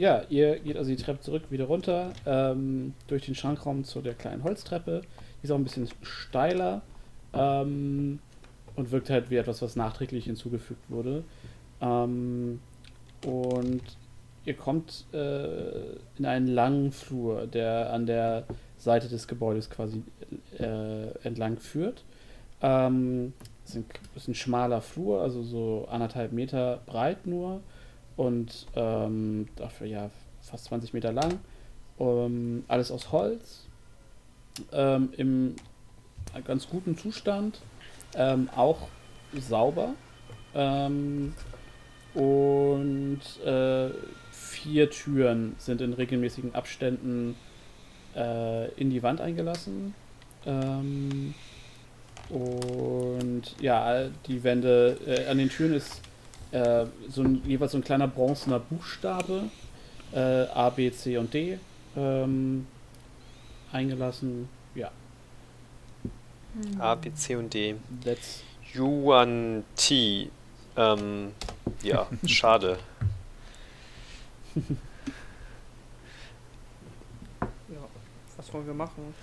[0.00, 4.14] Ja, ihr geht also die Treppe zurück, wieder runter, ähm, durch den Schrankraum zu der
[4.14, 5.02] kleinen Holztreppe.
[5.02, 6.80] Die ist auch ein bisschen steiler
[7.34, 8.18] ähm,
[8.76, 11.22] und wirkt halt wie etwas, was nachträglich hinzugefügt wurde.
[11.82, 12.60] Ähm,
[13.26, 13.82] und
[14.46, 18.46] ihr kommt äh, in einen langen Flur, der an der
[18.78, 20.02] Seite des Gebäudes quasi
[20.58, 22.04] äh, entlang führt.
[22.62, 23.34] Ähm,
[23.66, 23.84] es ist ein,
[24.16, 27.60] ist ein schmaler Flur, also so anderthalb Meter breit nur
[28.20, 30.10] und ähm, dafür ja
[30.42, 31.40] fast 20 Meter lang.
[31.98, 33.66] Ähm, alles aus Holz,
[34.72, 35.56] ähm, im
[36.44, 37.62] ganz guten Zustand,
[38.14, 38.88] ähm, auch
[39.38, 39.94] sauber
[40.54, 41.32] ähm,
[42.12, 43.88] und äh,
[44.32, 47.36] vier Türen sind in regelmäßigen Abständen
[48.14, 49.94] äh, in die Wand eingelassen.
[50.44, 51.34] Ähm,
[52.28, 56.02] und ja, die Wände, äh, an den Türen ist
[56.52, 59.44] äh, so ein, jeweils so ein kleiner bronzener Buchstabe,
[60.12, 61.58] äh, A, B, C und D,
[61.96, 62.66] ähm,
[63.72, 64.48] eingelassen.
[64.74, 64.90] Ja,
[66.78, 67.76] A, B, C und D.
[68.04, 68.42] let's.
[68.72, 70.30] Yuan Ti.
[70.76, 71.32] Ähm,
[71.82, 72.78] ja, schade.
[74.54, 74.62] Ja,
[78.36, 79.14] was wollen wir machen?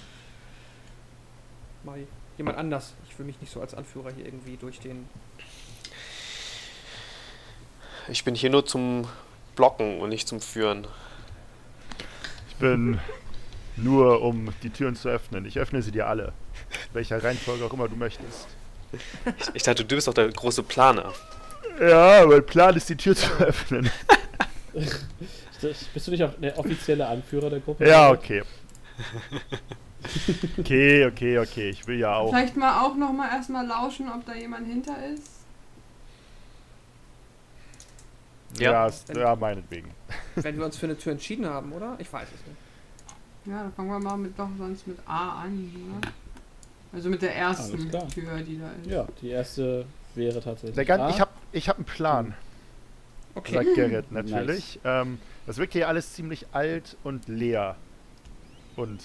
[1.84, 2.06] Mal
[2.38, 2.94] jemand anders.
[3.08, 5.08] Ich will mich nicht so als Anführer hier irgendwie durch den.
[8.10, 9.08] Ich bin hier nur zum
[9.56, 10.88] Blocken und nicht zum Führen.
[12.50, 13.00] Ich bin
[13.76, 15.46] nur, um die Türen zu öffnen.
[15.46, 16.34] Ich öffne sie dir alle.
[16.94, 18.48] Welcher Reihenfolge auch immer du möchtest.
[18.92, 21.14] Ich, ich dachte, du bist doch der große Planer.
[21.80, 23.90] Ja, mein Plan ist, die Tür zu öffnen.
[25.94, 27.88] Bist du nicht auch der offizielle Anführer der Gruppe?
[27.88, 28.44] Ja, okay.
[30.58, 31.70] Okay, okay, okay.
[31.70, 32.30] Ich will ja auch.
[32.30, 35.37] Vielleicht mal auch noch mal erstmal lauschen, ob da jemand hinter ist.
[38.60, 38.72] Ja.
[38.72, 39.92] Ja, ist, ja meinetwegen.
[40.36, 41.96] Wenn wir uns für eine Tür entschieden haben, oder?
[42.00, 42.58] Ich weiß es nicht.
[43.46, 45.56] Ja, dann fangen wir mal mit doch sonst mit A an.
[45.58, 46.02] Ne?
[46.92, 47.90] Also mit der ersten.
[48.10, 48.88] Tür, die da ist.
[48.90, 50.76] Ja, die erste wäre tatsächlich.
[50.76, 51.10] Der Gan A.
[51.10, 52.34] ich habe ich hab einen Plan,
[53.36, 53.54] Okay.
[53.54, 54.80] sagt Gerrit natürlich.
[54.84, 57.76] Ähm, das wirkt hier alles ziemlich alt und leer.
[58.76, 59.02] Und.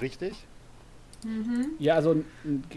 [0.00, 0.34] Richtig?
[1.24, 1.70] Mhm.
[1.78, 2.24] Ja, also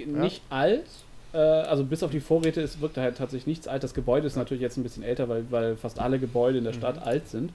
[0.06, 0.88] nicht alt.
[1.34, 3.84] Äh, also bis auf die Vorräte ist, wirkt da halt tatsächlich nichts alt.
[3.84, 6.74] Das Gebäude ist natürlich jetzt ein bisschen älter, weil, weil fast alle Gebäude in der
[6.74, 7.04] Stadt Mhm.
[7.04, 7.54] alt sind.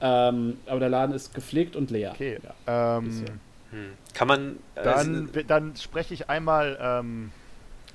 [0.00, 2.12] Ähm, aber der Laden ist gepflegt und leer.
[2.12, 2.38] Okay.
[2.66, 2.98] Ja.
[2.98, 3.24] Ähm.
[3.70, 3.92] Hm.
[4.14, 4.56] Kann man.
[4.76, 7.32] Äh, Dann, dann spreche ich einmal, ähm,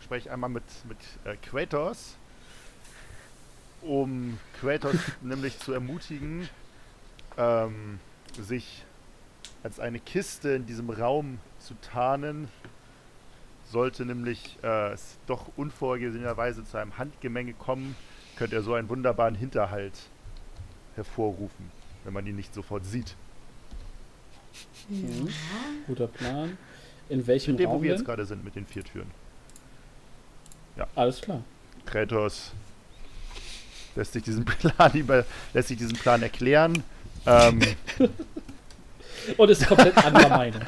[0.03, 2.15] spreche ich einmal mit, mit äh, Kratos,
[3.81, 6.49] um Kratos nämlich zu ermutigen,
[7.37, 7.99] ähm,
[8.39, 8.83] sich
[9.63, 12.49] als eine Kiste in diesem Raum zu tarnen.
[13.71, 17.95] Sollte nämlich äh, es doch unvorhergesehenerweise zu einem Handgemenge kommen,
[18.35, 19.93] könnte er so einen wunderbaren Hinterhalt
[20.95, 21.71] hervorrufen,
[22.03, 23.15] wenn man ihn nicht sofort sieht.
[24.89, 25.29] Mhm.
[25.87, 26.57] Guter Plan.
[27.07, 29.09] In welchem Mit dem, wo Raum wir jetzt gerade sind, mit den vier Türen.
[30.95, 31.43] Alles klar.
[31.85, 32.51] Kratos
[33.95, 36.83] lässt sich diesen Plan über, lässt sich diesen Plan erklären.
[37.25, 37.61] Ähm,
[39.37, 40.61] Und ist komplett anderer Meinung.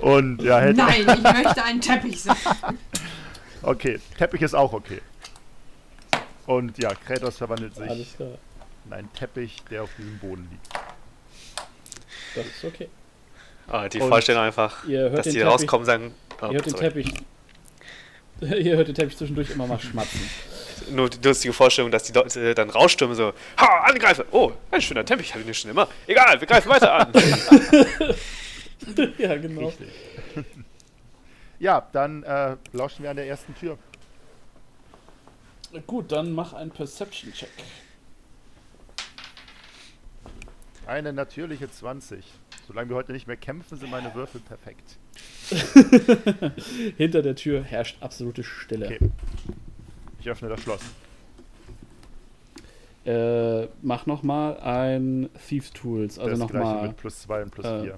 [0.00, 2.34] und ja, hätte, Nein, ich möchte einen Teppich sehen.
[3.62, 5.00] okay, Teppich ist auch okay.
[6.46, 8.28] Und ja, Kratos verwandelt sich Alles klar.
[8.86, 10.68] in einen Teppich, der auf diesem Boden liegt.
[12.36, 12.88] Das ist okay.
[13.68, 16.14] ah, die Und- Vorstellung einfach, Ihr hört dass die Teppich- rauskommen und sagen.
[16.42, 16.74] Oh, Ihr hört den.
[16.74, 17.14] Teppich.
[18.40, 20.20] Ihr hört den Teppich zwischendurch immer mal schmatzen.
[20.90, 24.26] Nur die lustige Vorstellung, dass die Leute dann rausstürmen, so, ha, angreife!
[24.30, 25.88] Oh, ein schöner Teppich, hatte ich nicht schon immer.
[26.06, 27.12] Egal, wir greifen weiter an.
[29.18, 29.68] ja, genau.
[29.68, 29.88] Richtig.
[31.58, 33.78] ja, dann äh, lauschen wir an der ersten Tür.
[35.86, 37.50] Gut, dann mach einen Perception-Check.
[40.86, 42.24] Eine natürliche 20.
[42.66, 44.98] Solange wir heute nicht mehr kämpfen, sind meine Würfel perfekt.
[46.96, 48.86] Hinter der Tür herrscht absolute Stille.
[48.86, 49.10] Okay.
[50.24, 50.80] Ich öffne das Schloss.
[53.04, 56.18] Äh, mach nochmal ein Thieves Tools.
[56.18, 56.88] Also nochmal.
[56.88, 57.96] mit plus 2 und plus äh, 4.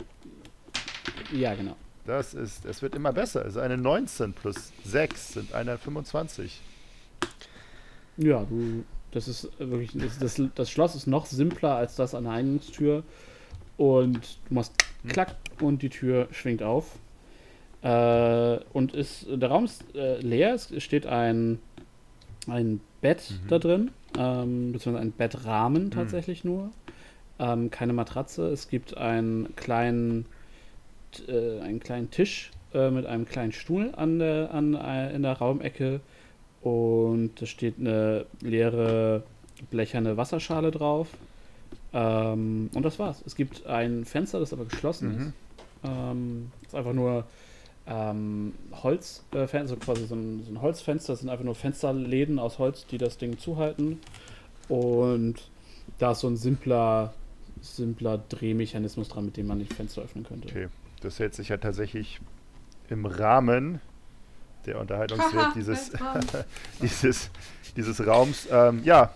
[1.38, 1.76] Ja, genau.
[2.04, 3.42] Das ist, es wird immer besser.
[3.42, 6.60] Es ist eine 19 plus 6 sind eine 25.
[8.16, 8.84] Ja, du.
[9.12, 9.92] Das ist wirklich.
[9.94, 13.04] Das, das, das Schloss ist noch simpler als das an der Eingangstür.
[13.76, 14.72] Und du machst
[15.02, 15.10] Hm.
[15.12, 16.98] klack und die Tür schwingt auf.
[17.82, 20.54] Äh, und ist, der Raum ist äh, leer.
[20.54, 21.60] Es steht ein,
[22.46, 23.48] ein Bett Mhm.
[23.48, 23.90] da drin.
[24.18, 26.70] Ähm, beziehungsweise ein Bettrahmen tatsächlich nur.
[27.38, 28.48] Ähm, keine Matratze.
[28.48, 30.26] Es gibt einen kleinen,
[31.28, 35.34] äh, einen kleinen Tisch äh, mit einem kleinen Stuhl an der, an, äh, in der
[35.34, 36.00] Raumecke.
[36.62, 39.22] Und da steht eine leere
[39.70, 41.08] blecherne Wasserschale drauf.
[41.92, 43.22] Ähm, und das war's.
[43.26, 45.18] Es gibt ein Fenster, das aber geschlossen Mhm.
[45.20, 45.32] ist.
[45.84, 47.24] Ähm, ist einfach nur
[47.86, 51.12] ähm, Holz, äh, also quasi so ein, so ein Holzfenster.
[51.12, 54.00] Das sind einfach nur Fensterläden aus Holz, die das Ding zuhalten.
[54.68, 55.48] Und
[55.98, 57.14] da ist so ein simpler,
[57.60, 60.48] simpler Drehmechanismus dran, mit dem man die Fenster öffnen könnte.
[60.48, 60.68] Okay.
[61.00, 62.20] Das hält sich ja tatsächlich
[62.88, 63.80] im Rahmen
[64.64, 65.92] der Unterhaltungswert dieses,
[66.82, 67.30] dieses,
[67.76, 68.48] dieses Raums.
[68.50, 69.12] Ähm, ja,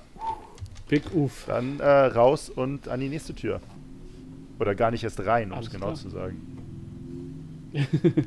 [0.89, 1.45] Big Uff.
[1.47, 3.61] dann äh, raus und an die nächste Tür.
[4.61, 5.97] Oder gar nicht erst rein, um es genau klar.
[5.97, 6.61] zu sagen.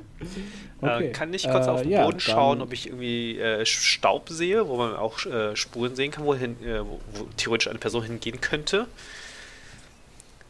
[0.81, 1.07] Okay.
[1.07, 4.27] Äh, kann ich kurz Äh, auf den ja, Boden schauen, ob ich irgendwie äh, Staub
[4.27, 8.03] sehe, wo man auch äh, Spuren sehen kann, wohin, äh, wo, wo theoretisch eine Person
[8.03, 8.87] hingehen könnte?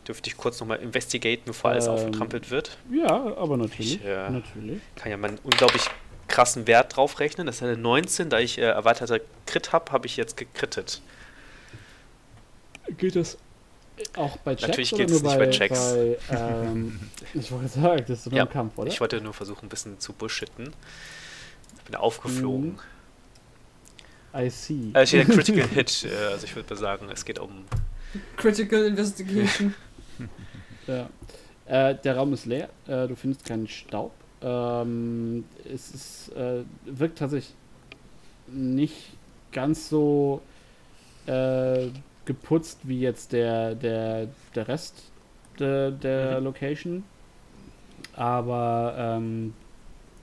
[0.08, 2.78] Dürfte ich kurz nochmal investigaten, bevor alles Ähm, aufgetrampelt wird?
[2.92, 3.98] Ja, aber natürlich.
[3.98, 4.82] Ich, äh, natürlich.
[4.96, 5.84] Kann ja meinen unglaublich
[6.28, 7.46] krassen Wert drauf rechnen.
[7.46, 11.02] Das ist eine 19, da ich äh, erweiterter Crit habe, habe ich jetzt gekrittet.
[12.98, 13.38] Gilt das
[14.16, 14.68] auch bei Checks?
[14.70, 15.94] Natürlich gilt es nicht bei Checks.
[15.94, 17.00] Bei, ähm,
[17.34, 18.88] ich wollte sagen, das ist nur Ja, ein Kampf, oder?
[18.88, 20.74] Ich wollte nur versuchen, ein bisschen zu bullshitten.
[21.78, 22.72] Ich bin aufgeflogen.
[22.72, 22.80] Mhm.
[24.36, 24.92] I see.
[24.94, 27.66] Äh, steht ein Critical Hit, äh, also ich würde mal sagen, es geht um.
[28.38, 29.74] Critical Investigation.
[30.86, 31.10] Ja.
[31.66, 34.12] Äh, der Raum ist leer, äh, du findest keinen Staub.
[34.42, 37.56] Ähm, es ist, äh, wirkt tatsächlich
[38.48, 39.14] nicht
[39.54, 40.42] ganz so
[41.26, 41.88] äh,
[42.26, 45.04] geputzt wie jetzt der, der, der Rest
[45.60, 46.46] de, der Mhm.
[46.46, 47.04] Location.
[48.16, 49.54] Aber ähm,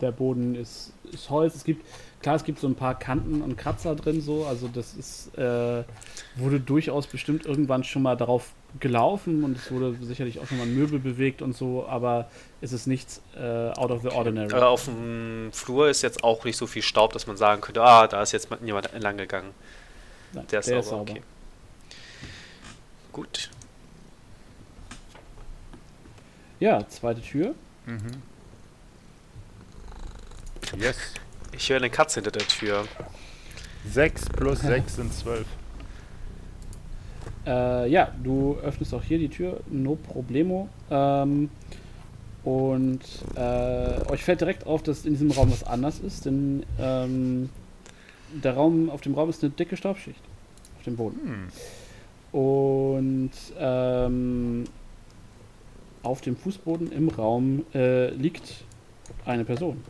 [0.01, 1.55] der Boden ist, ist Holz.
[1.55, 1.85] Es gibt,
[2.23, 4.47] klar, es gibt so ein paar Kanten und Kratzer drin, so.
[4.47, 5.83] Also, das ist, äh,
[6.37, 10.67] wurde durchaus bestimmt irgendwann schon mal darauf gelaufen und es wurde sicherlich auch schon mal
[10.67, 12.31] Möbel bewegt und so, aber
[12.61, 14.53] es ist nichts äh, out of the ordinary.
[14.55, 17.83] Äh, auf dem Flur ist jetzt auch nicht so viel Staub, dass man sagen könnte,
[17.83, 19.51] ah, da ist jetzt jemand entlang gegangen.
[20.33, 21.23] Nein, Der ist sauber, okay.
[23.21, 23.51] Gut.
[26.59, 27.55] Ja, zweite Tür.
[27.85, 28.23] Mhm.
[30.79, 30.97] Yes.
[31.53, 32.87] Ich höre eine Katze hinter der Tür.
[33.87, 35.47] 6 plus 6 sind 12.
[37.47, 40.71] Äh, ja, du öffnest auch hier die Tür, no problemo.
[40.91, 41.51] Ähm,
[42.43, 43.01] und
[43.35, 47.51] äh, euch fällt direkt auf, dass in diesem Raum was anders ist, denn ähm,
[48.33, 50.23] der Raum, auf dem Raum ist eine dicke Staubschicht
[50.79, 51.21] auf dem Boden.
[51.23, 51.49] Hm.
[52.33, 54.65] Und ähm,
[56.03, 58.65] auf dem Fußboden im Raum äh, liegt
[59.27, 59.83] eine Person.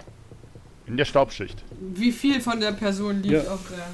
[0.86, 1.62] In der Staubschicht.
[1.94, 3.52] Wie viel von der Person liegt Ja.
[3.52, 3.86] auf der.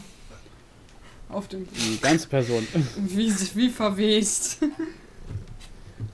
[1.37, 1.67] Auf dem.
[1.75, 2.67] Die ganze Person.
[3.09, 4.63] Wie, wie verwest.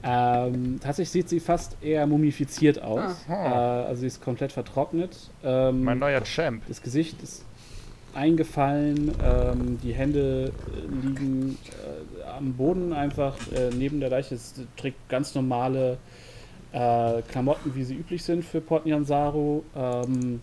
[0.03, 3.15] ähm, tatsächlich sieht sie fast eher mumifiziert aus.
[3.29, 3.83] Äh, Aha.
[3.83, 5.15] also sie ist komplett vertrocknet.
[5.43, 6.63] Ähm, Mein neuer Champ.
[6.67, 7.45] Das Gesicht ist
[8.13, 14.35] eingefallen, ähm, die Hände äh, liegen äh, am Boden einfach äh, neben der Leiche.
[14.35, 15.97] Es trägt ganz normale
[16.71, 19.63] äh, Klamotten, wie sie üblich sind für Port Nyansaru.
[19.75, 20.41] Ähm,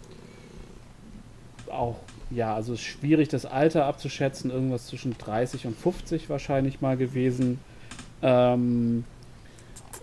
[1.70, 1.96] auch,
[2.30, 4.50] ja, also es ist schwierig, das Alter abzuschätzen.
[4.50, 7.60] Irgendwas zwischen 30 und 50 wahrscheinlich mal gewesen.
[8.22, 9.04] Ähm,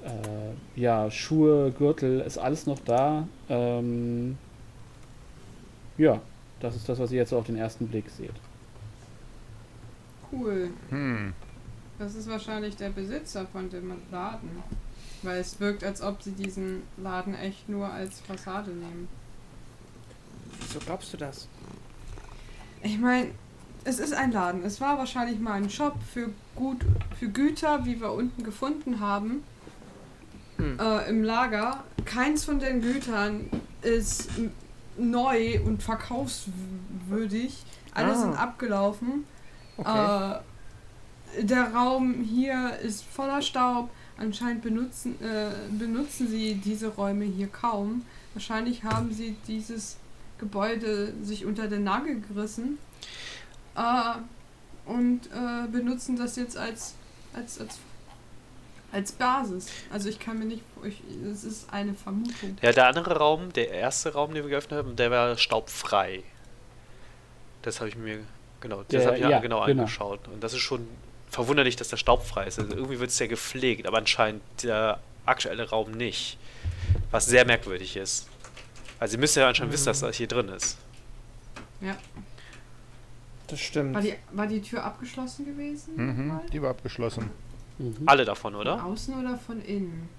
[0.04, 3.28] äh, ja, Schuhe, Gürtel, ist alles noch da.
[3.50, 4.38] Ähm,
[5.98, 6.22] ja,
[6.60, 8.34] das ist das, was ihr jetzt auf den ersten Blick seht.
[10.32, 10.70] Cool.
[10.90, 11.34] Hm.
[12.00, 14.50] Das ist wahrscheinlich der Besitzer von dem Laden.
[15.24, 19.08] Weil es wirkt, als ob sie diesen Laden echt nur als Fassade nehmen.
[20.60, 21.48] Wieso glaubst du das?
[22.84, 23.32] Ich meine,
[23.84, 24.64] es ist ein Laden.
[24.64, 26.86] Es war wahrscheinlich mal ein Shop für gut
[27.20, 29.44] für Güter, wie wir unten gefunden haben.
[30.58, 30.80] Hm.
[30.80, 31.84] Äh, Im Lager.
[32.06, 33.50] Keins von den Gütern
[33.82, 34.30] ist
[34.98, 37.64] neu und verkaufswürdig.
[37.94, 38.16] Alle Ah.
[38.16, 39.26] sind abgelaufen.
[39.78, 40.36] Okay.
[41.38, 43.90] Äh, der Raum hier ist voller Staub.
[44.20, 48.04] anscheinend benutzen, äh, benutzen sie diese Räume hier kaum.
[48.34, 49.98] Wahrscheinlich haben sie dieses
[50.40, 52.80] Gebäude sich unter den Nagel gerissen
[53.76, 54.14] äh,
[54.88, 56.96] und äh, benutzen das jetzt als,
[57.34, 57.78] als, als,
[58.92, 59.68] als Basis.
[59.92, 62.58] Also ich kann mir nicht, ich, es ist eine Vermutung.
[62.62, 66.24] Ja, der andere Raum, der erste Raum, den wir geöffnet haben, der war staubfrei.
[67.62, 68.20] Das habe ich mir,
[68.62, 69.82] genau, das habe ich mir ja, genau, genau.
[69.82, 70.28] angeschaut.
[70.28, 70.88] Und das ist schon
[71.30, 72.60] verwunderlich, dass der staubfrei ist.
[72.60, 76.38] Also irgendwie wird es ja gepflegt, aber anscheinend der aktuelle Raum nicht.
[77.12, 78.28] Was sehr merkwürdig ist.
[79.00, 80.78] Also ihr müsst ja anscheinend wissen, dass das hier drin ist.
[83.48, 83.96] Das stimmt.
[83.96, 85.94] War die, war die Tür abgeschlossen gewesen?
[85.96, 87.30] Mhm, die war abgeschlossen.
[87.80, 87.96] Mhm.
[88.06, 88.84] Alle davon, Von oder?
[88.84, 90.10] außen oder von innen?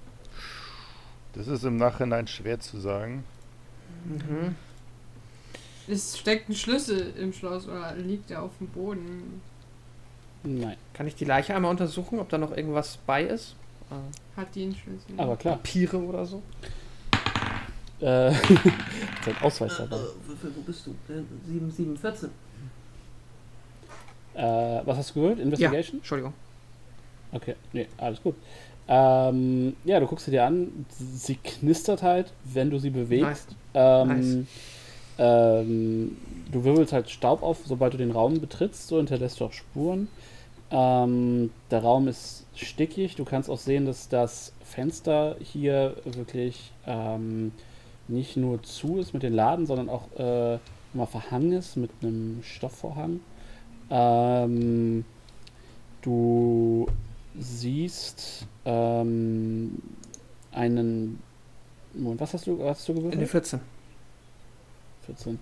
[1.32, 3.24] Das ist im Nachhinein schwer zu sagen.
[4.04, 4.54] Mhm.
[5.86, 9.40] Es steckt ein Schlüssel im Schloss oder liegt er auf dem Boden?
[10.44, 13.56] Nein, Kann ich die Leiche einmal untersuchen, ob da noch irgendwas bei ist?
[13.90, 15.06] Äh, Hat die einen Schlüssel?
[15.16, 15.56] aber klar.
[15.56, 16.42] Papiere oder so?
[18.00, 18.30] Äh,
[19.24, 19.96] sein Ausweis dabei.
[20.26, 20.94] Würfel, wo bist du?
[21.46, 22.30] 7, 7, 14.
[24.34, 24.42] Äh,
[24.84, 25.38] was hast du gehört?
[25.38, 25.96] Ja, Investigation?
[25.98, 26.32] Entschuldigung.
[27.32, 28.34] Okay, nee, alles gut.
[28.88, 30.86] Ähm, ja, du guckst sie dir an.
[30.88, 33.54] Sie knistert halt, wenn du sie bewegst.
[33.74, 34.06] Nice.
[34.08, 34.46] Ähm, Nice.
[35.18, 36.16] ähm,
[36.50, 40.08] du wirbelst halt Staub auf, sobald du den Raum betrittst, so hinterlässt du auch Spuren.
[40.70, 43.16] Ähm, der Raum ist stickig.
[43.16, 47.52] Du kannst auch sehen, dass das Fenster hier wirklich ähm,
[48.06, 50.58] nicht nur zu ist mit den Laden, sondern auch äh,
[50.94, 53.20] mal verhangen ist mit einem Stoffvorhang.
[53.90, 55.04] Ähm,
[56.02, 56.86] du
[57.38, 59.80] siehst ähm,
[60.52, 61.20] einen.
[61.94, 63.14] Moment, was hast du, was hast du gewürfelt?
[63.14, 63.60] In der 14.
[65.06, 65.38] 14.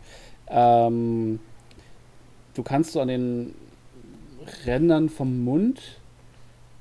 [0.49, 1.41] Ähm,
[2.55, 3.55] du kannst so an den
[4.65, 5.81] Rändern vom Mund,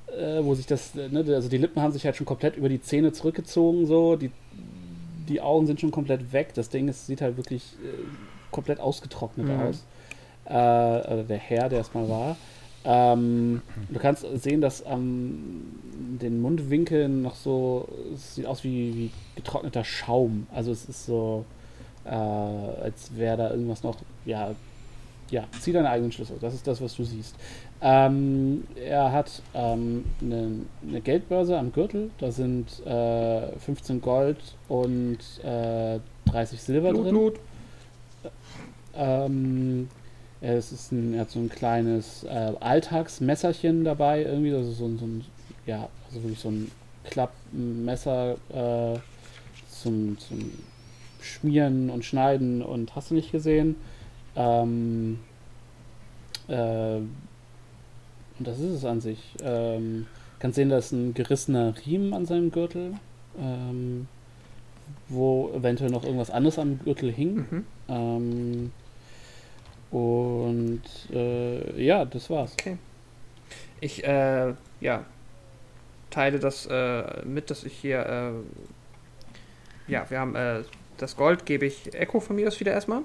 [0.08, 2.82] äh, wo sich das, ne, also die Lippen haben sich halt schon komplett über die
[2.82, 4.32] Zähne zurückgezogen, so, die,
[5.28, 6.54] die Augen sind schon komplett weg.
[6.54, 7.88] Das Ding ist, sieht halt wirklich äh,
[8.52, 9.60] komplett ausgetrocknet Mhm.
[9.60, 9.84] aus.
[10.46, 12.38] Äh, also der Herr, der es mal war.
[12.86, 15.64] Ähm, du kannst sehen, dass an
[16.22, 20.48] den Mundwinkeln noch so, es sieht aus wie, wie getrockneter Schaum.
[20.54, 21.46] Also es ist so,
[22.06, 24.52] äh, als wäre da irgendwas noch, ja,
[25.32, 26.38] ja, zieh deinen eigenen Schlüssel.
[26.40, 27.36] Das ist das, was du siehst.
[27.82, 30.52] Ähm, er hat ähm, eine,
[30.88, 32.12] eine Geldbörse am Gürtel.
[32.20, 37.12] Da sind äh, 15 Gold und äh, 30 Silber Blut, drin.
[37.12, 37.40] Blut.
[38.96, 39.90] Ähm,
[40.54, 44.98] es ist ein, er hat so ein kleines äh, Alltagsmesserchen dabei, irgendwie, also so, ein-
[44.98, 45.26] so ein,
[45.66, 46.72] ja, also wirklich so ein
[47.06, 49.00] Klappmesser äh,
[49.70, 50.52] zum, zum
[51.22, 53.76] Schmieren und Schneiden und hast du nicht gesehen.
[54.36, 55.20] Ähm,
[56.48, 56.98] äh,
[58.38, 59.20] und das ist es an sich.
[59.44, 60.08] Ähm,
[60.40, 62.94] kannst sehen, da ist ein gerissener Riemen an seinem Gürtel,
[63.40, 64.08] ähm,
[65.08, 67.36] wo eventuell noch irgendwas anderes am Gürtel hing.
[67.50, 67.66] Mhm.
[67.88, 68.72] Ähm,
[69.96, 70.82] und
[71.14, 72.56] äh, ja, das war's.
[73.80, 75.06] Ich, äh, ja,
[76.10, 78.06] teile das äh, mit, dass ich hier,
[79.88, 80.64] äh, ja, wir haben äh,
[80.98, 83.02] das Gold, gebe ich Echo von mir aus wieder erstmal.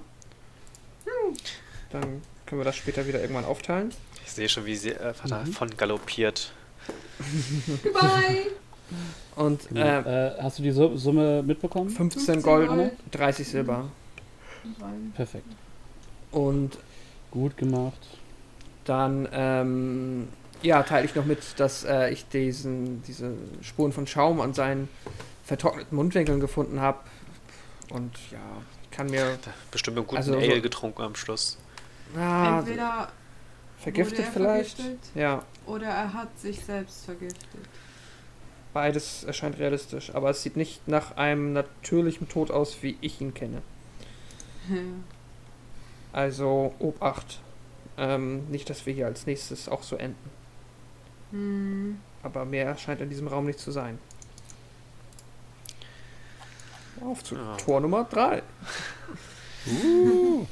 [1.91, 3.91] Dann können wir das später wieder irgendwann aufteilen.
[4.25, 5.31] Ich sehe schon, wie sie einfach Mhm.
[5.53, 6.53] davon galoppiert.
[7.83, 8.47] Goodbye!
[9.37, 9.81] Und Genau.
[9.87, 11.91] äh, Äh, hast du die Su- Summe mitbekommen?
[11.91, 12.93] 15 15 Gold, Gold.
[13.13, 13.89] 30 Silber.
[15.15, 15.47] Perfekt.
[16.33, 16.79] Und
[17.31, 17.99] Gut gemacht.
[18.85, 20.29] dann, ähm,
[20.63, 24.89] ja, teile ich noch mit, dass äh, ich diesen, diese Spuren von Schaum an seinen
[25.45, 26.99] vertrockneten Mundwinkeln gefunden habe.
[27.91, 28.39] Und ja,
[28.91, 29.39] kann mir
[29.71, 31.57] Bestimmt einen guten Also so- Ale getrunken am Schluss.
[32.17, 33.09] ah, Entweder
[33.79, 34.77] vergiftet wurde er vielleicht.
[34.81, 37.61] vergiftet Ja, oder er hat sich selbst vergiftet.
[38.73, 43.35] beides erscheint realistisch, aber es sieht nicht nach einem natürlichen Tod aus, wie ich ihn
[43.35, 43.63] kenne.
[46.13, 47.41] Also Obacht.
[47.97, 50.31] Ähm, nicht, dass wir hier als nächstes auch so enden.
[51.33, 51.99] Hm.
[52.23, 53.99] Aber mehr scheint in diesem Raum nicht zu sein.
[57.03, 57.57] Auf zu Ja.
[57.57, 58.43] Tor Nummer 3.
[59.67, 60.47] Uh,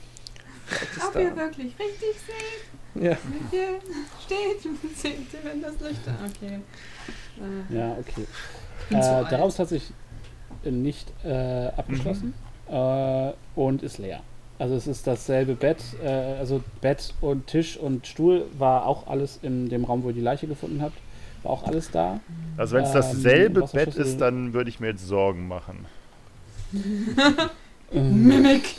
[1.06, 3.16] Ob ihr wirklich richtig seht, Ja.
[3.24, 3.80] wie hier
[4.24, 4.62] steht,
[4.96, 6.14] seht ihr, wenn das Licht da.
[6.26, 6.60] Okay.
[7.38, 8.26] Äh, Ja, okay.
[8.90, 9.92] Äh, Raum ist tatsächlich
[10.64, 12.34] nicht äh, abgeschlossen
[12.68, 14.22] äh, und ist leer.
[14.58, 19.38] Also es ist dasselbe Bett, äh, also Bett und Tisch und Stuhl war auch alles
[19.42, 20.96] in dem Raum, wo ihr die Leiche gefunden habt.
[21.44, 22.18] War auch alles da.
[22.56, 25.86] also wenn es Ähm, dasselbe Bett Wasserschlüssel- ist, dann würde ich mir jetzt Sorgen machen.
[27.90, 28.74] Ähm, Mimik.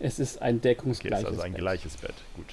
[0.00, 1.60] es ist ein Okay, deckungsgleiches ist also ein Bett.
[1.60, 2.14] gleiches Bett.
[2.34, 2.46] Gut.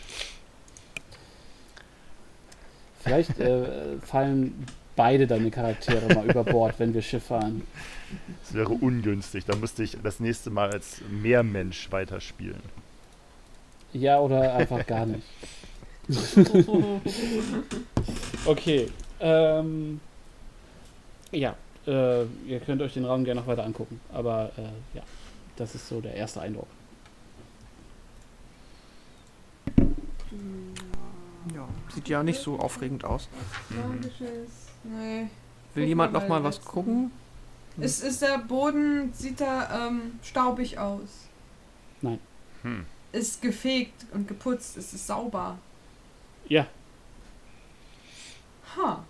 [3.00, 7.64] Vielleicht äh, fallen beide deine Charaktere mal über Bord, wenn wir Schiff fahren.
[8.44, 9.46] Das wäre ungünstig.
[9.46, 12.62] Da müsste ich das nächste Mal als Meermensch weiterspielen.
[13.94, 15.28] Ja, oder einfach gar nicht.
[18.46, 18.88] okay.
[19.20, 20.00] Ähm,
[21.32, 21.56] ja,
[21.88, 24.00] äh, ihr könnt euch den Raum gerne noch weiter angucken.
[24.14, 25.04] Aber äh, ja,
[25.56, 26.68] das ist so der erste Eindruck.
[31.54, 33.28] Ja, sieht ja nicht so aufregend aus.
[33.70, 34.71] Magisches.
[34.84, 35.28] Nee.
[35.74, 36.72] Will jemand noch mal was letzten.
[36.72, 37.12] gucken?
[37.78, 41.28] Ist, ist der Boden, sieht er ähm, staubig aus?
[42.64, 42.86] Hm.
[43.12, 45.58] Ist gefegt und geputzt, ist es sauber?
[46.48, 46.68] Ja,
[48.78, 49.04] Ha.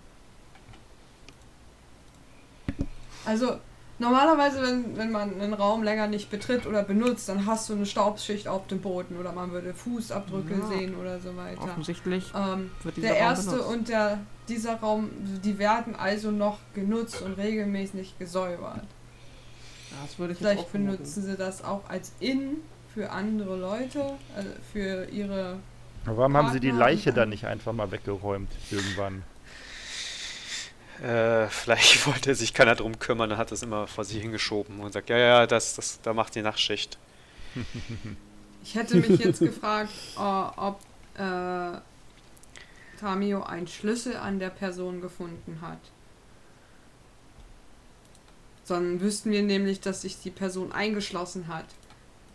[3.25, 3.59] Also,
[4.01, 7.85] normalerweise, wenn, wenn man einen Raum länger nicht betritt oder benutzt, dann hast du eine
[7.85, 10.65] Staubschicht auf dem Boden oder man würde Fußabdrücke Ja.
[10.67, 11.61] sehen oder so weiter.
[11.63, 13.69] Offensichtlich Ähm, wird dieser der Raum erste benutzt.
[13.69, 14.17] und der,
[14.49, 15.09] dieser Raum,
[15.43, 18.81] die werden also noch genutzt und regelmäßig gesäubert.
[20.03, 22.57] Das würde ich jetzt Vielleicht benutzen sie das auch als Inn
[22.93, 25.57] für andere Leute, also für ihre.
[26.05, 29.23] Aber warum haben sie die Partner Leiche dann nicht einfach mal weggeräumt irgendwann?
[31.01, 34.93] Äh, vielleicht wollte sich keiner drum kümmern und hat das immer vor sich hingeschoben und
[34.93, 36.97] sagt, ja, ja, das, das, da macht die Nachtschicht.
[38.63, 40.80] Ich hätte mich jetzt gefragt, äh, ob
[41.17, 41.80] äh,
[42.99, 45.80] Tamio einen Schlüssel an der Person gefunden hat.
[48.67, 51.65] Dann wüssten wir nämlich, dass sich die Person eingeschlossen hat,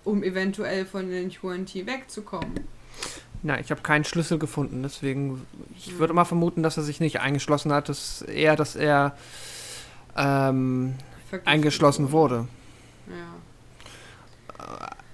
[0.05, 2.67] um eventuell von den Huanti wegzukommen.
[3.43, 5.99] Na, ich habe keinen Schlüssel gefunden, deswegen ich Hm.
[5.99, 9.17] würde mal vermuten, dass er sich nicht eingeschlossen hat, dass eher, dass er
[10.17, 10.95] ähm,
[11.45, 12.49] eingeschlossen wurde.
[13.09, 13.37] Ja.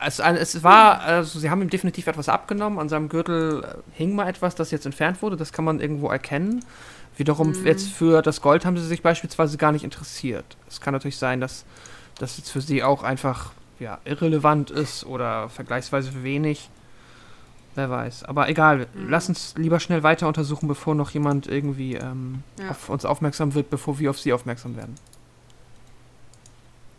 [0.04, 2.78] Es, es war, also sie haben ihm definitiv etwas abgenommen.
[2.78, 5.36] An seinem Gürtel äh, hing mal etwas, das jetzt entfernt wurde.
[5.36, 6.64] Das kann man irgendwo erkennen.
[7.16, 7.66] Wiederum Mhm.
[7.66, 10.56] jetzt für das Gold haben sie sich beispielsweise gar nicht interessiert.
[10.68, 11.64] Es kann natürlich sein, dass
[12.18, 16.68] das jetzt für sie auch einfach ja, irrelevant ist oder vergleichsweise wenig.
[17.74, 18.24] Wer weiß.
[18.24, 19.08] Aber egal, Mhm.
[19.08, 22.70] lass uns lieber schnell weiter untersuchen, bevor noch jemand irgendwie ähm, Ja.
[22.70, 24.94] auf uns aufmerksam wird, bevor wir auf sie aufmerksam werden.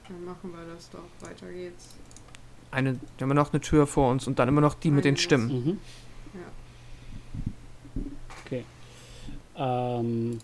[0.08, 1.00] Dann machen wir das doch.
[1.27, 1.90] Weiter geht's.
[2.72, 5.14] Eine, wir haben noch eine Tür vor uns und dann immer noch die mit den
[5.14, 5.48] Eine Stimmen.
[5.64, 5.80] Mhm.
[6.34, 8.02] Ja.
[8.45, 8.66] Okay.
[9.56, 10.40] Ähm,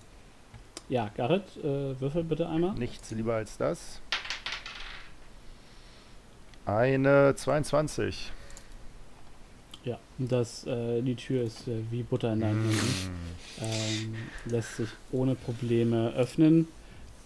[0.89, 2.73] ja, Garrett, äh, würfel bitte einmal.
[2.75, 3.99] Nichts lieber als das.
[6.67, 8.31] Eine 22.
[9.89, 12.77] Ja, das, äh, die Tür ist äh, wie Butter in deinen Händen.
[12.77, 13.63] Hm.
[13.63, 16.67] Ähm, lässt sich ohne Probleme öffnen.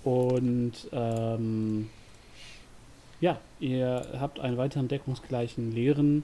[0.05, 1.89] Und ähm,
[3.19, 6.23] ja, ihr habt einen weiteren deckungsgleichen, leeren,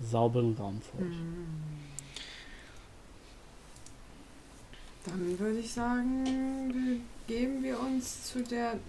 [0.00, 1.14] sauberen Raum vor euch.
[1.14, 1.46] Mhm.
[5.06, 8.80] Dann würde ich sagen, geben wir uns zu der.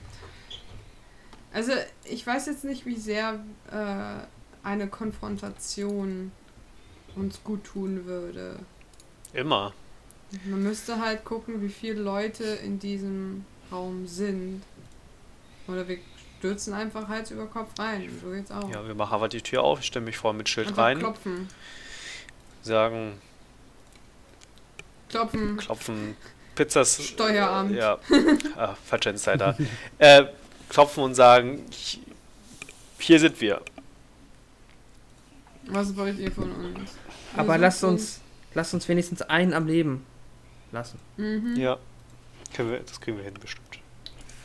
[1.53, 1.71] Also,
[2.03, 3.39] ich weiß jetzt nicht, wie sehr
[3.71, 4.25] äh,
[4.67, 6.31] eine Konfrontation
[7.19, 8.57] uns gut tun würde.
[9.33, 9.73] Immer.
[10.45, 14.61] Man müsste halt gucken, wie viele Leute in diesem Raum sind.
[15.67, 15.97] Oder wir
[16.39, 18.09] stürzen einfach Hals über Kopf rein.
[18.23, 18.69] So geht's auch.
[18.71, 20.99] Ja, wir machen aber die Tür auf, ich stelle mich vor mit Schild einfach rein,
[20.99, 21.47] klopfen.
[22.63, 23.13] sagen,
[25.09, 25.57] Klopfen.
[25.57, 26.15] klopfen,
[26.55, 27.03] Pizzas.
[27.03, 27.75] Steueramt.
[27.75, 27.97] Ja,
[28.55, 29.57] ah, falscher Insider.
[29.97, 30.25] äh,
[30.69, 31.99] klopfen und sagen, "Hi-
[32.99, 33.61] hier sind wir.
[35.69, 36.91] Was wollt ihr von uns?
[37.35, 38.21] Aber Wir lasst uns,
[38.53, 40.05] lasst uns wenigstens einen am Leben
[40.71, 40.99] lassen.
[41.17, 41.55] Mhm.
[41.55, 41.77] Ja,
[42.53, 43.79] können wir, das kriegen wir hin bestimmt.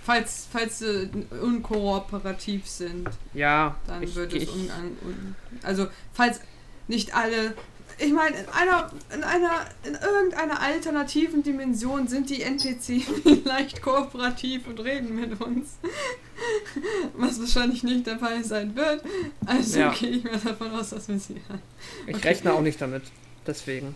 [0.05, 6.41] Falls, falls sie unkooperativ sind, Ja, dann ich, wird ich, es unang un Also, falls
[6.89, 7.55] nicht alle.
[7.98, 14.66] Ich meine, in einer, in einer, in irgendeiner alternativen Dimension sind die NPC vielleicht kooperativ
[14.66, 15.78] und reden mit uns.
[17.16, 19.02] Was wahrscheinlich nicht der Fall sein wird.
[19.47, 19.92] Also Ja.
[19.92, 21.62] gehe ich mal davon aus, dass wir sie haben.
[22.06, 22.28] ich okay.
[22.28, 23.05] rechne auch nicht damit.
[23.47, 23.94] Deswegen.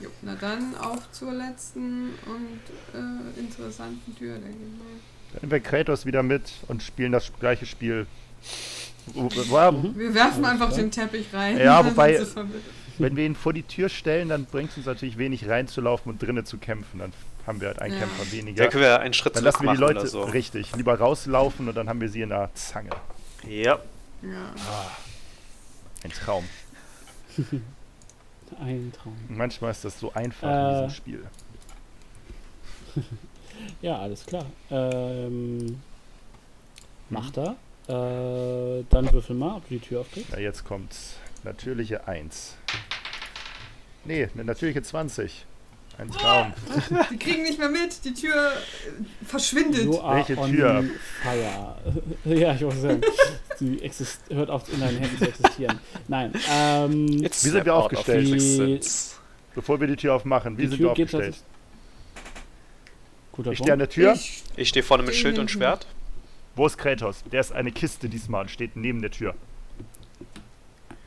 [0.00, 2.60] Jo, na dann auf zur letzten und
[2.94, 4.86] äh, interessanten Tür, denke ich mal.
[5.32, 8.06] Dann nehmen wir Kratos wieder mit und spielen das gleiche Spiel.
[9.14, 11.58] Wir werfen einfach den Teppich rein.
[11.58, 12.24] Ja, dann wobei-.
[12.98, 16.20] Wenn wir ihn vor die Tür stellen, dann bringt es uns natürlich wenig reinzulaufen und
[16.22, 16.98] drinnen zu kämpfen.
[16.98, 17.12] Dann
[17.46, 18.00] haben wir halt einen Ja.
[18.00, 18.64] Kämpfer weniger.
[18.64, 20.22] Ja, können wir einen Schritt dann lassen wir die Leute so.
[20.22, 22.90] richtig lieber rauslaufen und dann haben wir sie in der Zange.
[23.48, 23.78] Ja,
[24.22, 24.52] Ja.
[26.04, 26.44] Ein Traum.
[28.60, 29.16] Ein Traum.
[29.28, 30.72] Manchmal ist das so einfach in Äh.
[30.86, 31.24] diesem Spiel.
[33.82, 34.46] Ja, alles klar.
[34.70, 35.80] Ähm,
[37.10, 37.56] macht er.
[37.88, 40.30] Äh, dann würfel mal, ob du die Tür aufkriegst.
[40.32, 41.14] Ja, jetzt kommt's.
[41.44, 42.56] Natürliche 1.
[44.04, 45.46] Nee, eine natürliche 20.
[45.98, 46.52] Ein Traum.
[47.10, 49.84] Die kriegen nicht mehr mit, die Tür äh, verschwindet.
[49.84, 50.84] You are Welche on Tür?
[51.22, 51.74] Fire.
[52.38, 53.00] ja, ich wollte sagen,
[53.56, 55.80] sie exist hört auf, in deinen Händen zu existieren.
[56.06, 58.32] Nein, ähm, Wie sind wir aufgestellt?
[58.32, 59.16] existence.
[59.56, 61.36] Bevor wir die Tür aufmachen, wie Die sind Tür wir aufgestellt?
[63.50, 64.12] Ich stehe an der Tür.
[64.12, 65.58] Ich, Ich stehe vorne mit Schild und hinten.
[65.58, 65.86] Schwert.
[66.58, 67.22] Wo ist Kratos?
[67.30, 69.36] Der ist eine Kiste diesmal und steht neben der Tür.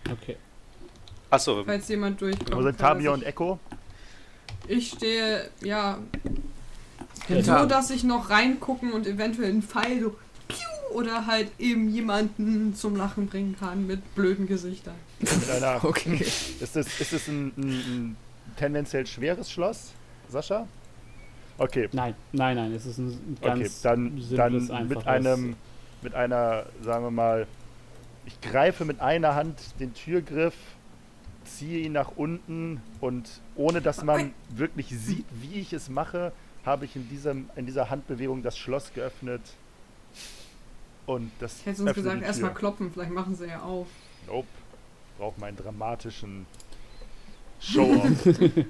[0.10, 0.38] Okay.
[1.30, 2.56] Achso, falls jemand durchkommt.
[2.56, 3.60] Wo sind Tamio und Echo?
[4.70, 6.00] Ich stehe, ja,
[7.28, 7.64] Hinter.
[7.64, 10.16] so, dass ich noch reingucken und eventuell einen Pfeil so
[10.48, 14.96] piu, oder halt eben jemanden zum Lachen bringen kann mit blöden Gesichtern.
[15.20, 16.16] Mit einer, Okay.
[16.62, 18.18] Ist es, ist es ein, ein, ein
[18.56, 19.92] tendenziell schweres Schloss,
[20.30, 20.66] Sascha?
[21.62, 25.56] Okay, Nein, nein, nein, es ist ein ganz okay, dann, simples, dann mit einem,
[26.02, 27.46] mit einer, sagen wir mal,
[28.26, 30.56] ich greife mit einer Hand den Türgriff,
[31.44, 36.32] ziehe ihn nach unten und ohne dass man wirklich sieht, wie ich es mache,
[36.66, 39.42] habe ich in, diesem, in dieser Handbewegung das Schloss geöffnet
[41.06, 43.88] und das Ich hätte uns gesagt, erstmal klopfen, vielleicht machen sie ja auf.
[44.26, 44.48] Nope.
[45.20, 46.48] Braucht meinen dramatischen
[47.60, 48.26] Show-off.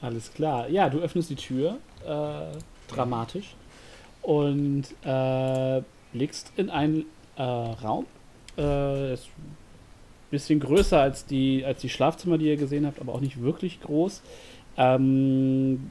[0.00, 0.68] Alles klar.
[0.68, 2.56] Ja, du öffnest die Tür, äh,
[2.88, 3.54] dramatisch,
[4.22, 7.04] und äh, blickst in einen
[7.36, 8.06] äh, Raum.
[8.56, 13.14] Äh, ist ein bisschen größer als die, als die Schlafzimmer, die ihr gesehen habt, aber
[13.14, 14.22] auch nicht wirklich groß.
[14.76, 15.90] Ähm,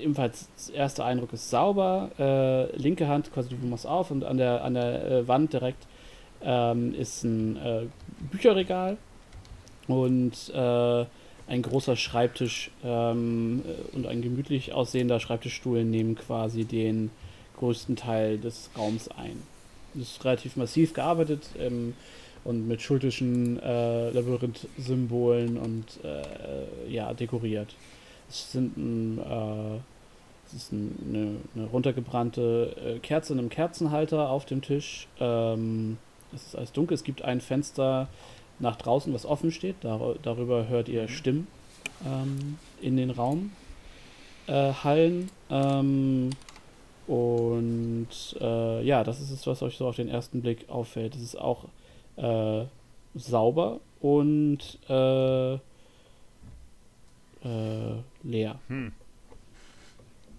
[0.00, 2.10] ebenfalls, der erste Eindruck ist sauber.
[2.18, 5.86] Äh, linke Hand, quasi du machst auf und an der, an der äh, Wand direkt
[6.42, 7.86] ähm, ist ein äh,
[8.30, 8.96] Bücherregal
[9.86, 11.04] und äh,
[11.52, 17.10] ein großer Schreibtisch ähm, äh, und ein gemütlich aussehender Schreibtischstuhl nehmen quasi den
[17.58, 19.42] größten Teil des Raums ein.
[19.92, 21.92] Das ist relativ massiv gearbeitet ähm,
[22.44, 27.74] und mit schultischen äh, Labyrinth-Symbolen und äh, ja, dekoriert.
[28.30, 29.76] Es sind ein, äh,
[30.46, 35.06] es ist ein, eine, eine runtergebrannte äh, Kerze in einem Kerzenhalter auf dem Tisch.
[35.20, 35.98] Ähm,
[36.34, 36.94] es ist alles dunkel.
[36.94, 38.08] Es gibt ein Fenster
[38.62, 39.76] nach draußen, was offen steht.
[39.82, 41.46] Dar darüber hört ihr Stimmen
[42.06, 43.52] ähm, in den Raum
[44.46, 45.30] äh, hallen.
[45.50, 46.30] Ähm,
[47.06, 48.08] und
[48.40, 51.14] äh, ja, das ist es, was euch so auf den ersten Blick auffällt.
[51.14, 51.64] Es ist auch
[52.16, 52.64] äh,
[53.14, 55.58] sauber und äh, äh,
[58.22, 58.58] leer.
[58.68, 58.92] Hm.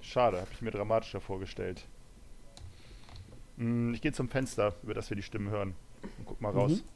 [0.01, 1.85] Schade, habe ich mir dramatischer vorgestellt.
[3.57, 5.75] Hm, ich gehe zum Fenster, über das wir die Stimmen hören.
[6.17, 6.71] Und guck mal raus.
[6.71, 6.92] Mhm.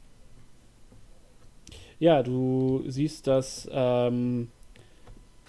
[2.00, 4.48] Ja, du siehst, dass ähm,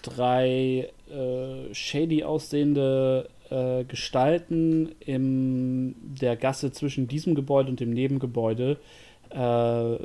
[0.01, 8.77] drei äh, shady aussehende äh, Gestalten in der Gasse zwischen diesem Gebäude und dem Nebengebäude
[9.29, 9.97] äh,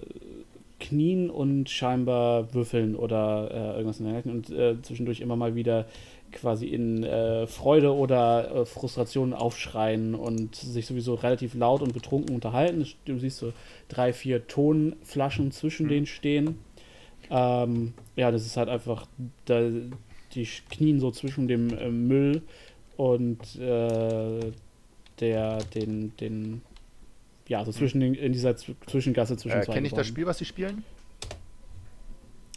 [0.80, 5.54] knien und scheinbar würfeln oder äh, irgendwas in der Richtung und äh, zwischendurch immer mal
[5.54, 5.86] wieder
[6.34, 12.34] quasi in äh, Freude oder äh, Frustration aufschreien und sich sowieso relativ laut und betrunken
[12.34, 12.86] unterhalten.
[13.06, 13.52] Du siehst so
[13.88, 15.90] drei, vier Tonflaschen zwischen Mhm.
[15.90, 16.58] denen stehen.
[17.30, 19.06] Ähm, ja, das ist halt einfach,
[19.46, 19.70] da,
[20.34, 22.42] die knien so zwischen dem äh, Müll
[22.96, 24.52] und äh,
[25.20, 26.62] der, den, den,
[27.48, 30.06] ja, so zwischen den, in dieser Z Zwischengasse zwischen Äh, zwei Kenne ich das.
[30.06, 30.84] Spiel, was sie spielen?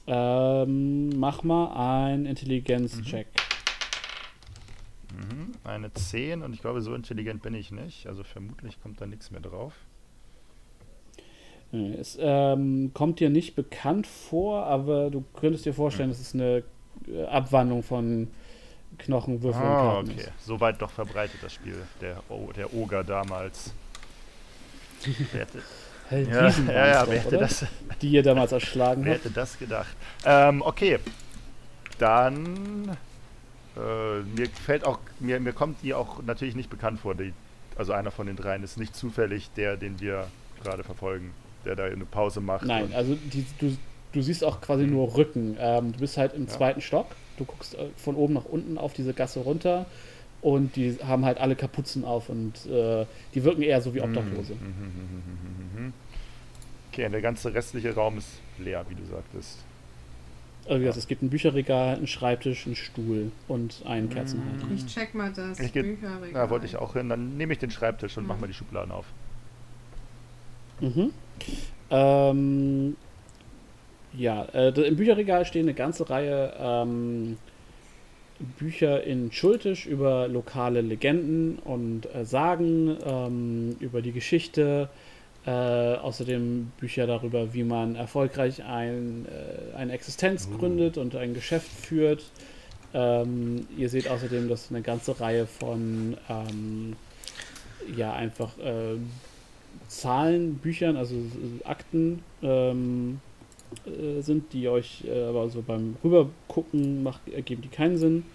[0.09, 3.27] Ähm, mach mal ein Intelligenz-Check.
[3.27, 3.47] Mhm.
[5.63, 8.07] Eine 10 und ich glaube, so intelligent bin ich nicht.
[8.07, 9.73] Also vermutlich kommt da nichts mehr drauf.
[11.99, 16.63] Es ähm, kommt dir nicht bekannt vor, aber du könntest dir vorstellen, dass es eine
[17.09, 18.29] äh, Abwandlung von
[18.99, 20.13] Knochenwürfel und Ah, okay.
[20.17, 20.31] ist.
[20.45, 21.75] So weit doch verbreitet das Spiel.
[21.99, 23.73] Der, o der Oger damals.
[25.33, 25.61] wer hätte,
[26.31, 27.65] ja, ja, ja, wer hätte, das,
[28.01, 29.25] Die ihr damals erschlagen wer habt.
[29.25, 29.93] hätte das gedacht?
[30.25, 30.99] Ähm, okay.
[31.99, 32.95] Dann.
[33.77, 34.99] Äh, mir fällt auch.
[35.19, 37.15] Mir, mir kommt die auch natürlich nicht bekannt vor.
[37.15, 37.33] Die,
[37.75, 40.27] also einer von den dreien ist nicht zufällig der, den wir
[40.64, 41.31] gerade verfolgen.
[41.65, 42.65] Der da eine Pause macht.
[42.65, 43.75] Nein, also die, du,
[44.14, 45.57] du siehst auch quasi nur Rücken.
[45.59, 46.49] Ähm, du bist halt im Ja.
[46.49, 47.07] zweiten Stock.
[47.38, 49.85] Du guckst äh, von oben nach unten auf diese Gasse runter
[50.41, 54.53] und die haben halt alle Kapuzen auf und äh, die wirken eher so wie Obdachlose.
[54.53, 55.93] Mhm, mhm, mhm, mhm, mhm.
[56.91, 59.59] Okay, und der ganze restliche Raum ist leer, wie du sagtest.
[60.67, 64.67] Also wie gesagt, es gibt ein Bücherregal, einen Schreibtisch, einen Stuhl und einen Kerzenhalter.
[64.73, 66.33] Ich check mal das Ich Bücherregal.
[66.33, 67.07] Da wollte ich auch hin.
[67.07, 68.29] Dann nehme ich den Schreibtisch und Mhm.
[68.29, 69.05] mach mal die Schubladen auf.
[70.81, 71.11] Mhm.
[71.89, 72.97] Ähm,
[74.13, 77.37] ja, äh, im Bücherregal stehen eine ganze Reihe ähm,
[78.59, 84.89] Bücher in Schultisch über lokale Legenden und äh, Sagen, ähm, über die Geschichte,
[85.48, 90.58] äh, außerdem Bücher darüber, wie man erfolgreich ein, äh, eine Existenz Uh.
[90.58, 92.26] gründet und ein Geschäft führt.
[92.93, 96.98] Ähm, ihr seht außerdem, dass eine ganze Reihe von ähm,
[97.95, 98.98] ja einfach äh,
[99.88, 103.22] Zahlenbüchern, also äh, Akten ähm,
[103.85, 108.26] äh, sind, die euch äh, aber so beim Rübergucken macht, ergeben die keinen Sinn.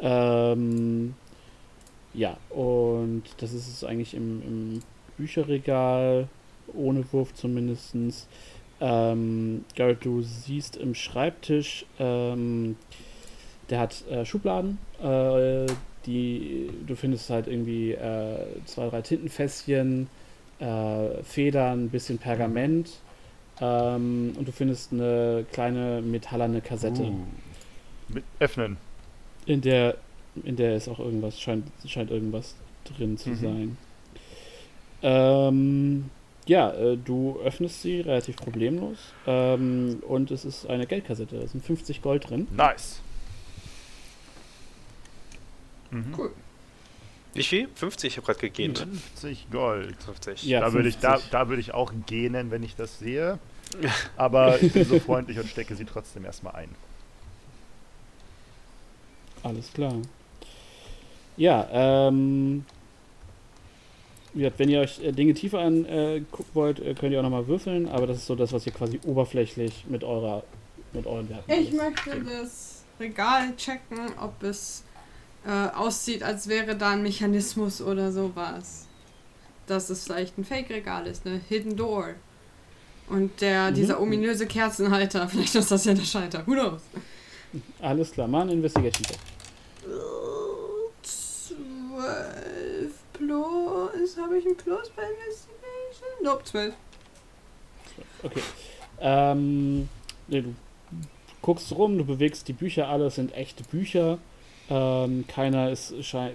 [0.00, 1.14] Ähm,
[2.12, 4.82] ja, und das ist es eigentlich im, im
[5.16, 6.28] Bücherregal,
[6.74, 7.94] ohne Wurf zumindest.
[8.80, 12.76] Ähm, Garrett, du siehst im Schreibtisch, ähm,
[13.70, 15.66] der hat äh, Schubladen, äh,
[16.06, 20.08] die du findest halt irgendwie äh, zwei, drei Tintenfässchen,
[20.58, 22.90] äh, Federn, ein bisschen Pergament
[23.60, 27.14] ähm, und du findest eine kleine metallerne Kassette, Uh.
[28.08, 28.76] Mit öffnen.
[29.46, 29.96] in der
[30.44, 33.36] in der ist auch irgendwas scheint scheint irgendwas drin zu Mhm.
[33.36, 33.76] sein.
[35.02, 36.10] Ähm,
[36.46, 41.38] ja, äh, du öffnest sie relativ problemlos ähm, und es ist eine Geldkassette.
[41.38, 42.48] Da sind 50 Gold drin.
[42.56, 43.00] Nice.
[45.90, 46.14] Mhm.
[46.16, 46.32] Cool.
[47.34, 47.68] Wie viel?
[47.74, 48.12] 50?
[48.12, 48.78] Ich habe gerade gegähnt.
[48.78, 50.02] 50 Gold.
[50.02, 50.44] 50.
[50.44, 51.30] Ja, da würde ich, da, 50.
[51.30, 53.38] da würde ich auch gähnen, wenn ich das sehe.
[54.16, 56.68] Aber ich bin so freundlich und stecke sie trotzdem erstmal ein.
[59.42, 59.94] Alles klar.
[61.36, 62.64] Ja, ähm.
[64.34, 67.88] Wenn ihr euch äh, Dinge tiefer angucken äh, wollt, äh, könnt ihr auch nochmal würfeln,
[67.88, 70.42] aber das ist so das, was ihr quasi oberflächlich mit eurer
[70.94, 74.84] mit euren Werten Ich alles- möchte das Regal checken, ob es
[75.46, 78.86] äh, aussieht, als wäre da ein Mechanismus oder sowas.
[79.66, 82.14] Dass es vielleicht ein Fake-Regal ist, eine Hidden Door.
[83.08, 83.74] Und der, Mhm.
[83.74, 86.46] dieser ominöse Kerzenhalter, vielleicht ist das ja der Schalter.
[86.46, 86.80] Who knows?
[87.80, 89.18] Alles klar, mal ein Investigation Check.
[91.02, 91.56] Zwölf
[94.02, 94.16] plus.
[94.18, 96.22] Habe ich ein Plus bei Investigation?
[96.22, 96.74] Nope, zwölf.
[98.22, 98.40] Okay.
[99.00, 99.88] Ähm,
[100.28, 100.54] nee, du
[101.40, 104.18] guckst rum, du bewegst die Bücher, alle sind echte Bücher.
[104.70, 105.92] Ähm, keiner ist,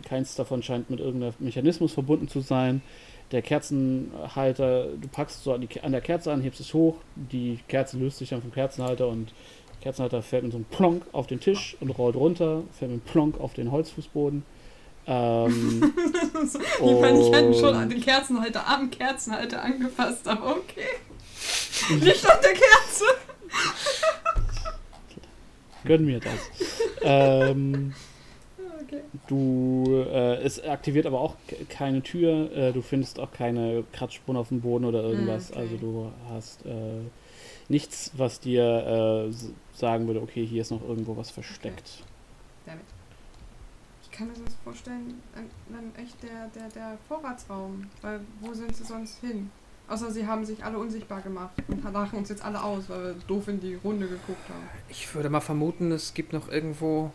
[0.07, 2.81] keins davon scheint mit irgendeinem Mechanismus verbunden zu sein.
[3.31, 7.59] Der Kerzenhalter, du packst so an, die, an der Kerze an, hebst es hoch, die
[7.67, 9.33] Kerze löst sich dann vom Kerzenhalter und
[9.75, 13.01] der Kerzenhalter fällt mit so einem Plonk auf den Tisch und rollt runter, fällt mit
[13.01, 14.43] einem Plonk auf den Holzfußboden.
[15.07, 15.93] Ähm,
[16.43, 20.85] ich meine, ich hätte schon den Kerzenhalter am Kerzenhalter angefasst, aber okay.
[22.01, 23.05] Nicht an der Kerze.
[25.85, 26.33] gönn mir das.
[27.01, 27.93] ähm,
[28.83, 29.01] Okay.
[29.27, 34.37] Du, äh, es aktiviert aber auch ke- keine Tür, äh, du findest auch keine Kratzspuren
[34.37, 35.51] auf dem Boden oder irgendwas.
[35.51, 35.59] Okay.
[35.59, 36.69] Also du hast äh,
[37.67, 41.89] nichts, was dir äh, sagen würde, okay, hier ist noch irgendwo was versteckt.
[42.65, 42.83] Damit.
[44.17, 47.85] Ich kann mir das vorstellen, dann- dann echt der, der, der Vorratsraum.
[48.01, 49.51] Weil wo sind sie sonst hin?
[49.87, 53.13] Außer sie haben sich alle unsichtbar gemacht und lachen uns jetzt alle aus, weil wir
[53.27, 54.67] doof in die Runde geguckt haben.
[54.89, 57.11] Ich würde mal vermuten, es gibt noch irgendwo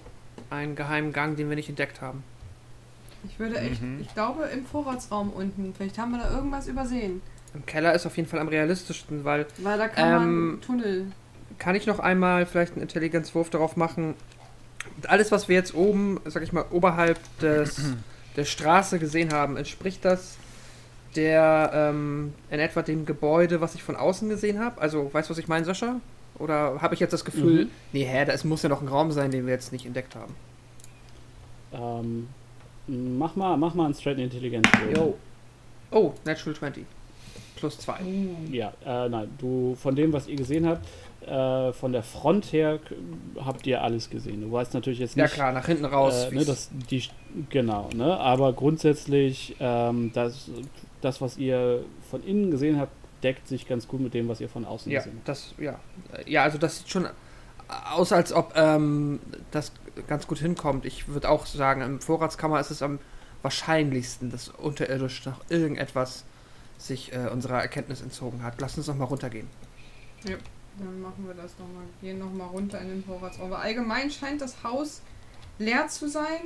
[0.49, 2.23] einen geheimen Gang, den wir nicht entdeckt haben.
[3.25, 3.99] Ich würde echt, Mhm.
[4.01, 7.21] ich glaube im Vorratsraum unten, vielleicht haben wir da irgendwas übersehen.
[7.53, 11.07] Im Keller ist auf jeden Fall am realistischsten, weil Weil da kann Ähm, man Tunnel.
[11.59, 14.15] kann ich noch einmal vielleicht einen Intelligenzwurf darauf machen.
[14.97, 17.81] Und alles, was wir jetzt oben, sag ich mal, oberhalb des,
[18.37, 20.37] der Straße gesehen haben, entspricht das
[21.15, 24.81] der ähm, in etwa dem Gebäude, was ich von außen gesehen habe?
[24.81, 26.01] Also, weißt du, was ich meine, Sascha?
[26.39, 27.71] Oder habe ich jetzt das Gefühl, Mhm.
[27.93, 30.15] nee, hä, da ist- muss ja noch ein Raum sein, den wir jetzt nicht entdeckt
[30.17, 30.35] haben?
[31.75, 32.29] Ähm,
[32.87, 34.67] mach mal, mach mal einen Straight Intelligenz.
[34.97, 35.17] Jo.
[35.91, 36.85] Oh, Natural 20.
[37.57, 37.99] Plus 2.
[38.51, 40.87] Ja, äh, nein, du, von dem, was ihr gesehen habt,
[41.27, 42.81] äh, von der Front her
[43.45, 44.43] habt ihr alles gesehen.
[44.43, 46.29] Du weißt natürlich jetzt Ja nicht, klar, nach hinten raus.
[46.31, 47.05] Äh, ne, das, die,
[47.51, 48.17] genau, ne?
[48.19, 50.51] Aber grundsätzlich, ähm, das,
[51.01, 52.93] das, was ihr von innen gesehen habt,
[53.23, 55.29] deckt sich ganz gut mit dem, was ihr von außen ja, gesehen habt.
[55.29, 55.79] das, ja.
[56.27, 57.09] Ja, also das sieht schon
[57.93, 59.21] aus, als ob ähm,
[59.51, 59.73] das
[60.07, 60.85] ganz gut hinkommt.
[60.85, 62.99] Ich würde auch sagen, im Vorratskammer ist es am
[63.43, 66.25] wahrscheinlichsten, dass unterirdisch noch irgendetwas
[66.79, 68.61] sich äh, unserer Erkenntnis entzogen hat.
[68.61, 69.49] Lass uns noch mal runtergehen.
[70.79, 71.85] Dann machen wir das nochmal.
[72.01, 73.53] Gehen nochmal runter in den Vorratsraum.
[73.53, 75.03] Aber allgemein scheint das Haus
[75.59, 76.41] leer zu sein,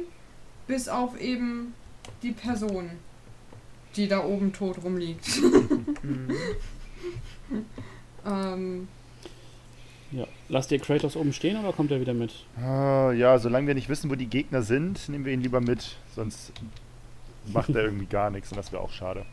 [0.66, 1.74] bis auf eben
[2.22, 2.90] die Person,
[3.94, 5.40] die da oben tot rumliegt.
[6.02, 6.30] Mhm.
[8.26, 8.88] ähm,
[10.10, 10.26] Ja.
[10.48, 12.32] Lasst ihr Kratos oben stehen oder kommt er wieder mit?
[12.56, 15.96] Ah, ja, solange wir nicht wissen, wo die Gegner sind, nehmen wir ihn lieber mit.
[16.14, 16.52] Sonst
[17.52, 19.24] macht er irgendwie gar nichts und das wäre auch schade.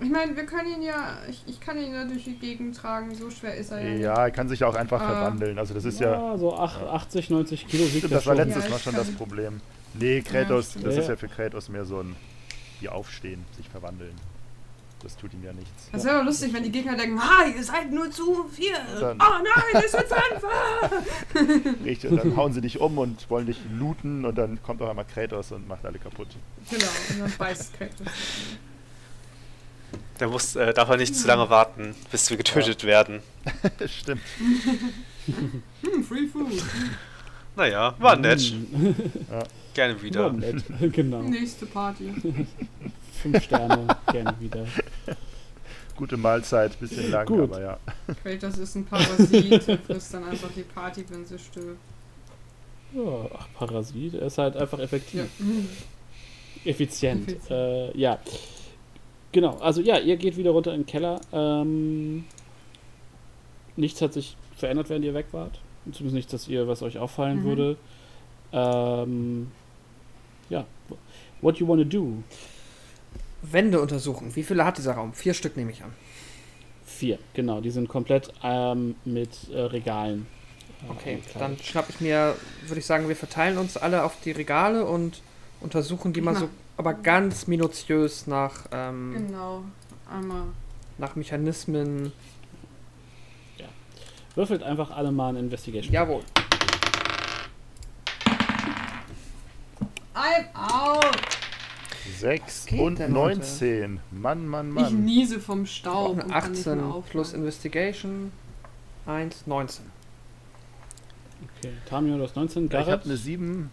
[0.00, 1.18] Ich meine, wir können ihn ja.
[1.28, 3.90] Ich, ich kann ihn ja durch die Gegend tragen, so schwer ist er ja.
[3.90, 4.00] nicht.
[4.02, 5.06] Ja, er kann sich auch einfach Ah.
[5.06, 5.58] verwandeln.
[5.58, 6.36] Also das ist ja.
[6.36, 8.36] so ach, 80, 90 Kilo wiegt das war schon.
[8.36, 9.60] letztes Ja, Mal schon das Problem.
[9.94, 10.86] Nee, Kratos, stimmt.
[10.86, 11.12] das Ja, ist ja.
[11.14, 12.16] ja für Kratos mehr so ein
[12.80, 14.14] wie aufstehen, sich verwandeln.
[15.02, 15.88] das tut ihm ja nichts.
[15.92, 18.74] Das wäre aber lustig, wenn die Gegner denken, ah, ihr seid nur zu vier.
[19.00, 20.44] Dann- Oh nein, es sind fünf.
[20.44, 20.90] ah.
[21.84, 24.88] Richtig, und dann hauen sie dich um und wollen dich looten und dann kommt auf
[24.90, 26.28] einmal Kratos und macht alle kaputt.
[26.70, 28.06] Genau, und dann beißt Kratos.
[30.18, 33.20] Da muss, äh, darf er nicht zu lange warten, bis wir getötet werden.
[33.86, 34.22] Stimmt.
[35.26, 36.62] Hm, Free Food.
[37.56, 38.52] Naja, war nett.
[38.72, 38.90] Mm,
[39.74, 40.32] Gerne War wieder.
[40.32, 40.64] nett.
[40.92, 41.22] genau.
[41.22, 42.12] Nächste Party.
[43.22, 44.66] Fünf Sterne, gerne wieder.
[45.96, 47.40] Gute Mahlzeit, bisschen lang, Gut.
[47.40, 47.78] aber ja.
[48.22, 51.78] Kratos ist ein Parasit, der frisst dann einfach die Party, wenn sie stirbt.
[52.92, 55.20] Ja, ach, Parasit, er ist halt einfach effektiv.
[55.20, 55.26] Ja.
[56.70, 57.28] Effizient.
[57.28, 57.50] Effizient.
[57.50, 58.18] Äh, ja.
[59.34, 61.20] Genau, also ja, ihr geht wieder runter in den Keller.
[61.32, 62.24] Ähm,
[63.76, 65.58] nichts hat sich verändert, während ihr weg wart.
[65.86, 67.44] Zumindest nichts, dass ihr, was euch auffallen Mhm.
[67.44, 67.76] würde.
[68.52, 69.50] Ähm,
[70.50, 70.64] ja.
[71.40, 72.22] What you wanna do?
[73.42, 74.34] Wände untersuchen.
[74.36, 75.12] Wie viele hat dieser Raum?
[75.12, 75.92] Vier Stück nehme ich an.
[76.86, 77.60] Vier, genau.
[77.60, 80.26] Die sind komplett ähm, mit äh, Regalen.
[80.86, 81.40] äh, Okay, angekleidet.
[81.40, 82.36] dann schnapp ich mir,
[82.68, 85.20] würde ich sagen, wir verteilen uns alle auf die Regale und
[85.60, 89.64] untersuchen die mal so, aber ganz minutiös nach, ähm, Genau.
[90.10, 90.44] Einmal.
[90.98, 92.12] nach Mechanismen.
[94.36, 95.92] Würfelt einfach alle mal ein Investigation.
[95.94, 96.22] Jawohl.
[100.14, 101.16] I'm out.
[102.18, 103.38] 6 geht und denn heute?
[103.38, 104.00] 19.
[104.10, 105.04] Mann, Mann, Ich Mann.
[105.04, 106.14] niese vom Staub.
[106.14, 107.02] eine und kann nicht mehr 18 aufhören.
[107.10, 108.32] plus Investigation.
[109.06, 109.84] 1, 19.
[111.58, 112.64] Okay, Tamio, du hast 19.
[112.64, 113.70] Ich Garrett, habe eine 7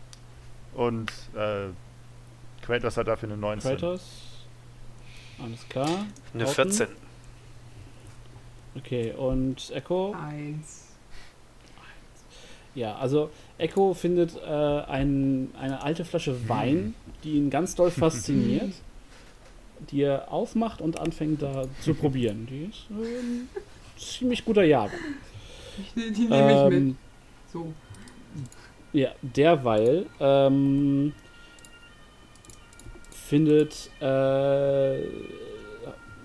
[0.76, 1.68] und äh,
[2.62, 3.72] Kratos hat dafür eine 19.
[3.72, 4.02] Kratos.
[5.44, 6.06] Alles klar.
[6.34, 6.72] Eine Haufen.
[6.72, 6.88] 14.
[8.78, 10.14] Okay, und Echo?
[10.14, 10.88] Eins.
[12.74, 18.74] Ja, also Echo findet äh, ein, eine alte Flasche Wein, die ihn ganz doll fasziniert,
[19.90, 22.48] die er aufmacht und anfängt da zu probieren.
[22.50, 23.50] Die ist ähm,
[23.98, 25.00] ziemlich guter Jahrgang.
[25.82, 26.74] Ich, ne- die nehme ich mit.
[26.82, 26.98] Ähm,
[27.52, 27.74] So.
[28.94, 31.14] Ja, derweil ähm,
[33.32, 35.00] findet, äh,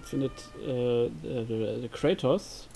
[0.03, 0.33] findet
[0.67, 2.67] äh, der Kratos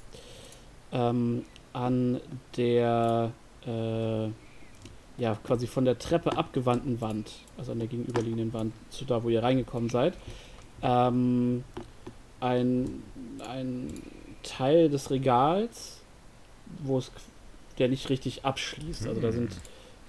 [0.92, 2.20] ähm, an
[2.56, 3.32] der
[3.66, 4.26] äh,
[5.20, 9.30] ja quasi von der Treppe abgewandten Wand, also an der gegenüberliegenden Wand zu da, wo
[9.30, 10.16] ihr reingekommen seid,
[10.80, 11.64] ähm,
[12.38, 13.02] ein,
[13.48, 13.92] ein
[14.44, 16.02] Teil des Regals,
[16.84, 17.10] wo es
[17.78, 19.08] der nicht richtig abschließt.
[19.08, 19.50] Also da sind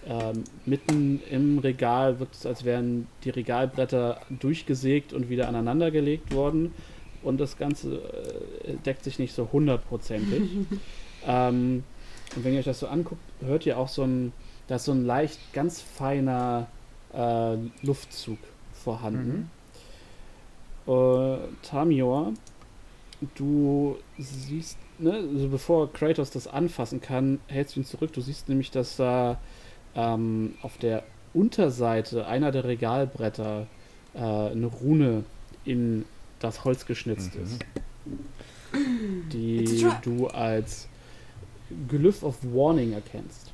[0.07, 6.73] ähm, mitten im Regal wirkt es, als wären die Regalbretter durchgesägt und wieder aneinandergelegt worden.
[7.21, 7.97] Und das Ganze
[8.65, 10.41] äh, deckt sich nicht so hundertprozentig.
[11.27, 11.83] ähm,
[12.35, 14.33] und wenn ihr euch das so anguckt, hört ihr auch so ein,
[14.67, 16.67] da ist so ein leicht ganz feiner
[17.13, 18.39] äh, Luftzug
[18.73, 19.51] vorhanden.
[20.87, 22.33] Äh, Tamior,
[23.35, 28.13] du siehst, ne, also bevor Kratos das anfassen kann, hältst du ihn zurück.
[28.13, 29.37] Du siehst nämlich, dass da
[29.95, 31.03] ähm, auf der
[31.33, 33.67] Unterseite einer der Regalbretter
[34.13, 35.23] äh, eine Rune
[35.65, 36.05] in
[36.39, 37.43] das Holz geschnitzt Mhm.
[37.43, 37.59] ist,
[39.31, 40.87] die du als
[41.87, 43.51] Glyph of Warning erkennst.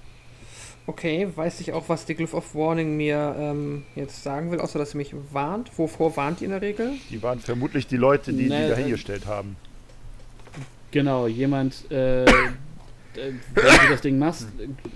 [0.86, 4.80] Okay, weiß ich auch, was die Glyph of Warning mir ähm, jetzt sagen will, außer
[4.80, 5.78] dass sie mich warnt.
[5.78, 6.94] Wovor warnt die in der Regel?
[7.10, 9.58] Die waren vermutlich die Leute, die Nee, die da äh, hingestellt haben.
[10.92, 12.28] Genau, jemand, äh, äh,
[13.16, 13.36] wenn
[13.66, 14.48] du das Ding machst,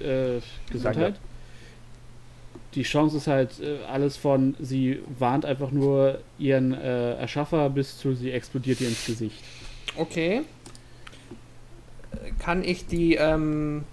[0.01, 0.39] äh,
[0.71, 1.19] Gesundheit.
[2.73, 7.97] Die Chance ist halt äh, alles von, sie warnt einfach nur ihren äh, Erschaffer bis
[7.97, 9.43] zu, sie explodiert ihr ins Gesicht.
[9.97, 10.43] Okay.
[12.39, 13.83] Kann ich die, ähm,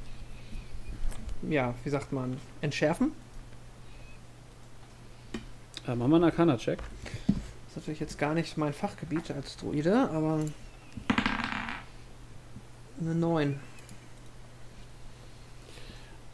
[1.48, 3.12] ja, wie sagt man, entschärfen?
[5.86, 6.78] Äh, machen wir einen Arcana-Check.
[6.78, 7.36] Das
[7.70, 10.40] ist natürlich jetzt gar nicht mein Fachgebiet als Druide, aber
[13.00, 13.60] eine 9.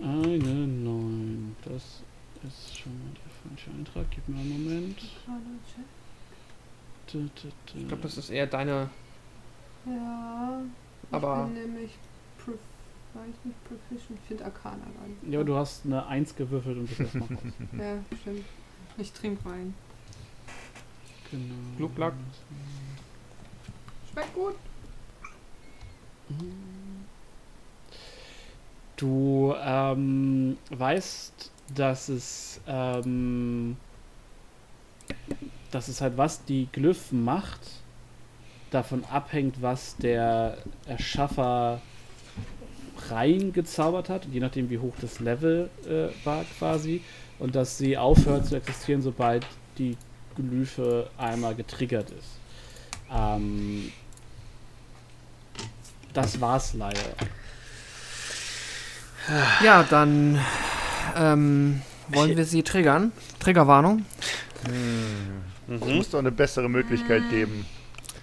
[0.01, 1.57] Eine 9.
[1.65, 2.03] Das
[2.45, 4.07] ist schon mal der falsche Eintrag.
[4.11, 4.99] Gib mir einen Moment.
[5.01, 5.17] Ich
[7.89, 8.89] glaube, das ist eher deine.
[9.87, 10.61] Ja.
[11.11, 11.91] Aber- Ich bin nämlich.
[12.45, 12.55] Prof
[13.15, 14.19] war ich nicht Proficient?
[14.23, 15.33] Ich finde Arcana gar nicht.
[15.33, 17.39] Ja, du hast eine 1 gewürfelt und bist erstmal raus.
[17.79, 18.45] Ja, stimmt.
[18.97, 19.75] Ich trinke Wein.
[21.31, 21.55] Genau.
[21.77, 22.15] Gluck-Glack.
[24.13, 24.55] Schmeckt gut.
[28.97, 33.77] Du ähm, weißt, dass es, ähm,
[35.71, 37.61] dass es halt, was die Glyph macht,
[38.71, 41.81] davon abhängt, was der Erschaffer
[43.09, 47.03] reingezaubert hat, je nachdem, wie hoch das Level äh, war quasi,
[47.39, 49.47] und dass sie aufhört zu existieren, sobald
[49.79, 49.97] die
[50.37, 52.39] Glyphe einmal getriggert ist.
[53.11, 53.93] Ähm,
[56.13, 57.15] das war's leider.
[59.63, 60.39] Ja, dann
[61.17, 63.13] ähm, wollen wir sie triggern.
[63.41, 64.05] Triggerwarnung.
[64.65, 64.71] Es
[65.81, 65.97] Mhm.
[65.97, 67.67] muss doch eine bessere Möglichkeit geben,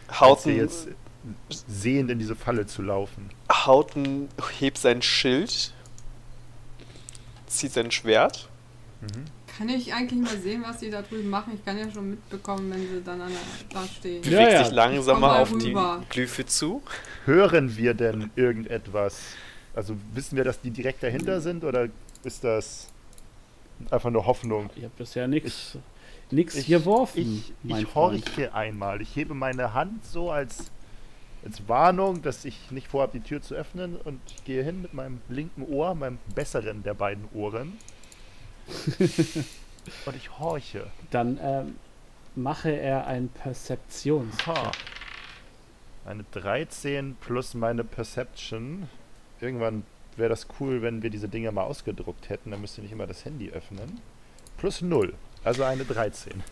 [0.08, 0.88] als Hauten, jetzt
[1.68, 3.30] sehend in diese Falle zu laufen.
[3.52, 4.28] Hauten
[4.60, 5.74] hebt sein Schild,
[7.48, 8.50] zieht sein Schwert.
[9.02, 9.26] Mhm.
[9.58, 11.54] Kann ich eigentlich mal sehen, was die da drüben machen?
[11.56, 14.24] Ich kann ja schon mitbekommen, wenn sie dann an der, da stehen.
[14.24, 14.64] Ja, bewegt ja.
[14.64, 16.04] sich langsamer auf die rüber.
[16.10, 16.82] Glyphe zu.
[17.26, 19.20] Hören wir denn irgendetwas?
[19.76, 21.90] Also wissen wir, dass die direkt dahinter sind oder
[22.24, 22.88] ist das
[23.90, 24.70] einfach nur Hoffnung?
[24.76, 25.78] Ihr habt bisher nichts
[26.30, 27.44] Ich- geworfen.
[27.64, 29.02] Ich, ich horche einmal.
[29.02, 30.72] Ich hebe meine Hand so als,
[31.46, 34.94] als Warnung, dass ich nicht vorhabe, die Tür zu öffnen und ich gehe hin mit
[34.94, 37.78] meinem linken Ohr, meinem besseren der beiden Ohren.
[40.06, 40.86] und ich horche.
[41.10, 41.76] Dann ähm,
[42.36, 44.46] mache er ein Perzeptions.
[44.46, 44.72] Ha.
[46.06, 48.88] Eine 13 plus meine Perception.
[49.40, 49.84] Irgendwann
[50.18, 52.52] wäre das cool, wenn wir diese Dinge mal ausgedruckt hätten.
[52.52, 54.00] Dann müsst ihr nicht immer das Handy öffnen.
[54.58, 55.14] Plus 0.
[55.44, 56.44] Also eine 13.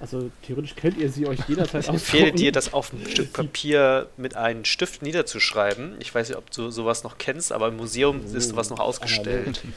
[0.00, 2.38] Also theoretisch könnt ihr sie euch jederzeit Ich empfehle ausdrucken.
[2.38, 5.96] dir, das auf ein Stück Papier mit einem Stift niederzuschreiben.
[6.00, 8.84] Ich weiß nicht, ob du sowas noch kennst, aber im Museum ist sowas noch Oh,
[8.84, 9.62] ausgestellt.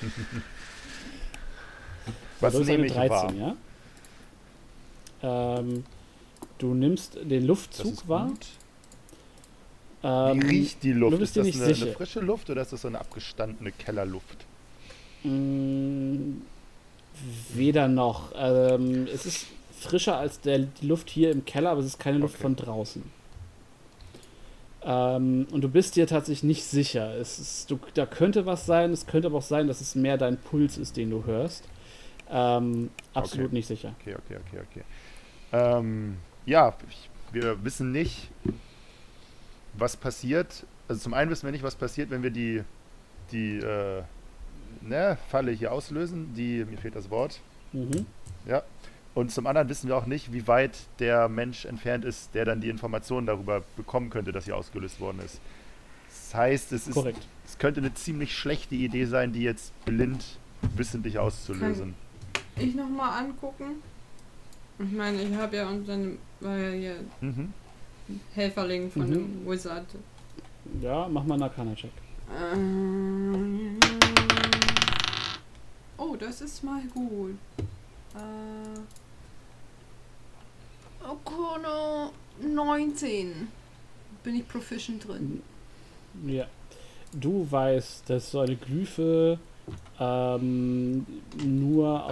[2.39, 3.55] Was Also ist nehme ich 13, wahr?
[5.21, 5.59] ja?
[5.59, 5.83] Ähm,
[6.57, 8.27] du nimmst den Luftzug wahr.
[8.27, 8.45] gut.
[10.03, 11.11] Ähm, Wie riecht die Luft?
[11.11, 12.99] du bist Ist dir das nicht eine, eine frische Luft oder ist das so eine
[12.99, 14.47] abgestandene Kellerluft?
[15.23, 16.41] mh,
[17.53, 18.31] weder noch.
[18.35, 22.17] Ähm, es ist frischer als der, die Luft hier im Keller, aber es ist keine
[22.17, 22.37] Luft Okay.
[22.37, 23.03] von draußen.
[24.83, 27.15] Ähm, und du bist dir tatsächlich nicht sicher.
[27.15, 30.17] Es ist, du, da könnte was sein, es könnte aber auch sein, dass es mehr
[30.17, 31.69] dein Puls ist, den du hörst.
[32.29, 33.53] Ähm, absolut Okay.
[33.53, 33.95] nicht sicher.
[34.01, 34.83] Okay, okay, okay, okay.
[35.51, 38.31] Ähm, ja, ich, wir wissen nicht,
[39.73, 40.65] was passiert.
[40.87, 42.63] Also zum einen wissen wir nicht, was passiert, wenn wir die,
[43.31, 44.03] die äh,
[44.81, 46.33] ne, Falle hier auslösen.
[46.35, 47.39] Die, mir fehlt das Wort.
[47.71, 48.05] Mhm.
[48.45, 48.63] Ja.
[49.15, 52.61] Und zum anderen wissen wir auch nicht, wie weit der Mensch entfernt ist, der dann
[52.61, 55.39] die Informationen darüber bekommen könnte, dass sie ausgelöst worden ist.
[56.09, 57.27] Das heißt, es, ist, Korrekt.
[57.45, 60.23] es könnte eine ziemlich schlechte Idee sein, die jetzt blind
[60.75, 61.93] wissentlich auszulösen.
[62.55, 63.83] Ich nochmal angucken.
[64.79, 67.53] Ich meine, ich habe ja unseren, war ja hier Mhm.
[68.35, 69.11] Helferling von Mhm.
[69.13, 69.85] dem Wizard.
[70.81, 71.91] Ja, mach mal einen Arcana-Check.
[72.53, 73.77] Ähm,
[75.97, 77.35] Oh, das ist mal gut.
[78.15, 78.79] Äh,
[81.05, 83.47] Arcana 19.
[84.23, 85.41] Bin ich proficient drin.
[86.25, 86.45] Ja.
[87.13, 89.37] Du weißt, dass so eine Glyphe
[89.99, 91.05] ähm,
[91.45, 92.03] nur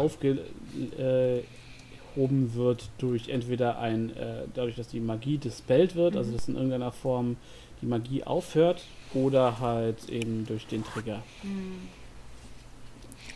[2.12, 6.36] aufgehoben wird durch entweder ein, äh, dadurch, dass die Magie dispelled wird, also Mhm.
[6.36, 7.38] dass in irgendeiner Form
[7.82, 8.84] die Magie aufhört,
[9.14, 11.22] oder halt eben durch den Trigger.
[11.42, 11.90] Hm.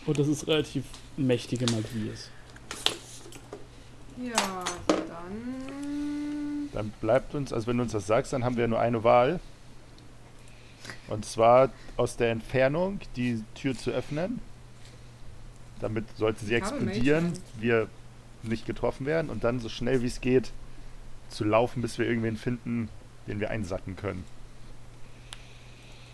[0.06, 0.86] Und dass es relativ
[1.18, 2.30] mächtige Magie ist.
[4.18, 6.70] Ja, dann.
[6.72, 9.40] Dann bleibt uns, also wenn du uns das sagst, dann haben wir nur eine Wahl.
[11.10, 14.40] Und zwar aus der Entfernung die Tür zu öffnen.
[15.82, 17.90] Damit sollte sie explodieren, wir
[18.49, 20.51] nicht getroffen werden und dann so schnell wie es geht
[21.30, 22.90] zu laufen, bis wir irgendwen finden,
[23.27, 24.24] den wir einsacken können.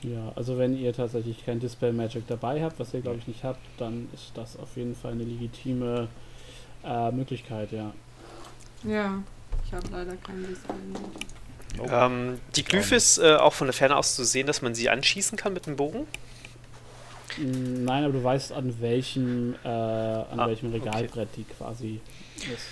[0.03, 3.43] Ja, also wenn ihr tatsächlich kein Dispel Magic dabei habt, was ihr glaube ich nicht
[3.43, 6.07] habt, dann ist das auf jeden Fall eine legitime
[6.83, 7.93] äh, Möglichkeit, ja.
[8.83, 9.21] Ja,
[9.65, 10.75] ich habe leider keinen Display.
[11.77, 11.89] Nope.
[11.93, 14.89] Ähm, die Glyphe ist äh, auch von der Ferne aus zu sehen, dass man sie
[14.89, 16.07] anschießen kann mit dem Bogen.
[17.37, 20.79] Mm, Nein, aber du weißt, an welchem, äh, an Ah, welchem okay.
[20.79, 22.01] Regalbrett die quasi
[22.37, 22.65] ist.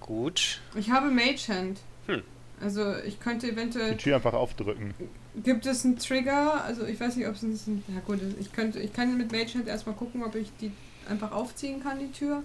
[0.00, 0.60] Gut.
[0.74, 1.80] Ich habe Mage Hand.
[2.06, 2.22] Hm.
[2.60, 3.96] Also ich könnte Die eventuell.
[3.96, 4.94] Tür einfach aufdrücken.
[5.42, 6.62] Gibt es einen Trigger?
[6.64, 7.82] Also ich weiß nicht, ob es ein.
[7.88, 8.78] Ja gut, ich könnte.
[8.80, 10.72] Ich kann mit Mage Hand erstmal gucken, ob ich die
[11.08, 12.42] einfach aufziehen kann, die Tür.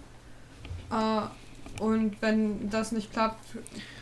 [0.91, 3.43] Äh, und wenn das nicht klappt,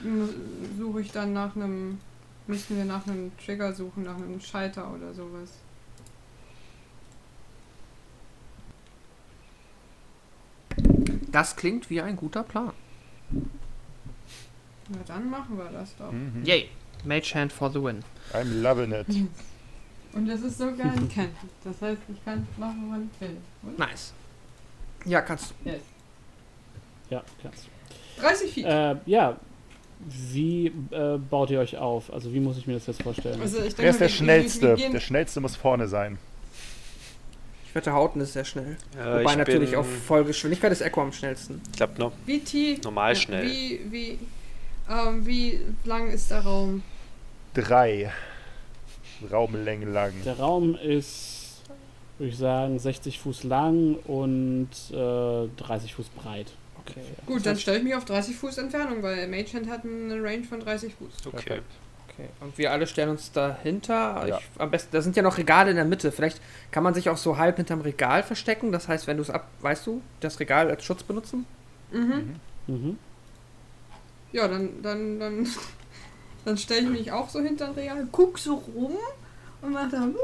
[0.04, 0.30] m-
[0.78, 2.00] suche ich dann nach einem.
[2.48, 5.50] Müssen wir nach einem Trigger suchen, nach einem Schalter oder sowas.
[11.36, 12.72] Das klingt wie ein guter Plan.
[14.88, 16.10] Na dann machen wir das doch.
[16.14, 16.44] Mhm.
[16.46, 16.70] Yay.
[17.04, 18.04] Mage Hand for the win.
[18.34, 19.06] I'm loving it.
[20.14, 21.32] Und das ist sogar ein Cantrip.
[21.66, 23.36] Das heißt, ich kann machen, wann ich will.
[23.64, 24.14] Und Nice.
[25.04, 25.70] Ja, kannst du.
[25.72, 25.82] yes.
[27.10, 27.68] Ja, kannst
[28.22, 28.66] 30 Feet.
[28.66, 29.36] äh, Ja,
[30.08, 32.14] wie äh, baut ihr euch auf?
[32.14, 33.42] Also wie muss ich mir das jetzt vorstellen?
[33.42, 34.68] Also ich denke, Wer ist der wir- Schnellste?
[34.70, 36.18] wir gehen- Der Schnellste muss vorne sein.
[37.76, 38.78] Wette, Hauten ist sehr schnell.
[38.98, 41.62] Äh, Wobei ich natürlich bin, auf Vollgeschwindigkeit ist Echo am schnellsten.
[41.72, 42.82] Ich glaube, noch Wie tief?
[42.84, 43.46] normal schnell.
[43.46, 44.20] Wie, wie,
[44.90, 46.84] Ähm, wie lang ist der Raum?
[47.54, 48.14] Drei.
[49.30, 50.14] Raumlängen lang.
[50.24, 51.64] Der Raum ist,
[52.18, 56.54] würde ich sagen, 60 Fuß lang und äh, 30 Fuß breit.
[56.80, 57.02] Okay.
[57.26, 60.44] Gut, dann stelle ich mich auf 30 Fuß Entfernung, weil Mage Hand hat eine Range
[60.46, 61.28] von 30 Fuß.
[61.28, 61.36] Okay.
[61.44, 61.72] Perfekt.
[62.18, 62.30] Okay.
[62.40, 64.26] Und wir alle stellen uns dahinter.
[64.28, 64.38] Ja.
[64.38, 66.12] Ich, am besten, da sind ja noch Regale in der Mitte.
[66.12, 68.72] Vielleicht kann man sich auch so halb hinterm Regal verstecken.
[68.72, 71.46] Das heißt, wenn du es ab, weißt du, das Regal als Schutz benutzen?
[71.92, 72.36] Mhm.
[72.68, 72.98] Mhm.
[74.32, 75.48] Ja, dann, dann, dann,
[76.46, 78.96] dann stelle ich mich auch so hinter ein Regal, guck so rum
[79.62, 80.16] und mach dann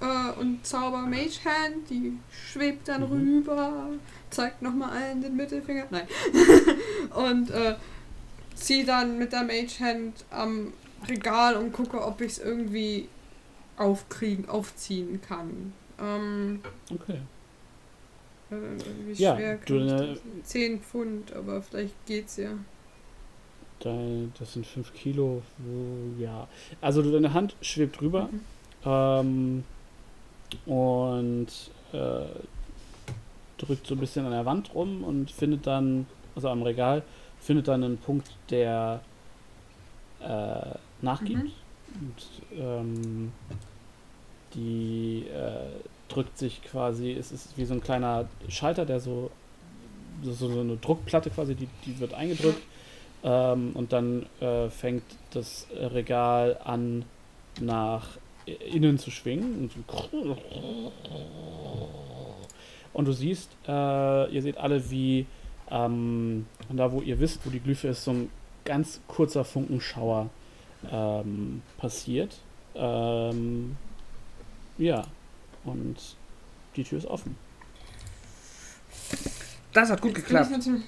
[0.00, 3.88] äh, und zauber Mage Hand, die schwebt dann rüber,
[4.30, 6.06] zeigt nochmal allen den Mittelfinger, nein,
[7.14, 7.74] und äh,
[8.54, 10.72] zieh dann mit der Mage Hand am
[11.08, 13.08] Regal und gucke, ob ich es irgendwie
[13.76, 15.72] aufkriegen, aufziehen kann.
[16.00, 16.60] Ähm,
[16.92, 17.18] Okay.
[18.50, 18.54] äh,
[19.06, 20.20] wie Ja, schwer du, kann ich äh, das?
[20.44, 22.50] 10 Pfund, aber vielleicht geht's ja.
[23.80, 25.42] Dein, das sind 5 Kilo.
[25.58, 26.46] wo- Ja.
[26.80, 28.40] Also deine Hand schwebt drüber Mhm.
[28.84, 29.64] ähm,
[30.66, 31.48] und
[31.92, 32.26] äh,
[33.58, 37.02] drückt so ein bisschen an der Wand rum und findet dann, also am Regal,
[37.42, 39.00] findet dann einen Punkt, der
[40.20, 41.44] äh, nachgibt.
[41.44, 41.52] Mhm.
[42.00, 43.32] Und ähm,
[44.54, 45.66] die äh,
[46.08, 49.30] drückt sich quasi, es ist wie so ein kleiner Schalter, der so,
[50.22, 52.62] so, so eine Druckplatte quasi, die, die wird eingedrückt.
[53.24, 57.04] Ähm, und dann äh, fängt das Regal an,
[57.60, 58.08] nach
[58.46, 59.70] innen zu schwingen.
[59.70, 60.52] Und,
[62.92, 65.26] und du siehst, äh, ihr seht alle, wie
[65.72, 68.30] ähm, von da, wo ihr wisst, wo die Glyphe ist, so ein
[68.64, 70.28] ganz kurzer Funkenschauer
[70.90, 72.36] ähm, passiert.
[72.74, 73.76] Ähm,
[74.78, 75.04] ja,
[75.64, 75.96] und
[76.76, 77.36] die Tür ist offen.
[79.72, 80.50] Das hat gut Jetzt bin geklappt.
[80.50, 80.82] natürlich-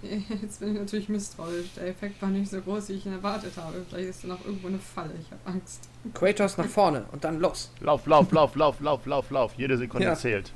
[0.42, 1.66] Jetzt bin ich natürlich misstrauisch.
[1.76, 3.84] Der Effekt war nicht so groß, wie ich ihn erwartet habe.
[3.88, 5.10] Vielleicht ist da noch irgendwo eine Falle.
[5.20, 5.88] Ich habe Angst.
[6.14, 7.70] Kratos nach vorne und dann los.
[7.80, 9.52] Lauf, lauf, lauf, lauf, lauf, lauf, lauf.
[9.56, 10.14] Jede Sekunde Ja.
[10.14, 10.52] zählt.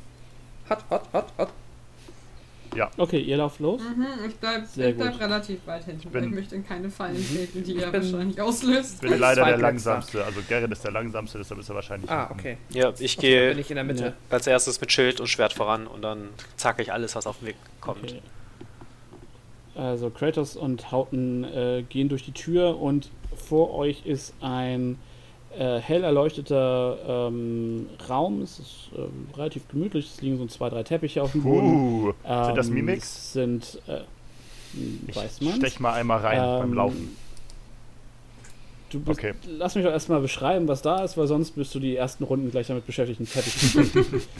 [0.70, 1.48] Hot, hot, hot, hot.
[2.96, 3.80] Okay, ihr lauft los.
[3.82, 5.20] Mhm, ich bleib, Sehr ich bleib gut.
[5.20, 8.02] relativ weit hinten, weil bin- ich möchte in keine Fallen treten, die Ich er bin-
[8.12, 9.02] wahrscheinlich auslöst.
[9.04, 10.24] Ich bin leider der langsamste.
[10.24, 12.10] Also Gerrit ist der langsamste, deshalb ist er wahrscheinlich.
[12.10, 12.40] Ah, hinten.
[12.40, 12.56] okay.
[12.70, 14.04] Ja, ich okay gehe bin ich in der Mitte.
[14.04, 14.12] Ja.
[14.30, 17.48] als erstes mit Schild und Schwert voran und dann zacke ich alles, was auf den
[17.48, 18.02] Weg kommt.
[18.04, 18.20] Okay.
[19.74, 24.98] Also Kratos und Hauten äh, gehen durch die Tür und vor euch ist ein
[25.58, 28.42] äh, hell erleuchteter ähm, Raum.
[28.42, 30.10] Es ist ähm, relativ gemütlich.
[30.14, 31.74] Es liegen so zwei, drei Teppiche auf dem Boden.
[31.74, 32.12] Uh,
[32.46, 33.32] sind das Ähm, Mimics?
[33.32, 34.00] Sind, äh,
[35.08, 35.54] Ich weiß man.
[35.56, 37.16] stech mal einmal rein beim Ähm, Laufen.
[38.90, 39.32] Du bist, Okay.
[39.46, 42.50] Lass mich doch erstmal beschreiben, was da ist, weil sonst bist du die ersten Runden
[42.50, 44.22] gleich damit beschäftigt, einen Teppich zu finden.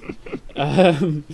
[0.54, 1.24] ähm,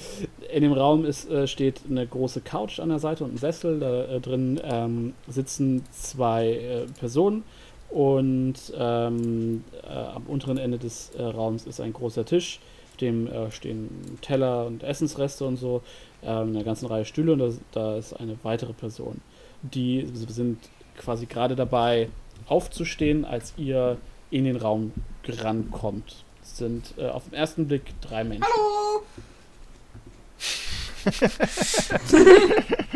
[0.53, 3.81] in dem Raum ist, äh, steht eine große Couch an der Seite und ein Sessel.
[3.81, 7.45] Da äh, drin ähm, sitzen zwei äh, Personen
[7.91, 13.27] und ähm, äh, am unteren Ende des äh, Raums ist ein großer Tisch, auf dem
[13.27, 15.83] äh, stehen Teller und Essensreste und so,
[16.23, 19.21] ähm, eine ganze Reihe Stühle und da, da ist eine weitere Person.
[19.63, 20.59] Die sind
[20.97, 22.09] quasi gerade dabei
[22.49, 23.99] aufzustehen, als ihr
[24.31, 24.93] in den Raum
[25.27, 26.25] rankommt.
[26.43, 28.45] Es sind äh, auf den ersten Blick drei Menschen.
[28.45, 29.03] Hallo!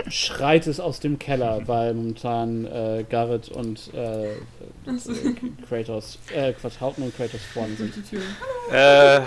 [0.08, 4.36] Schreit es aus dem Keller, weil momentan äh, Garrett und äh, äh,
[4.86, 5.12] Achso.
[5.68, 7.94] Kratos, äh, Quatsch, Haupten und Kratos vorne sind.
[8.72, 9.22] Äh, äh,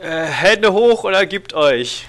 [0.00, 2.06] Hände hoch oder gibt euch.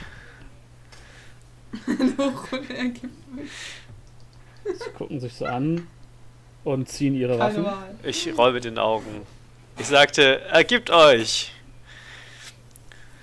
[2.18, 3.78] Hoch und er gibt euch
[4.76, 5.88] Sie gucken sich so an
[6.64, 7.66] und ziehen ihre keine Waffen.
[7.66, 7.96] Wahl.
[8.04, 9.26] Ich roll mit den Augen.
[9.78, 11.52] Ich sagte, ergibt euch.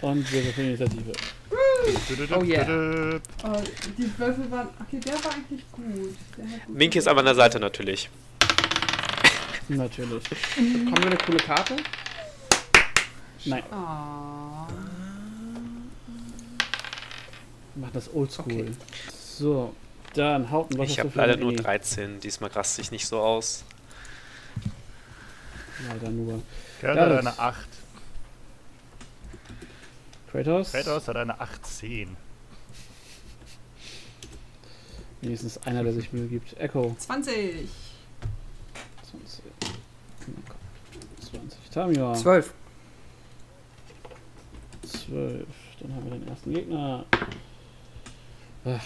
[0.00, 1.12] Und wir würfeln Initiative.
[2.36, 3.20] Oh yeah.
[3.44, 3.62] Oh,
[3.98, 4.68] die Würfel waren.
[4.80, 5.84] Okay, der war eigentlich gut.
[6.36, 8.08] Gut Minky ist aber an der Seite natürlich.
[9.68, 10.24] Natürlich.
[10.24, 11.76] Bekommen wir eine coole Karte?
[13.46, 13.62] Nein,
[17.74, 18.44] wir machen das oldschool.
[18.52, 18.70] Okay.
[19.38, 19.74] So,
[20.14, 21.60] dann Haupten, was Ich habe leider nur Ini?
[21.62, 22.20] 13.
[22.20, 23.64] Diesmal raste ich nicht so aus.
[25.88, 26.42] Leider nur.
[26.80, 27.68] Gerrit Ja, hat das- eine 8.
[30.34, 30.72] Kratos?
[30.72, 32.16] Kratos hat eine 18.
[35.20, 36.58] Wenigstens einer, der sich Mühe gibt.
[36.58, 36.96] Echo.
[36.98, 37.68] 20.
[39.12, 39.44] 20.
[41.30, 41.70] 20.
[41.70, 42.14] Tamio.
[42.14, 42.52] Zwölf.
[44.82, 45.46] 12.
[45.78, 47.06] Dann haben wir den ersten Gegner.
[48.64, 48.84] Ach,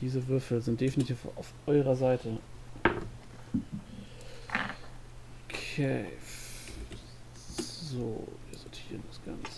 [0.00, 2.38] diese Würfel sind definitiv auf eurer Seite.
[5.48, 6.06] Okay.
[7.46, 9.57] So, wir sortieren das Ganze.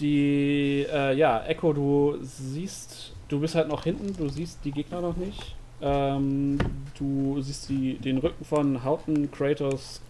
[0.00, 5.00] Die, äh, ja, Echo, du siehst, du bist halt noch hinten, du siehst die Gegner
[5.00, 5.54] noch nicht.
[5.80, 6.58] Ähm,
[6.98, 10.00] du siehst die, den Rücken von Houghton, Kratos,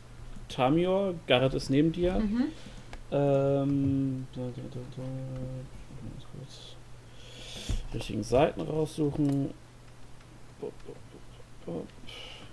[0.49, 1.15] Tamior.
[1.27, 2.15] Garrett ist neben dir.
[2.19, 2.45] Mhm.
[3.13, 5.03] Ähm, da, da, da, da.
[6.39, 6.75] Kurz.
[7.93, 9.51] Die richtigen Seiten raussuchen.
[10.61, 10.93] Bo- bo-
[11.73, 11.85] bo.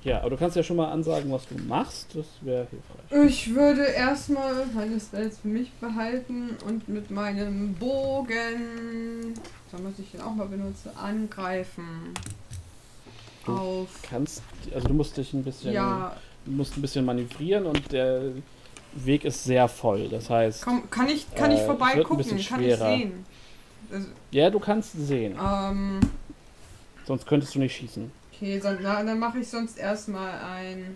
[0.03, 2.07] Ja, aber du kannst ja schon mal ansagen, was du machst.
[2.14, 3.30] Das wäre hilfreich.
[3.30, 9.33] Ich würde erstmal meine Spells für mich behalten und mit meinem Bogen,
[9.72, 12.14] da muss ich den auch mal benutzen, angreifen.
[13.45, 13.88] Du Auf.
[14.09, 14.41] Kannst,
[14.73, 16.15] also du musst dich ein bisschen, Ja,
[16.45, 18.23] musst ein bisschen manövrieren und der
[18.93, 20.09] Weg ist sehr voll.
[20.09, 22.45] Das heißt, komm, kann ich, kann Äh, ich ein vorbeigucken?
[22.45, 23.25] Kann ich sehen?
[23.91, 25.99] Also, ja, du kannst sehen, ähm,
[27.06, 28.11] sonst könntest du nicht schießen.
[28.44, 30.96] Okay, son na, dann mache ich sonst erstmal ein.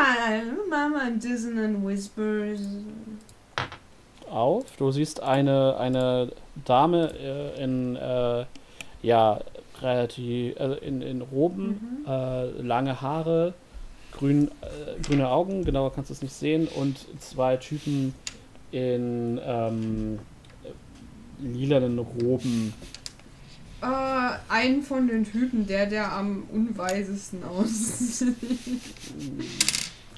[0.00, 2.60] Ah, Mama Dissonant Whispers.
[4.30, 4.64] auf.
[4.76, 6.30] Du siehst eine, eine
[6.64, 8.44] Dame äh, in, äh,
[9.02, 9.40] ja,
[9.80, 12.10] relativ, also in, in Roben, Mhm.
[12.10, 13.54] äh, lange Haare,
[14.12, 18.14] grün, äh, grüne Augen, genauer kannst du es nicht sehen, und zwei Typen
[18.70, 20.18] in ähm,
[21.38, 22.74] lilanen Roben.
[23.80, 28.34] Äh, einen von den Typen, der der am unweisesten aussieht.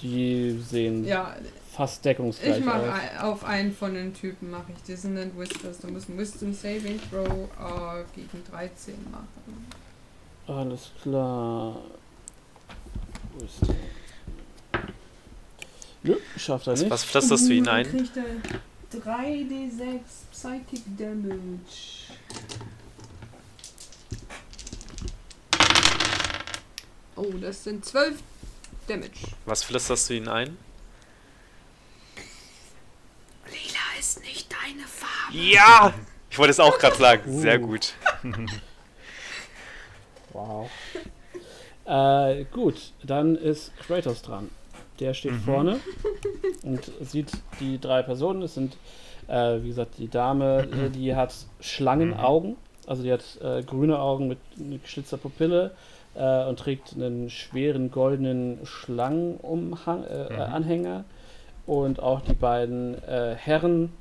[0.00, 1.36] Die sehen ja,
[1.72, 2.98] fast deckungsgleich ich mache aus.
[2.98, 5.78] ein, auf einen von den Typen mache ich Dissonant Whispers.
[5.78, 9.66] Du musst ein Wisdom Saving Throw äh, gegen 13 machen.
[10.47, 11.76] Alles klar.
[16.02, 16.89] Nö, schafft er nicht.
[16.90, 17.84] Was flüsterst du Uh, hinein?
[17.84, 20.00] dann kriegt er 3d6
[20.32, 22.14] Psychic Damage.
[27.20, 28.23] Oh, das sind 12
[28.86, 29.10] Damage.
[29.44, 30.57] Was flüsterst du hinein?
[33.47, 35.36] Lila ist nicht deine Farbe.
[35.36, 35.92] Ja!
[36.31, 37.40] Ich wollte es auch gerade sagen.
[37.40, 37.66] Sehr Uh.
[37.66, 37.94] gut.
[40.32, 40.70] Wow.
[41.84, 44.49] Äh, gut, dann ist Kratos dran.
[45.00, 45.40] Der steht Mhm.
[45.40, 45.81] vorne
[46.62, 48.42] und sieht die drei Personen.
[48.42, 48.76] Es sind,
[49.26, 52.57] äh, wie gesagt, die Dame, äh, die hat Schlangenaugen.
[52.86, 55.73] Also die hat äh, grüne Augen mit einer geschlitzter Pupille
[56.14, 61.05] äh, und trägt einen schweren goldenen Schlangenumhang, äh, Mhm.
[61.66, 63.92] Und auch die beiden äh, Herren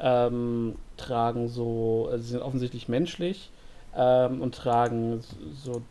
[0.00, 3.50] ähm, tragen so, also sie sind offensichtlich menschlich
[3.94, 5.22] ähm, und tragen
[5.52, 5.82] so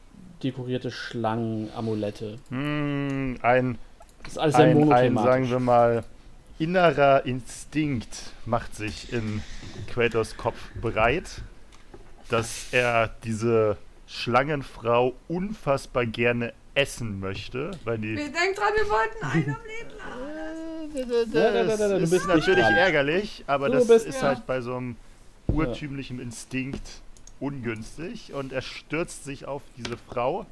[0.44, 2.38] dekorierte Schlangenamulette.
[2.50, 3.78] Hm, ein,
[4.24, 6.04] Das ist alles sehr ein, ein, sagen wir mal,
[6.60, 9.44] innerer Instinkt macht sich in
[9.88, 11.42] Kratos Kopf bereit,
[12.30, 13.78] dass er diese
[14.08, 19.92] Schlangenfrau unfassbar gerne essen möchte, weil die Wir denken dran, wir wollten einen am Leben
[21.18, 22.02] lassen.
[22.02, 24.28] das ist natürlich ärgerlich, aber das bist- ist ja.
[24.30, 24.96] halt bei so einem
[25.48, 27.02] urtümlichen Instinkt
[27.40, 30.46] ungünstig und er stürzt sich auf diese Frau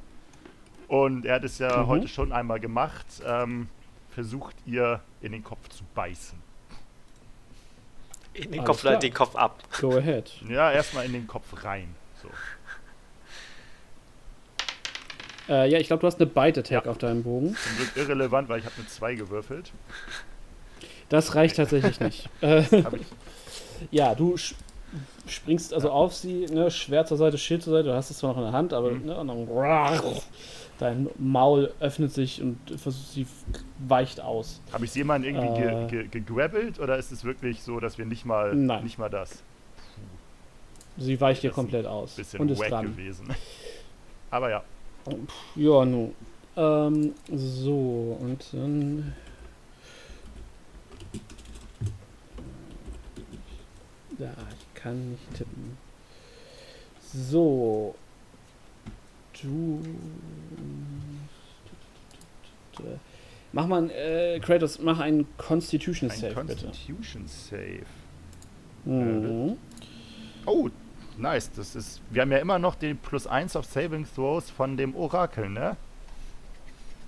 [0.88, 1.86] und er hat es ja Mhm.
[1.86, 3.68] heute schon einmal gemacht, ähm,
[4.10, 6.38] versucht ihr in den Kopf zu beißen.
[8.34, 8.98] In den Alles Kopf, klar.
[8.98, 9.62] den Kopf ab.
[9.80, 10.30] Go ahead.
[10.48, 11.94] Ja, erstmal in den Kopf rein.
[12.22, 12.28] So.
[15.48, 17.54] Äh, ja, ich glaube, du hast eine Bite-Attack auf deinem Bogen.
[17.56, 19.72] Zum Glück irrelevant, weil ich habe eine 2 gewürfelt.
[21.08, 22.28] Das reicht tatsächlich nicht.
[22.40, 22.62] Äh,
[23.90, 24.36] ja, du
[25.26, 28.30] springst also auf sie, ne, Schwert zur Seite, Schild zur Seite, du hast es zwar
[28.30, 29.06] noch in der Hand, aber Mhm.
[29.06, 29.46] ne, und dann
[30.78, 32.58] dein Maul öffnet sich und
[32.88, 33.26] sie
[33.86, 34.60] weicht aus.
[34.72, 35.86] habe ich jemanden irgendwie Äh.
[35.88, 38.82] ge, ge, gegrabbelt oder ist es wirklich so, dass wir nicht mal, Nein.
[38.84, 39.42] nicht mal das?
[40.98, 42.86] Sie weicht dir komplett aus Bisschen und ist dran.
[42.86, 43.26] gewesen.
[44.30, 44.62] Aber ja,
[45.54, 46.14] Ja, nun.
[46.56, 49.14] Ähm, so, und dann.
[54.18, 55.76] Ja, ich kann nicht tippen.
[57.12, 57.94] So.
[59.42, 59.82] Du.
[63.52, 66.66] Mach mal, ein, äh, Kratos, mach einen Constitution ein Save, bitte.
[66.66, 67.86] Constitution Save.
[68.84, 69.56] Mhm.
[70.44, 70.68] Oh,
[71.18, 71.50] nice.
[71.54, 72.00] Das ist.
[72.10, 75.76] Wir haben ja immer noch den plus 1 auf Saving Throws von dem Orakel, ne?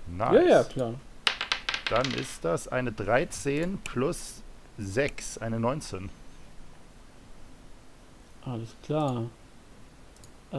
[0.07, 0.35] Nice.
[0.35, 0.95] Ja, ja, klar.
[1.91, 4.43] Dann ist das eine 13 plus
[4.79, 6.11] 6, eine 19.
[8.45, 9.25] Alles klar.
[10.53, 10.57] Äh,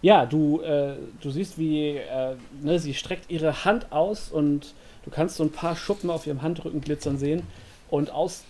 [0.00, 4.74] ja, du, äh, du siehst, wie äh, ne, sie streckt ihre Hand aus und
[5.04, 7.42] du kannst so ein paar Schuppen auf ihrem Handrücken glitzern sehen.
[7.90, 8.44] Und aus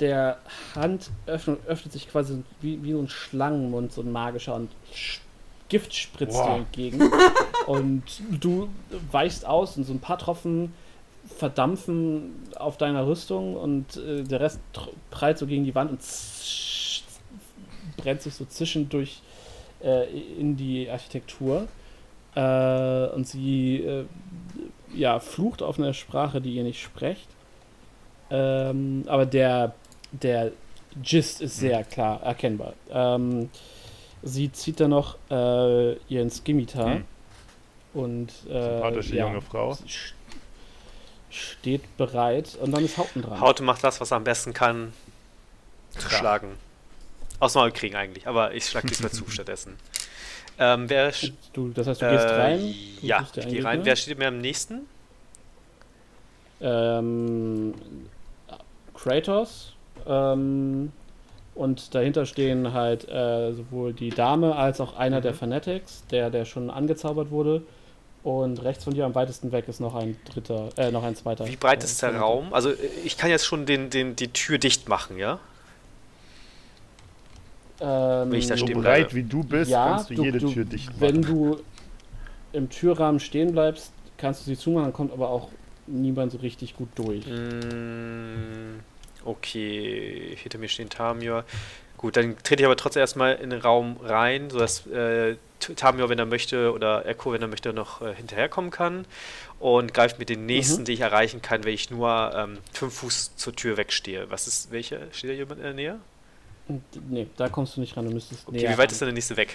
[0.00, 0.38] der
[0.74, 4.70] Hand öffnet, sich quasi wie, wie so ein Schlangenmund, so ein magischer und
[5.68, 6.56] Gift spritzt dir Boah.
[6.56, 7.10] entgegen.
[7.66, 8.68] und du
[9.10, 10.72] weichst aus und so ein paar Tropfen
[11.38, 14.60] verdampfen auf deiner Rüstung und äh, der Rest
[15.10, 16.00] prallt so gegen die Wand und
[17.96, 19.22] brennt sich so zwischendurch
[19.82, 21.68] äh, in die Architektur.
[22.34, 24.04] Äh, und sie äh,
[24.94, 27.28] ja, flucht auf einer Sprache, die ihr nicht sprecht.
[28.30, 29.74] Ähm, aber der,
[30.12, 30.52] der
[31.02, 32.74] Gist ist sehr klar erkennbar.
[32.90, 33.48] Ähm,
[34.22, 37.04] sie zieht dann noch äh, ihren Skimitar Hm.
[37.94, 39.76] und äh, Sympathische ja, junge Frau.
[41.30, 43.40] steht bereit und dann ist Haupten dran.
[43.40, 44.92] Haute macht das, was er am besten kann.
[45.92, 46.18] Zu Krach.
[46.18, 46.48] schlagen.
[47.40, 49.76] Aus Maul kriegen eigentlich, aber ich schlag diesmal zu stattdessen.
[50.58, 51.12] Ähm, wer.
[51.54, 52.58] Du, das heißt, du gehst äh, rein.
[53.00, 53.84] du Ja, ich gehe rein.
[53.84, 54.82] Wer steht mir am nächsten?
[56.60, 57.74] Ähm,
[58.94, 59.71] Kratos.
[60.06, 60.92] Ähm,
[61.54, 65.22] und dahinter stehen halt äh, sowohl die Dame als auch einer Mhm.
[65.22, 67.62] der Fanatics, der, der schon angezaubert wurde.
[68.24, 71.44] Und rechts von dir am weitesten weg ist noch ein dritter, äh, noch ein zweiter.
[71.46, 72.16] Wie breit äh, ist der.
[72.16, 72.52] Raum?
[72.54, 72.72] Also,
[73.04, 75.40] ich kann jetzt schon den, den, die Tür dicht machen, ja?
[77.80, 79.14] Ähm, Wenn ich da So stehen breit bleibe.
[79.14, 81.00] wie du bist, ja, kannst du, du, jede du, Tür dicht machen.
[81.00, 81.58] Wenn du
[82.52, 85.48] im Türrahmen stehen bleibst, kannst du sie zumachen, dann kommt aber auch
[85.86, 87.26] niemand so richtig gut durch.
[87.26, 88.78] Mm,
[89.24, 91.44] Okay, hinter mir stehen Tamior.
[91.96, 95.36] Gut, dann trete ich aber trotzdem erstmal in den Raum rein, sodass äh,
[95.76, 99.04] Tamior, wenn er möchte, oder Echo, wenn er möchte, noch äh, hinterherkommen kann.
[99.60, 100.84] Und greife mit den nächsten, Mhm.
[100.86, 104.28] die ich erreichen kann, wenn ich nur ähm, fünf Fuß zur Tür wegstehe.
[104.30, 105.06] Was ist, welche?
[105.12, 106.00] Steht da jemand in der Nähe?
[107.08, 108.86] Nee, da kommst du nicht ran, du müsstest Okay, wie weit ran.
[108.90, 109.54] ist denn der nächste weg?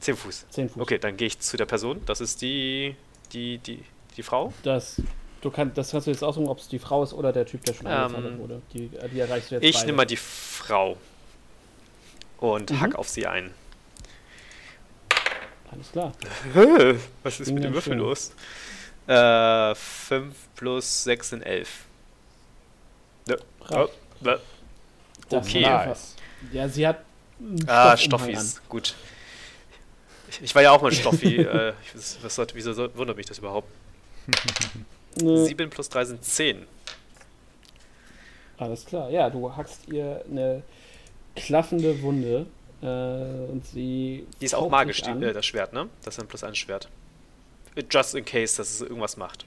[0.00, 0.46] Zehn Fuß.
[0.50, 0.82] 10 Fuß.
[0.82, 2.02] Okay, dann gehe ich zu der Person.
[2.04, 2.94] Das ist die,
[3.32, 3.82] die, die,
[4.16, 4.52] die Frau.
[4.62, 5.00] Das,
[5.46, 7.64] du kann, das kannst du jetzt aussuchen, ob es die Frau ist oder der Typ,
[7.64, 8.60] der schon Ähm, wurde.
[8.72, 10.96] Die, die erreichst du jetzt Ich nehme mal die Frau
[12.38, 12.80] und Mhm.
[12.80, 13.52] hack auf sie ein.
[15.70, 16.12] Alles klar.
[17.22, 17.98] Was ist Ging mit dem Würfel schön.
[17.98, 18.32] los?
[19.06, 21.84] Äh, 5 plus 6 sind 11.
[23.60, 23.90] Brav.
[24.24, 24.36] Äh,
[25.28, 25.62] Das okay.
[25.62, 26.16] Nice.
[26.52, 27.00] Ja, sie hat.
[27.66, 28.60] Ah, Stoffis.
[28.68, 28.94] Gut.
[30.28, 31.36] Ich, ich war ja auch mal Stoffi.
[31.40, 33.68] äh, ich, was, was wieso wundert mich das überhaupt?
[35.20, 36.66] Ne, 7 plus 3 sind 10.
[38.58, 39.10] Alles klar.
[39.10, 40.62] Ja, du hackst ihr eine
[41.34, 42.46] klaffende Wunde
[42.82, 42.86] äh,
[43.50, 44.26] und sie.
[44.40, 45.88] Die ist auch magisch, die, äh, das Schwert, ne?
[46.04, 46.88] Das ist ein plus 1 Schwert.
[47.90, 49.44] Just in case, dass es irgendwas macht.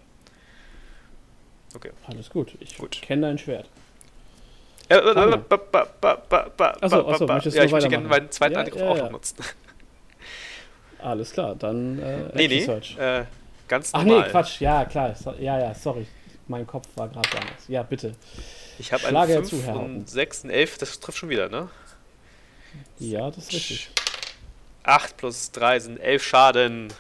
[2.07, 2.53] Alles gut.
[2.59, 3.01] Ich Gut.
[3.01, 3.67] kenne dein Schwert.
[4.89, 5.39] Äh, äh,
[6.81, 9.03] Achso, möchtest Ja, du ich möchte gerne meinen zweiten Ja, Angriff ja, auch ja.
[9.03, 9.37] noch nutzen.
[10.99, 12.97] Alles klar, dann äh, Nee, nee, Search.
[12.97, 13.23] äh,
[13.69, 14.25] ganz Ach normal.
[14.25, 14.59] nee, Quatsch.
[14.59, 15.15] Ja, klar.
[15.15, 16.05] So, ja, ja, sorry.
[16.47, 17.67] Mein Kopf war gerade anders.
[17.67, 18.15] Ja, bitte.
[18.79, 19.95] Ich habe einen zu, 5 Herr Haupten.
[19.97, 21.69] und 6, ein 11, das trifft schon wieder, ne?
[22.97, 23.89] Ja, das ist richtig.
[24.83, 26.93] 8 plus 3 sind 11 Schaden.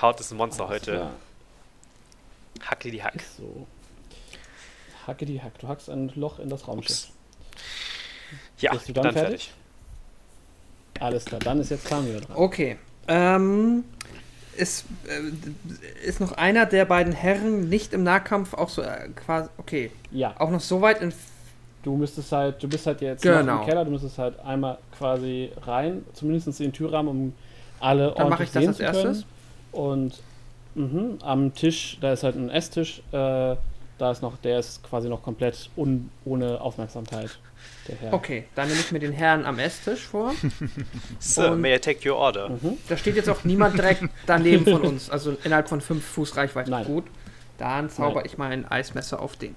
[0.00, 0.92] Haut ist ein Monster Alles heute.
[0.92, 1.12] klar.
[2.62, 3.22] Hacke die Hack.
[3.36, 3.66] So.
[5.06, 5.58] Hacke die Hack.
[5.58, 7.08] Du hackst ein Loch in das Raumschiff.
[7.08, 7.12] Ups.
[8.58, 9.52] Ja, Bist du dann, dann fertig.
[11.00, 12.36] Alles klar, dann ist jetzt Tamio dran.
[12.36, 12.78] Okay.
[13.08, 13.84] Ähm,
[14.56, 19.48] ist, äh, ist noch einer der beiden Herren nicht im Nahkampf auch so äh, quasi.
[19.58, 19.90] Okay.
[20.10, 21.12] Ja, Auch noch so weit in.
[21.82, 23.60] du müsstest halt, du bist halt jetzt Genau.
[23.60, 27.32] im Keller, du müsstest halt einmal quasi rein, zumindest in den Türrahmen, um
[27.80, 28.96] alle Dann mache ordentlich ich das als zu können.
[29.14, 29.24] erstes.
[29.72, 30.22] Und
[30.74, 33.56] mhm, am Tisch, da ist halt ein Esstisch, äh,
[33.98, 37.38] da ist noch, der ist quasi noch komplett un, ohne Aufmerksamkeit.
[37.88, 38.12] Der Herr.
[38.12, 40.32] Okay, dann nehme ich mir den Herrn am Esstisch vor.
[41.18, 42.48] So, Und- may I take your order?
[42.50, 42.78] Mhm.
[42.88, 46.70] Da steht jetzt auch niemand direkt daneben von uns, also innerhalb von 5 Fuß Reichweite.
[46.70, 46.84] Nein.
[46.84, 47.04] Gut.
[47.58, 48.24] Dann zauber Nein.
[48.26, 49.54] ich mal ein Eismesser auf den.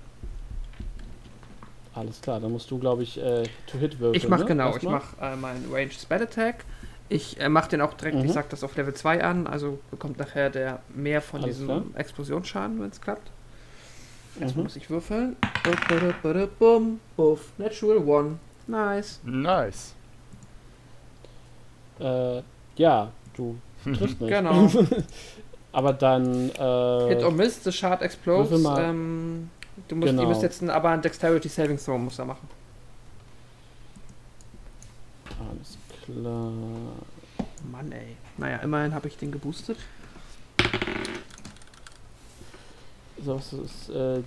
[1.94, 4.16] Alles klar, dann musst du, glaube ich, äh, to hit würfeln.
[4.16, 4.48] Ich mache ne?
[4.48, 4.94] genau, ich Erstmal.
[4.96, 6.66] mache äh, meinen Ranged Spell Attack.
[7.08, 8.26] Ich äh, mache den auch direkt, Mhm.
[8.26, 11.68] ich sag das auf Level 2 an, also bekommt nachher der mehr von Alles diesem
[11.68, 11.84] klar.
[11.96, 13.32] Explosionsschaden, wenn es klappt.
[14.40, 14.64] Erstmal Mhm.
[14.64, 15.36] muss ich würfeln.
[16.60, 18.40] Bum, buff, natural one.
[18.68, 19.20] Nice.
[19.24, 19.94] Nice.
[22.00, 22.42] Äh,
[22.76, 24.30] ja, du triffst nicht.
[24.30, 24.70] Genau.
[25.72, 26.50] Aber dann.
[26.52, 28.52] Äh, Hit or miss, the shard explodes.
[28.78, 29.50] Ähm,
[29.88, 30.22] du musst, Genau.
[30.24, 32.48] ihr müsst jetzt ein, aber ein Dexterity Saving Throw muss er machen.
[35.40, 36.52] Alles klar.
[37.72, 38.16] Mann ey.
[38.38, 39.78] Naja, immerhin habe ich den geboostet.
[43.26, 44.22] So, es ist äh,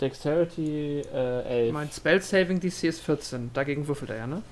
[0.00, 1.72] Dexterity äh, 11.
[1.72, 3.50] Mein Spell Saving DC ist 14.
[3.52, 4.42] Dagegen würfelt er ja, ne?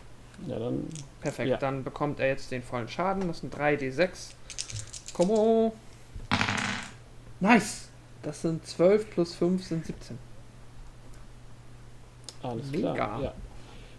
[0.46, 0.84] Ja, dann.
[1.20, 1.56] Perfekt, Ja.
[1.56, 3.26] dann bekommt er jetzt den vollen Schaden.
[3.28, 4.08] Das sind 3d6.
[5.14, 5.72] Come on.
[7.40, 7.88] Nice.
[8.22, 10.18] Das sind 12 plus 5 sind 17.
[12.42, 12.94] Alles Mega.
[12.94, 13.22] klar.
[13.22, 13.34] Ja.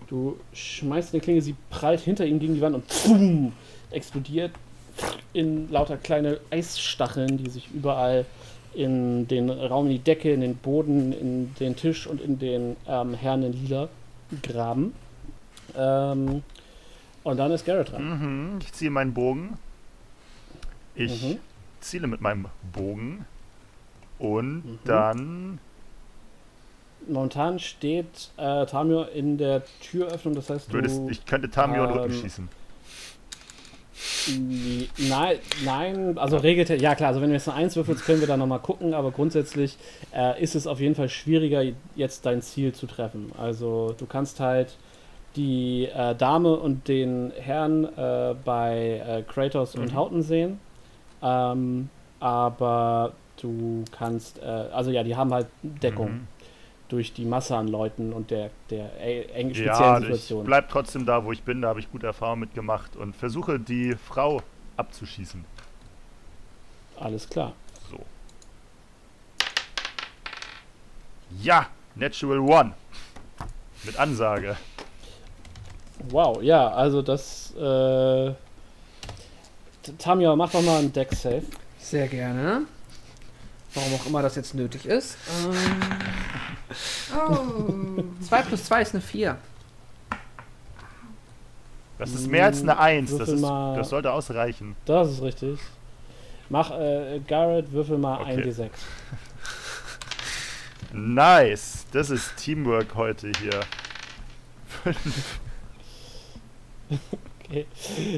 [0.08, 3.54] Du schmeißt eine Klinge, sie prallt hinter ihm gegen die Wand und pfum,
[3.90, 4.52] explodiert
[5.34, 8.26] in lauter kleine Eisstacheln, die sich überall
[8.76, 12.76] in den Raum, in die Decke, in den Boden, in den Tisch und in den
[12.88, 13.90] ähm, Herren in Lila
[14.44, 14.94] graben.
[15.76, 16.44] Ähm,
[17.24, 18.54] und dann ist Garrett dran.
[18.54, 19.58] Mhm, ich ziehe meinen Bogen.
[20.94, 21.38] Ich Mhm.
[21.82, 23.26] ziele mit meinem Bogen.
[24.20, 24.80] Und Mhm.
[24.86, 25.60] dann.
[27.08, 31.10] Momentan steht äh, Tamio in der Türöffnung, das heißt, Würdest, du.
[31.10, 32.50] ich könnte Tamio in den Rücken ähm, schießen.
[34.98, 38.28] Nein, nein, also regelt ja klar, also wenn du jetzt eine 1 würfelst, können wir
[38.28, 39.78] da nochmal gucken, aber grundsätzlich
[40.16, 41.64] äh, ist es auf jeden Fall schwieriger,
[41.96, 43.32] jetzt dein Ziel zu treffen.
[43.38, 44.76] Also du kannst halt
[45.36, 49.96] die äh, Dame und den Herrn äh, bei äh, Kratos und Mhm.
[49.96, 50.60] Houghton sehen,
[51.22, 56.28] ähm, aber du kannst, äh, also ja, die haben halt Deckung Mhm.
[56.90, 60.46] Durch die Masse an Leuten und der, der äh, eng speziellen Ja, ich Situation.
[60.46, 61.62] bleib trotzdem da, wo ich bin.
[61.62, 64.42] Da habe ich gute Erfahrungen mitgemacht und versuche die Frau
[64.78, 65.44] abzuschießen.
[67.00, 67.54] Alles klar.
[67.90, 68.00] So.
[71.42, 72.74] Ja, Natural One.
[73.84, 74.58] Mit Ansage.
[76.10, 77.54] Wow, ja, also das.
[77.56, 78.34] Äh,
[79.98, 81.44] Tamio, mach doch mal einen Deck-Save.
[81.78, 82.64] Sehr gerne.
[83.74, 85.18] Warum auch immer das jetzt nötig ist.
[85.46, 85.54] Ähm,
[87.16, 88.04] Oh.
[88.28, 89.38] 2 plus 2 ist eine 4.
[91.98, 93.12] Das ist mehr als eine Eins.
[93.12, 94.76] Das, Würfel ist, mal- das sollte ausreichen.
[94.86, 95.60] Das ist richtig.
[96.50, 98.32] Mach, äh, Garrett, würfel mal Okay.
[98.32, 98.70] ein D6.
[100.94, 101.86] Nice.
[101.92, 103.62] Das ist Teamwork heute hier.
[107.48, 107.66] Okay.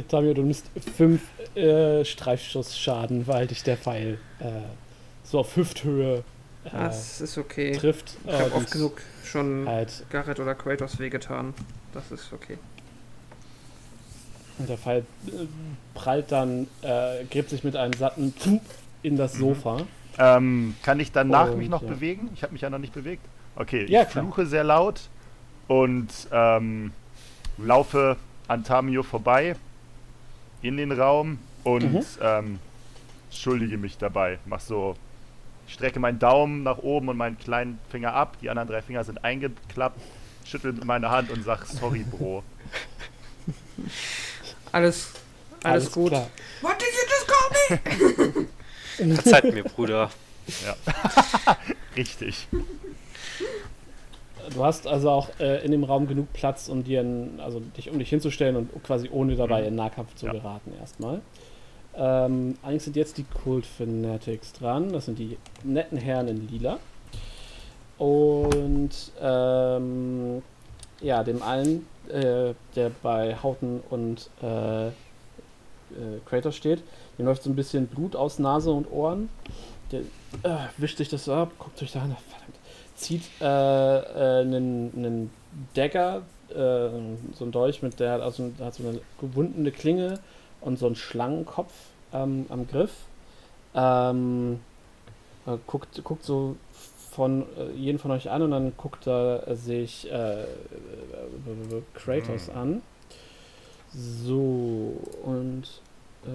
[0.08, 1.22] Tamio, du nimmst 5
[1.56, 4.46] äh, Streifschussschaden, weil dich der Pfeil äh,
[5.24, 6.24] so auf Hüfthöhe
[6.68, 7.72] äh, Das ist okay.
[7.78, 8.18] trifft.
[8.26, 11.54] Ich habe und oft genug schon Halt, Garrett oder Kratos wehgetan.
[11.94, 12.58] Das ist okay.
[14.60, 15.32] und der Pfeil äh,
[15.94, 18.60] prallt dann, äh, gräbt sich mit einem satten Pfuh
[19.04, 19.40] in das Mhm.
[19.40, 19.88] Sofa.
[20.20, 21.90] Ähm, kann ich danach Und, mich noch ja.
[21.90, 22.30] bewegen?
[22.34, 23.24] Ich habe mich ja noch nicht bewegt.
[23.56, 24.24] Okay, Ja, ich klar.
[24.24, 25.02] fluche sehr laut
[25.68, 26.92] und ähm,
[27.58, 29.56] laufe an Tamio vorbei
[30.62, 32.02] in den Raum und Mhm.
[32.22, 32.60] ähm,
[33.32, 34.40] schuldige mich dabei.
[34.46, 34.96] Mach so,
[35.68, 38.38] ich strecke meinen Daumen nach oben und meinen kleinen Finger ab.
[38.42, 40.00] Die anderen drei Finger sind eingeklappt.
[40.46, 42.44] Schüttel meine Hand und sag sorry, Bro.
[44.72, 45.12] Alles,
[45.64, 46.10] alles, gut.
[46.10, 46.28] klar.
[46.62, 49.16] What did you just call me?
[49.16, 50.10] Verzeiht mir, Bruder.
[51.96, 52.48] Richtig.
[54.54, 57.90] Du hast also auch äh, in dem Raum genug Platz, um dir ein, also dich
[57.90, 60.32] um dich hinzustellen und quasi ohne dabei in Nahkampf zu Ja.
[60.32, 61.22] geraten erstmal.
[61.98, 64.94] Ähm, eigentlich sind jetzt die Cult Fanatics dran.
[64.94, 66.80] Das sind die netten Herren in Lila.
[67.98, 70.44] Und ähm,
[71.02, 74.92] ja, dem einen, äh, der bei Hauten und äh, äh,
[76.26, 76.84] Kratos steht,
[77.18, 79.30] dem läuft so ein bisschen Blut aus Nase und Ohren.
[79.92, 80.02] Der
[80.44, 82.56] äh, wischt sich das so ab, guckt sich da an, verdammt,
[82.96, 85.32] zieht äh, äh, einen, einen
[85.74, 90.20] Dagger, so ein Dolch mit der, also hat so eine gewundene Klinge
[90.68, 91.72] und so einen Schlangenkopf
[92.14, 92.92] ähm, am Griff.
[93.74, 94.60] Ähm,
[95.46, 96.58] äh, guckt, guckt so
[97.12, 100.46] von äh, jeden von euch an und dann guckt er sich äh, äh,
[101.94, 102.58] Kratos Hm.
[102.58, 102.82] an.
[103.94, 105.64] So, und
[106.26, 106.30] äh,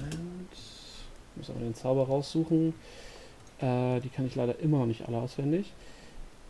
[0.00, 0.50] Moment.
[0.52, 2.74] Ich muss aber den Zauber raussuchen.
[3.60, 5.72] Äh, die kann ich leider immer noch nicht alle auswendig.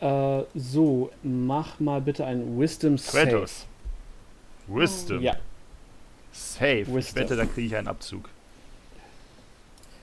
[0.00, 3.26] Äh, so, mach mal bitte ein Wisdom Save.
[3.26, 3.66] Kratos.
[4.66, 5.22] Wisdom.
[5.22, 5.36] Ja.
[6.32, 7.22] Ich Wisdom.
[7.22, 8.28] wette, da kriege ich einen Abzug.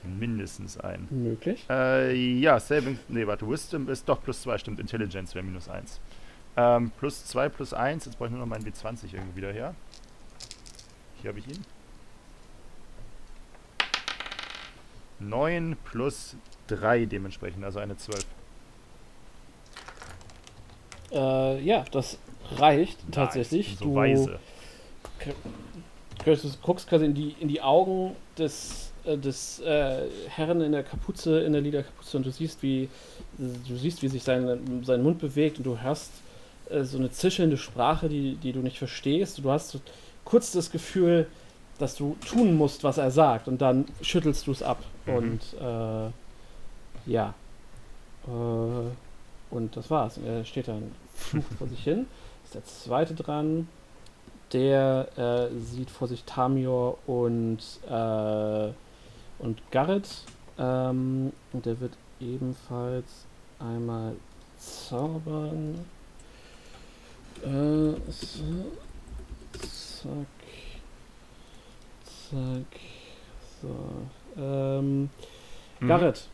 [0.02, 1.08] Mindestens einen.
[1.10, 1.64] möglich.
[1.68, 2.98] Äh, ja, Saving.
[3.08, 4.80] Nee, warte, Wisdom ist doch plus 2, stimmt.
[4.80, 5.98] Intelligence wäre minus 1.
[6.56, 8.04] Ähm, plus 2, plus 1.
[8.04, 9.74] Jetzt brauche ich nur noch meinen W20 irgendwie wieder her.
[11.22, 11.64] Hier habe ich ihn.
[15.18, 16.36] 9 plus
[16.68, 18.24] 3 dementsprechend, also eine 12.
[21.12, 22.18] Äh, ja, das
[22.56, 23.70] reicht tatsächlich.
[23.70, 24.38] Nice, So du weise.
[26.62, 31.40] Guckst quasi in die, in die Augen des, äh, des äh, Herrn in der Kapuze,
[31.40, 32.88] in der Liederkapuze und du siehst, wie
[33.38, 36.10] du siehst, wie sich sein, sein Mund bewegt und du hörst
[36.70, 39.38] äh, so eine zischelnde Sprache, die, die du nicht verstehst.
[39.38, 39.80] Du hast so
[40.24, 41.28] kurz das Gefühl,
[41.78, 44.82] dass du tun musst, was er sagt und dann schüttelst du es ab.
[45.06, 45.14] Mhm.
[45.14, 47.34] Und äh, ja.
[48.26, 48.90] Äh,
[49.56, 50.18] und das war's.
[50.18, 50.92] Und er steht dann
[51.58, 52.06] vor sich hin.
[52.44, 53.68] Ist der zweite dran.
[54.52, 58.68] Der äh, sieht vor sich Tamior und, äh,
[59.38, 60.08] und Garrett.
[60.58, 63.26] Ähm, und der wird ebenfalls
[63.58, 64.14] einmal
[64.58, 65.84] zaubern.
[67.42, 68.66] Äh, so.
[69.52, 70.26] Zack.
[72.30, 72.80] Zack.
[73.60, 74.40] So.
[74.40, 75.10] Ähm,
[75.80, 75.88] Mhm.
[75.88, 76.28] Garrett.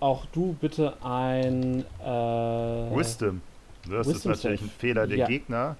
[0.00, 3.40] Auch du bitte ein äh, Wisdom.
[3.88, 5.26] Das Wisdom ist natürlich ein Fehler der Ja.
[5.26, 5.76] Gegner.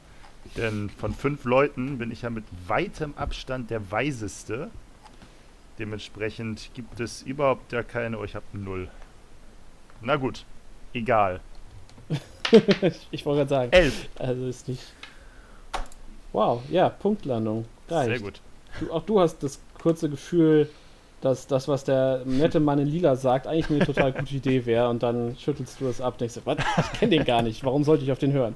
[0.57, 4.70] Denn von fünf Leuten bin ich ja mit weitem Abstand der Weiseste.
[5.78, 8.19] Dementsprechend gibt es überhaupt ja keine.
[8.19, 8.89] Oh, ich habe null.
[10.01, 10.45] Na gut.
[10.95, 11.41] Egal.
[12.09, 14.09] ich, ich wollte gerade sagen, Elf.
[14.19, 14.83] also ist nicht.
[16.33, 17.65] Wow, ja, Punktlandung.
[17.89, 18.11] Reicht.
[18.11, 18.41] Sehr gut.
[18.81, 20.70] Du, auch du hast das kurze Gefühl,
[21.26, 24.88] dass das, was der nette Mann in Lila sagt, eigentlich eine total gute Idee wäre
[24.88, 26.58] und dann schüttelst du es ab und denkst, was?
[26.92, 28.55] Ich kenne den gar nicht, warum sollte ich auf den hören?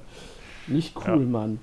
[0.67, 1.15] Nicht cool, Ja.
[1.17, 1.59] Mann.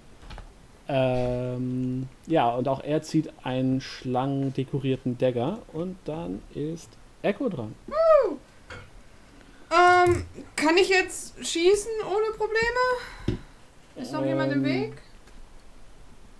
[0.90, 6.88] Ähm, ja, und auch er zieht einen schlangendekorierten Dagger und dann ist
[7.22, 7.74] Echo dran.
[9.70, 10.24] Ähm,
[10.56, 13.40] kann ich jetzt schießen ohne Probleme?
[13.96, 15.02] Ist noch jemand im Ähm, Weg?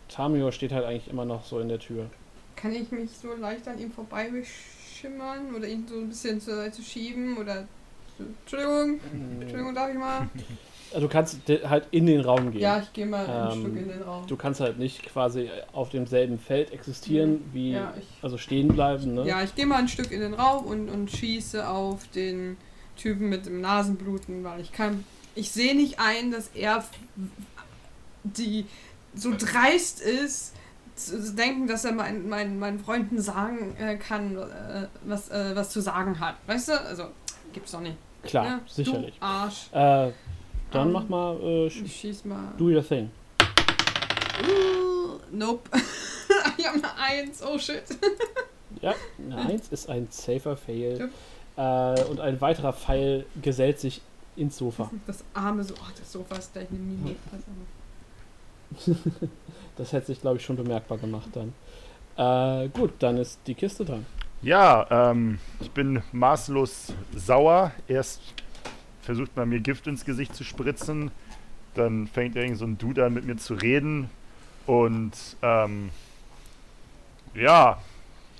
[0.09, 2.07] Tamio steht halt eigentlich immer noch so in der Tür.
[2.61, 4.31] Kann ich mich so leicht an ihm vorbei
[5.01, 7.67] schimmern oder ihn so ein bisschen zur Seite schieben oder.
[8.19, 8.99] Entschuldigung,
[9.41, 10.29] Entschuldigung, darf ich mal?
[10.91, 12.63] Also du kannst halt in den Raum gehen.
[12.63, 14.27] Ja, ich gehe mal ein Ähm, Stück in den Raum.
[14.27, 19.13] Du kannst halt nicht quasi auf demselben Feld existieren, wie Ja, ich, also stehen bleiben,
[19.13, 19.27] ne?
[19.27, 22.57] ja, ich gehe mal ein Stück in den Raum und, und schieße auf den
[22.97, 25.05] Typen mit dem Nasenbluten, weil ich kann.
[25.35, 26.83] Ich sehe nicht ein, dass er
[28.25, 28.65] die
[29.15, 30.55] so dreist ist,
[30.99, 35.55] zu zu denken, dass er meinen, meinen, meinen Freunden sagen äh, kann, äh, was, äh,
[35.57, 36.37] was zu sagen hat.
[36.47, 36.81] Weißt du?
[36.81, 37.05] Also,
[37.53, 37.97] gibt's doch nicht.
[38.25, 39.15] Klar, Ja, sicherlich.
[39.21, 39.69] Arsch.
[39.73, 40.11] Äh,
[40.71, 42.53] dann Ähm, mach mal, äh, sch- schieß mal.
[42.59, 43.11] do your thing.
[44.43, 45.69] Uh, nope.
[46.57, 47.43] ich habe eine Eins.
[47.43, 47.83] Oh shit.
[48.83, 51.11] Ja, eine Eins ist ein safer Fail.
[51.57, 54.03] Äh, und ein weiterer Pfeil gesellt sich
[54.37, 54.89] ins Sofa.
[55.07, 55.75] Das arme so.
[55.75, 57.17] Oh, das Sofa ist gleich eine Mini.
[59.79, 61.55] Das hätte sich, glaube ich, schon bemerkbar gemacht dann.
[62.17, 64.05] Äh, gut, dann ist die Kiste dran.
[64.43, 67.71] Ja, ähm, ich bin maßlos sauer.
[67.87, 68.21] Erst
[69.03, 71.13] versucht man mir Gift ins Gesicht zu spritzen.
[71.75, 74.11] Dann fängt irgend so ein Dude an mit mir zu reden.
[74.67, 75.91] Und ähm,
[77.35, 77.81] ja,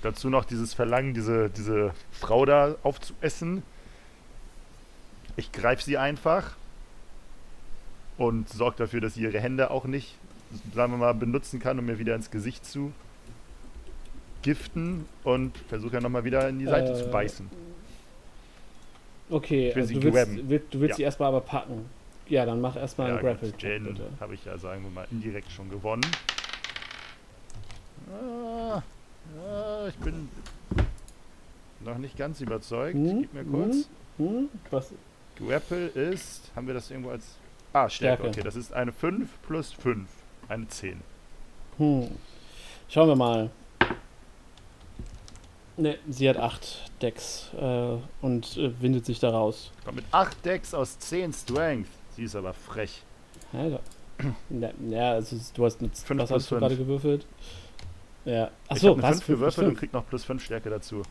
[0.01, 3.63] dazu noch dieses Verlangen, diese, diese Frau da aufzuessen.
[5.37, 6.57] Ich greife sie einfach
[8.17, 10.15] und sorge dafür, dass sie ihre Hände auch nicht,
[10.73, 12.91] sagen wir mal, benutzen kann, um mir wieder ins Gesicht zu
[14.41, 17.49] giften und versuche ja nochmal wieder in die Seite zu Äh, beißen.
[19.29, 20.95] Okay, also du willst, will, du willst Ja.
[20.95, 21.85] sie erstmal aber packen.
[22.27, 23.51] Ja, dann mach erstmal Ja, einen Grapple.
[23.51, 24.03] gut, den bitte.
[24.19, 26.05] habe ich ja, sagen wir mal, indirekt schon gewonnen.
[28.11, 28.81] Ah,
[29.47, 30.29] ah, ich bin
[31.85, 32.95] noch nicht ganz überzeugt.
[32.95, 33.89] Hm, Gib mir kurz.
[34.17, 34.49] Hm?
[34.71, 34.91] Was?
[35.37, 37.35] Grapple ist, haben wir das irgendwo als...
[37.71, 38.23] Ah, Stärke.
[38.23, 38.27] Stärke.
[38.29, 40.07] Okay, das ist eine 5 plus 5.
[40.49, 40.99] Eine 10.
[41.77, 42.09] Hm.
[42.89, 43.49] Schauen wir mal.
[45.77, 49.71] Ne, sie hat 8 Decks äh, und äh, windet sich da raus.
[49.85, 51.87] Kommt mit 8 Decks aus 10 Strength.
[52.17, 53.01] Sie ist aber frech.
[53.53, 53.79] Alter.
[54.49, 57.25] Ja, ja, also du hast mit Fünf was hast du gerade gewürfelt?
[58.25, 58.51] Ja.
[58.65, 59.21] ich Achso, eine was?
[59.21, 59.79] 5 Fünf plus gewürfelt und fünf?
[59.79, 61.03] krieg noch plus 5 Stärke dazu.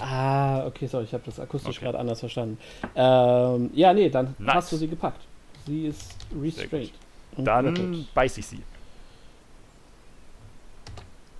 [0.00, 1.84] Ah, okay, sorry, ich habe das akustisch Okay.
[1.84, 2.56] gerade anders verstanden.
[2.94, 4.54] Ähm, ja, nee, dann Nice.
[4.54, 5.20] hast du sie gepackt.
[5.66, 6.92] Sie ist restrained.
[7.36, 8.62] Dann beiß ich sie.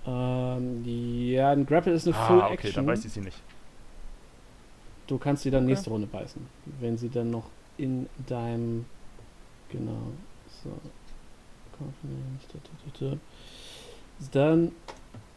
[0.05, 2.73] Ähm, ja, ein Grapple ist eine Full Ah, okay, Action.
[2.75, 3.37] dann beiß ich sie nicht.
[5.07, 5.71] Du kannst sie dann Okay.
[5.73, 6.41] nächste Runde beißen.
[6.79, 7.45] Wenn sie dann noch
[7.77, 8.85] in deinem.
[9.69, 10.11] Genau.
[10.63, 10.69] So.
[14.31, 14.71] Dann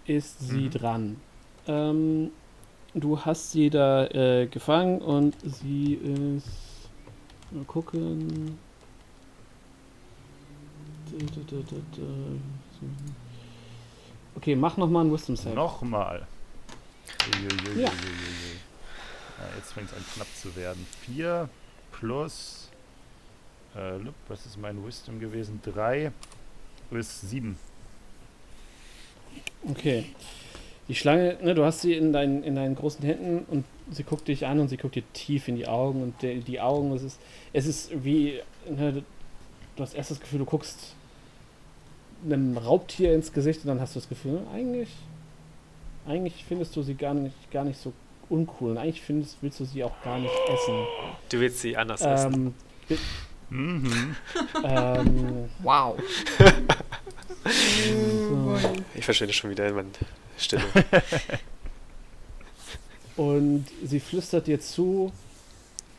[0.07, 0.71] ist sie Mhm.
[0.71, 1.17] dran.
[1.67, 2.31] Ähm,
[2.95, 6.49] du hast sie da äh, gefangen und sie ist.
[7.51, 8.59] Mal gucken.
[8.59, 10.93] Da, da, da, da, da.
[10.93, 10.96] So.
[14.37, 15.55] Okay, mach nochmal einen Wisdom Save.
[15.55, 16.27] Nochmal.
[17.77, 17.89] Ja.
[17.89, 17.93] Ja,
[19.57, 20.87] jetzt fängt es an knapp zu werden.
[21.03, 21.49] 4
[21.93, 22.71] plus.
[23.75, 25.61] Äh, lup, was ist mein Wisdom gewesen?
[25.65, 26.13] 3
[26.91, 27.59] bis 7.
[29.69, 30.07] Okay.
[30.89, 34.29] Die Schlange, ne, du hast sie in deinen, in deinen großen Händen und sie guckt
[34.29, 37.03] dich an und sie guckt dir tief in die Augen und die, die Augen, es
[37.03, 37.21] ist,
[37.53, 39.03] es ist wie, ne,
[39.75, 40.95] du hast erst das Gefühl, du guckst
[42.27, 44.89] einem Raubtier ins Gesicht und dann hast du das Gefühl, eigentlich,
[46.07, 47.93] eigentlich findest du sie gar nicht, gar nicht so
[48.29, 50.75] uncool und eigentlich findest, willst du sie auch gar nicht essen.
[51.29, 52.55] Du willst sie anders essen.
[52.91, 52.99] Ähm,
[53.49, 54.17] Mhm.
[54.65, 55.97] ähm, Wow.
[57.45, 58.61] Boy.
[58.97, 59.89] Ich verschwinde schon wieder in meine
[60.37, 60.65] Stille.
[63.17, 65.13] Und sie flüstert dir zu,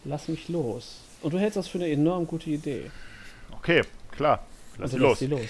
[0.05, 0.99] lass mich los.
[1.21, 2.91] Und du hältst das für eine enorm gute Idee.
[3.53, 3.81] Okay,
[4.11, 4.45] klar.
[4.77, 5.09] Lass Also sie los.
[5.11, 5.41] lass sie los.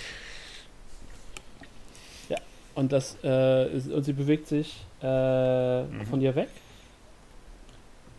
[2.77, 6.06] Und das, äh, ist- und sie bewegt sich äh, Mhm.
[6.07, 6.47] von dir weg.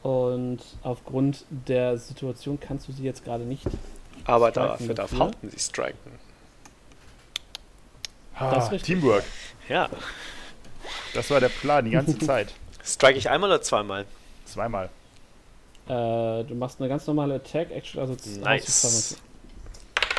[0.03, 3.65] Und aufgrund der Situation kannst du sie jetzt gerade nicht.
[4.25, 5.13] Aber dafür darf.
[5.19, 6.13] Hauten sie striken.
[8.35, 8.95] Ah, Das ist richtig.
[9.01, 9.25] Teamwork.
[9.69, 9.89] Ja.
[11.15, 12.53] Das war der Plan die ganze Zeit.
[12.85, 14.07] Strike ich einmal oder zweimal?
[14.45, 14.89] Zweimal.
[15.87, 19.17] Äh, du machst eine ganz normale Attack-Action, also z- Nice.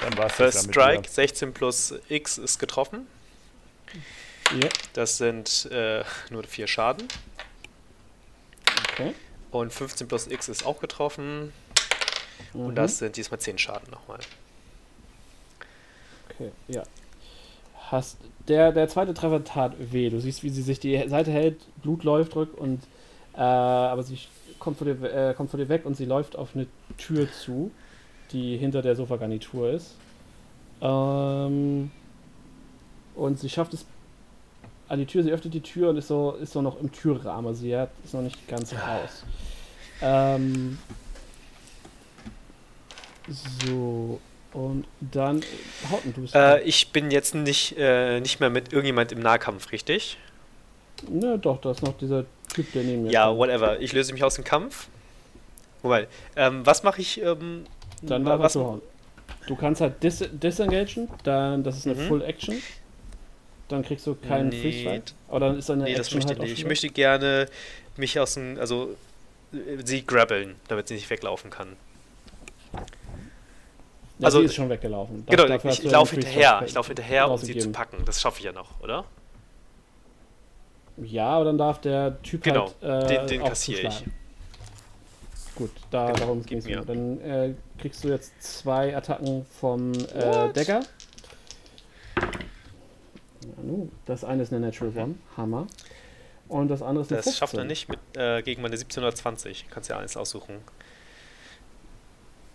[0.01, 3.07] Dann war es First Strike, 16 plus X ist getroffen.
[4.51, 7.07] Ja, Das sind äh, nur 4 Schaden.
[8.91, 9.13] okay.
[9.51, 11.53] Und 15 plus X ist auch getroffen.
[12.53, 12.61] Mhm.
[12.61, 14.19] Und das sind diesmal 10 Schaden nochmal.
[16.29, 16.83] Okay, ja.
[17.91, 20.09] Hast, der, der zweite Treffer tat weh.
[20.09, 22.83] Du siehst, wie sie sich die Seite hält, Blut läuft rück und
[23.35, 24.19] äh, aber sie
[24.59, 27.71] kommt vor, dir, äh, kommt vor dir weg und sie läuft auf eine Tür zu,
[28.31, 29.95] die hinter der Sofagarnitur ist.
[30.81, 31.91] Ähm,
[33.15, 33.85] und sie schafft es
[34.89, 37.47] an die Tür, sie öffnet die Tür und ist so, ist so noch im Türrahmen.
[37.47, 39.23] Also sie hat, ist noch nicht ganz raus.
[40.01, 40.77] Ähm,
[43.27, 44.19] so,
[44.53, 45.41] und dann.
[45.91, 46.35] Hauten, du bist.
[46.35, 50.17] Äh, ich bin jetzt nicht, äh, nicht mehr mit irgendjemand im Nahkampf, richtig?
[51.07, 53.37] Ne, doch, da ist noch dieser Typ, der neben mir Ja, steht.
[53.37, 53.79] whatever.
[53.79, 54.87] Ich löse mich aus dem Kampf.
[55.81, 57.21] Wobei, ähm, was mache ich?
[57.21, 57.65] Ähm,
[58.01, 58.57] Dann war was,
[59.47, 62.07] Du kannst halt dis disengagen, dann das ist eine Mhm.
[62.07, 62.61] Full Action.
[63.69, 65.13] Dann kriegst du keinen Nee, Freeze Fight.
[65.31, 66.59] Dann ist deine Nee, das Action möchte halt ich nicht.
[66.59, 67.47] Ich möchte gerne
[67.97, 68.95] mich aus dem, also
[69.53, 71.69] äh, sie grabbeln, damit sie nicht weglaufen kann.
[72.73, 75.23] Ja, also- sie ist schon weggelaufen.
[75.27, 76.63] Genau, ich, du ich laufe hinterher.
[76.65, 78.03] Ich laufe hinterher, um sie zu packen.
[78.05, 79.05] Das schaffe ich ja noch, oder?
[80.97, 83.05] Ja, aber dann darf der Typ Genau, halt.
[83.05, 84.03] Äh, den den kassiere ich.
[85.55, 86.81] Gut, da, Genau, darum ging es mir.
[86.81, 90.81] Dann äh, kriegst du jetzt zwei Attacken vom äh, Decker.
[94.05, 95.67] Das eine ist eine Natural One, Hammer.
[96.47, 97.39] Und das andere ist eine Das 15.
[97.39, 99.65] schafft er nicht mit, äh, gegen meine 17 oder 20.
[99.69, 100.55] Kannst ja alles aussuchen.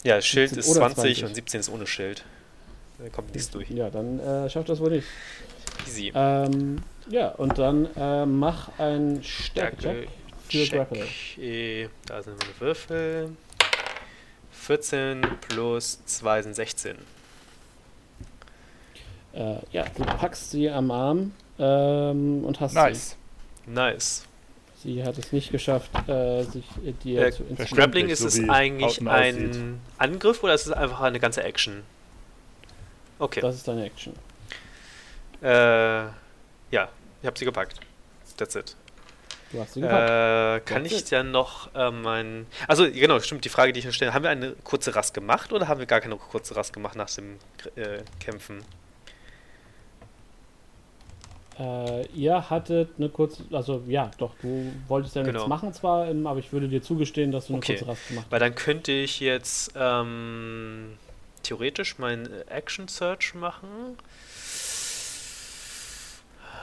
[0.03, 1.25] Ja, Schild 17 ist oder 20, 20.
[1.25, 2.25] und 17 ist ohne Schild.
[2.99, 3.71] Da kommt nichts durch.
[3.71, 5.07] Ja, dann äh, schafft das wohl nicht.
[5.87, 6.13] Easy.
[6.15, 10.09] Ähm, ja, und dann äh, mach ein Stärke-Check
[10.49, 11.05] für Grappler.
[11.39, 13.31] Äh, Da sind meine Würfel.
[14.53, 16.97] 14 plus 2 sind 16.
[19.35, 23.17] Äh, ja, du packst sie am Arm ähm, und hast Nice.
[23.67, 24.25] Nice.
[24.83, 24.95] sie.
[24.95, 27.77] Sie hat es nicht geschafft, äh, sich äh, dir Äh, zu inspirieren.
[27.77, 29.65] Grappling ist so es eigentlich ein aussieht.
[29.99, 31.83] Angriff oder ist es einfach eine ganze Action?
[33.19, 33.41] Okay.
[33.41, 34.13] Das ist deine Action.
[35.43, 36.89] Äh, ja,
[37.23, 37.81] ich habe sie gepackt.
[38.37, 38.77] That's it.
[39.53, 40.11] Du hast sie gepackt.
[40.11, 41.13] Äh, kann That's ich it.
[41.13, 42.47] dann noch äh, mein.
[42.69, 44.13] Also, genau, stimmt, die Frage, die ich noch stelle.
[44.13, 47.09] Haben wir eine kurze Rast gemacht oder haben wir gar keine kurze Rast gemacht nach
[47.11, 47.39] dem
[47.77, 48.63] äh, Kämpfen?
[51.59, 55.49] Äh, ihr hattet eine kurze, also ja, doch, du wolltest ja nichts Genau.
[55.49, 57.75] machen zwar, ähm, aber ich würde dir zugestehen, dass du eine Okay.
[57.77, 60.99] kurze Rast gemacht Weil dann könnte ich jetzt ähm,
[61.45, 63.97] theoretisch meinen Action Search machen.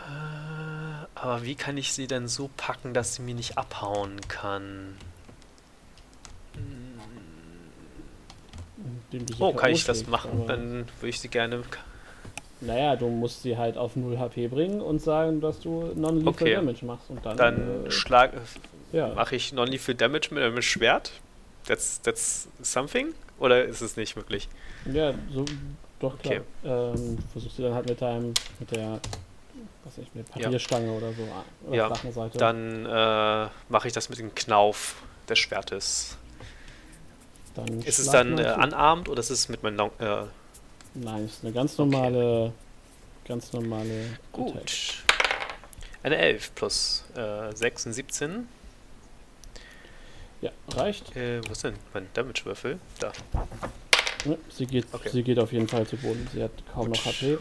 [0.08, 4.98] Äh, Aber wie kann ich sie denn so packen, dass sie mir nicht abhauen kann?
[9.40, 10.48] Oh, kann ich das machen?
[10.48, 11.64] Dann würde ich sie gerne.
[12.62, 16.54] Naja, du musst sie halt auf 0 HP bringen und sagen, dass du Non-Lethal Okay.
[16.56, 17.10] Damage machst.
[17.10, 18.34] Und dann, Dann äh, schlag,
[18.92, 19.08] ja.
[19.16, 21.12] mache ich Non-Lethal Damage mit einem Schwert.
[21.66, 23.14] That's, that's something?
[23.40, 24.48] Oder ist es nicht wirklich?
[24.86, 25.44] Ja, so,
[26.00, 26.36] doch klar.
[26.36, 26.42] Okay.
[26.64, 29.00] Ähm, versuchst du dann halt mit deinem, mit der,
[29.84, 30.44] was weiß ich, mit Ja.
[30.44, 32.30] Papierstange oder so, ah, oder Ja.
[32.38, 34.96] Dann äh, mache ich das mit dem Knauf
[35.28, 36.18] des Schwertes.
[37.56, 40.24] dann Ist es dann äh, unarmed oder ist es mit meinem Long äh,
[40.94, 42.52] Nein, ist eine ganz normale,
[43.26, 44.54] ganz normale Attack.
[44.54, 45.04] Gut.
[46.04, 48.48] Eine 11 plus äh, 6 sind 17.
[50.42, 51.16] Ja, reicht.
[51.16, 52.80] Äh, wo ist denn mein Damage-Würfel?
[53.00, 53.12] Da.
[54.26, 55.10] Ja, sie, geht, Okay.
[55.10, 56.28] sie geht auf jeden Fall zu Boden.
[56.34, 57.14] Sie hat kaum noch Gut.
[57.14, 57.38] HP.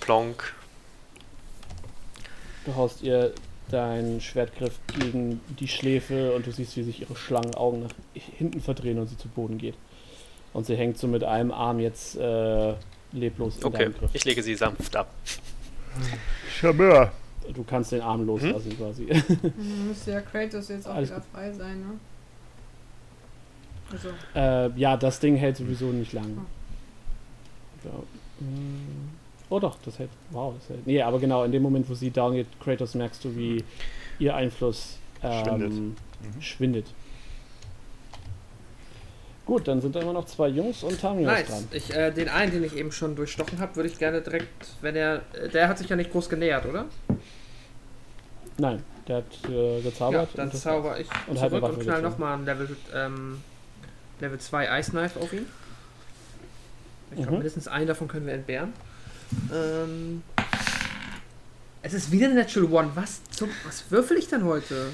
[0.00, 0.54] Plonk.
[2.64, 3.32] Du haust ihr
[3.70, 8.98] deinen Schwertgriff gegen die Schläfe und du siehst, wie sich ihre Schlangenaugen nach hinten verdrehen
[8.98, 9.74] und sie zu Boden geht.
[10.56, 12.72] Und sie hängt so mit einem Arm jetzt äh,
[13.12, 14.10] leblos in Okay, deinem Griff.
[14.14, 15.12] ich lege sie sanft ab.
[16.58, 17.12] Charmeur.
[17.52, 19.04] Du kannst den Arm loslassen quasi.
[19.04, 19.52] Dann
[19.86, 21.86] müsste ja Kratos jetzt auch Alles wieder frei sein, ne?
[23.92, 26.46] Also, äh, ja, das Ding hält sowieso nicht lang.
[27.84, 27.90] Ja.
[28.40, 29.10] mm.
[29.50, 30.10] Oh doch, das hält.
[30.30, 30.86] Wow, das hält.
[30.86, 33.62] Nee, aber genau, in dem Moment, wo sie down geht, Kratos, merkst du, wie
[34.18, 35.72] ihr Einfluss ähm, Schwindet.
[35.72, 36.34] schwindet.
[36.34, 36.40] Mhm.
[36.42, 36.86] schwindet.
[39.46, 41.46] Gut, dann sind da immer noch zwei Jungs und Tamio ist Nice.
[41.48, 41.68] dran.
[41.70, 44.96] Ich, äh, den einen, den ich eben schon durchstochen habe, würde ich gerne direkt, wenn
[44.96, 45.20] er.
[45.54, 46.86] Der hat sich ja nicht groß genähert, oder?
[48.58, 50.30] Nein, Der hat äh, Ja, gezaubert.
[50.34, 53.40] dann und das- zauber ich und zurück und knall nochmal ein Level, ähm,
[54.18, 55.46] Level 2 Ice Knife auf ihn.
[57.12, 57.36] Ich glaube, Mhm.
[57.38, 58.72] mindestens einen davon können wir entbehren.
[59.54, 60.22] Ähm,
[61.82, 62.90] es ist wieder eine Natural One.
[62.96, 64.88] Was, zum, was würfel ich denn heute?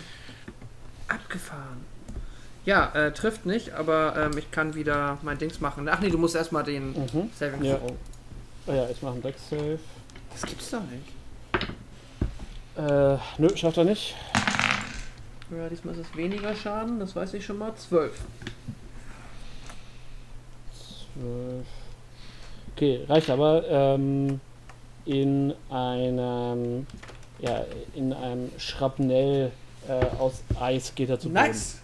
[1.08, 1.90] Abgefahren.
[2.64, 5.88] Ja, äh, trifft nicht, aber ähm, ich kann wieder mein Dings machen.
[5.88, 7.30] Ach nee, du musst erstmal den Mhm.
[7.38, 7.76] Saving Ja.
[7.76, 7.92] Throw.
[8.68, 9.78] Oh ja, ich mache einen Deck-Save.
[10.30, 11.68] Das gibt's doch nicht.
[12.76, 14.14] Äh, nö, schafft er nicht.
[15.50, 17.74] Ja, diesmal ist es weniger Schaden, das weiß ich schon mal.
[17.74, 18.12] 12.
[21.14, 21.66] 12.
[22.76, 23.64] Okay, reicht aber.
[23.68, 24.40] Ähm,
[25.04, 26.86] in einem,
[27.40, 29.50] ja, in einem Schrapnell
[29.88, 31.34] äh, aus Eis geht er zu Boden.
[31.44, 31.81] Nice!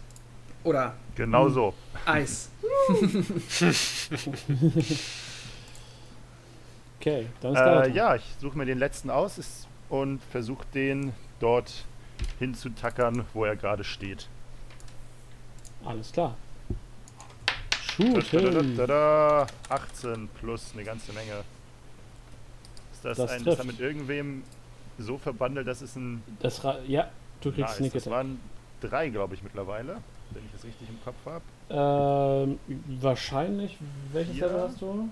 [0.65, 1.73] Oder Genau so.
[2.05, 2.51] Eis.
[7.01, 11.13] Okay, dann ist Äh, ja, ich suche mir den letzten aus ist, und versuche den
[11.41, 11.85] dort
[12.39, 14.29] hinzutackern, wo er gerade steht.
[15.85, 16.37] Alles klar.
[17.81, 18.77] Shoot him.
[18.77, 21.43] Tada, 18 plus eine ganze Menge.
[22.93, 23.59] Ist das, Das ein, ist trifft.
[23.61, 24.43] er mit irgendwem
[24.99, 26.23] so verbandelt, dass es ein.
[26.41, 27.09] Das ja,
[27.41, 28.41] du kriegst Nice, das waren
[28.81, 29.99] drei, glaube ich, mittlerweile,
[30.31, 31.43] wenn ich das richtig im Kopf habe.
[31.71, 32.59] Ähm,
[33.01, 33.77] wahrscheinlich.
[34.13, 34.39] Welches.
[34.39, 35.09] Level hast du?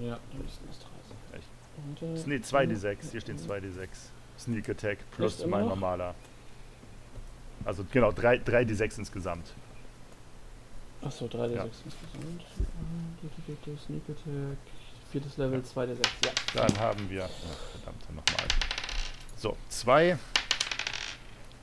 [0.00, 0.90] Ja, müssten es 30.
[1.32, 1.48] Echt?
[1.76, 3.88] Und, äh, Nee, 2d6, hier stehen 2d6.
[4.38, 5.70] Sneak Attack plus mein noch?
[5.70, 6.14] normaler.
[7.64, 9.52] Also genau, 3, 3d6 insgesamt.
[11.02, 11.64] Achso, 3d6 Ja.
[11.64, 12.44] insgesamt.
[13.86, 14.58] Sneak Attack.
[15.10, 16.00] Viertes Level, 2d6.
[16.24, 16.32] Ja.
[16.66, 17.24] Dann haben wir.
[17.24, 18.46] Oh, verdammt, nochmal.
[19.36, 20.18] So, 2,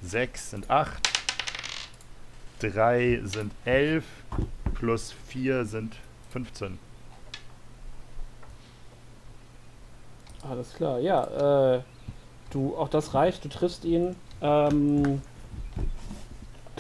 [0.02, 1.10] 6 sind 8,
[2.60, 4.04] 3 sind 11,
[4.74, 5.96] plus 4 sind
[6.32, 6.78] 15.
[10.50, 11.76] Alles klar, ja.
[11.76, 11.82] Äh,
[12.52, 15.22] du, auch das reicht, du triffst ihn ähm,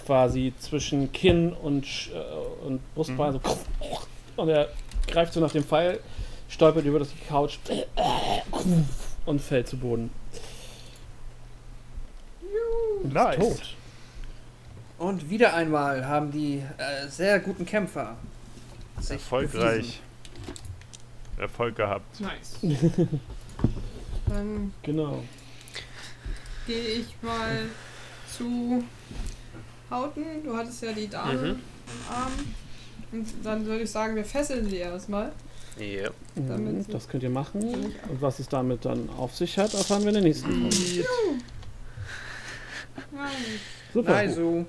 [0.06, 3.34] quasi zwischen Kinn und, äh, und Brustbein.
[3.34, 3.42] So,
[4.36, 4.70] und er
[5.08, 6.00] greift so nach dem Pfeil,
[6.50, 7.58] stolpert über das Couch
[9.26, 10.12] und fällt zu Boden.
[13.04, 13.38] Und ist Nice.
[13.38, 13.76] tot.
[14.98, 18.15] Und wieder einmal haben die äh, sehr guten Kämpfer
[19.01, 20.01] sich Erfolgreich.
[21.38, 22.06] Erfolg gehabt.
[22.61, 23.01] bewiesen.
[23.01, 23.19] Nice.
[24.27, 25.24] Dann Genau.
[26.65, 27.65] gehe ich mal
[28.38, 28.83] zu
[29.91, 30.24] Hauten.
[30.43, 31.45] Du hattest ja die Dame Mhm.
[31.49, 31.59] im
[32.09, 32.32] Arm.
[33.11, 35.32] Und dann würde ich sagen, wir fesseln sie erstmal.
[35.77, 36.09] Ja.
[36.35, 37.61] Damit Mhm, das könnt ihr machen.
[37.64, 41.06] Und was es damit dann auf sich hat, erfahren wir in der nächsten Folge.
[43.93, 44.15] Super.
[44.15, 44.65] Also,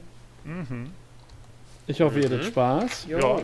[0.46, 0.90] Mhm.
[1.86, 2.46] Ich hoffe, ihr hattet Mhm.
[2.48, 3.06] Spaß.
[3.08, 3.18] jo.
[3.18, 3.42] Ja.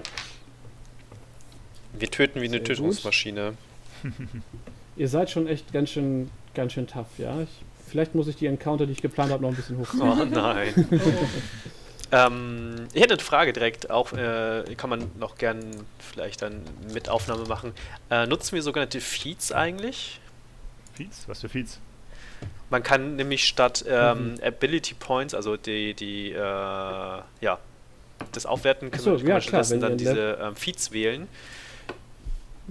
[1.98, 2.64] Wir töten wie eine Sehr.
[2.64, 3.54] Tötungsmaschine.
[4.96, 7.40] Ihr seid schon echt ganz schön, ganz schön tough, ja.
[7.42, 7.48] Ich,
[7.88, 10.02] vielleicht muss ich die Encounter, die ich geplant habe, noch ein bisschen hochziehen.
[10.02, 10.72] Oh nein.
[12.12, 15.60] ähm, ich hätte eine Frage direkt, auch äh, kann man noch gern
[15.98, 17.72] vielleicht dann mit Aufnahme machen.
[18.10, 20.20] Äh, nutzen wir sogenannte Feeds eigentlich?
[20.94, 21.24] Feeds?
[21.28, 21.80] Was für Feeds?
[22.72, 24.36] Man kann nämlich statt ähm, Mhm.
[24.42, 27.58] Ability Points, also die, die äh, ja,
[28.32, 31.28] das Aufwerten, Ach so, ja, klar, wenn dann diese ähm, Feeds wählen.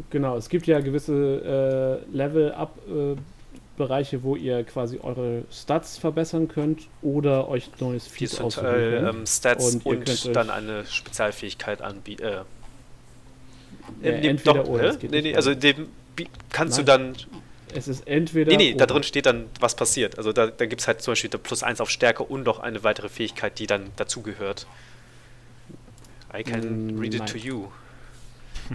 [0.10, 7.48] Genau, es gibt ja gewisse äh, Level-Up-Bereiche, wo ihr quasi eure Stats verbessern könnt oder
[7.48, 9.16] euch neues Feed zum aussuchen Teil könnt.
[9.16, 12.24] ähm, Stats Und und, dann eine Spezialfähigkeit anbieten.
[12.24, 12.32] Äh,
[14.02, 15.90] Ja, nee, entweder doch, oder, geht nee, nee, also dem
[16.52, 16.86] kannst Nein.
[16.86, 17.16] du dann
[17.76, 18.52] Es ist entweder.
[18.52, 20.18] Nee, nee, da drin steht dann, was passiert.
[20.18, 22.60] Also da, da gibt es halt zum Beispiel der plus 1 auf Stärke und noch
[22.60, 24.68] eine weitere Fähigkeit, die dann dazugehört.
[26.34, 27.28] I can Mm, read it nein.
[27.30, 27.68] to you.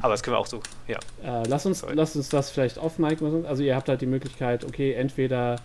[0.03, 0.99] Aber das können wir auch so, ja.
[1.25, 1.95] Äh, lass, uns, Sorry.
[1.95, 3.25] lass uns das vielleicht off Mike.
[3.49, 5.57] Also ihr habt halt die Möglichkeit, okay, entweder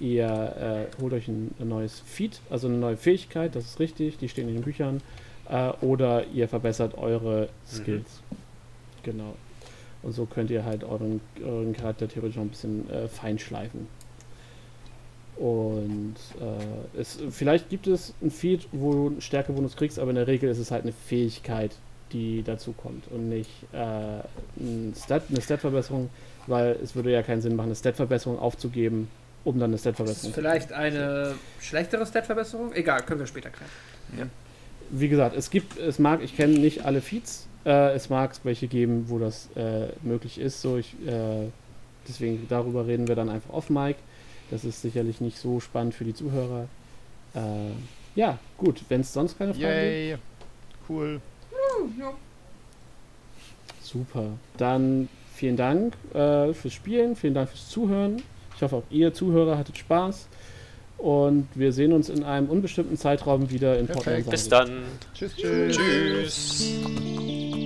[0.00, 4.18] ihr äh, holt euch ein, ein neues Feed, also eine neue Fähigkeit, das ist richtig,
[4.18, 5.02] die stehen in den Büchern,
[5.48, 8.20] äh, oder ihr verbessert eure Skills.
[9.04, 9.36] Genau.
[10.02, 13.88] Und so könnt ihr halt euren, euren Charakter theoretisch noch ein bisschen äh, feinschleifen.
[15.36, 20.16] Und äh, es, vielleicht gibt es ein Feed, wo du einen Stärkebonus kriegst, aber in
[20.16, 21.76] der Regel ist es halt eine Fähigkeit,
[22.12, 24.20] die dazu kommt und nicht äh,
[24.58, 26.08] ein Stat, eine Stat-Verbesserung,
[26.46, 29.08] weil es würde ja keinen Sinn machen, eine Stat-Verbesserung aufzugeben,
[29.44, 32.72] um dann eine Stat-Verbesserung zu vielleicht eine schlechtere Stat-Verbesserung?
[32.72, 34.30] Egal, können wir später klären.
[34.88, 38.68] Wie gesagt, es gibt, es mag, ich kenne nicht alle Feeds, äh, es mag welche
[38.68, 41.48] geben, wo das äh, möglich ist, so ich, äh,
[42.08, 43.98] deswegen darüber reden wir dann einfach off Mike.
[44.50, 46.68] Das ist sicherlich nicht so spannend für die Zuhörer.
[47.34, 47.40] Äh,
[48.14, 49.74] ja, gut, wenn es sonst keine Fragen gibt.
[49.74, 50.18] Yay.
[50.88, 51.20] Cool.
[51.50, 52.12] Uh, ja.
[53.82, 54.30] Super.
[54.56, 58.22] Dann vielen Dank äh, fürs Spielen, vielen Dank fürs Zuhören.
[58.54, 60.28] Ich hoffe, auch ihr Zuhörer hattet Spaß.
[60.98, 64.26] Und wir sehen uns in einem unbestimmten Zeitraum wieder in Port Perfekt.
[64.26, 64.30] Lanzarote.
[64.30, 64.82] Bis dann.
[65.14, 65.76] Tschüss, tschüss.
[65.76, 67.65] Tschüss.